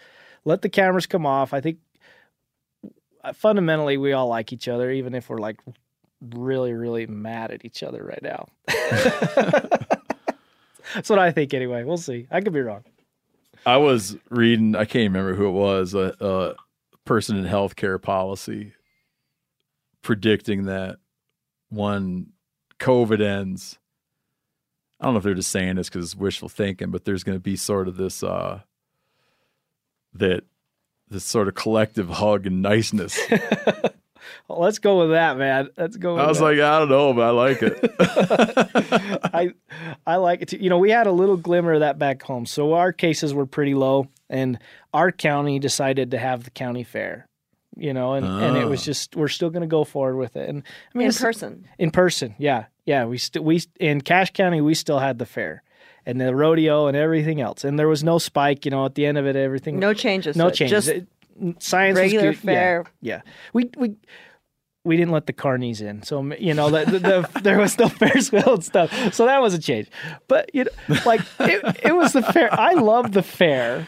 let 0.45 0.61
the 0.61 0.69
cameras 0.69 1.05
come 1.05 1.25
off. 1.25 1.53
I 1.53 1.61
think 1.61 1.79
uh, 3.23 3.33
fundamentally 3.33 3.97
we 3.97 4.13
all 4.13 4.27
like 4.27 4.53
each 4.53 4.67
other, 4.67 4.91
even 4.91 5.15
if 5.15 5.29
we're 5.29 5.39
like 5.39 5.59
really, 6.35 6.73
really 6.73 7.07
mad 7.07 7.51
at 7.51 7.65
each 7.65 7.83
other 7.83 8.03
right 8.03 8.21
now. 8.21 8.47
That's 10.93 11.09
what 11.09 11.19
I 11.19 11.31
think 11.31 11.53
anyway. 11.53 11.83
We'll 11.83 11.97
see. 11.97 12.27
I 12.31 12.41
could 12.41 12.53
be 12.53 12.61
wrong. 12.61 12.83
I 13.65 13.77
was 13.77 14.17
reading, 14.29 14.75
I 14.75 14.85
can't 14.85 15.11
remember 15.13 15.35
who 15.35 15.47
it 15.47 15.51
was, 15.51 15.93
a, 15.93 16.15
a 16.19 16.55
person 17.09 17.37
in 17.37 17.45
healthcare 17.45 17.99
policy 17.99 18.71
predicting 20.03 20.65
that 20.65 20.97
when 21.69 22.27
COVID 22.77 23.19
ends, 23.19 23.79
I 24.99 25.05
don't 25.05 25.15
know 25.15 25.17
if 25.17 25.23
they're 25.23 25.33
just 25.33 25.49
saying 25.49 25.77
this 25.77 25.89
because 25.89 26.05
it's 26.05 26.15
wishful 26.15 26.49
thinking, 26.49 26.91
but 26.91 27.05
there's 27.05 27.23
going 27.23 27.35
to 27.35 27.41
be 27.41 27.55
sort 27.55 27.87
of 27.87 27.97
this, 27.97 28.21
uh, 28.21 28.59
that 30.13 30.43
this 31.07 31.23
sort 31.23 31.47
of 31.47 31.55
collective 31.55 32.09
hug 32.09 32.45
and 32.45 32.61
niceness. 32.61 33.19
Well, 34.47 34.59
let's 34.59 34.79
go 34.79 34.99
with 34.99 35.11
that, 35.11 35.37
man. 35.37 35.69
Let's 35.77 35.95
go. 35.95 36.15
With 36.15 36.23
I 36.23 36.27
was 36.27 36.39
that. 36.39 36.43
like, 36.43 36.59
I 36.59 36.79
don't 36.79 36.89
know, 36.89 37.13
but 37.13 37.21
I 37.21 37.29
like 37.29 37.61
it. 37.61 37.95
I 39.33 39.53
I 40.05 40.17
like 40.17 40.41
it 40.41 40.49
too. 40.49 40.57
You 40.57 40.69
know, 40.69 40.77
we 40.77 40.91
had 40.91 41.07
a 41.07 41.11
little 41.11 41.37
glimmer 41.37 41.73
of 41.73 41.79
that 41.79 41.97
back 41.97 42.21
home. 42.21 42.45
So 42.45 42.73
our 42.73 42.91
cases 42.91 43.33
were 43.33 43.45
pretty 43.45 43.73
low 43.73 44.09
and 44.29 44.59
our 44.93 45.11
county 45.11 45.59
decided 45.59 46.11
to 46.11 46.17
have 46.17 46.43
the 46.43 46.51
county 46.51 46.83
fair. 46.83 47.27
You 47.77 47.93
know, 47.93 48.13
and, 48.13 48.25
and 48.25 48.57
it 48.57 48.65
was 48.65 48.81
Ah. 48.81 48.85
just 48.85 49.15
we're 49.15 49.27
still 49.29 49.49
going 49.49 49.61
to 49.61 49.67
go 49.67 49.83
forward 49.85 50.17
with 50.17 50.35
it. 50.35 50.49
And 50.49 50.63
I 50.93 50.97
mean 50.97 51.07
in 51.07 51.13
person. 51.13 51.65
In 51.77 51.91
person. 51.91 52.35
Yeah. 52.37 52.65
Yeah, 52.85 53.05
we 53.05 53.17
still 53.17 53.43
we 53.43 53.61
in 53.79 54.01
Cache 54.01 54.31
County 54.33 54.59
we 54.59 54.73
still 54.73 54.99
had 54.99 55.17
the 55.19 55.25
fair 55.25 55.63
and 56.05 56.19
the 56.19 56.35
rodeo 56.35 56.87
and 56.87 56.97
everything 56.97 57.39
else. 57.39 57.63
And 57.63 57.77
there 57.79 57.87
was 57.87 58.03
no 58.03 58.17
spike, 58.17 58.65
you 58.65 58.71
know, 58.71 58.85
at 58.85 58.95
the 58.95 59.05
end 59.05 59.17
of 59.17 59.25
it 59.27 59.35
everything 59.35 59.79
No 59.79 59.93
changes. 59.93 60.35
no 60.35 60.49
to 60.49 60.55
changes. 60.55 60.85
Just 60.85 60.97
It- 60.97 61.07
science 61.63 61.97
regular 61.97 62.29
was 62.29 62.39
good. 62.39 62.47
Yeah, 62.47 62.53
fair. 62.53 62.83
Yeah, 63.01 63.21
we 63.53 63.69
we 63.77 63.95
we 64.83 64.97
didn't 64.97 65.11
let 65.11 65.25
the 65.27 65.33
carnies 65.33 65.81
in, 65.81 66.01
so 66.03 66.23
you 66.39 66.53
know 66.53 66.69
that 66.71 66.87
the, 66.87 66.99
the, 66.99 67.29
there 67.43 67.59
was 67.59 67.77
no 67.77 67.87
Ferris 67.87 68.31
wheel 68.31 68.55
and 68.55 68.63
stuff. 68.63 69.13
So 69.13 69.25
that 69.25 69.41
was 69.41 69.53
a 69.53 69.59
change. 69.59 69.87
But 70.27 70.49
you 70.53 70.65
know, 70.65 70.95
like 71.05 71.21
it, 71.39 71.79
it 71.83 71.95
was 71.95 72.11
the 72.13 72.23
fair. 72.23 72.49
I 72.53 72.73
love 72.73 73.11
the 73.13 73.21
fair. 73.23 73.87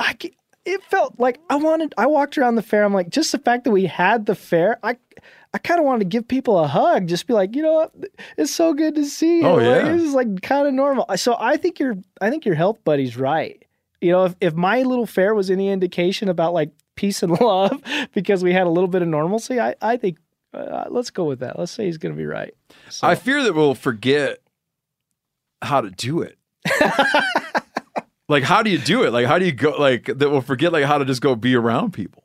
I 0.00 0.16
it 0.64 0.82
felt 0.84 1.14
like 1.18 1.38
I 1.48 1.56
wanted. 1.56 1.94
I 1.96 2.06
walked 2.06 2.36
around 2.38 2.56
the 2.56 2.62
fair. 2.62 2.84
I'm 2.84 2.92
like, 2.94 3.10
just 3.10 3.30
the 3.32 3.38
fact 3.38 3.64
that 3.64 3.70
we 3.70 3.86
had 3.86 4.26
the 4.26 4.34
fair. 4.34 4.78
I 4.82 4.96
I 5.54 5.58
kind 5.58 5.78
of 5.78 5.86
wanted 5.86 6.00
to 6.00 6.04
give 6.06 6.26
people 6.28 6.58
a 6.58 6.66
hug. 6.66 7.06
Just 7.06 7.26
be 7.26 7.32
like, 7.34 7.54
you 7.56 7.62
know 7.62 7.72
what? 7.74 7.92
It's 8.36 8.52
so 8.52 8.74
good 8.74 8.94
to 8.96 9.04
see 9.06 9.38
you. 9.38 9.46
Oh, 9.46 9.54
Like, 9.54 9.84
yeah. 9.84 9.92
this 9.92 10.02
is 10.02 10.12
like 10.14 10.42
kind 10.42 10.66
of 10.66 10.74
normal. 10.74 11.06
So 11.16 11.36
I 11.38 11.56
think 11.56 11.78
your 11.78 11.96
I 12.20 12.30
think 12.30 12.44
your 12.44 12.56
health 12.56 12.82
buddy's 12.84 13.16
right. 13.16 13.62
You 14.00 14.10
know, 14.12 14.24
if, 14.26 14.34
if 14.40 14.54
my 14.54 14.82
little 14.82 15.06
fair 15.06 15.34
was 15.34 15.50
any 15.50 15.68
indication 15.70 16.28
about 16.28 16.52
like 16.52 16.70
peace 16.96 17.22
and 17.22 17.32
love 17.40 17.80
because 18.12 18.42
we 18.44 18.52
had 18.52 18.66
a 18.66 18.70
little 18.70 18.88
bit 18.88 19.02
of 19.02 19.08
normalcy, 19.08 19.58
I, 19.60 19.74
I 19.80 19.96
think 19.96 20.18
Uh, 20.52 20.84
let's 20.90 21.10
go 21.10 21.24
with 21.24 21.38
that. 21.40 21.58
Let's 21.58 21.72
say 21.72 21.86
he's 21.86 21.98
going 21.98 22.14
to 22.14 22.18
be 22.18 22.26
right. 22.26 22.54
So, 22.90 23.06
I 23.06 23.14
fear 23.14 23.42
that 23.44 23.54
we'll 23.54 23.74
forget 23.74 24.38
how 25.62 25.80
to 25.80 25.90
do 25.90 26.22
it. 26.22 26.38
like, 28.28 28.42
how 28.42 28.62
do 28.62 28.70
you 28.70 28.78
do 28.78 29.04
it? 29.04 29.12
Like, 29.12 29.26
how 29.26 29.38
do 29.38 29.44
you 29.44 29.52
go? 29.52 29.70
Like, 29.70 30.06
that 30.06 30.30
we'll 30.30 30.40
forget 30.40 30.72
like 30.72 30.84
how 30.84 30.98
to 30.98 31.04
just 31.04 31.20
go 31.20 31.34
be 31.34 31.54
around 31.54 31.92
people. 31.92 32.24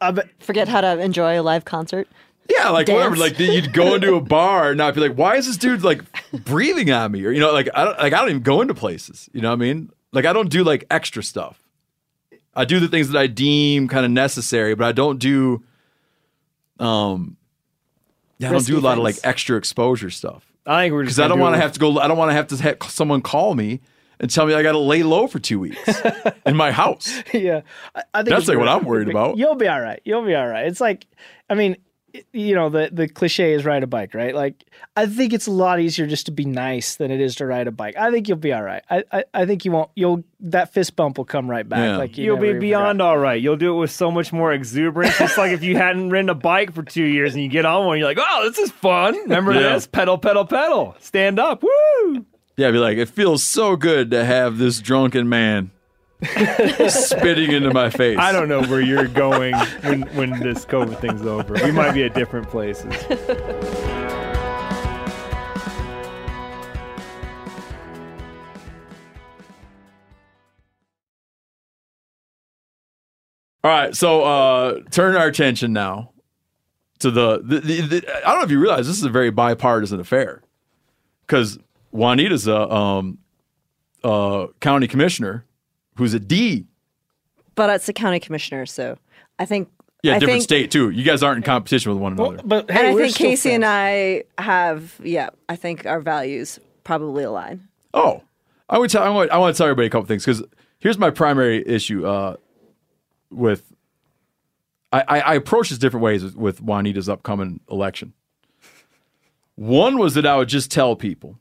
I 0.00 0.10
bet 0.12 0.28
Forget 0.40 0.68
how 0.68 0.80
to 0.80 0.98
enjoy 1.00 1.40
a 1.40 1.42
live 1.42 1.64
concert. 1.64 2.08
Yeah, 2.48 2.70
like 2.70 2.88
whatever. 2.88 3.16
Like 3.16 3.38
you'd 3.38 3.72
go 3.72 3.94
into 3.96 4.14
a 4.14 4.20
bar 4.20 4.70
and 4.70 4.78
not 4.78 4.94
be 4.94 5.00
like, 5.00 5.14
"Why 5.14 5.36
is 5.36 5.46
this 5.46 5.56
dude 5.56 5.82
like 5.82 6.02
breathing 6.32 6.90
on 6.90 7.12
me?" 7.12 7.24
Or 7.24 7.30
you 7.30 7.40
know, 7.40 7.52
like 7.52 7.68
I 7.74 7.84
don't 7.84 7.98
like 7.98 8.12
I 8.12 8.20
don't 8.20 8.30
even 8.30 8.42
go 8.42 8.62
into 8.62 8.74
places. 8.74 9.28
You 9.32 9.42
know 9.42 9.48
what 9.48 9.56
I 9.56 9.58
mean? 9.58 9.90
Like 10.12 10.24
I 10.24 10.32
don't 10.32 10.48
do 10.48 10.64
like 10.64 10.84
extra 10.90 11.22
stuff. 11.22 11.62
I 12.54 12.64
do 12.64 12.80
the 12.80 12.88
things 12.88 13.10
that 13.10 13.18
I 13.18 13.26
deem 13.26 13.86
kind 13.86 14.04
of 14.04 14.10
necessary, 14.10 14.74
but 14.74 14.86
I 14.86 14.92
don't 14.92 15.18
do. 15.18 15.62
Um, 16.78 17.36
yeah, 18.38 18.48
I 18.48 18.52
don't 18.52 18.66
do 18.66 18.78
a 18.78 18.80
lot 18.80 18.98
of 18.98 19.04
like 19.04 19.16
extra 19.24 19.56
exposure 19.56 20.10
stuff 20.10 20.48
I 20.64 20.84
think 20.84 20.94
we're 20.94 21.04
just 21.04 21.16
because 21.16 21.24
I 21.24 21.28
don't 21.28 21.38
do 21.38 21.42
want 21.42 21.54
to 21.56 21.60
have 21.60 21.72
to 21.72 21.80
go. 21.80 21.98
I 21.98 22.08
don't 22.08 22.18
want 22.18 22.30
to 22.30 22.34
have 22.34 22.46
to 22.48 22.56
have 22.56 22.76
someone 22.90 23.20
call 23.20 23.54
me 23.54 23.80
and 24.20 24.30
tell 24.30 24.46
me 24.46 24.54
I 24.54 24.62
got 24.62 24.72
to 24.72 24.78
lay 24.78 25.02
low 25.02 25.26
for 25.26 25.38
two 25.38 25.58
weeks 25.60 25.78
in 26.46 26.56
my 26.56 26.72
house. 26.72 27.22
yeah, 27.32 27.62
I, 27.94 28.02
I 28.14 28.22
think 28.22 28.30
That's 28.30 28.48
like 28.48 28.58
what 28.58 28.68
I'm 28.68 28.84
worried 28.84 29.08
about. 29.08 29.36
You'll 29.38 29.54
be 29.56 29.68
all 29.68 29.80
right. 29.80 30.00
You'll 30.04 30.24
be 30.24 30.34
all 30.34 30.48
right. 30.48 30.66
It's 30.66 30.80
like, 30.80 31.06
I 31.50 31.54
mean, 31.54 31.76
you 32.32 32.54
know, 32.54 32.70
the 32.70 32.88
the 32.90 33.06
cliche 33.06 33.52
is 33.52 33.64
ride 33.66 33.82
a 33.82 33.86
bike, 33.86 34.14
right? 34.14 34.34
Like, 34.34 34.64
I 34.96 35.06
think 35.06 35.34
it's 35.34 35.46
a 35.46 35.50
lot 35.52 35.78
easier 35.78 36.06
just 36.06 36.24
to 36.26 36.32
be 36.32 36.46
nice 36.46 36.96
than 36.96 37.10
it 37.10 37.20
is 37.20 37.36
to 37.36 37.46
ride 37.46 37.68
a 37.68 37.70
bike. 37.70 37.96
I 37.98 38.10
think 38.10 38.26
you'll 38.28 38.38
be 38.38 38.52
all 38.52 38.62
right. 38.62 38.82
I 38.90 39.04
I, 39.12 39.24
I 39.34 39.46
think 39.46 39.64
you 39.66 39.72
won't. 39.72 39.90
You'll 39.94 40.24
that 40.40 40.72
fist 40.72 40.96
bump 40.96 41.18
will 41.18 41.26
come 41.26 41.48
right 41.50 41.68
back. 41.68 41.78
Yeah. 41.80 41.96
Like 41.98 42.16
you 42.16 42.24
You'll 42.24 42.38
be 42.38 42.54
beyond 42.54 42.98
forgot. 42.98 43.08
all 43.10 43.18
right. 43.18 43.40
You'll 43.40 43.56
do 43.56 43.74
it 43.76 43.78
with 43.78 43.90
so 43.90 44.10
much 44.10 44.32
more 44.32 44.52
exuberance. 44.52 45.20
It's 45.20 45.36
like 45.36 45.52
if 45.52 45.62
you 45.62 45.76
hadn't 45.76 46.08
ridden 46.10 46.30
a 46.30 46.34
bike 46.34 46.72
for 46.72 46.82
two 46.82 47.04
years 47.04 47.34
and 47.34 47.42
you 47.42 47.50
get 47.50 47.66
on 47.66 47.86
one, 47.86 47.98
you're 47.98 48.08
like, 48.08 48.18
oh, 48.18 48.48
this 48.48 48.58
is 48.58 48.70
fun. 48.72 49.14
Remember 49.14 49.52
Yeah. 49.52 49.74
this? 49.74 49.86
Pedal, 49.86 50.16
pedal, 50.16 50.46
pedal. 50.46 50.96
Stand 51.00 51.38
up. 51.38 51.62
Woo! 51.62 52.24
Yeah, 52.58 52.66
I'd 52.66 52.72
be 52.72 52.78
like, 52.78 52.98
it 52.98 53.08
feels 53.08 53.44
so 53.44 53.76
good 53.76 54.10
to 54.10 54.24
have 54.24 54.58
this 54.58 54.80
drunken 54.80 55.28
man 55.28 55.70
spitting 56.88 57.52
into 57.52 57.72
my 57.72 57.88
face. 57.88 58.18
I 58.18 58.32
don't 58.32 58.48
know 58.48 58.64
where 58.64 58.80
you're 58.80 59.06
going 59.06 59.54
when, 59.82 60.02
when 60.16 60.30
this 60.40 60.64
COVID 60.64 60.98
thing's 61.00 61.22
over. 61.24 61.54
We 61.64 61.70
might 61.70 61.92
be 61.92 62.02
at 62.02 62.14
different 62.14 62.48
places. 62.48 62.92
All 73.64 73.70
right, 73.70 73.94
so 73.96 74.22
uh, 74.22 74.80
turn 74.90 75.16
our 75.16 75.26
attention 75.26 75.72
now 75.72 76.12
to 77.00 77.10
the, 77.10 77.40
the, 77.42 77.60
the, 77.60 77.80
the- 77.82 78.16
I 78.26 78.30
don't 78.30 78.38
know 78.38 78.44
if 78.44 78.50
you 78.50 78.60
realize 78.60 78.86
this 78.86 78.96
is 78.98 79.04
a 79.04 79.08
very 79.10 79.30
bipartisan 79.30 79.98
affair 80.00 80.42
because 81.26 81.58
Juanita's 81.92 82.46
a 82.46 82.70
um, 82.70 83.18
uh, 84.04 84.48
county 84.60 84.86
commissioner 84.86 85.44
who's 85.96 86.14
a 86.14 86.20
D. 86.20 86.66
But 87.54 87.70
it's 87.70 87.86
the 87.86 87.92
county 87.92 88.20
commissioner, 88.20 88.66
so 88.66 88.98
I 89.38 89.44
think. 89.44 89.68
Yeah, 90.02 90.12
I 90.14 90.18
different 90.20 90.34
think, 90.34 90.42
state 90.44 90.70
too. 90.70 90.90
You 90.90 91.02
guys 91.02 91.24
aren't 91.24 91.38
in 91.38 91.42
competition 91.42 91.90
with 91.90 92.00
one 92.00 92.14
Well, 92.14 92.30
another. 92.30 92.46
but 92.46 92.70
hey, 92.70 92.78
And 92.78 92.88
I 92.88 92.94
think 92.94 93.14
still 93.14 93.26
Casey 93.30 93.52
and. 93.52 93.64
I 93.64 94.22
have, 94.38 94.94
yeah, 95.02 95.30
I 95.48 95.56
think 95.56 95.86
our 95.86 95.98
values 96.00 96.60
probably 96.84 97.24
align. 97.24 97.66
Oh, 97.92 98.22
I 98.70 98.78
would 98.78 98.90
tell. 98.90 99.02
I 99.02 99.08
want. 99.08 99.32
I 99.32 99.38
want 99.38 99.56
to 99.56 99.58
tell 99.58 99.66
everybody 99.66 99.88
a 99.88 99.90
couple 99.90 100.06
things 100.06 100.24
because 100.24 100.44
here's 100.78 100.98
my 100.98 101.10
primary 101.10 101.66
issue 101.66 102.06
uh, 102.06 102.36
with. 103.30 103.64
I, 104.92 105.00
I, 105.08 105.20
I 105.20 105.34
approach 105.34 105.70
this 105.70 105.78
different 105.78 106.04
ways 106.04 106.22
with, 106.22 106.36
with 106.36 106.60
Juanita's 106.62 107.08
upcoming 107.08 107.58
election. 107.70 108.12
One 109.56 109.98
was 109.98 110.14
that 110.14 110.24
I 110.24 110.36
would 110.36 110.48
just 110.48 110.70
tell 110.70 110.94
people 110.94 111.38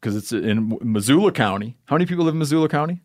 because 0.00 0.16
it's 0.16 0.32
in 0.32 0.78
Missoula 0.82 1.32
County. 1.32 1.76
How 1.86 1.96
many 1.96 2.06
people 2.06 2.24
live 2.24 2.34
in 2.34 2.38
Missoula 2.38 2.68
County? 2.68 3.02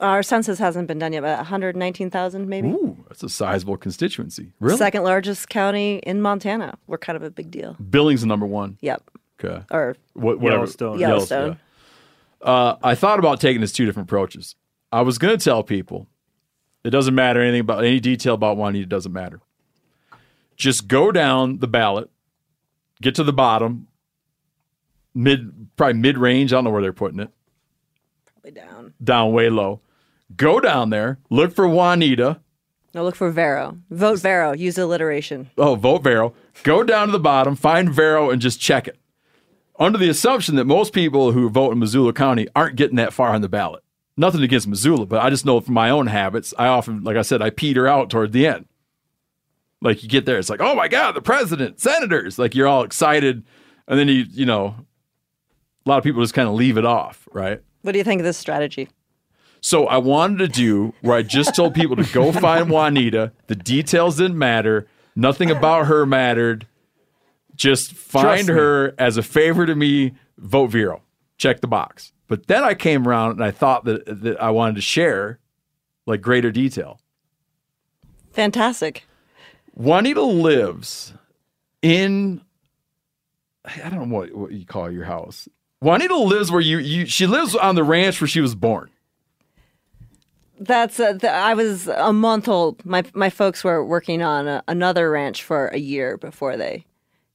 Our 0.00 0.22
census 0.24 0.58
hasn't 0.58 0.88
been 0.88 0.98
done 0.98 1.12
yet, 1.12 1.20
but 1.22 1.36
119,000 1.38 2.48
maybe. 2.48 2.68
Ooh, 2.68 2.96
that's 3.08 3.22
a 3.22 3.28
sizable 3.28 3.76
constituency. 3.76 4.52
Really? 4.58 4.76
Second 4.76 5.04
largest 5.04 5.48
county 5.48 5.96
in 5.98 6.20
Montana. 6.20 6.76
We're 6.88 6.98
kind 6.98 7.16
of 7.16 7.22
a 7.22 7.30
big 7.30 7.50
deal. 7.52 7.74
Billings 7.74 8.20
is 8.20 8.26
number 8.26 8.46
one. 8.46 8.78
Yep. 8.80 9.02
Okay. 9.42 9.64
Or 9.70 9.96
What, 10.14 10.40
whatever. 10.40 10.62
Yellowstone. 10.62 10.98
Yellowstone. 10.98 11.58
yeah. 12.42 12.46
Uh, 12.48 12.76
I 12.82 12.96
thought 12.96 13.20
about 13.20 13.40
taking 13.40 13.60
this 13.60 13.72
two 13.72 13.86
different 13.86 14.08
approaches. 14.08 14.56
I 14.90 15.02
was 15.02 15.18
going 15.18 15.36
to 15.38 15.42
tell 15.42 15.62
people 15.62 16.08
it 16.82 16.90
doesn't 16.90 17.14
matter 17.14 17.40
anything 17.40 17.60
about 17.60 17.84
any 17.84 18.00
detail 18.00 18.34
about 18.34 18.56
Juanita 18.56 18.86
doesn't 18.86 19.12
matter. 19.12 19.40
Just 20.56 20.88
go 20.88 21.12
down 21.12 21.58
the 21.58 21.68
ballot, 21.68 22.10
get 23.00 23.14
to 23.14 23.24
the 23.24 23.32
bottom, 23.32 23.86
mid 25.14 25.68
probably 25.76 25.94
mid 25.94 26.18
range. 26.18 26.52
I 26.52 26.56
don't 26.56 26.64
know 26.64 26.70
where 26.70 26.82
they're 26.82 26.92
putting 26.92 27.20
it. 27.20 27.30
probably 28.26 28.52
down. 28.52 28.94
Down 29.02 29.32
way 29.32 29.48
low. 29.50 29.80
Go 30.36 30.60
down 30.60 30.90
there, 30.90 31.18
look 31.30 31.54
for 31.54 31.68
Juanita. 31.68 32.40
No, 32.94 33.04
look 33.04 33.14
for 33.14 33.30
Vero. 33.30 33.78
Vote 33.90 34.18
Vero. 34.20 34.52
Use 34.52 34.76
alliteration. 34.76 35.50
Oh, 35.56 35.74
vote 35.76 36.02
Vero. 36.02 36.34
Go 36.62 36.82
down 36.82 37.08
to 37.08 37.12
the 37.12 37.18
bottom, 37.18 37.56
find 37.56 37.90
Vero, 37.92 38.30
and 38.30 38.40
just 38.40 38.60
check 38.60 38.86
it. 38.86 38.98
Under 39.78 39.98
the 39.98 40.10
assumption 40.10 40.56
that 40.56 40.66
most 40.66 40.92
people 40.92 41.32
who 41.32 41.48
vote 41.48 41.72
in 41.72 41.78
Missoula 41.78 42.12
County 42.12 42.46
aren't 42.54 42.76
getting 42.76 42.96
that 42.96 43.12
far 43.14 43.30
on 43.30 43.40
the 43.40 43.48
ballot. 43.48 43.82
Nothing 44.16 44.42
against 44.42 44.68
Missoula, 44.68 45.06
but 45.06 45.22
I 45.22 45.30
just 45.30 45.46
know 45.46 45.58
from 45.60 45.72
my 45.74 45.88
own 45.88 46.06
habits, 46.06 46.52
I 46.58 46.66
often, 46.66 47.02
like 47.02 47.16
I 47.16 47.22
said, 47.22 47.40
I 47.40 47.48
peter 47.48 47.88
out 47.88 48.10
toward 48.10 48.32
the 48.32 48.46
end. 48.46 48.66
Like 49.80 50.02
you 50.02 50.08
get 50.08 50.26
there, 50.26 50.38
it's 50.38 50.50
like, 50.50 50.60
oh 50.60 50.74
my 50.74 50.86
God, 50.88 51.12
the 51.12 51.22
president, 51.22 51.80
senators. 51.80 52.38
Like 52.38 52.54
you're 52.54 52.68
all 52.68 52.84
excited. 52.84 53.42
And 53.88 53.98
then 53.98 54.08
you, 54.08 54.26
you 54.30 54.46
know, 54.46 54.76
a 55.84 55.88
lot 55.88 55.98
of 55.98 56.04
people 56.04 56.22
just 56.22 56.34
kind 56.34 56.48
of 56.48 56.54
leave 56.54 56.76
it 56.76 56.84
off, 56.84 57.28
right? 57.32 57.60
What 57.82 57.92
do 57.92 57.98
you 57.98 58.04
think 58.04 58.20
of 58.20 58.24
this 58.24 58.38
strategy? 58.38 58.88
So 59.60 59.86
I 59.86 59.96
wanted 59.96 60.38
to 60.38 60.48
do 60.48 60.92
where 61.02 61.16
I 61.16 61.22
just 61.22 61.54
told 61.54 61.74
people 61.74 61.96
to 61.96 62.04
go 62.12 62.32
find 62.32 62.68
Juanita. 62.68 63.32
The 63.46 63.54
details 63.54 64.16
didn't 64.16 64.38
matter. 64.38 64.88
Nothing 65.14 65.50
about 65.50 65.86
her 65.86 66.04
mattered. 66.04 66.66
Just 67.54 67.92
find 67.92 68.24
Trust 68.24 68.48
me. 68.48 68.54
her 68.54 68.94
as 68.98 69.16
a 69.16 69.22
favor 69.22 69.66
to 69.66 69.74
me. 69.74 70.14
Vote 70.38 70.68
Vero. 70.68 71.02
Check 71.38 71.60
the 71.60 71.68
box. 71.68 72.12
But 72.26 72.46
then 72.46 72.64
I 72.64 72.74
came 72.74 73.06
around 73.06 73.32
and 73.32 73.44
I 73.44 73.50
thought 73.50 73.84
that 73.84 74.22
that 74.22 74.42
I 74.42 74.50
wanted 74.50 74.76
to 74.76 74.80
share 74.80 75.38
like 76.06 76.20
greater 76.22 76.50
detail. 76.50 76.98
Fantastic. 78.32 79.04
Juanita 79.74 80.22
lives 80.22 81.12
in 81.82 82.40
I 83.64 83.88
don't 83.90 84.08
know 84.08 84.16
what, 84.16 84.34
what 84.34 84.52
you 84.52 84.66
call 84.66 84.90
your 84.90 85.04
house. 85.04 85.48
Juanita 85.82 86.16
lives 86.16 86.50
where 86.50 86.60
you 86.60 86.78
you 86.78 87.06
she 87.06 87.26
lives 87.26 87.56
on 87.56 87.74
the 87.74 87.82
ranch 87.82 88.20
where 88.20 88.28
she 88.28 88.40
was 88.40 88.54
born. 88.54 88.88
That's 90.60 91.00
uh, 91.00 91.14
th- 91.18 91.24
I 91.24 91.54
was 91.54 91.88
a 91.88 92.12
month 92.12 92.46
old. 92.46 92.86
My 92.86 93.02
my 93.14 93.30
folks 93.30 93.64
were 93.64 93.84
working 93.84 94.22
on 94.22 94.46
a, 94.46 94.62
another 94.68 95.10
ranch 95.10 95.42
for 95.42 95.68
a 95.68 95.78
year 95.78 96.16
before 96.16 96.56
they 96.56 96.86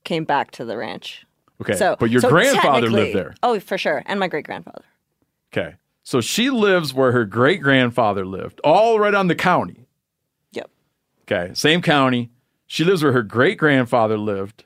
came 0.06 0.24
back 0.24 0.52
to 0.52 0.64
the 0.64 0.78
ranch. 0.78 1.26
Okay. 1.62 1.76
So, 1.76 1.98
but 2.00 2.10
your 2.10 2.22
so 2.22 2.30
grandfather 2.30 2.90
lived 2.90 3.16
there. 3.16 3.36
Oh, 3.44 3.60
for 3.60 3.78
sure, 3.78 4.02
and 4.06 4.18
my 4.18 4.30
great 4.30 4.46
grandfather. 4.46 4.86
Okay. 5.52 5.76
So 6.04 6.22
she 6.22 6.50
lives 6.50 6.94
where 6.94 7.12
her 7.12 7.26
great 7.26 7.62
grandfather 7.62 8.26
lived, 8.26 8.62
all 8.64 8.98
right 8.98 9.14
on 9.14 9.28
the 9.28 9.36
county. 9.36 9.88
Yep. 10.54 10.70
Okay. 11.24 11.54
Same 11.54 11.82
county. 11.82 12.32
She 12.66 12.86
lives 12.86 13.04
where 13.04 13.12
her 13.12 13.24
great 13.24 13.58
grandfather 13.58 14.18
lived, 14.18 14.64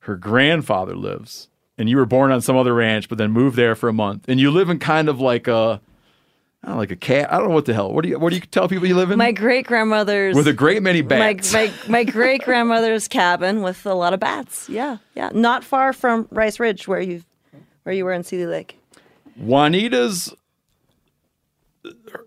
her 0.00 0.16
grandfather 0.16 0.96
lives, 0.96 1.48
and 1.80 1.88
you 1.88 1.96
were 1.96 2.04
born 2.04 2.30
on 2.30 2.42
some 2.42 2.58
other 2.58 2.74
ranch, 2.74 3.08
but 3.08 3.16
then 3.16 3.32
moved 3.32 3.56
there 3.56 3.74
for 3.74 3.88
a 3.88 3.92
month. 3.92 4.26
And 4.28 4.38
you 4.38 4.50
live 4.50 4.68
in 4.68 4.78
kind 4.78 5.08
of 5.08 5.18
like 5.18 5.48
a, 5.48 5.80
I 6.62 6.66
don't 6.66 6.74
know, 6.74 6.76
like 6.76 6.90
a 6.90 6.96
cat. 6.96 7.32
I 7.32 7.38
don't 7.38 7.48
know 7.48 7.54
what 7.54 7.64
the 7.64 7.72
hell. 7.72 7.90
What 7.90 8.02
do 8.02 8.10
you, 8.10 8.18
what 8.18 8.28
do 8.28 8.36
you 8.36 8.42
tell 8.42 8.68
people 8.68 8.86
you 8.86 8.94
live 8.94 9.10
in? 9.10 9.16
My 9.16 9.32
great 9.32 9.66
grandmother's 9.66 10.36
With 10.36 10.46
a 10.46 10.52
great 10.52 10.82
many 10.82 11.00
my 11.00 11.32
bats. 11.32 11.54
my, 11.54 11.72
my 11.88 12.04
great 12.18 12.42
grandmother's 12.42 13.08
cabin 13.08 13.62
with 13.62 13.86
a 13.86 13.94
lot 13.94 14.12
of 14.12 14.20
bats. 14.20 14.68
Yeah, 14.68 14.98
yeah. 15.14 15.30
Not 15.32 15.64
far 15.64 15.94
from 15.94 16.28
Rice 16.30 16.60
Ridge, 16.60 16.86
where 16.86 17.00
you 17.00 17.22
where 17.84 17.94
you 17.94 18.04
were 18.04 18.12
in 18.12 18.24
Seeley 18.24 18.44
Lake. 18.44 18.78
Juanita's 19.36 20.34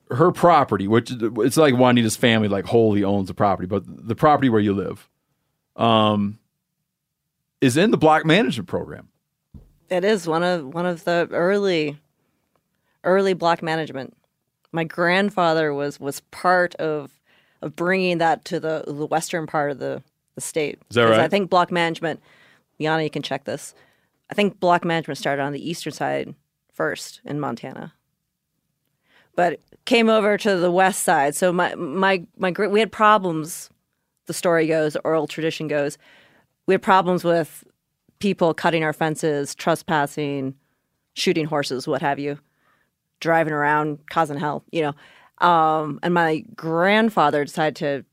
her 0.09 0.31
property, 0.31 0.87
which 0.87 1.11
it's 1.11 1.57
like 1.57 1.75
Juanita's 1.75 2.15
family 2.15 2.47
like 2.47 2.65
wholly 2.65 3.03
owns 3.03 3.27
the 3.27 3.35
property, 3.35 3.67
but 3.67 3.83
the 3.85 4.15
property 4.15 4.49
where 4.49 4.59
you 4.61 4.73
live, 4.73 5.07
um, 5.75 6.39
is 7.61 7.77
in 7.77 7.91
the 7.91 7.97
block 7.97 8.25
management 8.25 8.67
program. 8.67 9.09
It 9.89 10.03
is 10.03 10.27
one 10.27 10.43
of 10.43 10.73
one 10.73 10.85
of 10.85 11.03
the 11.03 11.27
early 11.31 11.97
early 13.03 13.33
block 13.33 13.61
management. 13.61 14.15
My 14.71 14.83
grandfather 14.83 15.73
was 15.73 15.99
was 15.99 16.21
part 16.31 16.75
of 16.75 17.11
of 17.61 17.75
bringing 17.75 18.17
that 18.19 18.45
to 18.45 18.59
the 18.59 18.83
the 18.87 19.05
western 19.05 19.47
part 19.47 19.71
of 19.71 19.79
the 19.79 20.01
the 20.35 20.41
state. 20.41 20.79
Is 20.89 20.95
that 20.95 21.07
'Cause 21.07 21.19
I 21.19 21.27
think 21.27 21.49
block 21.49 21.71
management. 21.71 22.21
Janis, 22.81 23.03
you 23.03 23.09
can 23.09 23.21
check 23.21 23.43
this. 23.45 23.73
I 24.29 24.33
think 24.33 24.59
block 24.59 24.83
management 24.83 25.17
started 25.17 25.41
on 25.43 25.53
the 25.53 25.69
eastern 25.69 25.93
side 25.93 26.33
first 26.73 27.21
in 27.23 27.39
Montana, 27.39 27.93
but 29.35 29.59
came 29.85 30.09
over 30.09 30.37
to 30.37 30.57
the 30.57 30.71
west 30.71 31.03
side. 31.03 31.35
So 31.35 31.53
my 31.53 31.75
my 31.75 32.25
my 32.37 32.51
we 32.51 32.79
had 32.79 32.91
problems 32.91 33.69
the 34.25 34.33
story 34.33 34.67
goes, 34.67 34.95
oral 35.03 35.27
tradition 35.27 35.67
goes, 35.67 35.97
we 36.65 36.73
had 36.73 36.81
problems 36.81 37.23
with 37.25 37.63
people 38.23 38.53
cutting 38.53 38.85
our 38.85 38.93
fences, 38.93 39.53
trespassing, 39.53 40.55
shooting 41.13 41.43
horses, 41.43 41.89
what 41.89 42.01
have 42.01 42.17
you, 42.17 42.39
driving 43.19 43.51
around, 43.51 43.99
causing 44.09 44.37
hell, 44.37 44.63
you 44.71 44.81
know. 44.81 45.45
Um, 45.45 45.99
and 46.01 46.13
my 46.13 46.45
grandfather 46.55 47.43
decided 47.43 47.75
to 47.75 48.05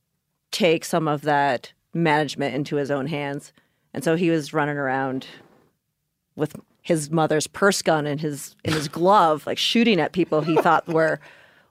take 0.50 0.84
some 0.84 1.06
of 1.06 1.22
that 1.22 1.72
management 1.94 2.56
into 2.56 2.74
his 2.74 2.90
own 2.90 3.06
hands. 3.06 3.52
And 3.94 4.02
so 4.02 4.16
he 4.16 4.30
was 4.30 4.52
running 4.52 4.76
around 4.76 5.28
with 6.34 6.56
his 6.82 7.12
mother's 7.12 7.46
purse 7.46 7.80
gun 7.80 8.04
in 8.04 8.18
his 8.18 8.56
in 8.64 8.72
his 8.72 8.88
glove, 8.88 9.46
like 9.46 9.58
shooting 9.58 10.00
at 10.00 10.10
people 10.10 10.40
he 10.40 10.56
thought 10.56 10.88
were 10.92 11.20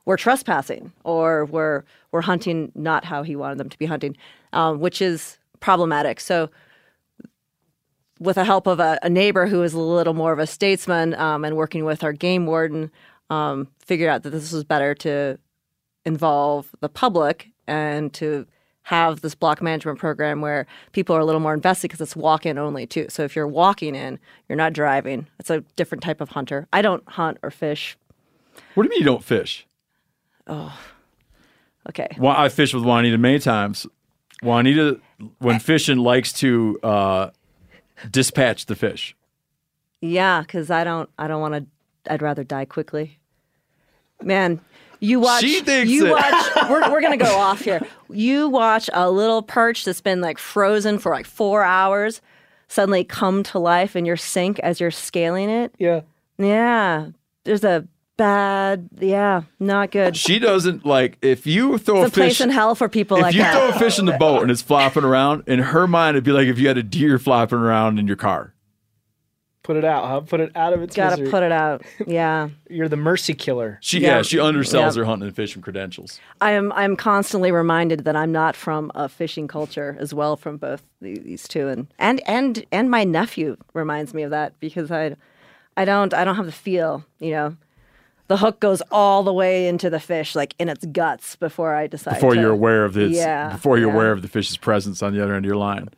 were 0.06 0.16
trespassing 0.16 0.94
or 1.04 1.44
were 1.44 1.84
were 2.14 2.22
hunting 2.22 2.72
not 2.74 3.04
how 3.04 3.22
he 3.22 3.36
wanted 3.36 3.58
them 3.58 3.68
to 3.68 3.78
be 3.78 3.86
hunting, 3.86 4.16
um, 4.54 4.80
which 4.80 5.02
is 5.02 5.38
problematic. 5.60 6.22
So, 6.22 6.50
with 8.20 8.36
the 8.36 8.44
help 8.44 8.68
of 8.68 8.80
a, 8.80 9.00
a 9.02 9.10
neighbor 9.10 9.48
who 9.48 9.64
is 9.64 9.74
a 9.74 9.80
little 9.80 10.14
more 10.14 10.34
of 10.34 10.40
a 10.40 10.48
statesman 10.48 11.14
um, 11.16 11.46
and 11.46 11.56
working 11.56 11.86
with 11.86 12.04
our 12.04 12.14
game 12.14 12.46
warden, 12.46 12.92
um, 13.30 13.68
figured 13.80 14.10
out 14.10 14.24
that 14.24 14.32
this 14.32 14.52
was 14.52 14.64
better 14.64 14.94
to 14.96 15.40
involve 16.06 16.70
the 16.82 16.90
public 16.90 17.50
and 17.68 18.14
to 18.14 18.46
have 18.84 19.22
this 19.22 19.36
block 19.36 19.62
management 19.62 20.00
program 20.00 20.42
where 20.42 20.66
people 20.94 21.16
are 21.16 21.20
a 21.20 21.26
little 21.26 21.40
more 21.40 21.54
invested 21.54 21.88
because 21.88 22.02
it's 22.02 22.16
walk 22.16 22.46
in 22.46 22.58
only 22.58 22.88
too. 22.88 23.06
So 23.10 23.24
if 23.24 23.36
you're 23.36 23.48
walking 23.48 23.94
in, 23.94 24.20
you're 24.48 24.56
not 24.56 24.74
driving. 24.74 25.28
It's 25.40 25.52
a 25.52 25.62
different 25.76 26.04
type 26.04 26.22
of 26.22 26.30
hunter. 26.30 26.68
I 26.74 26.82
don't 26.82 27.08
hunt 27.08 27.38
or 27.44 27.52
fish. 27.52 27.98
What 28.74 28.84
do 28.84 28.88
you 28.88 28.90
mean 28.90 29.00
you 29.02 29.06
don't 29.06 29.24
fish? 29.24 29.68
Oh, 30.48 30.76
okay. 31.88 32.08
Well, 32.18 32.34
I 32.36 32.50
fished 32.50 32.74
with 32.74 32.84
Juanita 32.84 33.18
many 33.20 33.38
times. 33.40 33.86
Juanita, 34.42 35.00
when 35.38 35.60
fishing, 35.60 36.00
likes 36.00 36.34
to 36.34 36.80
uh, 36.82 37.30
dispatch 38.10 38.66
the 38.66 38.76
fish. 38.76 39.16
Yeah, 40.02 40.42
because 40.42 40.72
I 40.72 40.84
don't. 40.84 41.10
I 41.18 41.28
don't 41.28 41.42
want 41.42 41.54
to. 41.56 42.12
I'd 42.12 42.22
rather 42.22 42.44
die 42.44 42.66
quickly. 42.66 43.18
Man, 44.22 44.60
you 45.00 45.20
watch. 45.20 45.42
She 45.42 45.62
thinks 45.62 45.92
you 45.92 46.08
it. 46.08 46.12
watch. 46.12 46.48
We're 46.70 46.90
we're 46.92 47.02
gonna 47.02 47.18
go 47.18 47.38
off 47.38 47.62
here. 47.62 47.82
You 48.10 48.50
watch 48.50 48.90
a 48.94 49.10
little 49.10 49.42
perch 49.42 49.86
that's 49.86 50.02
been 50.02 50.22
like 50.22 50.38
frozen 50.38 51.00
for 51.00 51.12
like 51.12 51.26
four 51.26 51.64
hours 51.64 52.22
suddenly 52.70 53.04
come 53.04 53.44
to 53.44 53.60
life 53.60 53.96
in 53.96 54.06
your 54.06 54.16
sink 54.16 54.60
as 54.60 54.80
you're 54.80 54.92
scaling 54.92 55.50
it. 55.50 55.74
Yeah. 55.78 56.02
Yeah, 56.38 57.10
there's 57.44 57.66
a 57.66 57.86
bad. 58.20 58.90
Yeah, 59.00 59.42
not 59.60 59.90
good. 59.92 60.16
She 60.16 60.38
doesn't 60.38 60.86
like 60.86 61.18
if 61.24 61.48
you 61.48 61.78
throw 61.80 62.04
It's 62.04 62.04
a 62.04 62.08
a 62.08 62.10
fish. 62.10 62.14
place 62.38 62.42
in 62.42 62.50
hell 62.52 62.76
for 62.76 62.88
people 62.88 63.18
like 63.20 63.34
that. 63.34 63.40
if 63.40 63.42
like 63.46 63.54
you 63.56 63.60
that. 63.62 63.70
throw 63.72 63.76
a 63.76 63.90
fish 63.90 63.98
in 63.98 64.06
the 64.06 64.18
boat 64.18 64.44
and 64.44 64.52
it's 64.52 64.62
flopping 64.62 65.04
around, 65.04 65.44
in 65.48 65.60
her 65.60 65.88
mind, 65.88 66.16
it'd 66.16 66.24
be 66.24 66.32
like 66.32 66.48
if 66.48 66.60
you 66.60 66.68
had 66.68 66.78
a 66.78 66.84
deer 66.84 67.18
flopping 67.18 67.58
around 67.58 67.98
in 67.98 68.06
your 68.06 68.16
car. 68.16 68.54
Put 69.62 69.76
it 69.78 69.86
out, 69.86 70.06
huh? 70.08 70.22
Put 70.22 70.40
it 70.40 70.52
out 70.56 70.74
of 70.74 70.82
its 70.82 70.96
Gotta 70.96 71.18
misery. 71.18 71.30
put 71.30 71.44
it 71.44 71.52
out. 71.52 71.84
Yeah. 72.08 72.50
You're 72.70 72.88
the 72.90 72.96
mercy 72.98 73.36
killer. 73.36 73.78
She 73.82 74.00
yeah, 74.00 74.18
Yeah. 74.18 74.22
she 74.24 74.38
undersells 74.38 74.96
Yeah. 74.96 75.02
her 75.02 75.06
hunting 75.06 75.28
and 75.28 75.36
fishing 75.36 75.62
credentials. 75.62 76.20
I 76.42 76.52
am 76.52 76.72
I'm 76.72 76.96
constantly 76.96 77.52
reminded 77.52 78.04
that 78.06 78.16
I'm 78.16 78.32
not 78.32 78.56
from 78.56 78.92
a 78.96 79.08
fishing 79.08 79.48
culture 79.48 79.96
as 80.00 80.12
well 80.14 80.36
from 80.38 80.58
both 80.58 80.82
these 81.02 81.48
two 81.48 81.68
and 81.68 81.88
and 82.00 82.20
and 82.28 82.66
and 82.72 82.90
my 82.90 83.04
nephew 83.04 83.58
reminds 83.74 84.14
me 84.14 84.24
of 84.24 84.32
that 84.32 84.60
because 84.60 84.90
I 84.92 85.16
I 85.78 85.86
don't 85.86 86.14
I 86.16 86.24
don't 86.24 86.36
have 86.38 86.48
the 86.48 86.52
feel, 86.52 87.06
you 87.20 87.32
know. 87.32 87.56
The 88.30 88.38
hook 88.38 88.60
goes 88.60 88.82
all 88.92 89.24
the 89.24 89.34
way 89.34 89.68
into 89.68 89.90
the 89.90 90.00
fish 90.00 90.36
like 90.36 90.56
in 90.60 90.70
its 90.70 90.86
guts 90.86 91.36
before 91.36 91.76
I 91.76 91.88
decide 91.88 92.14
Before 92.16 92.36
to- 92.36 92.40
you're 92.42 92.52
aware 92.52 92.86
of 92.86 92.94
this, 92.94 93.16
Yeah, 93.18 93.52
before 93.52 93.78
you're 93.78 93.90
yeah. 93.90 93.94
aware 93.96 94.12
of 94.12 94.22
the 94.22 94.28
fish's 94.28 94.56
presence 94.56 95.04
on 95.04 95.14
the 95.14 95.22
other 95.22 95.36
end 95.36 95.46
of 95.46 95.50
your 95.50 95.58
line. 95.58 95.90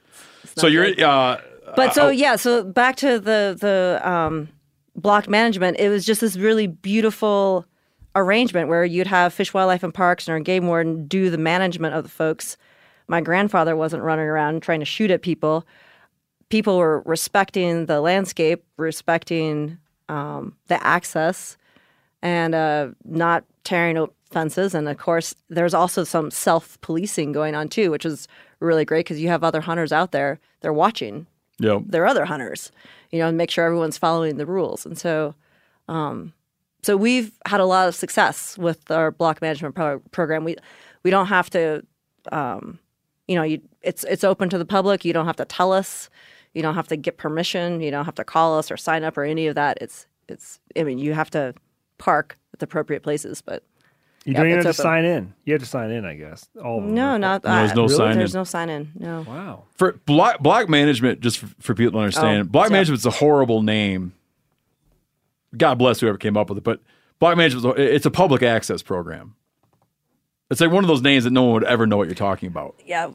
So 0.56 0.68
you're 0.68 0.88
uh, 1.06 1.40
But 1.76 1.94
so 1.94 2.10
yeah, 2.10 2.36
so 2.38 2.64
back 2.64 2.95
to 2.98 3.20
the 3.20 3.56
the 3.60 4.02
um, 4.10 4.48
block 4.95 5.30
management. 5.30 5.78
It 5.80 5.90
was 5.90 6.06
just 6.06 6.22
this 6.22 6.36
really 6.38 6.68
beautiful 6.68 7.66
arrangement 8.16 8.68
where 8.70 8.84
you'd 8.84 9.08
have 9.08 9.34
Fish, 9.34 9.53
Wildlife, 9.53 9.84
and 9.84 9.94
Parks 9.94 10.28
and 10.28 10.34
our 10.34 10.40
game 10.40 10.68
warden 10.68 11.08
do 11.08 11.30
the 11.30 11.38
management 11.38 11.95
of 11.95 12.03
the 12.03 12.10
folks. 12.10 12.58
My 13.08 13.22
grandfather 13.22 13.76
wasn't 13.76 14.03
running 14.03 14.26
around 14.26 14.62
trying 14.64 14.80
to 14.80 14.86
shoot 14.86 15.12
at 15.12 15.22
people. 15.22 15.66
People 16.49 16.78
were 16.78 17.02
respecting 17.06 17.86
the 17.88 18.02
landscape, 18.02 18.64
respecting 18.78 19.78
um, 20.10 20.56
the 20.68 20.82
access, 20.86 21.56
and 22.22 22.53
uh, 22.56 22.89
not 23.06 23.43
tearing 23.64 23.98
up 23.98 24.14
fences. 24.31 24.73
And 24.73 24.88
of 24.88 24.98
course, 24.98 25.35
there's 25.49 25.73
also 25.73 26.03
some 26.03 26.31
self 26.31 26.80
policing 26.81 27.31
going 27.31 27.56
on 27.56 27.68
too, 27.69 27.91
which 27.91 28.06
is 28.06 28.27
really 28.60 28.85
great 28.85 29.06
because 29.06 29.19
you 29.19 29.27
have 29.30 29.43
other 29.43 29.61
hunters 29.61 29.91
out 29.91 30.11
there. 30.11 30.39
They're 30.61 30.73
watching 30.73 31.27
Yep. 31.60 31.84
their 31.88 32.07
other 32.07 32.26
hunters, 32.26 32.72
you 33.11 33.19
know, 33.19 33.27
and 33.27 33.38
make 33.38 33.52
sure 33.52 33.65
everyone's 33.65 33.98
following 33.98 34.38
the 34.38 34.48
rules. 34.48 34.84
And 34.85 34.98
so, 34.98 35.35
um, 35.88 36.34
so 36.81 36.98
we've 36.98 37.31
had 37.45 37.60
a 37.60 37.65
lot 37.65 37.88
of 37.88 37.93
success 37.93 38.57
with 38.57 38.89
our 38.89 39.11
block 39.11 39.41
management 39.41 39.76
pro- 39.76 39.99
program. 40.11 40.43
We 40.43 40.56
we 41.03 41.11
don't 41.11 41.27
have 41.27 41.49
to, 41.52 41.85
um, 42.31 42.80
you 43.27 43.35
know, 43.35 43.43
you, 43.43 43.61
it's 43.84 44.03
it's 44.06 44.23
open 44.23 44.49
to 44.49 44.57
the 44.57 44.65
public. 44.65 45.06
You 45.06 45.14
don't 45.14 45.27
have 45.27 45.35
to 45.35 45.45
tell 45.45 45.72
us. 45.72 46.10
You 46.53 46.61
don't 46.64 46.76
have 46.76 46.88
to 46.88 46.95
get 46.95 47.18
permission. 47.18 47.80
You 47.81 47.91
don't 47.91 48.06
have 48.06 48.15
to 48.15 48.23
call 48.23 48.57
us 48.57 48.72
or 48.72 48.77
sign 48.77 49.03
up 49.03 49.15
or 49.18 49.23
any 49.23 49.45
of 49.48 49.53
that. 49.56 49.77
It's 49.81 50.07
it's. 50.27 50.60
I 50.76 50.84
mean, 50.84 50.98
you 50.98 51.14
have 51.14 51.30
to 51.31 51.53
park 52.02 52.38
at 52.53 52.60
the 52.60 52.65
appropriate 52.65 53.03
places, 53.03 53.41
but 53.41 53.64
You 54.26 54.34
Yep, 54.34 54.38
don't 54.38 54.48
even 54.48 54.57
it's 54.60 54.65
have 54.68 54.76
to 54.76 54.82
open. 54.82 54.90
sign 54.91 55.06
in. 55.06 55.34
You 55.45 55.53
have 55.53 55.61
to 55.61 55.68
sign 55.68 55.90
in, 55.91 56.06
I 56.06 56.14
guess. 56.15 56.48
All 56.64 56.80
of 56.80 56.84
them. 56.86 56.94
no, 56.95 57.07
are- 57.11 57.19
not 57.19 57.41
There's 57.44 57.72
uh, 57.72 57.76
no 57.76 57.88
sign-in. 57.88 58.18
There's 58.19 58.36
no 58.36 58.44
sign 58.44 58.69
in. 58.69 58.91
No. 58.99 59.22
Wow. 59.28 59.64
For 59.76 59.94
block 60.06 60.40
block 60.40 60.69
management, 60.69 61.22
just 61.22 61.40
for, 61.40 61.48
for 61.60 61.73
people 61.73 61.94
to 61.94 61.98
understand, 61.99 62.41
Oh, 62.41 62.52
block 62.52 62.68
yeah. 62.68 62.73
management's 62.73 63.06
a 63.06 63.11
horrible 63.11 63.61
name. 63.64 64.14
God 65.57 65.76
bless 65.76 65.99
whoever 65.99 66.18
came 66.18 66.38
up 66.38 66.49
with 66.49 66.57
it, 66.60 66.64
but 66.64 66.80
block 67.19 67.36
management 67.38 67.78
it's 67.80 68.06
a 68.06 68.11
public 68.11 68.44
access 68.44 68.82
program. 68.82 69.36
It's 70.49 70.61
like 70.61 70.72
one 70.72 70.84
of 70.84 70.88
those 70.88 71.02
names 71.02 71.23
that 71.23 71.32
no 71.32 71.44
one 71.44 71.53
would 71.53 71.64
ever 71.64 71.88
know 71.88 71.98
what 71.98 72.07
you're 72.07 72.15
talking 72.15 72.48
about. 72.48 72.76
Yeah. 72.86 73.11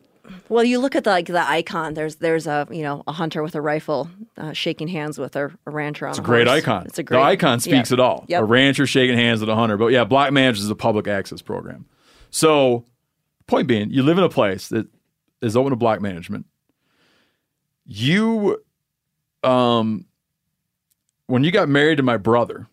Well, 0.49 0.65
you 0.65 0.79
look 0.79 0.95
at 0.97 1.05
the, 1.05 1.11
like 1.11 1.27
the 1.27 1.49
icon. 1.49 1.95
There's 1.95 2.17
there's 2.17 2.47
a 2.47 2.67
you 2.71 2.83
know 2.83 3.03
a 3.07 3.13
hunter 3.13 3.43
with 3.43 3.55
a 3.55 3.61
rifle, 3.61 4.09
uh, 4.37 4.53
shaking 4.53 4.89
hands 4.89 5.19
with 5.19 5.37
a, 5.37 5.47
a 5.67 5.71
rancher 5.71 6.07
on 6.07 6.11
It's 6.11 6.19
a 6.19 6.23
a 6.23 6.25
great 6.25 6.47
horse. 6.47 6.63
icon. 6.63 6.87
It's 6.87 6.99
a 6.99 7.03
great 7.03 7.19
the 7.19 7.23
icon 7.25 7.61
speaks 7.61 7.91
yeah. 7.91 7.95
it 7.95 8.01
all. 8.01 8.25
Yep. 8.29 8.41
A 8.43 8.45
rancher 8.45 8.87
shaking 8.87 9.17
hands 9.17 9.41
with 9.41 9.49
a 9.49 9.55
hunter. 9.55 9.77
But 9.77 9.89
yeah, 9.89 10.05
block 10.05 10.33
management 10.33 10.65
is 10.65 10.71
a 10.71 10.75
public 10.77 11.09
access 11.09 11.43
program. 11.43 11.87
So, 12.31 12.85
point 13.47 13.67
being, 13.69 13.91
you 13.91 14.03
live 14.03 14.19
in 14.19 14.25
a 14.25 14.29
place 14.29 14.69
that 14.69 14.87
is 15.41 15.57
open 15.57 15.71
to 15.71 15.77
block 15.77 16.01
management. 16.01 16.47
You, 17.85 18.63
um, 19.43 20.07
when 21.27 21.45
you 21.45 21.51
got 21.53 21.69
married 21.69 21.97
to 21.97 22.03
my 22.03 22.17
brother, 22.17 22.67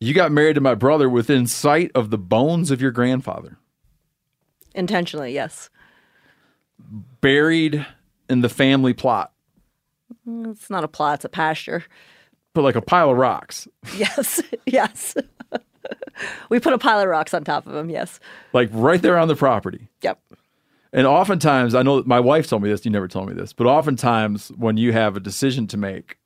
you 0.00 0.14
got 0.14 0.32
married 0.32 0.54
to 0.54 0.60
my 0.60 0.74
brother 0.74 1.08
within 1.08 1.46
sight 1.46 1.90
of 1.94 2.10
the 2.10 2.18
bones 2.18 2.70
of 2.70 2.80
your 2.80 2.90
grandfather, 2.90 3.58
Intentionally, 4.74 5.34
yes. 5.34 5.68
Buried 7.20 7.86
in 8.28 8.40
the 8.40 8.48
family 8.48 8.92
plot, 8.94 9.32
It's 10.26 10.70
not 10.70 10.84
a 10.84 10.88
plot; 10.88 11.16
it's 11.16 11.24
a 11.24 11.28
pasture. 11.28 11.84
but 12.54 12.62
like 12.62 12.74
a 12.76 12.82
pile 12.82 13.10
of 13.10 13.16
rocks, 13.16 13.66
Yes, 13.96 14.40
yes. 14.66 15.14
we 16.48 16.60
put 16.60 16.72
a 16.72 16.78
pile 16.78 17.00
of 17.00 17.08
rocks 17.08 17.34
on 17.34 17.44
top 17.44 17.66
of 17.66 17.72
them, 17.72 17.90
Yes. 17.90 18.20
like 18.52 18.68
right 18.72 19.00
there 19.02 19.18
on 19.18 19.28
the 19.28 19.36
property. 19.36 19.88
Yep. 20.02 20.20
And 20.94 21.06
oftentimes, 21.06 21.74
I 21.74 21.82
know 21.82 21.96
that 21.96 22.06
my 22.06 22.20
wife 22.20 22.48
told 22.48 22.62
me 22.62 22.68
this, 22.68 22.84
you 22.84 22.90
never 22.90 23.08
told 23.08 23.26
me 23.28 23.34
this, 23.34 23.52
but 23.54 23.66
oftentimes 23.66 24.48
when 24.56 24.76
you 24.76 24.92
have 24.92 25.16
a 25.16 25.20
decision 25.20 25.66
to 25.68 25.78
make, 25.78 26.18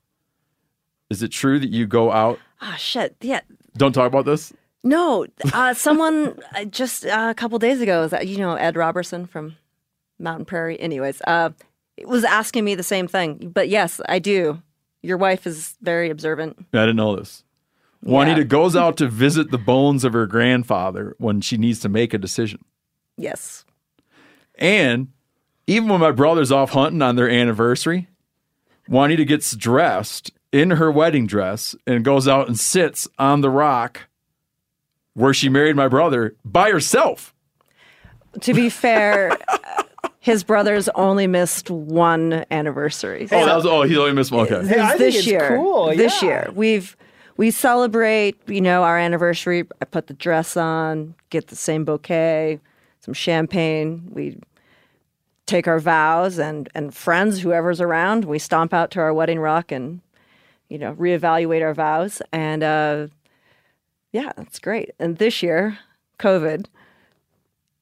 is 1.09 1.23
it 1.23 1.28
true 1.28 1.60
that 1.60 1.70
you 1.70 1.86
go 1.86 2.10
out? 2.10 2.40
Ah, 2.60 2.74
shit. 2.77 3.14
Yeah. 3.20 3.40
Don't 3.77 3.93
talk 3.93 4.09
about 4.09 4.24
this? 4.24 4.52
No. 4.82 5.24
Uh, 5.52 5.73
someone 5.73 6.36
uh, 6.56 6.64
just 6.64 7.06
uh, 7.06 7.28
a 7.31 7.35
couple 7.35 7.59
days 7.60 7.81
ago, 7.81 8.09
that 8.09 8.27
you 8.27 8.39
know 8.39 8.55
Ed 8.56 8.74
Robertson 8.77 9.27
from 9.27 9.55
Mountain 10.18 10.44
Prairie. 10.44 10.80
Anyways, 10.80 11.20
uh, 11.26 11.51
it 11.97 12.09
was 12.09 12.24
asking 12.24 12.64
me 12.64 12.74
the 12.74 12.82
same 12.82 13.09
thing. 13.09 13.51
But 13.55 13.68
yes, 13.68 14.01
I 14.09 14.18
do. 14.18 14.62
Your 15.02 15.16
wife 15.16 15.47
is 15.47 15.76
very 15.82 16.10
observant. 16.10 16.56
I 16.72 16.80
didn't 16.80 16.97
know 16.97 17.16
this. 17.16 17.44
Juanita 18.02 18.44
goes 18.44 18.76
out 18.76 18.97
to 18.98 19.09
visit 19.09 19.51
the 19.51 19.59
bones 19.59 20.05
of 20.05 20.12
her 20.12 20.26
grandfather 20.26 21.14
when 21.18 21.40
she 21.40 21.56
needs 21.56 21.80
to 21.80 21.88
make 21.88 22.14
a 22.14 22.18
decision. 22.18 22.64
Yes. 23.16 23.64
And 24.56 25.09
even 25.66 25.88
when 25.88 26.01
my 26.01 26.12
brother's 26.12 26.52
off 26.52 26.70
hunting 26.70 27.02
on 27.02 27.16
their 27.16 27.28
anniversary, 27.28 28.09
Juanita 28.88 29.24
gets 29.24 29.56
dressed 29.56 30.30
in 30.52 30.72
her 30.72 30.90
wedding 30.90 31.26
dress 31.26 31.74
and 31.86 32.05
goes 32.05 32.28
out 32.28 32.47
and 32.47 32.59
sits 32.59 33.09
on 33.18 33.40
the 33.40 33.51
rock 33.51 34.02
where 35.14 35.34
she 35.34 35.48
married 35.48 35.76
my 35.76 35.88
brother 35.88 36.36
by 36.44 36.70
herself. 36.70 37.34
To 38.43 38.55
be 38.55 38.68
fair, 38.68 39.36
his 40.27 40.43
brothers 40.43 40.89
only 40.97 41.28
missed 41.28 41.70
one 41.70 42.44
anniversary. 42.51 43.28
Oh, 43.31 43.47
that 43.47 43.55
was, 43.55 43.65
oh, 43.65 43.82
he 43.82 43.97
only 43.97 44.12
missed 44.12 44.32
one. 44.32 44.53
Okay. 44.53 44.66
Hey, 44.66 44.81
I 44.81 44.89
think 44.89 44.98
this 44.98 45.16
it's 45.19 45.27
year. 45.28 45.57
cool, 45.57 45.94
This 45.94 46.20
yeah. 46.20 46.28
year, 46.28 46.51
we've 46.53 46.97
we 47.36 47.53
celebrate. 47.53 48.36
You 48.48 48.61
know, 48.61 48.82
our 48.82 48.98
anniversary. 48.98 49.69
I 49.81 49.85
put 49.85 50.09
the 50.09 50.15
dress 50.15 50.57
on, 50.57 51.15
get 51.31 51.47
the 51.47 51.55
same 51.55 51.85
bouquet, 51.85 52.59
some 52.98 53.15
champagne. 53.15 54.09
We 54.11 54.36
take 55.47 55.69
our 55.69 55.78
vows 55.78 56.40
and 56.40 56.69
and 56.74 56.93
friends, 56.93 57.43
whoever's 57.43 57.81
around, 57.81 58.24
we 58.24 58.40
stomp 58.40 58.74
out 58.74 58.90
to 58.90 59.01
our 59.01 59.15
wedding 59.15 59.39
rock 59.39 59.70
and 59.70 60.01
you 60.69 60.77
know 60.77 60.93
reevaluate 60.97 61.62
our 61.62 61.73
vows. 61.73 62.20
And 62.32 62.65
uh, 62.65 63.07
yeah, 64.11 64.32
that's 64.36 64.59
great. 64.59 64.90
And 64.98 65.19
this 65.19 65.40
year, 65.40 65.78
COVID, 66.19 66.66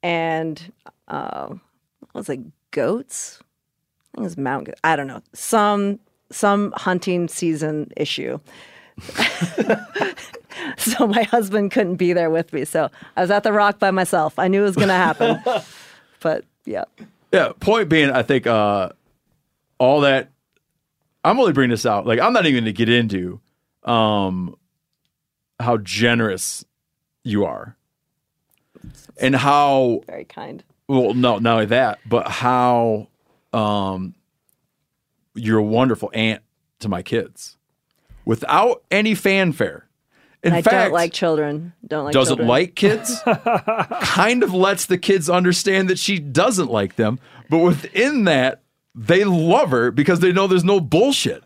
and 0.02 0.70
uh, 1.08 1.46
what 1.46 1.60
was 2.14 2.28
it 2.28 2.40
goats? 2.70 3.40
I 3.40 4.16
think 4.16 4.22
it 4.22 4.22
was 4.22 4.36
mount. 4.38 4.66
Goat. 4.66 4.80
I 4.84 4.96
don't 4.96 5.06
know 5.06 5.22
some 5.32 5.98
some 6.30 6.72
hunting 6.76 7.28
season 7.28 7.90
issue. 7.96 8.38
so 10.76 11.06
my 11.06 11.22
husband 11.24 11.72
couldn't 11.72 11.96
be 11.96 12.12
there 12.12 12.30
with 12.30 12.52
me. 12.52 12.64
So 12.64 12.90
I 13.16 13.20
was 13.20 13.30
at 13.30 13.42
the 13.42 13.52
rock 13.52 13.78
by 13.78 13.90
myself. 13.90 14.38
I 14.38 14.48
knew 14.48 14.60
it 14.60 14.64
was 14.64 14.76
going 14.76 14.88
to 14.88 14.94
happen. 14.94 15.42
but 16.20 16.44
yeah. 16.64 16.84
Yeah. 17.32 17.52
Point 17.60 17.88
being, 17.88 18.10
I 18.10 18.22
think 18.22 18.46
uh, 18.46 18.90
all 19.78 20.00
that. 20.02 20.30
I'm 21.24 21.40
only 21.40 21.52
bringing 21.52 21.70
this 21.70 21.86
out. 21.86 22.06
Like 22.06 22.20
I'm 22.20 22.32
not 22.32 22.46
even 22.46 22.64
going 22.64 22.64
to 22.66 22.72
get 22.72 22.88
into 22.88 23.40
um, 23.82 24.56
how 25.58 25.78
generous 25.78 26.64
you 27.22 27.46
are, 27.46 27.76
and 29.18 29.34
how 29.34 30.02
Very 30.06 30.26
kind. 30.26 30.62
Well, 30.88 31.14
no, 31.14 31.38
not 31.38 31.52
only 31.54 31.66
that, 31.66 31.98
but 32.06 32.28
how 32.28 33.08
um, 33.52 34.14
you're 35.34 35.58
a 35.58 35.62
wonderful 35.62 36.10
aunt 36.14 36.42
to 36.80 36.88
my 36.88 37.02
kids 37.02 37.56
without 38.24 38.82
any 38.90 39.14
fanfare. 39.14 39.86
In 40.42 40.52
I 40.52 40.60
fact, 40.60 40.74
don't 40.74 40.92
like 40.92 41.12
children. 41.14 41.72
Don't 41.86 42.04
like 42.04 42.12
doesn't 42.12 42.32
children. 42.36 42.48
like 42.48 42.74
kids, 42.74 43.18
kind 44.02 44.42
of 44.42 44.52
lets 44.52 44.84
the 44.86 44.98
kids 44.98 45.30
understand 45.30 45.88
that 45.88 45.98
she 45.98 46.18
doesn't 46.18 46.70
like 46.70 46.96
them. 46.96 47.18
But 47.48 47.58
within 47.60 48.24
that, 48.24 48.60
they 48.94 49.24
love 49.24 49.70
her 49.70 49.90
because 49.90 50.20
they 50.20 50.32
know 50.32 50.46
there's 50.46 50.62
no 50.64 50.80
bullshit. 50.80 51.42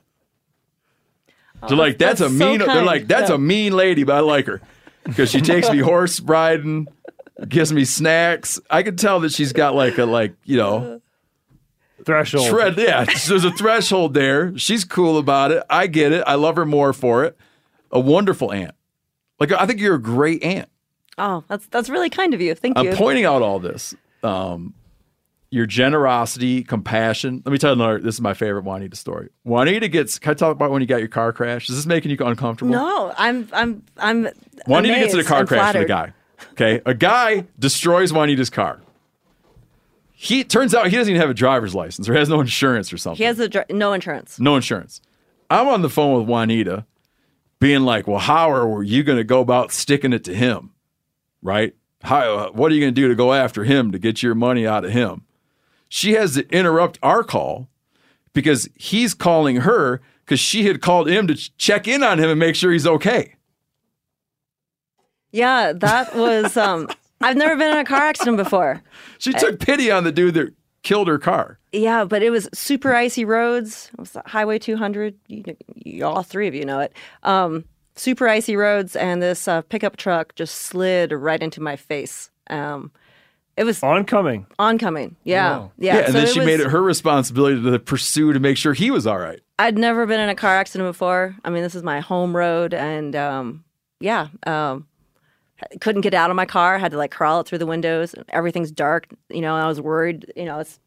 they're 1.68 1.76
like, 1.76 1.98
that's, 1.98 2.20
a 2.20 2.24
Oh, 2.24 2.28
so 2.28 2.34
mean. 2.34 2.58
they're 2.58 2.82
like, 2.84 3.06
that's 3.06 3.28
Yeah. 3.30 3.36
a 3.36 3.38
mean 3.38 3.72
lady, 3.74 4.02
but 4.04 4.16
I 4.16 4.20
like 4.20 4.46
her 4.46 4.60
because 5.04 5.30
she 5.30 5.40
takes 5.40 5.70
me 5.70 5.78
horse 5.78 6.18
riding, 6.20 6.86
gives 7.46 7.72
me 7.72 7.84
snacks. 7.84 8.58
I 8.70 8.82
can 8.82 8.96
tell 8.96 9.20
that 9.20 9.32
she's 9.32 9.52
got 9.52 9.74
like 9.74 9.98
a 9.98 10.04
like 10.04 10.34
you 10.44 10.56
know 10.56 11.00
Threshold. 12.04 12.46
Shred, 12.48 12.78
yeah. 12.78 13.04
There's 13.04 13.44
a 13.44 13.50
threshold 13.50 14.14
there. 14.14 14.56
She's 14.56 14.84
cool 14.84 15.18
about 15.18 15.50
it. 15.50 15.62
I 15.68 15.86
get 15.86 16.12
it. 16.12 16.24
I 16.26 16.36
love 16.36 16.56
her 16.56 16.64
more 16.64 16.92
for 16.92 17.24
it. 17.24 17.36
A 17.90 18.00
wonderful 18.00 18.52
aunt. 18.52 18.74
Like 19.40 19.52
I 19.52 19.66
think 19.66 19.80
you're 19.80 19.96
a 19.96 20.02
great 20.02 20.42
aunt. 20.42 20.68
Oh, 21.16 21.44
that's 21.48 21.66
that's 21.66 21.88
really 21.88 22.10
kind 22.10 22.34
of 22.34 22.40
you. 22.40 22.54
Thank 22.54 22.78
you. 22.78 22.90
I'm 22.90 22.96
pointing 22.96 23.24
out 23.24 23.42
all 23.42 23.58
this. 23.58 23.94
Um, 24.22 24.74
your 25.50 25.66
generosity, 25.66 26.62
compassion. 26.62 27.42
Let 27.44 27.52
me 27.52 27.58
tell 27.58 27.70
you 27.70 27.82
another. 27.82 28.00
This 28.00 28.16
is 28.16 28.20
my 28.20 28.34
favorite 28.34 28.64
Juanita 28.64 28.96
story. 28.96 29.30
Juanita 29.44 29.88
gets. 29.88 30.18
Can 30.18 30.32
I 30.32 30.34
talk 30.34 30.52
about 30.52 30.70
when 30.70 30.80
you 30.80 30.86
got 30.86 30.98
your 30.98 31.08
car 31.08 31.32
crashed? 31.32 31.70
Is 31.70 31.76
this 31.76 31.86
making 31.86 32.10
you 32.10 32.16
uncomfortable? 32.20 32.72
no, 32.72 33.12
I'm 33.16 33.48
I'm 33.52 33.82
I'm. 33.96 34.28
Juanita 34.66 34.94
gets 34.94 35.14
in 35.14 35.20
a 35.20 35.22
amazed 35.22 35.28
car 35.28 35.40
and 35.40 35.48
crash 35.48 35.74
with 35.74 35.84
a 35.84 35.88
guy. 35.88 36.12
Okay, 36.52 36.80
a 36.86 36.94
guy 36.94 37.44
destroys 37.58 38.12
Juanita's 38.12 38.50
car. 38.50 38.80
He 40.12 40.42
turns 40.42 40.74
out 40.74 40.88
he 40.88 40.96
doesn't 40.96 41.10
even 41.12 41.20
have 41.20 41.30
a 41.30 41.34
driver's 41.34 41.74
license 41.74 42.08
or 42.08 42.14
has 42.14 42.28
no 42.28 42.40
insurance 42.40 42.92
or 42.92 42.98
something. 42.98 43.18
He 43.18 43.24
has 43.24 43.38
a 43.38 43.48
dr- 43.48 43.70
no 43.70 43.92
insurance. 43.92 44.40
no 44.40 44.56
insurance. 44.56 45.00
I'm 45.50 45.68
on 45.68 45.82
the 45.82 45.88
phone 45.88 46.18
with 46.18 46.28
Juanita, 46.28 46.84
being 47.60 47.82
like, 47.82 48.06
"Well, 48.06 48.18
how 48.18 48.50
are 48.50 48.82
you 48.82 49.02
going 49.02 49.18
to 49.18 49.24
go 49.24 49.40
about 49.40 49.72
sticking 49.72 50.12
it 50.12 50.24
to 50.24 50.34
him, 50.34 50.70
right? 51.42 51.74
How, 52.02 52.20
uh, 52.36 52.50
what 52.50 52.70
are 52.70 52.74
you 52.74 52.80
going 52.80 52.94
to 52.94 53.00
do 53.00 53.08
to 53.08 53.14
go 53.14 53.32
after 53.32 53.64
him 53.64 53.90
to 53.92 53.98
get 53.98 54.22
your 54.22 54.34
money 54.34 54.66
out 54.66 54.84
of 54.84 54.90
him?" 54.90 55.22
She 55.88 56.12
has 56.14 56.34
to 56.34 56.46
interrupt 56.50 56.98
our 57.02 57.24
call 57.24 57.68
because 58.32 58.68
he's 58.74 59.14
calling 59.14 59.58
her 59.62 60.00
because 60.24 60.38
she 60.40 60.66
had 60.66 60.82
called 60.82 61.08
him 61.08 61.26
to 61.28 61.34
ch- 61.34 61.56
check 61.56 61.88
in 61.88 62.02
on 62.02 62.18
him 62.18 62.28
and 62.28 62.38
make 62.38 62.54
sure 62.56 62.70
he's 62.72 62.86
okay. 62.86 63.36
Yeah, 65.32 65.72
that 65.74 66.14
was. 66.16 66.56
um 66.56 66.88
I've 67.20 67.36
never 67.36 67.56
been 67.56 67.72
in 67.72 67.78
a 67.78 67.84
car 67.84 68.02
accident 68.02 68.36
before. 68.36 68.80
She 69.18 69.32
took 69.32 69.58
pity 69.58 69.90
on 69.90 70.04
the 70.04 70.12
dude 70.12 70.34
that 70.34 70.54
killed 70.84 71.08
her 71.08 71.18
car. 71.18 71.58
Yeah, 71.72 72.04
but 72.04 72.22
it 72.22 72.30
was 72.30 72.48
super 72.54 72.94
icy 72.94 73.24
roads. 73.24 73.90
It 73.92 73.98
was 73.98 74.16
Highway 74.26 74.60
200. 74.60 75.16
You, 75.26 75.42
you, 75.74 76.04
all 76.06 76.22
three 76.22 76.46
of 76.46 76.54
you 76.54 76.64
know 76.64 76.78
it. 76.78 76.92
Um, 77.24 77.64
super 77.96 78.28
icy 78.28 78.54
roads, 78.54 78.94
and 78.94 79.20
this 79.20 79.48
uh, 79.48 79.62
pickup 79.62 79.96
truck 79.96 80.34
just 80.36 80.54
slid 80.54 81.10
right 81.10 81.42
into 81.42 81.60
my 81.60 81.74
face. 81.74 82.30
Um, 82.48 82.92
it 83.56 83.64
was 83.64 83.82
Oncoming. 83.82 84.46
oncoming. 84.60 85.16
Yeah, 85.24 85.50
Wow. 85.58 85.72
yeah. 85.76 85.94
Yeah, 85.96 86.00
and 86.04 86.12
so 86.12 86.20
then 86.20 86.26
she 86.32 86.38
was- 86.38 86.46
made 86.46 86.60
it 86.60 86.68
her 86.70 86.80
responsibility 86.82 87.60
to 87.60 87.78
pursue 87.80 88.32
to 88.32 88.38
make 88.38 88.56
sure 88.56 88.72
he 88.74 88.92
was 88.92 89.04
all 89.08 89.18
right. 89.18 89.40
I'd 89.58 89.76
never 89.76 90.06
been 90.06 90.20
in 90.20 90.28
a 90.28 90.36
car 90.36 90.54
accident 90.54 90.88
before. 90.88 91.34
I 91.44 91.50
mean, 91.50 91.64
this 91.64 91.74
is 91.74 91.82
my 91.82 91.98
home 91.98 92.36
road, 92.36 92.72
and 92.72 93.16
um, 93.16 93.64
yeah, 93.98 94.28
um, 94.46 94.86
couldn't 95.80 96.02
get 96.02 96.14
out 96.14 96.30
of 96.30 96.36
my 96.36 96.46
car. 96.46 96.78
Had 96.78 96.92
to 96.92 96.98
like 96.98 97.10
crawl 97.10 97.40
it 97.40 97.48
through 97.48 97.58
the 97.58 97.66
windows. 97.66 98.14
Everything's 98.30 98.70
dark, 98.70 99.08
you 99.28 99.40
know. 99.40 99.54
I 99.54 99.66
was 99.66 99.80
worried. 99.80 100.32
You 100.36 100.44
know, 100.44 100.58
it's 100.58 100.78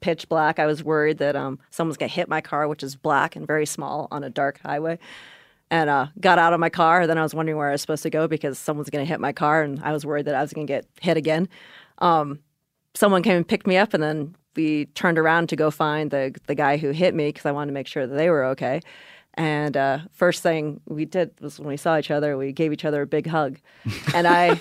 pitch 0.00 0.28
black. 0.28 0.58
I 0.58 0.66
was 0.66 0.82
worried 0.82 1.18
that 1.18 1.36
um, 1.36 1.58
someone's 1.70 1.96
gonna 1.96 2.08
hit 2.08 2.28
my 2.28 2.40
car, 2.40 2.68
which 2.68 2.82
is 2.82 2.96
black 2.96 3.36
and 3.36 3.46
very 3.46 3.66
small 3.66 4.08
on 4.10 4.24
a 4.24 4.30
dark 4.30 4.60
highway. 4.64 4.98
And 5.70 5.90
uh, 5.90 6.06
got 6.20 6.38
out 6.38 6.52
of 6.52 6.60
my 6.60 6.68
car. 6.70 7.06
Then 7.06 7.18
I 7.18 7.22
was 7.22 7.34
wondering 7.34 7.58
where 7.58 7.68
I 7.68 7.72
was 7.72 7.80
supposed 7.80 8.04
to 8.04 8.10
go 8.10 8.28
because 8.28 8.58
someone's 8.58 8.90
gonna 8.90 9.04
hit 9.04 9.20
my 9.20 9.32
car, 9.32 9.62
and 9.62 9.82
I 9.82 9.92
was 9.92 10.06
worried 10.06 10.26
that 10.26 10.34
I 10.34 10.42
was 10.42 10.52
gonna 10.52 10.66
get 10.66 10.86
hit 11.00 11.16
again. 11.16 11.48
Um, 11.98 12.40
someone 12.94 13.22
came 13.22 13.36
and 13.36 13.48
picked 13.48 13.66
me 13.66 13.76
up, 13.76 13.92
and 13.92 14.02
then 14.02 14.36
we 14.54 14.86
turned 14.86 15.18
around 15.18 15.48
to 15.48 15.56
go 15.56 15.70
find 15.70 16.10
the 16.10 16.34
the 16.46 16.54
guy 16.54 16.76
who 16.76 16.90
hit 16.90 17.14
me 17.14 17.28
because 17.28 17.46
I 17.46 17.52
wanted 17.52 17.68
to 17.68 17.74
make 17.74 17.86
sure 17.86 18.06
that 18.06 18.14
they 18.14 18.30
were 18.30 18.44
okay. 18.46 18.80
And 19.36 19.76
uh, 19.76 19.98
first 20.12 20.42
thing 20.42 20.80
we 20.86 21.04
did 21.04 21.30
was 21.40 21.58
when 21.58 21.68
we 21.68 21.76
saw 21.76 21.98
each 21.98 22.10
other, 22.10 22.36
we 22.38 22.52
gave 22.52 22.72
each 22.72 22.84
other 22.86 23.02
a 23.02 23.06
big 23.06 23.26
hug, 23.26 23.58
and 24.14 24.26
I. 24.26 24.60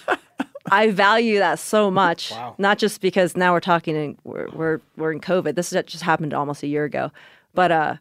I 0.71 0.89
value 0.89 1.37
that 1.37 1.59
so 1.59 1.91
much. 1.91 2.31
Not 2.57 2.79
just 2.79 2.99
because 2.99 3.37
now 3.37 3.53
we're 3.53 3.59
talking 3.59 3.95
and 3.95 4.17
we're, 4.23 4.49
we're 4.49 4.81
we're 4.97 5.11
in 5.11 5.19
COVID. 5.21 5.53
This 5.53 5.71
is- 5.71 5.83
just 5.85 6.01
happened 6.03 6.33
almost 6.33 6.63
a 6.63 6.67
year 6.67 6.85
ago, 6.85 7.11
but 7.53 7.71
uh, 7.71 7.97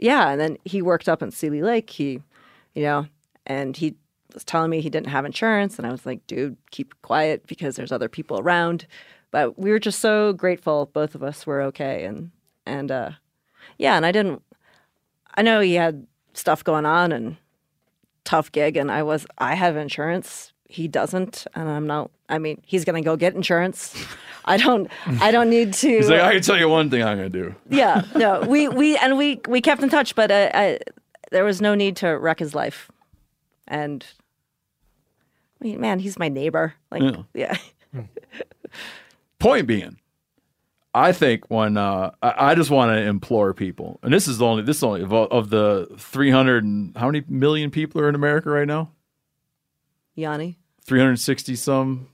yeah. 0.00 0.30
And 0.30 0.40
then 0.40 0.56
he 0.64 0.80
worked 0.80 1.10
up 1.10 1.22
in 1.22 1.30
Seeley 1.30 1.60
Lake. 1.60 1.90
He, 1.90 2.22
you 2.74 2.82
know, 2.84 3.06
and 3.46 3.76
he 3.76 3.96
was 4.32 4.44
telling 4.44 4.70
me 4.70 4.80
he 4.80 4.88
didn't 4.88 5.08
have 5.10 5.26
insurance, 5.26 5.76
and 5.76 5.86
I 5.86 5.90
was 5.90 6.06
like, 6.06 6.26
dude, 6.26 6.56
keep 6.70 6.94
quiet 7.02 7.46
because 7.46 7.76
there's 7.76 7.92
other 7.92 8.08
people 8.08 8.40
around. 8.40 8.86
But 9.30 9.58
we 9.58 9.70
were 9.70 9.78
just 9.78 9.98
so 10.00 10.32
grateful 10.32 10.86
both 10.94 11.14
of 11.14 11.22
us 11.22 11.46
were 11.46 11.60
okay, 11.64 12.06
and 12.06 12.30
and 12.64 12.90
uh, 12.90 13.10
yeah. 13.76 13.94
And 13.94 14.06
I 14.06 14.10
didn't. 14.12 14.40
I 15.34 15.42
know 15.42 15.60
he 15.60 15.74
had 15.74 16.06
stuff 16.36 16.62
going 16.62 16.86
on 16.86 17.10
and 17.12 17.36
tough 18.24 18.52
gig, 18.52 18.76
and 18.76 18.90
I 18.90 19.02
was 19.02 19.26
I 19.38 19.54
have 19.54 19.76
insurance. 19.76 20.52
He 20.68 20.88
doesn't, 20.88 21.46
and 21.54 21.68
I'm 21.68 21.86
not. 21.86 22.10
I 22.28 22.38
mean, 22.38 22.60
he's 22.66 22.84
gonna 22.84 23.02
go 23.02 23.16
get 23.16 23.34
insurance. 23.34 23.94
I 24.44 24.56
don't. 24.58 24.88
I 25.20 25.30
don't 25.32 25.50
need 25.50 25.72
to. 25.74 25.88
He's 25.88 26.08
like, 26.08 26.20
I 26.20 26.32
can 26.34 26.42
tell 26.42 26.56
you 26.58 26.68
one 26.68 26.88
thing 26.90 27.02
I'm 27.02 27.18
going 27.18 27.32
to 27.32 27.38
do. 27.42 27.54
yeah, 27.68 28.02
no, 28.14 28.40
we 28.42 28.68
we 28.68 28.96
and 28.96 29.16
we 29.18 29.40
we 29.48 29.60
kept 29.60 29.82
in 29.82 29.88
touch, 29.88 30.14
but 30.14 30.30
uh, 30.30 30.50
I, 30.54 30.78
there 31.32 31.44
was 31.44 31.60
no 31.60 31.74
need 31.74 31.96
to 31.96 32.10
wreck 32.10 32.38
his 32.38 32.54
life. 32.54 32.88
And 33.66 34.06
I 35.60 35.64
mean, 35.64 35.80
man, 35.80 35.98
he's 35.98 36.16
my 36.18 36.28
neighbor. 36.28 36.74
Like, 36.92 37.02
Yeah. 37.34 37.56
yeah, 37.92 38.02
Point 39.38 39.66
being, 39.66 39.98
I 40.96 41.12
think 41.12 41.50
when 41.50 41.76
uh, 41.76 42.12
I, 42.22 42.52
I 42.52 42.54
just 42.54 42.70
want 42.70 42.90
to 42.90 43.02
implore 43.02 43.52
people, 43.52 44.00
and 44.02 44.10
this 44.10 44.26
is 44.26 44.38
the 44.38 44.46
only 44.46 44.62
this 44.62 44.78
is 44.78 44.82
only 44.82 45.02
of, 45.02 45.12
of 45.12 45.50
the 45.50 45.88
300 45.98 46.64
and 46.64 46.96
how 46.96 47.04
many 47.04 47.22
million 47.28 47.70
people 47.70 48.00
are 48.00 48.08
in 48.08 48.14
America 48.14 48.48
right 48.48 48.66
now? 48.66 48.92
Yanni. 50.14 50.58
360 50.86 51.54
some, 51.54 52.08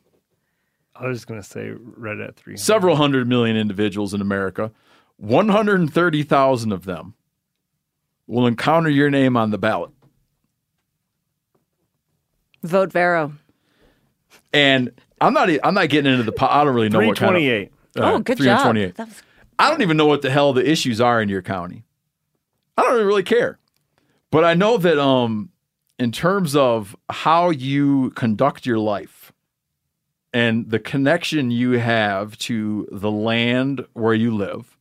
I 0.97 1.07
was 1.07 1.19
just 1.19 1.29
gonna 1.29 1.45
say 1.45 1.71
right 1.79 2.19
at 2.19 2.35
three. 2.35 2.57
several 2.57 2.97
hundred 2.97 3.29
million 3.29 3.57
individuals 3.57 4.15
in 4.15 4.21
America. 4.21 4.73
130,000 5.19 6.73
of 6.73 6.85
them 6.85 7.15
will 8.27 8.49
encounter 8.49 8.91
your 8.91 9.11
name 9.11 9.37
on 9.37 9.51
the 9.51 9.59
ballot. 9.59 9.93
Vote 12.65 12.91
Vero. 12.91 13.35
And 14.53 14.91
I'm 15.21 15.35
not 15.35 15.49
I'm 15.63 15.75
not 15.75 15.89
getting 15.89 16.11
into 16.11 16.25
the 16.25 16.33
po- 16.33 16.49
I 16.51 16.65
don't 16.65 16.75
really 16.75 16.89
know 16.89 16.99
Three 16.99 17.07
what 17.09 17.17
kind 17.17 17.29
of 17.29 17.35
twenty-eight. 17.35 17.72
Uh, 17.97 18.15
oh, 18.15 18.19
good 18.19 18.39
job. 18.39 18.63
328. 18.63 18.95
That 18.97 19.09
was, 19.09 19.23
I 19.59 19.71
don't 19.71 19.83
even 19.83 19.97
know 19.97 20.07
what 20.07 20.23
the 20.23 20.31
hell 20.31 20.53
the 20.53 20.69
issues 20.69 21.01
are 21.01 21.21
in 21.21 21.29
your 21.29 21.43
county. 21.43 21.85
I 22.77 22.83
don't 22.83 23.07
really 23.07 23.23
care. 23.23 23.59
But 24.31 24.45
I 24.45 24.55
know 24.55 24.79
that 24.79 24.99
um 24.99 25.51
in 25.99 26.11
terms 26.11 26.57
of 26.57 26.97
how 27.09 27.51
you 27.51 28.11
conduct 28.11 28.67
your 28.67 28.79
life 28.79 29.33
and 30.33 30.71
the 30.71 30.79
connection 30.79 31.51
you 31.51 31.73
have 31.73 32.37
to 32.39 32.89
the 32.91 33.11
land 33.11 33.87
where 33.93 34.15
you 34.15 34.35
live 34.35 34.79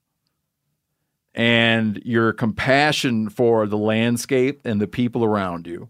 and 1.35 2.01
your 2.03 2.33
compassion 2.33 3.29
for 3.29 3.67
the 3.67 3.77
landscape 3.77 4.61
and 4.65 4.81
the 4.81 4.88
people 4.88 5.23
around 5.23 5.67
you. 5.67 5.89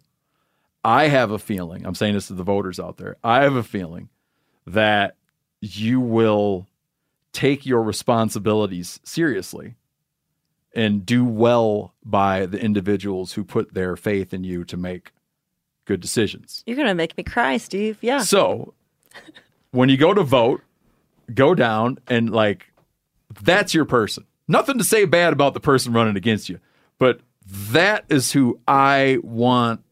I 0.84 1.08
have 1.08 1.30
a 1.32 1.40
feeling, 1.40 1.86
I'm 1.86 1.96
saying 1.96 2.16
this 2.16 2.28
to 2.28 2.34
the 2.34 2.44
voters 2.44 2.80
out 2.80 2.98
there. 2.98 3.18
I 3.24 3.44
have 3.44 3.56
a 3.56 3.64
feeling 3.64 4.10
that 4.66 5.16
you 5.62 6.00
will 6.00 6.68
take 7.34 7.66
your 7.66 7.82
responsibilities 7.84 9.00
seriously 9.04 9.76
and 10.74 11.06
do 11.06 11.26
well 11.26 11.94
by 12.04 12.46
the 12.46 12.60
individuals 12.60 13.34
who 13.34 13.44
put 13.44 13.74
their 13.74 13.96
faith 13.96 14.34
in 14.34 14.44
you 14.44 14.64
to 14.66 14.78
make 14.78 15.12
good 15.86 16.00
decisions. 16.00 16.64
You're 16.66 16.78
gonna 16.78 16.96
make 16.96 17.18
me 17.18 17.24
cry, 17.24 17.58
Steve. 17.58 17.98
Yeah. 18.02 18.20
So 18.20 18.74
when 19.72 19.90
you 19.90 19.98
go 19.98 20.14
to 20.14 20.24
vote, 20.24 20.62
go 21.34 21.56
down 21.56 21.98
and 22.08 22.30
like 22.30 22.72
that's 23.42 23.74
your 23.74 23.86
person. 23.86 24.26
Nothing 24.48 24.78
to 24.78 24.84
say 24.84 25.06
bad 25.06 25.34
about 25.34 25.54
the 25.54 25.60
person 25.60 25.94
running 25.94 26.18
against 26.18 26.50
you, 26.50 26.60
but 26.98 27.22
that 27.46 28.06
is 28.10 28.32
who 28.34 28.60
I 28.68 29.20
want. 29.24 29.84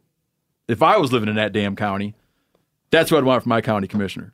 If 0.67 0.83
I 0.83 0.97
was 0.97 1.11
living 1.11 1.29
in 1.29 1.35
that 1.35 1.53
damn 1.53 1.75
county, 1.75 2.13
that's 2.91 3.11
what 3.11 3.19
I'd 3.19 3.23
want 3.23 3.43
for 3.43 3.49
my 3.49 3.61
county 3.61 3.87
commissioner. 3.87 4.33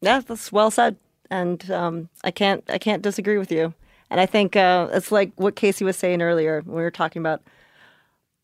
Yeah, 0.00 0.20
that's 0.20 0.50
well 0.50 0.70
said, 0.70 0.96
and 1.30 1.70
um, 1.70 2.08
I 2.24 2.30
can't 2.30 2.64
I 2.68 2.78
can't 2.78 3.02
disagree 3.02 3.38
with 3.38 3.50
you. 3.50 3.74
And 4.10 4.20
I 4.20 4.26
think 4.26 4.54
uh, 4.56 4.88
it's 4.92 5.10
like 5.10 5.32
what 5.36 5.56
Casey 5.56 5.84
was 5.84 5.96
saying 5.96 6.22
earlier 6.22 6.62
when 6.64 6.76
we 6.76 6.82
were 6.82 6.90
talking 6.90 7.20
about 7.20 7.42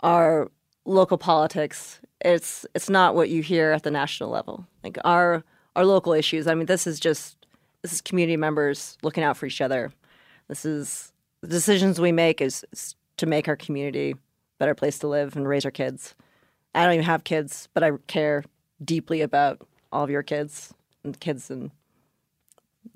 our 0.00 0.50
local 0.84 1.18
politics. 1.18 2.00
It's 2.24 2.66
it's 2.74 2.90
not 2.90 3.14
what 3.14 3.30
you 3.30 3.42
hear 3.42 3.72
at 3.72 3.82
the 3.82 3.90
national 3.90 4.30
level. 4.30 4.66
Like 4.82 4.98
our 5.04 5.44
our 5.76 5.84
local 5.84 6.12
issues. 6.12 6.46
I 6.46 6.54
mean, 6.54 6.66
this 6.66 6.86
is 6.86 7.00
just 7.00 7.36
this 7.82 7.92
is 7.92 8.00
community 8.00 8.36
members 8.36 8.98
looking 9.02 9.24
out 9.24 9.36
for 9.36 9.46
each 9.46 9.60
other. 9.60 9.92
This 10.48 10.64
is 10.64 11.12
the 11.40 11.48
decisions 11.48 12.00
we 12.00 12.12
make 12.12 12.40
is, 12.40 12.64
is 12.72 12.94
to 13.16 13.26
make 13.26 13.48
our 13.48 13.56
community 13.56 14.12
a 14.12 14.16
better 14.58 14.74
place 14.74 14.98
to 15.00 15.08
live 15.08 15.36
and 15.36 15.48
raise 15.48 15.64
our 15.64 15.70
kids. 15.70 16.14
I 16.74 16.84
don't 16.84 16.94
even 16.94 17.04
have 17.04 17.24
kids, 17.24 17.68
but 17.74 17.82
I 17.82 17.92
care 18.06 18.44
deeply 18.82 19.20
about 19.20 19.66
all 19.92 20.04
of 20.04 20.10
your 20.10 20.22
kids 20.22 20.72
and 21.04 21.18
kids 21.18 21.50
and 21.50 21.70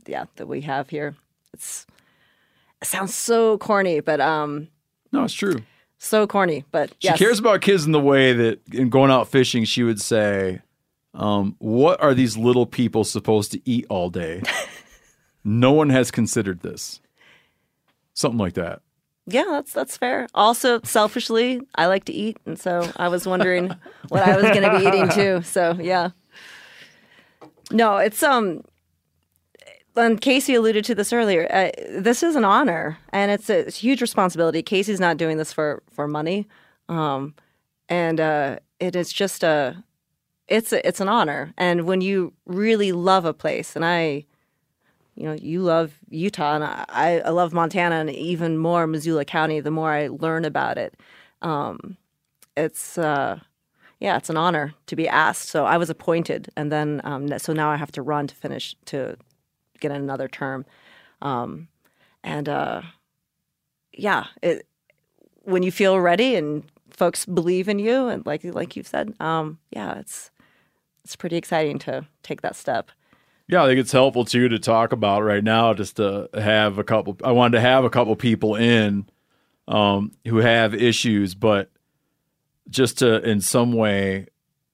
yeah 0.07 0.25
that 0.37 0.47
we 0.49 0.61
have 0.63 0.89
here. 0.91 1.15
It's 1.53 1.87
it 2.83 2.89
sounds 2.89 3.15
so 3.15 3.59
corny, 3.59 4.01
but 4.01 4.21
um, 4.21 4.69
No, 5.13 5.25
it's 5.25 5.33
true. 5.35 5.57
so 5.99 6.27
corny. 6.27 6.65
But 6.71 6.91
She 6.99 7.09
yes, 7.09 7.19
cares 7.19 7.39
about 7.39 7.61
kids 7.63 7.87
in 7.87 7.93
the 7.93 8.01
way 8.01 8.33
that 8.33 8.61
in 8.73 8.91
going 8.91 9.11
out 9.11 9.29
fishing, 9.29 9.65
she 9.65 9.83
would 9.83 10.01
say, 10.01 10.61
um, 11.15 11.57
What 11.59 12.01
are 12.03 12.13
these 12.15 12.37
little 12.37 12.67
people 12.67 13.05
supposed 13.05 13.53
to 13.53 13.61
eat 13.65 13.87
all 13.89 14.11
day? 14.11 14.43
no 15.45 15.73
one 15.73 15.89
has 15.91 16.11
considered 16.11 16.61
this. 16.61 17.01
Something 18.13 18.39
like 18.39 18.55
that. 18.55 18.81
yeah, 19.27 19.45
that's 19.49 19.73
that's 19.73 19.97
fair. 19.97 20.27
Also, 20.35 20.81
selfishly, 20.85 21.61
I 21.75 21.87
like 21.87 22.05
to 22.07 22.13
eat, 22.13 22.37
and 22.47 22.59
so 22.59 22.91
I 22.97 23.09
was 23.09 23.27
wondering 23.27 23.75
what 24.09 24.23
I 24.23 24.37
was 24.37 24.45
going 24.45 24.63
to 24.63 24.79
be 24.79 24.87
eating 24.87 25.09
too. 25.11 25.43
So 25.43 25.77
yeah, 25.81 26.11
no, 27.71 27.97
it's 27.97 28.23
um. 28.23 28.63
And 29.97 30.21
Casey 30.21 30.55
alluded 30.55 30.85
to 30.85 30.95
this 30.95 31.13
earlier. 31.13 31.49
Uh, 31.51 31.71
this 31.89 32.23
is 32.23 32.37
an 32.37 32.45
honor, 32.45 32.99
and 33.11 33.31
it's 33.31 33.49
a, 33.49 33.71
huge 33.71 34.03
responsibility. 34.03 34.63
Casey's 34.63 35.01
not 35.01 35.17
doing 35.17 35.39
this 35.39 35.53
for 35.53 35.83
for 35.91 36.07
money, 36.07 36.47
um, 36.89 37.35
and 37.89 38.21
uh, 38.21 38.59
it 38.79 38.95
is 38.95 39.13
just 39.13 39.43
a 39.43 39.83
it's 40.49 40.73
a, 40.73 40.87
it's 40.87 41.01
an 41.01 41.09
honor. 41.09 41.55
And 41.57 41.87
when 41.87 42.01
you 42.01 42.35
really 42.45 42.93
love 42.93 43.25
a 43.25 43.33
place, 43.33 43.75
and 43.75 43.85
I, 43.85 44.27
you 45.15 45.25
know, 45.25 45.33
you 45.33 45.63
love 45.63 45.99
Utah, 46.11 46.57
and 46.57 46.65
I, 46.65 47.23
I 47.25 47.31
love 47.31 47.53
Montana, 47.53 47.97
and 47.97 48.11
even 48.11 48.59
more 48.59 48.87
Missoula 48.87 49.25
County. 49.25 49.61
The 49.61 49.71
more 49.71 49.93
I 49.93 50.09
learn 50.09 50.45
about 50.45 50.77
it, 50.77 50.95
um, 51.41 51.97
it's 52.55 52.99
uh, 52.99 53.41
yeah, 53.99 54.17
it's 54.19 54.29
an 54.31 54.37
honor 54.37 54.75
to 54.87 54.97
be 54.97 55.09
asked. 55.09 55.49
So 55.49 55.65
I 55.65 55.79
was 55.79 55.89
appointed, 55.89 56.51
and 56.55 56.71
then 56.71 57.01
um, 57.05 57.39
so 57.39 57.53
now 57.53 57.71
I 57.71 57.77
have 57.77 57.93
to 57.93 58.03
run 58.03 58.27
to 58.27 58.35
finish 58.35 58.77
to 58.87 59.17
get 59.79 59.93
another 59.93 60.29
term, 60.29 60.65
um, 61.23 61.69
and 62.23 62.49
uh, 62.49 62.83
yeah, 63.93 64.25
it 64.43 64.67
when 65.43 65.63
you 65.63 65.71
feel 65.71 65.99
ready 66.01 66.35
and 66.35 66.65
folks 66.91 67.25
believe 67.25 67.69
in 67.69 67.79
you, 67.79 68.09
and 68.09 68.25
like 68.27 68.43
like 68.45 68.77
you've 68.77 68.87
said, 68.87 69.15
um, 69.21 69.59
yeah, 69.71 69.99
it's 69.99 70.31
it's 71.05 71.17
pretty 71.17 71.37
exciting 71.37 71.79
to 71.81 72.07
take 72.23 72.43
that 72.43 72.57
step. 72.57 72.91
Yeah, 73.49 73.63
I 73.63 73.69
think 73.69 73.79
it's 73.79 73.93
helpful 73.93 74.25
too 74.25 74.49
to 74.49 74.59
talk 74.59 74.93
about 74.93 75.23
right 75.23 75.45
now, 75.45 75.73
just 75.73 75.97
to 75.97 76.29
have 76.35 76.79
a 76.79 76.85
couple. 76.85 77.17
I 77.23 77.33
wanted 77.33 77.59
to 77.59 77.61
have 77.61 77.85
a 77.85 77.91
couple 77.91 78.17
people 78.17 78.57
in 78.57 79.09
um, 79.69 80.13
who 80.27 80.39
have 80.39 80.75
issues, 80.75 81.35
but 81.35 81.71
just 82.69 82.99
to 82.99 83.23
in 83.23 83.41
some 83.41 83.73
way 83.73 84.27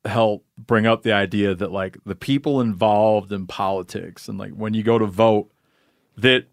help 0.04 0.44
bring 0.66 0.86
up 0.86 1.02
the 1.02 1.12
idea 1.12 1.54
that 1.54 1.72
like 1.72 1.98
the 2.04 2.14
people 2.14 2.60
involved 2.60 3.32
in 3.32 3.46
politics 3.46 4.28
and 4.28 4.38
like 4.38 4.52
when 4.52 4.74
you 4.74 4.82
go 4.82 4.98
to 4.98 5.06
vote, 5.06 5.50
that 6.16 6.46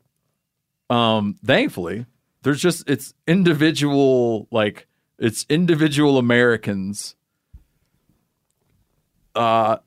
um, 0.90 1.36
thankfully 1.46 2.06
there's 2.44 2.62
just 2.62 2.90
it's 2.90 3.14
individual 3.28 4.48
like 4.52 4.88
it's 5.18 5.46
individual 5.50 6.18
Americans. 6.18 7.16
Uh, 9.36 9.78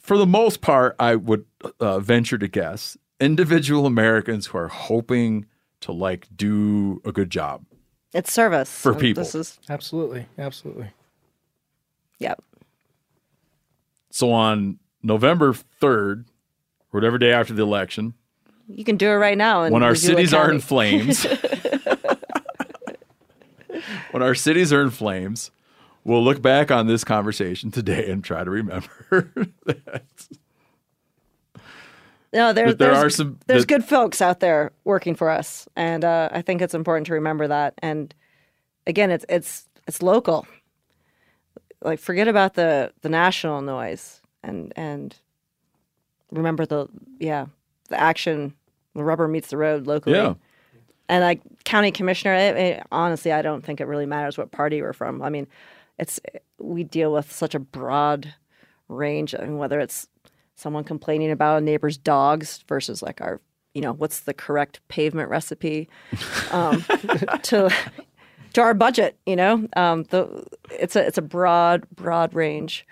for 0.00 0.16
the 0.16 0.26
most 0.26 0.60
part, 0.60 0.94
I 0.98 1.16
would 1.16 1.44
uh, 1.80 1.98
venture 1.98 2.38
to 2.38 2.48
guess 2.48 2.96
individual 3.20 3.86
Americans 3.86 4.46
who 4.46 4.58
are 4.58 4.68
hoping 4.68 5.46
to 5.80 5.92
like 5.92 6.28
do 6.34 7.00
a 7.04 7.12
good 7.12 7.30
job. 7.30 7.64
It's 8.14 8.32
service 8.32 8.70
For 8.70 8.94
people. 8.94 9.22
This 9.22 9.34
is 9.34 9.58
Absolutely, 9.68 10.26
absolutely. 10.38 10.90
yeah. 12.18 12.34
So 14.18 14.32
on 14.32 14.80
November 15.00 15.52
3rd, 15.80 16.24
whatever 16.90 17.18
day 17.18 17.30
after 17.30 17.54
the 17.54 17.62
election, 17.62 18.14
You 18.66 18.82
can 18.82 18.96
do 18.96 19.08
it 19.10 19.14
right 19.14 19.38
now. 19.38 19.68
when 19.70 19.84
our 19.84 19.94
cities 19.94 20.34
are 20.34 20.50
in 20.50 20.58
flames, 20.58 21.22
when 24.10 24.20
our 24.24 24.34
cities 24.34 24.72
are 24.72 24.82
in 24.82 24.90
flames, 24.90 25.52
we'll 26.02 26.24
look 26.24 26.42
back 26.42 26.72
on 26.72 26.88
this 26.88 27.04
conversation 27.04 27.70
today 27.70 28.10
and 28.10 28.24
try 28.24 28.42
to 28.42 28.50
remember 28.50 28.88
that. 29.66 30.02
No, 32.32 32.52
there, 32.52 32.74
there 32.74 32.74
there's, 32.74 32.98
are 32.98 33.10
some- 33.10 33.38
there's 33.46 33.62
that- 33.62 33.68
good 33.68 33.84
folks 33.84 34.20
out 34.20 34.40
there 34.40 34.72
working 34.82 35.14
for 35.14 35.30
us, 35.30 35.68
and 35.76 36.04
uh, 36.04 36.28
I 36.32 36.42
think 36.42 36.60
it's 36.60 36.74
important 36.74 37.06
to 37.06 37.12
remember 37.14 37.46
that. 37.46 37.74
And 37.78 38.12
again, 38.84 39.12
it's 39.12 39.24
it's 39.28 39.68
it's 39.86 40.02
local. 40.02 40.44
Like, 41.82 41.98
forget 42.00 42.28
about 42.28 42.54
the 42.54 42.92
the 43.02 43.08
national 43.08 43.62
noise, 43.62 44.20
and 44.42 44.72
and 44.76 45.14
remember 46.30 46.66
the 46.66 46.88
yeah 47.18 47.46
the 47.88 48.00
action. 48.00 48.54
The 48.94 49.04
rubber 49.04 49.28
meets 49.28 49.50
the 49.50 49.56
road 49.56 49.86
locally. 49.86 50.16
Yeah. 50.16 50.34
And 51.08 51.22
like 51.22 51.40
county 51.64 51.90
commissioner, 51.92 52.34
it, 52.34 52.56
it- 52.56 52.82
honestly, 52.90 53.32
I 53.32 53.42
don't 53.42 53.64
think 53.64 53.80
it 53.80 53.86
really 53.86 54.06
matters 54.06 54.36
what 54.36 54.50
party 54.50 54.82
we're 54.82 54.92
from. 54.92 55.22
I 55.22 55.28
mean, 55.30 55.46
it's 55.98 56.18
we 56.58 56.82
deal 56.84 57.12
with 57.12 57.30
such 57.32 57.54
a 57.54 57.58
broad 57.60 58.34
range. 58.88 59.34
I 59.34 59.42
mean, 59.42 59.56
whether 59.58 59.78
it's 59.78 60.08
someone 60.56 60.82
complaining 60.84 61.30
about 61.30 61.58
a 61.58 61.64
neighbor's 61.64 61.96
dogs 61.96 62.64
versus 62.66 63.00
like 63.02 63.20
our, 63.20 63.40
you 63.72 63.80
know, 63.80 63.92
what's 63.92 64.20
the 64.20 64.34
correct 64.34 64.80
pavement 64.88 65.28
recipe, 65.30 65.88
um, 66.50 66.82
to 67.42 67.72
to 68.58 68.62
our 68.64 68.74
budget. 68.74 69.16
You 69.24 69.36
know, 69.36 69.68
um, 69.76 70.02
the 70.04 70.44
it's 70.70 70.96
a 70.96 71.06
it's 71.06 71.18
a 71.18 71.22
broad 71.22 71.88
broad 71.94 72.34
range. 72.34 72.86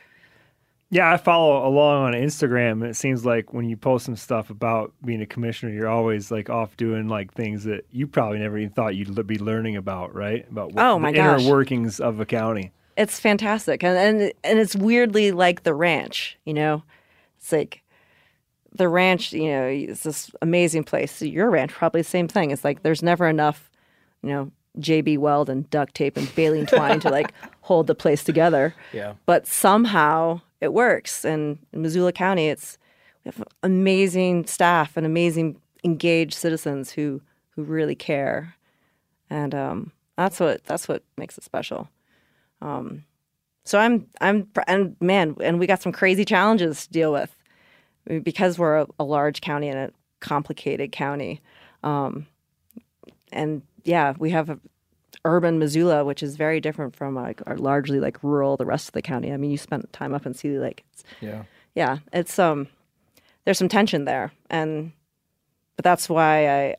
Yeah, 0.88 1.12
I 1.12 1.16
follow 1.16 1.66
along 1.66 2.04
on 2.04 2.12
Instagram, 2.12 2.72
and 2.74 2.84
it 2.84 2.94
seems 2.94 3.26
like 3.26 3.52
when 3.52 3.68
you 3.68 3.76
post 3.76 4.06
some 4.06 4.14
stuff 4.14 4.50
about 4.50 4.92
being 5.04 5.20
a 5.20 5.26
commissioner, 5.26 5.72
you're 5.72 5.88
always 5.88 6.30
like 6.30 6.48
off 6.48 6.76
doing 6.76 7.08
like 7.08 7.34
things 7.34 7.64
that 7.64 7.84
you 7.90 8.06
probably 8.06 8.38
never 8.38 8.56
even 8.56 8.72
thought 8.72 8.94
you'd 8.94 9.26
be 9.26 9.38
learning 9.38 9.74
about, 9.74 10.14
right? 10.14 10.48
About 10.48 10.72
what, 10.72 10.84
Oh, 10.84 10.98
my 11.00 11.10
the 11.10 11.18
inner 11.18 11.50
workings 11.50 11.98
of 11.98 12.20
a 12.20 12.26
county. 12.26 12.70
It's 12.96 13.18
fantastic, 13.18 13.82
and 13.82 13.98
and 13.98 14.32
and 14.44 14.58
it's 14.60 14.76
weirdly 14.76 15.32
like 15.32 15.64
the 15.64 15.74
ranch. 15.74 16.38
You 16.44 16.54
know, 16.54 16.84
it's 17.38 17.50
like 17.50 17.82
the 18.72 18.88
ranch. 18.88 19.32
You 19.32 19.50
know, 19.50 19.64
it's 19.64 20.04
this 20.04 20.30
amazing 20.40 20.84
place. 20.84 21.20
Your 21.20 21.50
ranch 21.50 21.72
probably 21.72 22.02
the 22.02 22.08
same 22.08 22.28
thing. 22.28 22.52
It's 22.52 22.62
like 22.62 22.84
there's 22.84 23.02
never 23.02 23.26
enough, 23.26 23.72
you 24.22 24.28
know, 24.28 24.52
JB 24.78 25.18
Weld 25.18 25.48
and 25.48 25.68
duct 25.70 25.94
tape 25.94 26.16
and 26.16 26.32
baling 26.34 26.66
twine 26.66 27.00
to 27.00 27.10
like 27.10 27.32
hold 27.62 27.86
the 27.86 27.94
place 27.94 28.24
together. 28.24 28.74
Yeah. 28.92 29.14
But 29.24 29.46
somehow 29.46 30.40
it 30.60 30.72
works. 30.72 31.24
And 31.24 31.58
in 31.72 31.82
Missoula 31.82 32.12
County, 32.12 32.48
it's 32.48 32.78
we 33.24 33.30
have 33.30 33.44
amazing 33.62 34.46
staff 34.46 34.96
and 34.96 35.04
amazing 35.04 35.60
engaged 35.84 36.34
citizens 36.34 36.90
who 36.92 37.20
who 37.50 37.62
really 37.62 37.94
care, 37.94 38.54
and 39.30 39.54
um, 39.54 39.92
that's 40.16 40.38
what 40.38 40.64
that's 40.64 40.88
what 40.88 41.02
makes 41.16 41.38
it 41.38 41.44
special. 41.44 41.88
Um, 42.60 43.04
so 43.64 43.78
I'm 43.78 44.06
I'm 44.20 44.48
and 44.66 44.96
man, 45.00 45.36
and 45.40 45.58
we 45.58 45.66
got 45.66 45.82
some 45.82 45.92
crazy 45.92 46.24
challenges 46.24 46.86
to 46.86 46.92
deal 46.92 47.12
with 47.12 47.34
because 48.22 48.58
we're 48.58 48.82
a, 48.82 48.86
a 48.98 49.04
large 49.04 49.40
county 49.40 49.68
and 49.68 49.78
a 49.78 49.90
complicated 50.20 50.92
county. 50.92 51.40
Um, 51.82 52.26
and 53.32 53.62
yeah, 53.86 54.14
we 54.18 54.30
have 54.30 54.50
a 54.50 54.58
urban 55.24 55.58
Missoula, 55.58 56.04
which 56.04 56.22
is 56.22 56.36
very 56.36 56.60
different 56.60 56.94
from 56.94 57.14
like 57.14 57.40
our 57.46 57.56
largely 57.56 58.00
like 58.00 58.22
rural 58.22 58.56
the 58.56 58.66
rest 58.66 58.88
of 58.88 58.92
the 58.92 59.02
county. 59.02 59.32
I 59.32 59.36
mean, 59.36 59.50
you 59.50 59.58
spent 59.58 59.92
time 59.92 60.12
up 60.12 60.26
in 60.26 60.34
Seeley 60.34 60.58
Lake. 60.58 60.84
It's, 60.92 61.04
Yeah. 61.20 61.44
yeah, 61.74 61.98
it's 62.12 62.38
um, 62.38 62.68
there's 63.44 63.58
some 63.58 63.68
tension 63.68 64.04
there, 64.04 64.32
and 64.50 64.92
but 65.76 65.84
that's 65.84 66.08
why 66.08 66.48
I, 66.48 66.76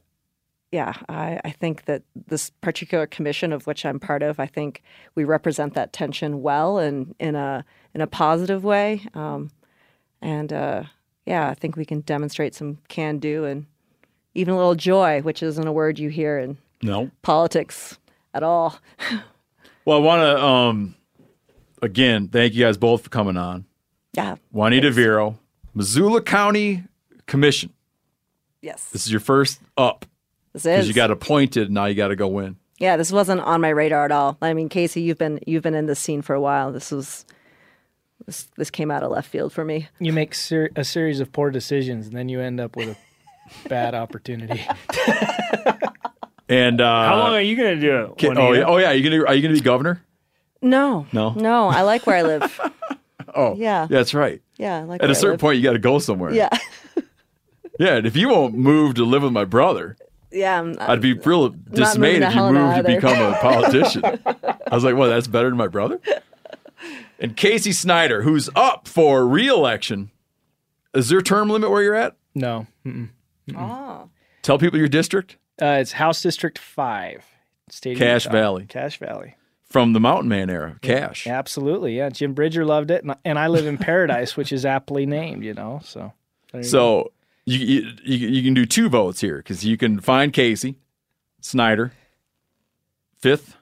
yeah, 0.71 0.93
I, 1.07 1.39
I 1.45 1.51
think 1.51 1.85
that 1.85 2.03
this 2.27 2.49
particular 2.61 3.07
commission 3.07 3.53
of 3.53 3.67
which 3.67 3.85
I'm 3.85 3.99
part 3.99 4.23
of, 4.23 4.39
I 4.39 4.47
think 4.47 4.83
we 5.15 5.23
represent 5.23 5.73
that 5.75 5.93
tension 5.93 6.41
well 6.41 6.77
and 6.77 7.15
in 7.19 7.35
a 7.35 7.63
in 7.93 8.01
a 8.01 8.07
positive 8.07 8.63
way. 8.63 9.01
Um, 9.13 9.51
and 10.21 10.51
uh, 10.51 10.83
yeah, 11.25 11.49
I 11.49 11.53
think 11.53 11.77
we 11.77 11.85
can 11.85 12.01
demonstrate 12.01 12.55
some 12.55 12.79
can 12.89 13.19
do 13.19 13.45
and 13.45 13.65
even 14.33 14.53
a 14.53 14.57
little 14.57 14.75
joy, 14.75 15.21
which 15.21 15.41
isn't 15.41 15.67
a 15.67 15.71
word 15.71 15.99
you 15.99 16.09
hear 16.09 16.37
in 16.37 16.57
No. 16.81 17.11
politics 17.21 17.97
at 18.33 18.43
all. 18.43 18.77
Well, 19.85 19.97
I 19.97 20.01
want 20.01 20.21
to 20.21 20.43
um 20.45 20.95
again 21.81 22.27
thank 22.27 22.53
you 22.53 22.63
guys 22.65 22.77
both 22.77 23.03
for 23.03 23.09
coming 23.09 23.37
on. 23.37 23.65
Yeah. 24.13 24.35
Juanita 24.51 24.91
Vero, 24.91 25.39
Missoula 25.73 26.21
County 26.21 26.83
Commission. 27.25 27.71
Yes. 28.61 28.89
This 28.91 29.05
is 29.05 29.11
your 29.11 29.19
first 29.21 29.59
up 29.77 30.05
This 30.53 30.65
is 30.65 30.71
because 30.71 30.87
you 30.87 30.93
got 30.93 31.11
appointed. 31.11 31.71
Now 31.71 31.85
you 31.85 31.95
got 31.95 32.07
to 32.09 32.15
go 32.15 32.27
win. 32.27 32.57
yeah, 32.79 32.97
this 32.97 33.11
wasn't 33.11 33.41
on 33.41 33.61
my 33.61 33.69
radar 33.69 34.05
at 34.05 34.11
all. 34.11 34.37
I 34.41 34.53
mean, 34.53 34.69
Casey, 34.69 35.01
you've 35.01 35.17
been 35.17 35.39
you've 35.47 35.63
been 35.63 35.75
in 35.75 35.85
this 35.85 35.99
scene 35.99 36.21
for 36.21 36.33
a 36.33 36.41
while. 36.41 36.71
This 36.71 36.91
was 36.91 37.25
this 38.25 38.47
this 38.57 38.69
came 38.71 38.91
out 38.91 39.03
of 39.03 39.11
left 39.11 39.29
field 39.29 39.53
for 39.53 39.63
me. 39.63 39.87
You 39.99 40.11
make 40.13 40.33
ser- 40.35 40.71
a 40.75 40.83
series 40.83 41.19
of 41.19 41.31
poor 41.31 41.49
decisions, 41.51 42.07
and 42.07 42.15
then 42.15 42.29
you 42.29 42.39
end 42.41 42.59
up 42.59 42.75
with 42.75 42.97
a 43.65 43.69
bad 43.69 43.93
opportunity. 43.95 44.65
And 46.49 46.79
uh, 46.79 47.05
How 47.07 47.17
long 47.17 47.33
are 47.33 47.41
you 47.41 47.55
going 47.55 47.75
to 47.75 47.81
do 47.81 48.03
it? 48.03 48.17
Ki- 48.17 48.27
oh 48.29 48.53
yeah, 48.53 48.63
oh 48.63 48.77
yeah. 48.77 48.87
Are 48.89 48.93
you 48.93 49.09
gonna 49.09 49.23
are 49.25 49.33
you 49.35 49.41
gonna 49.41 49.53
be 49.53 49.59
governor? 49.61 50.01
No. 50.61 51.05
No? 51.11 51.31
No, 51.31 51.67
I 51.67 51.81
like 51.83 52.07
where 52.07 52.17
I 52.17 52.21
live. 52.23 52.59
Oh 53.35 53.53
Yeah. 53.55 53.85
that's 53.89 54.13
right. 54.15 54.41
Yeah, 54.57 54.77
I 54.79 54.83
like 54.83 55.01
At 55.01 55.03
where 55.03 55.09
a 55.09 55.11
I 55.11 55.13
certain 55.13 55.31
live. 55.31 55.39
point, 55.41 55.57
you 55.57 55.63
got 55.63 55.73
to 55.73 55.79
go 55.79 55.99
somewhere. 55.99 56.31
Yeah. 56.33 56.49
yeah. 57.79 57.95
And 57.97 58.07
if 58.07 58.15
you 58.15 58.29
won't 58.29 58.55
move 58.55 58.95
to 58.95 59.03
live 59.05 59.21
with 59.21 59.33
my 59.33 59.43
brother, 59.45 59.95
Yeah. 60.31 60.59
I'm, 60.59 60.75
I'd 60.79 61.01
be 61.01 61.13
real 61.13 61.49
dismayed 61.49 62.23
if 62.23 62.29
you 62.33 62.35
Helena 62.35 62.59
moved 62.61 62.87
to 62.87 62.95
become 62.95 63.33
a 63.33 63.37
politician. 63.39 64.03
I 64.25 64.73
was 64.73 64.83
like, 64.83 64.95
well, 64.95 65.09
that's 65.09 65.27
better 65.27 65.49
than 65.49 65.57
my 65.57 65.67
brother. 65.67 65.99
And 67.19 67.35
Casey 67.35 67.73
Snider, 67.73 68.23
who's 68.23 68.49
up 68.55 68.87
for 68.87 69.27
reelection, 69.27 70.09
is 70.95 71.09
there 71.09 71.19
a 71.19 71.23
term 71.23 71.49
limit 71.49 71.69
where 71.69 71.83
you're 71.83 71.95
at? 71.95 72.15
no. 72.33 72.65
Mm-mm. 72.85 73.09
oh. 73.55 74.09
Tell 74.41 74.57
people 74.57 74.79
your 74.79 74.87
district 74.87 75.37
Uh, 75.61 75.77
it's 75.81 75.93
House 75.93 76.21
District 76.21 76.57
5. 76.57 77.25
State 77.69 77.97
Cache 77.97 78.25
Utah. 78.25 78.31
Valley. 78.31 78.65
Cache 78.67 78.97
Valley. 78.99 79.35
from 79.69 79.91
the 79.93 79.99
Mountain 79.99 80.29
Man 80.29 80.49
era. 80.49 80.77
Cache. 80.81 81.27
Absolutely. 81.27 81.97
Yeah. 81.97 82.09
Jim 82.09 82.33
Bridger 82.33 82.63
loved 82.65 82.91
it. 82.91 83.03
And, 83.03 83.15
and 83.25 83.37
I 83.37 83.47
live 83.47 83.65
in 83.65 83.77
Paradise, 83.79 84.37
which 84.37 84.51
is 84.53 84.65
aptly 84.65 85.05
named, 85.05 85.43
you 85.43 85.53
know. 85.53 85.81
So, 85.83 86.13
you. 86.53 86.63
So 86.63 87.11
you, 87.45 87.57
you 87.59 87.91
you 88.03 88.27
you 88.29 88.43
can 88.43 88.53
do 88.53 88.65
two 88.65 88.87
votes 88.89 89.19
here 89.21 89.37
because 89.37 89.65
you 89.65 89.75
can 89.77 89.99
find 89.99 90.31
Casey 90.31 90.75
Snider, 91.41 91.91
fifth 93.19 93.55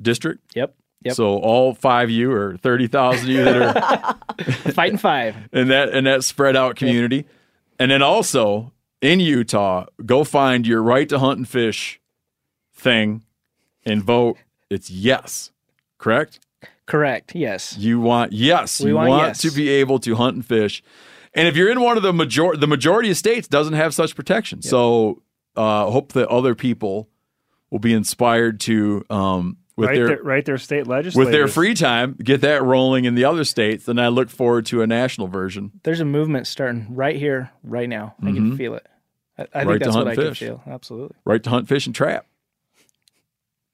district. 0.00 0.40
yep. 0.56 0.74
Yep. 1.02 1.14
So 1.16 1.36
all 1.36 1.74
five 1.74 2.04
of 2.08 2.10
you 2.12 2.32
or 2.32 2.56
thirty 2.56 2.86
thousand 2.86 3.28
of 3.28 3.34
you 3.36 3.44
that 3.44 4.18
are 4.38 4.42
Fighting 4.72 4.96
five. 4.98 5.36
in 5.52 5.68
that 5.68 5.90
in 5.90 6.04
that 6.04 6.24
spread 6.24 6.56
out 6.56 6.76
community, 6.76 7.26
and 7.78 7.90
then 7.90 8.00
also 8.00 8.72
in 9.04 9.20
Utah, 9.20 9.86
go 10.04 10.24
find 10.24 10.66
your 10.66 10.82
right 10.82 11.08
to 11.10 11.18
hunt 11.18 11.36
and 11.38 11.48
fish 11.48 12.00
thing, 12.74 13.22
and 13.84 14.02
vote. 14.02 14.38
It's 14.70 14.90
yes, 14.90 15.52
correct. 15.98 16.40
Correct. 16.86 17.34
Yes. 17.34 17.76
You 17.78 18.00
want 18.00 18.32
yes. 18.32 18.80
We 18.80 18.90
you 18.90 18.96
want 18.96 19.08
want 19.08 19.28
yes. 19.28 19.42
to 19.42 19.50
be 19.50 19.68
able 19.68 19.98
to 20.00 20.14
hunt 20.16 20.36
and 20.36 20.44
fish. 20.44 20.82
And 21.34 21.48
if 21.48 21.56
you're 21.56 21.70
in 21.70 21.80
one 21.80 21.96
of 21.96 22.02
the 22.02 22.12
major 22.12 22.56
the 22.56 22.66
majority 22.66 23.10
of 23.10 23.16
states 23.16 23.48
doesn't 23.48 23.74
have 23.74 23.94
such 23.94 24.14
protection. 24.14 24.62
So 24.62 25.22
uh 25.56 25.90
hope 25.90 26.12
that 26.12 26.28
other 26.28 26.54
people 26.54 27.08
will 27.70 27.78
be 27.78 27.94
inspired 27.94 28.60
to 28.60 29.04
um 29.08 29.58
with 29.76 29.88
Right 29.88 29.96
their 29.96 30.06
there, 30.06 30.22
right 30.22 30.44
there, 30.44 30.58
state 30.58 30.86
legislators. 30.86 31.16
with 31.16 31.32
their 31.32 31.48
free 31.48 31.74
time 31.74 32.16
get 32.22 32.42
that 32.42 32.62
rolling 32.62 33.06
in 33.06 33.14
the 33.14 33.24
other 33.24 33.44
states. 33.44 33.88
And 33.88 34.00
I 34.00 34.08
look 34.08 34.30
forward 34.30 34.66
to 34.66 34.82
a 34.82 34.86
national 34.86 35.28
version. 35.28 35.72
There's 35.82 36.00
a 36.00 36.04
movement 36.04 36.46
starting 36.46 36.86
right 36.94 37.16
here, 37.16 37.50
right 37.62 37.88
now. 37.88 38.14
I 38.22 38.32
can 38.32 38.56
feel 38.56 38.74
it. 38.74 38.86
I, 39.38 39.42
I. 39.42 39.64
Right 39.64 39.66
think 39.66 39.72
to 39.72 39.78
that's 39.84 39.94
hunt 39.96 40.06
what 40.06 40.06
I 40.06 40.10
and 40.12 40.16
can 40.22 40.30
fish. 40.30 40.38
feel. 40.40 40.62
Absolutely. 40.66 41.16
Right 41.24 41.42
to 41.42 41.50
hunt, 41.50 41.68
fish, 41.68 41.86
and 41.86 41.94
trap. 41.94 42.26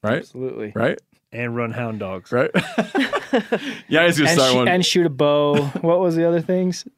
Right? 0.03 0.19
Absolutely. 0.19 0.73
Right? 0.75 0.99
and 1.33 1.55
run 1.55 1.71
hound 1.71 2.01
dogs. 2.01 2.33
Right? 2.33 2.51
yeah, 3.89 4.01
I 4.03 4.07
was 4.07 4.19
gonna 4.19 4.31
And, 4.31 4.39
start 4.41 4.51
sh- 4.51 4.55
one. 4.57 4.67
and 4.69 4.85
shoot 4.85 5.07
a 5.07 5.11
bow. 5.11 5.63
what 5.81 6.01
was 6.01 6.17
the 6.17 6.27
other 6.27 6.41
things? 6.41 6.89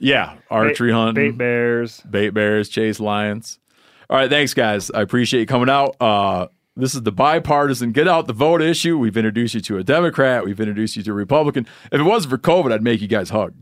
yeah, 0.00 0.38
archery 0.50 0.90
hunting. 0.90 1.14
Bait 1.32 1.38
bears. 1.38 2.00
bait 2.00 2.30
bears, 2.30 2.68
chase 2.68 2.98
lions. 2.98 3.60
All 4.08 4.16
right, 4.16 4.28
thanks, 4.28 4.54
guys. 4.54 4.90
I 4.90 5.02
appreciate 5.02 5.40
you 5.40 5.46
coming 5.46 5.70
out. 5.70 5.94
Uh, 6.00 6.48
this 6.76 6.96
is 6.96 7.02
the 7.02 7.12
bipartisan 7.12 7.92
get 7.92 8.08
out 8.08 8.26
the 8.26 8.32
vote 8.32 8.60
issue. 8.60 8.98
We've 8.98 9.16
introduced 9.16 9.54
you 9.54 9.60
to 9.60 9.78
a 9.78 9.84
Democrat. 9.84 10.44
We've 10.44 10.58
introduced 10.58 10.96
you 10.96 11.04
to 11.04 11.10
a 11.12 11.14
Republican. 11.14 11.66
If 11.92 12.00
it 12.00 12.04
wasn't 12.04 12.30
for 12.32 12.38
COVID, 12.38 12.72
I'd 12.72 12.82
make 12.82 13.00
you 13.00 13.06
guys 13.08 13.30
hug. 13.30 13.54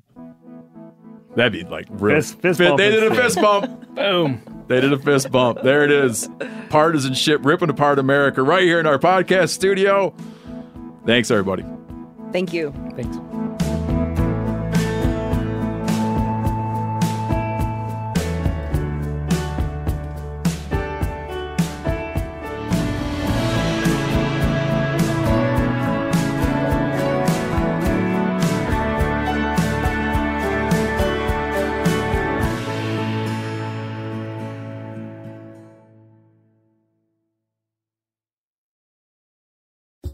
That'd 1.39 1.53
be 1.53 1.63
like 1.63 1.87
real. 1.89 2.17
Fist- 2.17 2.41
fist 2.41 2.59
bump 2.59 2.79
they 2.79 2.91
did 2.91 3.05
a 3.05 3.15
fist 3.15 3.41
bump. 3.41 3.95
Boom. 3.95 4.65
They 4.67 4.81
did 4.81 4.93
a 4.93 4.99
fist 4.99 5.31
bump. 5.31 5.63
There 5.63 5.85
it 5.85 5.91
is. 5.93 6.29
Partisanship 6.69 7.45
ripping 7.45 7.71
apart 7.71 8.01
America 8.01 8.43
right 8.43 8.65
here 8.65 8.81
in 8.81 8.87
our 8.87 8.99
podcast 8.99 9.51
studio. 9.51 10.13
Thanks, 11.07 11.31
everybody. 11.31 11.65
Thank 12.33 12.53
you. 12.53 12.75
Thanks. 12.97 13.17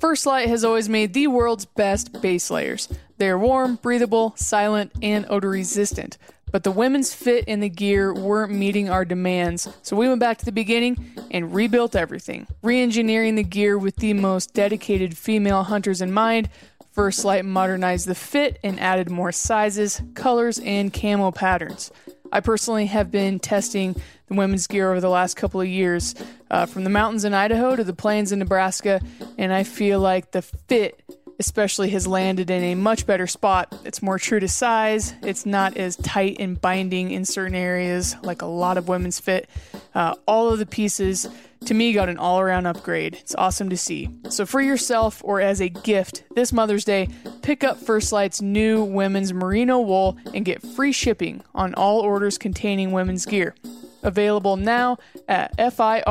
First 0.05 0.27
Lite 0.27 0.51
has 0.51 0.65
always 0.65 0.87
made 0.87 1.15
the 1.15 1.29
world's 1.29 1.65
best 1.65 2.21
base 2.21 2.51
layers. 2.51 2.91
They 3.17 3.31
are 3.31 3.39
warm, 3.39 3.77
breathable, 3.77 4.35
silent, 4.37 4.93
and 5.01 5.25
odor 5.31 5.49
resistant. 5.49 6.19
But 6.53 6.63
the 6.63 6.71
women's 6.71 7.15
fit 7.15 7.45
and 7.49 7.63
the 7.63 7.71
gear 7.71 8.13
weren't 8.13 8.53
meeting 8.53 8.91
our 8.91 9.07
demands, 9.07 9.67
so 9.81 9.97
we 9.97 10.07
went 10.07 10.21
back 10.21 10.37
to 10.37 10.45
the 10.45 10.53
beginning 10.53 11.15
and 11.31 11.55
rebuilt 11.55 11.97
everything. 11.97 12.47
Re 12.63 12.83
engineering 12.83 13.37
the 13.37 13.45
gear 13.45 13.79
with 13.79 13.97
the 13.97 14.13
most 14.13 14.53
dedicated 14.53 15.17
female 15.17 15.63
hunters 15.63 16.03
in 16.03 16.13
mind, 16.13 16.51
First 16.93 17.25
Lite 17.25 17.47
modernized 17.47 18.07
the 18.07 18.15
fit 18.15 18.59
and 18.63 18.79
added 18.79 19.09
more 19.11 19.33
sizes, 19.33 20.03
colors, 20.13 20.59
and 20.59 20.93
camo 20.93 21.31
patterns. 21.31 21.91
I 22.35 22.40
personally 22.40 22.86
have 22.86 23.12
been 23.12 23.39
testing 23.39 23.94
the 24.27 24.35
women's 24.35 24.66
gear 24.66 24.90
over 24.90 25.01
the 25.01 25.09
last 25.09 25.36
couple 25.36 25.61
of 25.61 25.69
years, 25.69 26.16
uh, 26.51 26.66
from 26.66 26.82
the 26.82 26.90
mountains 26.90 27.24
in 27.24 27.32
Idaho 27.32 27.77
to 27.77 27.85
the 27.85 27.93
plains 27.93 28.32
in 28.32 28.40
Nebraska, 28.40 29.01
and 29.39 29.52
I 29.52 29.62
feel 29.62 30.01
like 30.01 30.32
the 30.32 30.43
fit 30.43 31.01
especially 31.39 31.90
has 31.90 32.06
landed 32.06 32.51
in 32.51 32.62
a 32.62 32.74
much 32.74 33.06
better 33.06 33.28
spot. 33.28 33.73
It's 33.85 34.02
more 34.02 34.19
true 34.19 34.40
to 34.40 34.48
size. 34.48 35.15
It's 35.23 35.47
not 35.47 35.77
as 35.77 35.97
tight 35.97 36.36
and 36.40 36.61
binding 36.61 37.12
in 37.12 37.24
certain 37.24 37.55
areas 37.55 38.16
like 38.23 38.43
a 38.43 38.47
lot 38.47 38.78
of 38.78 38.89
women's 38.89 39.20
fit. 39.20 39.48
Uh, 39.94 40.15
all 40.27 40.51
of 40.51 40.59
the 40.59 40.66
pieces 40.66 41.28
to 41.66 41.74
me 41.74 41.93
got 41.93 42.09
an 42.09 42.19
all 42.19 42.41
around 42.41 42.66
upgrade. 42.66 43.15
It's 43.15 43.35
awesome 43.35 43.70
to 43.70 43.77
see. 43.77 44.11
So, 44.28 44.47
for 44.47 44.61
yourself 44.61 45.23
or 45.24 45.41
as 45.41 45.61
a 45.61 45.69
gift 45.69 46.24
this 46.35 46.53
Mother's 46.53 46.85
Day, 46.85 47.09
pick 47.43 47.65
up 47.65 47.78
First 47.78 48.12
Lite's 48.12 48.43
new 48.43 48.85
women's 48.85 49.32
merino 49.32 49.81
wool 49.81 50.16
and 50.32 50.45
get 50.45 50.62
free 50.62 50.93
shipping 50.93 51.43
on 51.55 51.74
all 51.74 52.01
orders 52.01 52.39
containing 52.39 52.93
women's 52.93 53.27
gear. 53.27 53.55
Available 54.03 54.57
now 54.57 54.99
at 55.28 55.55
F 55.59 55.81
I 55.81 56.03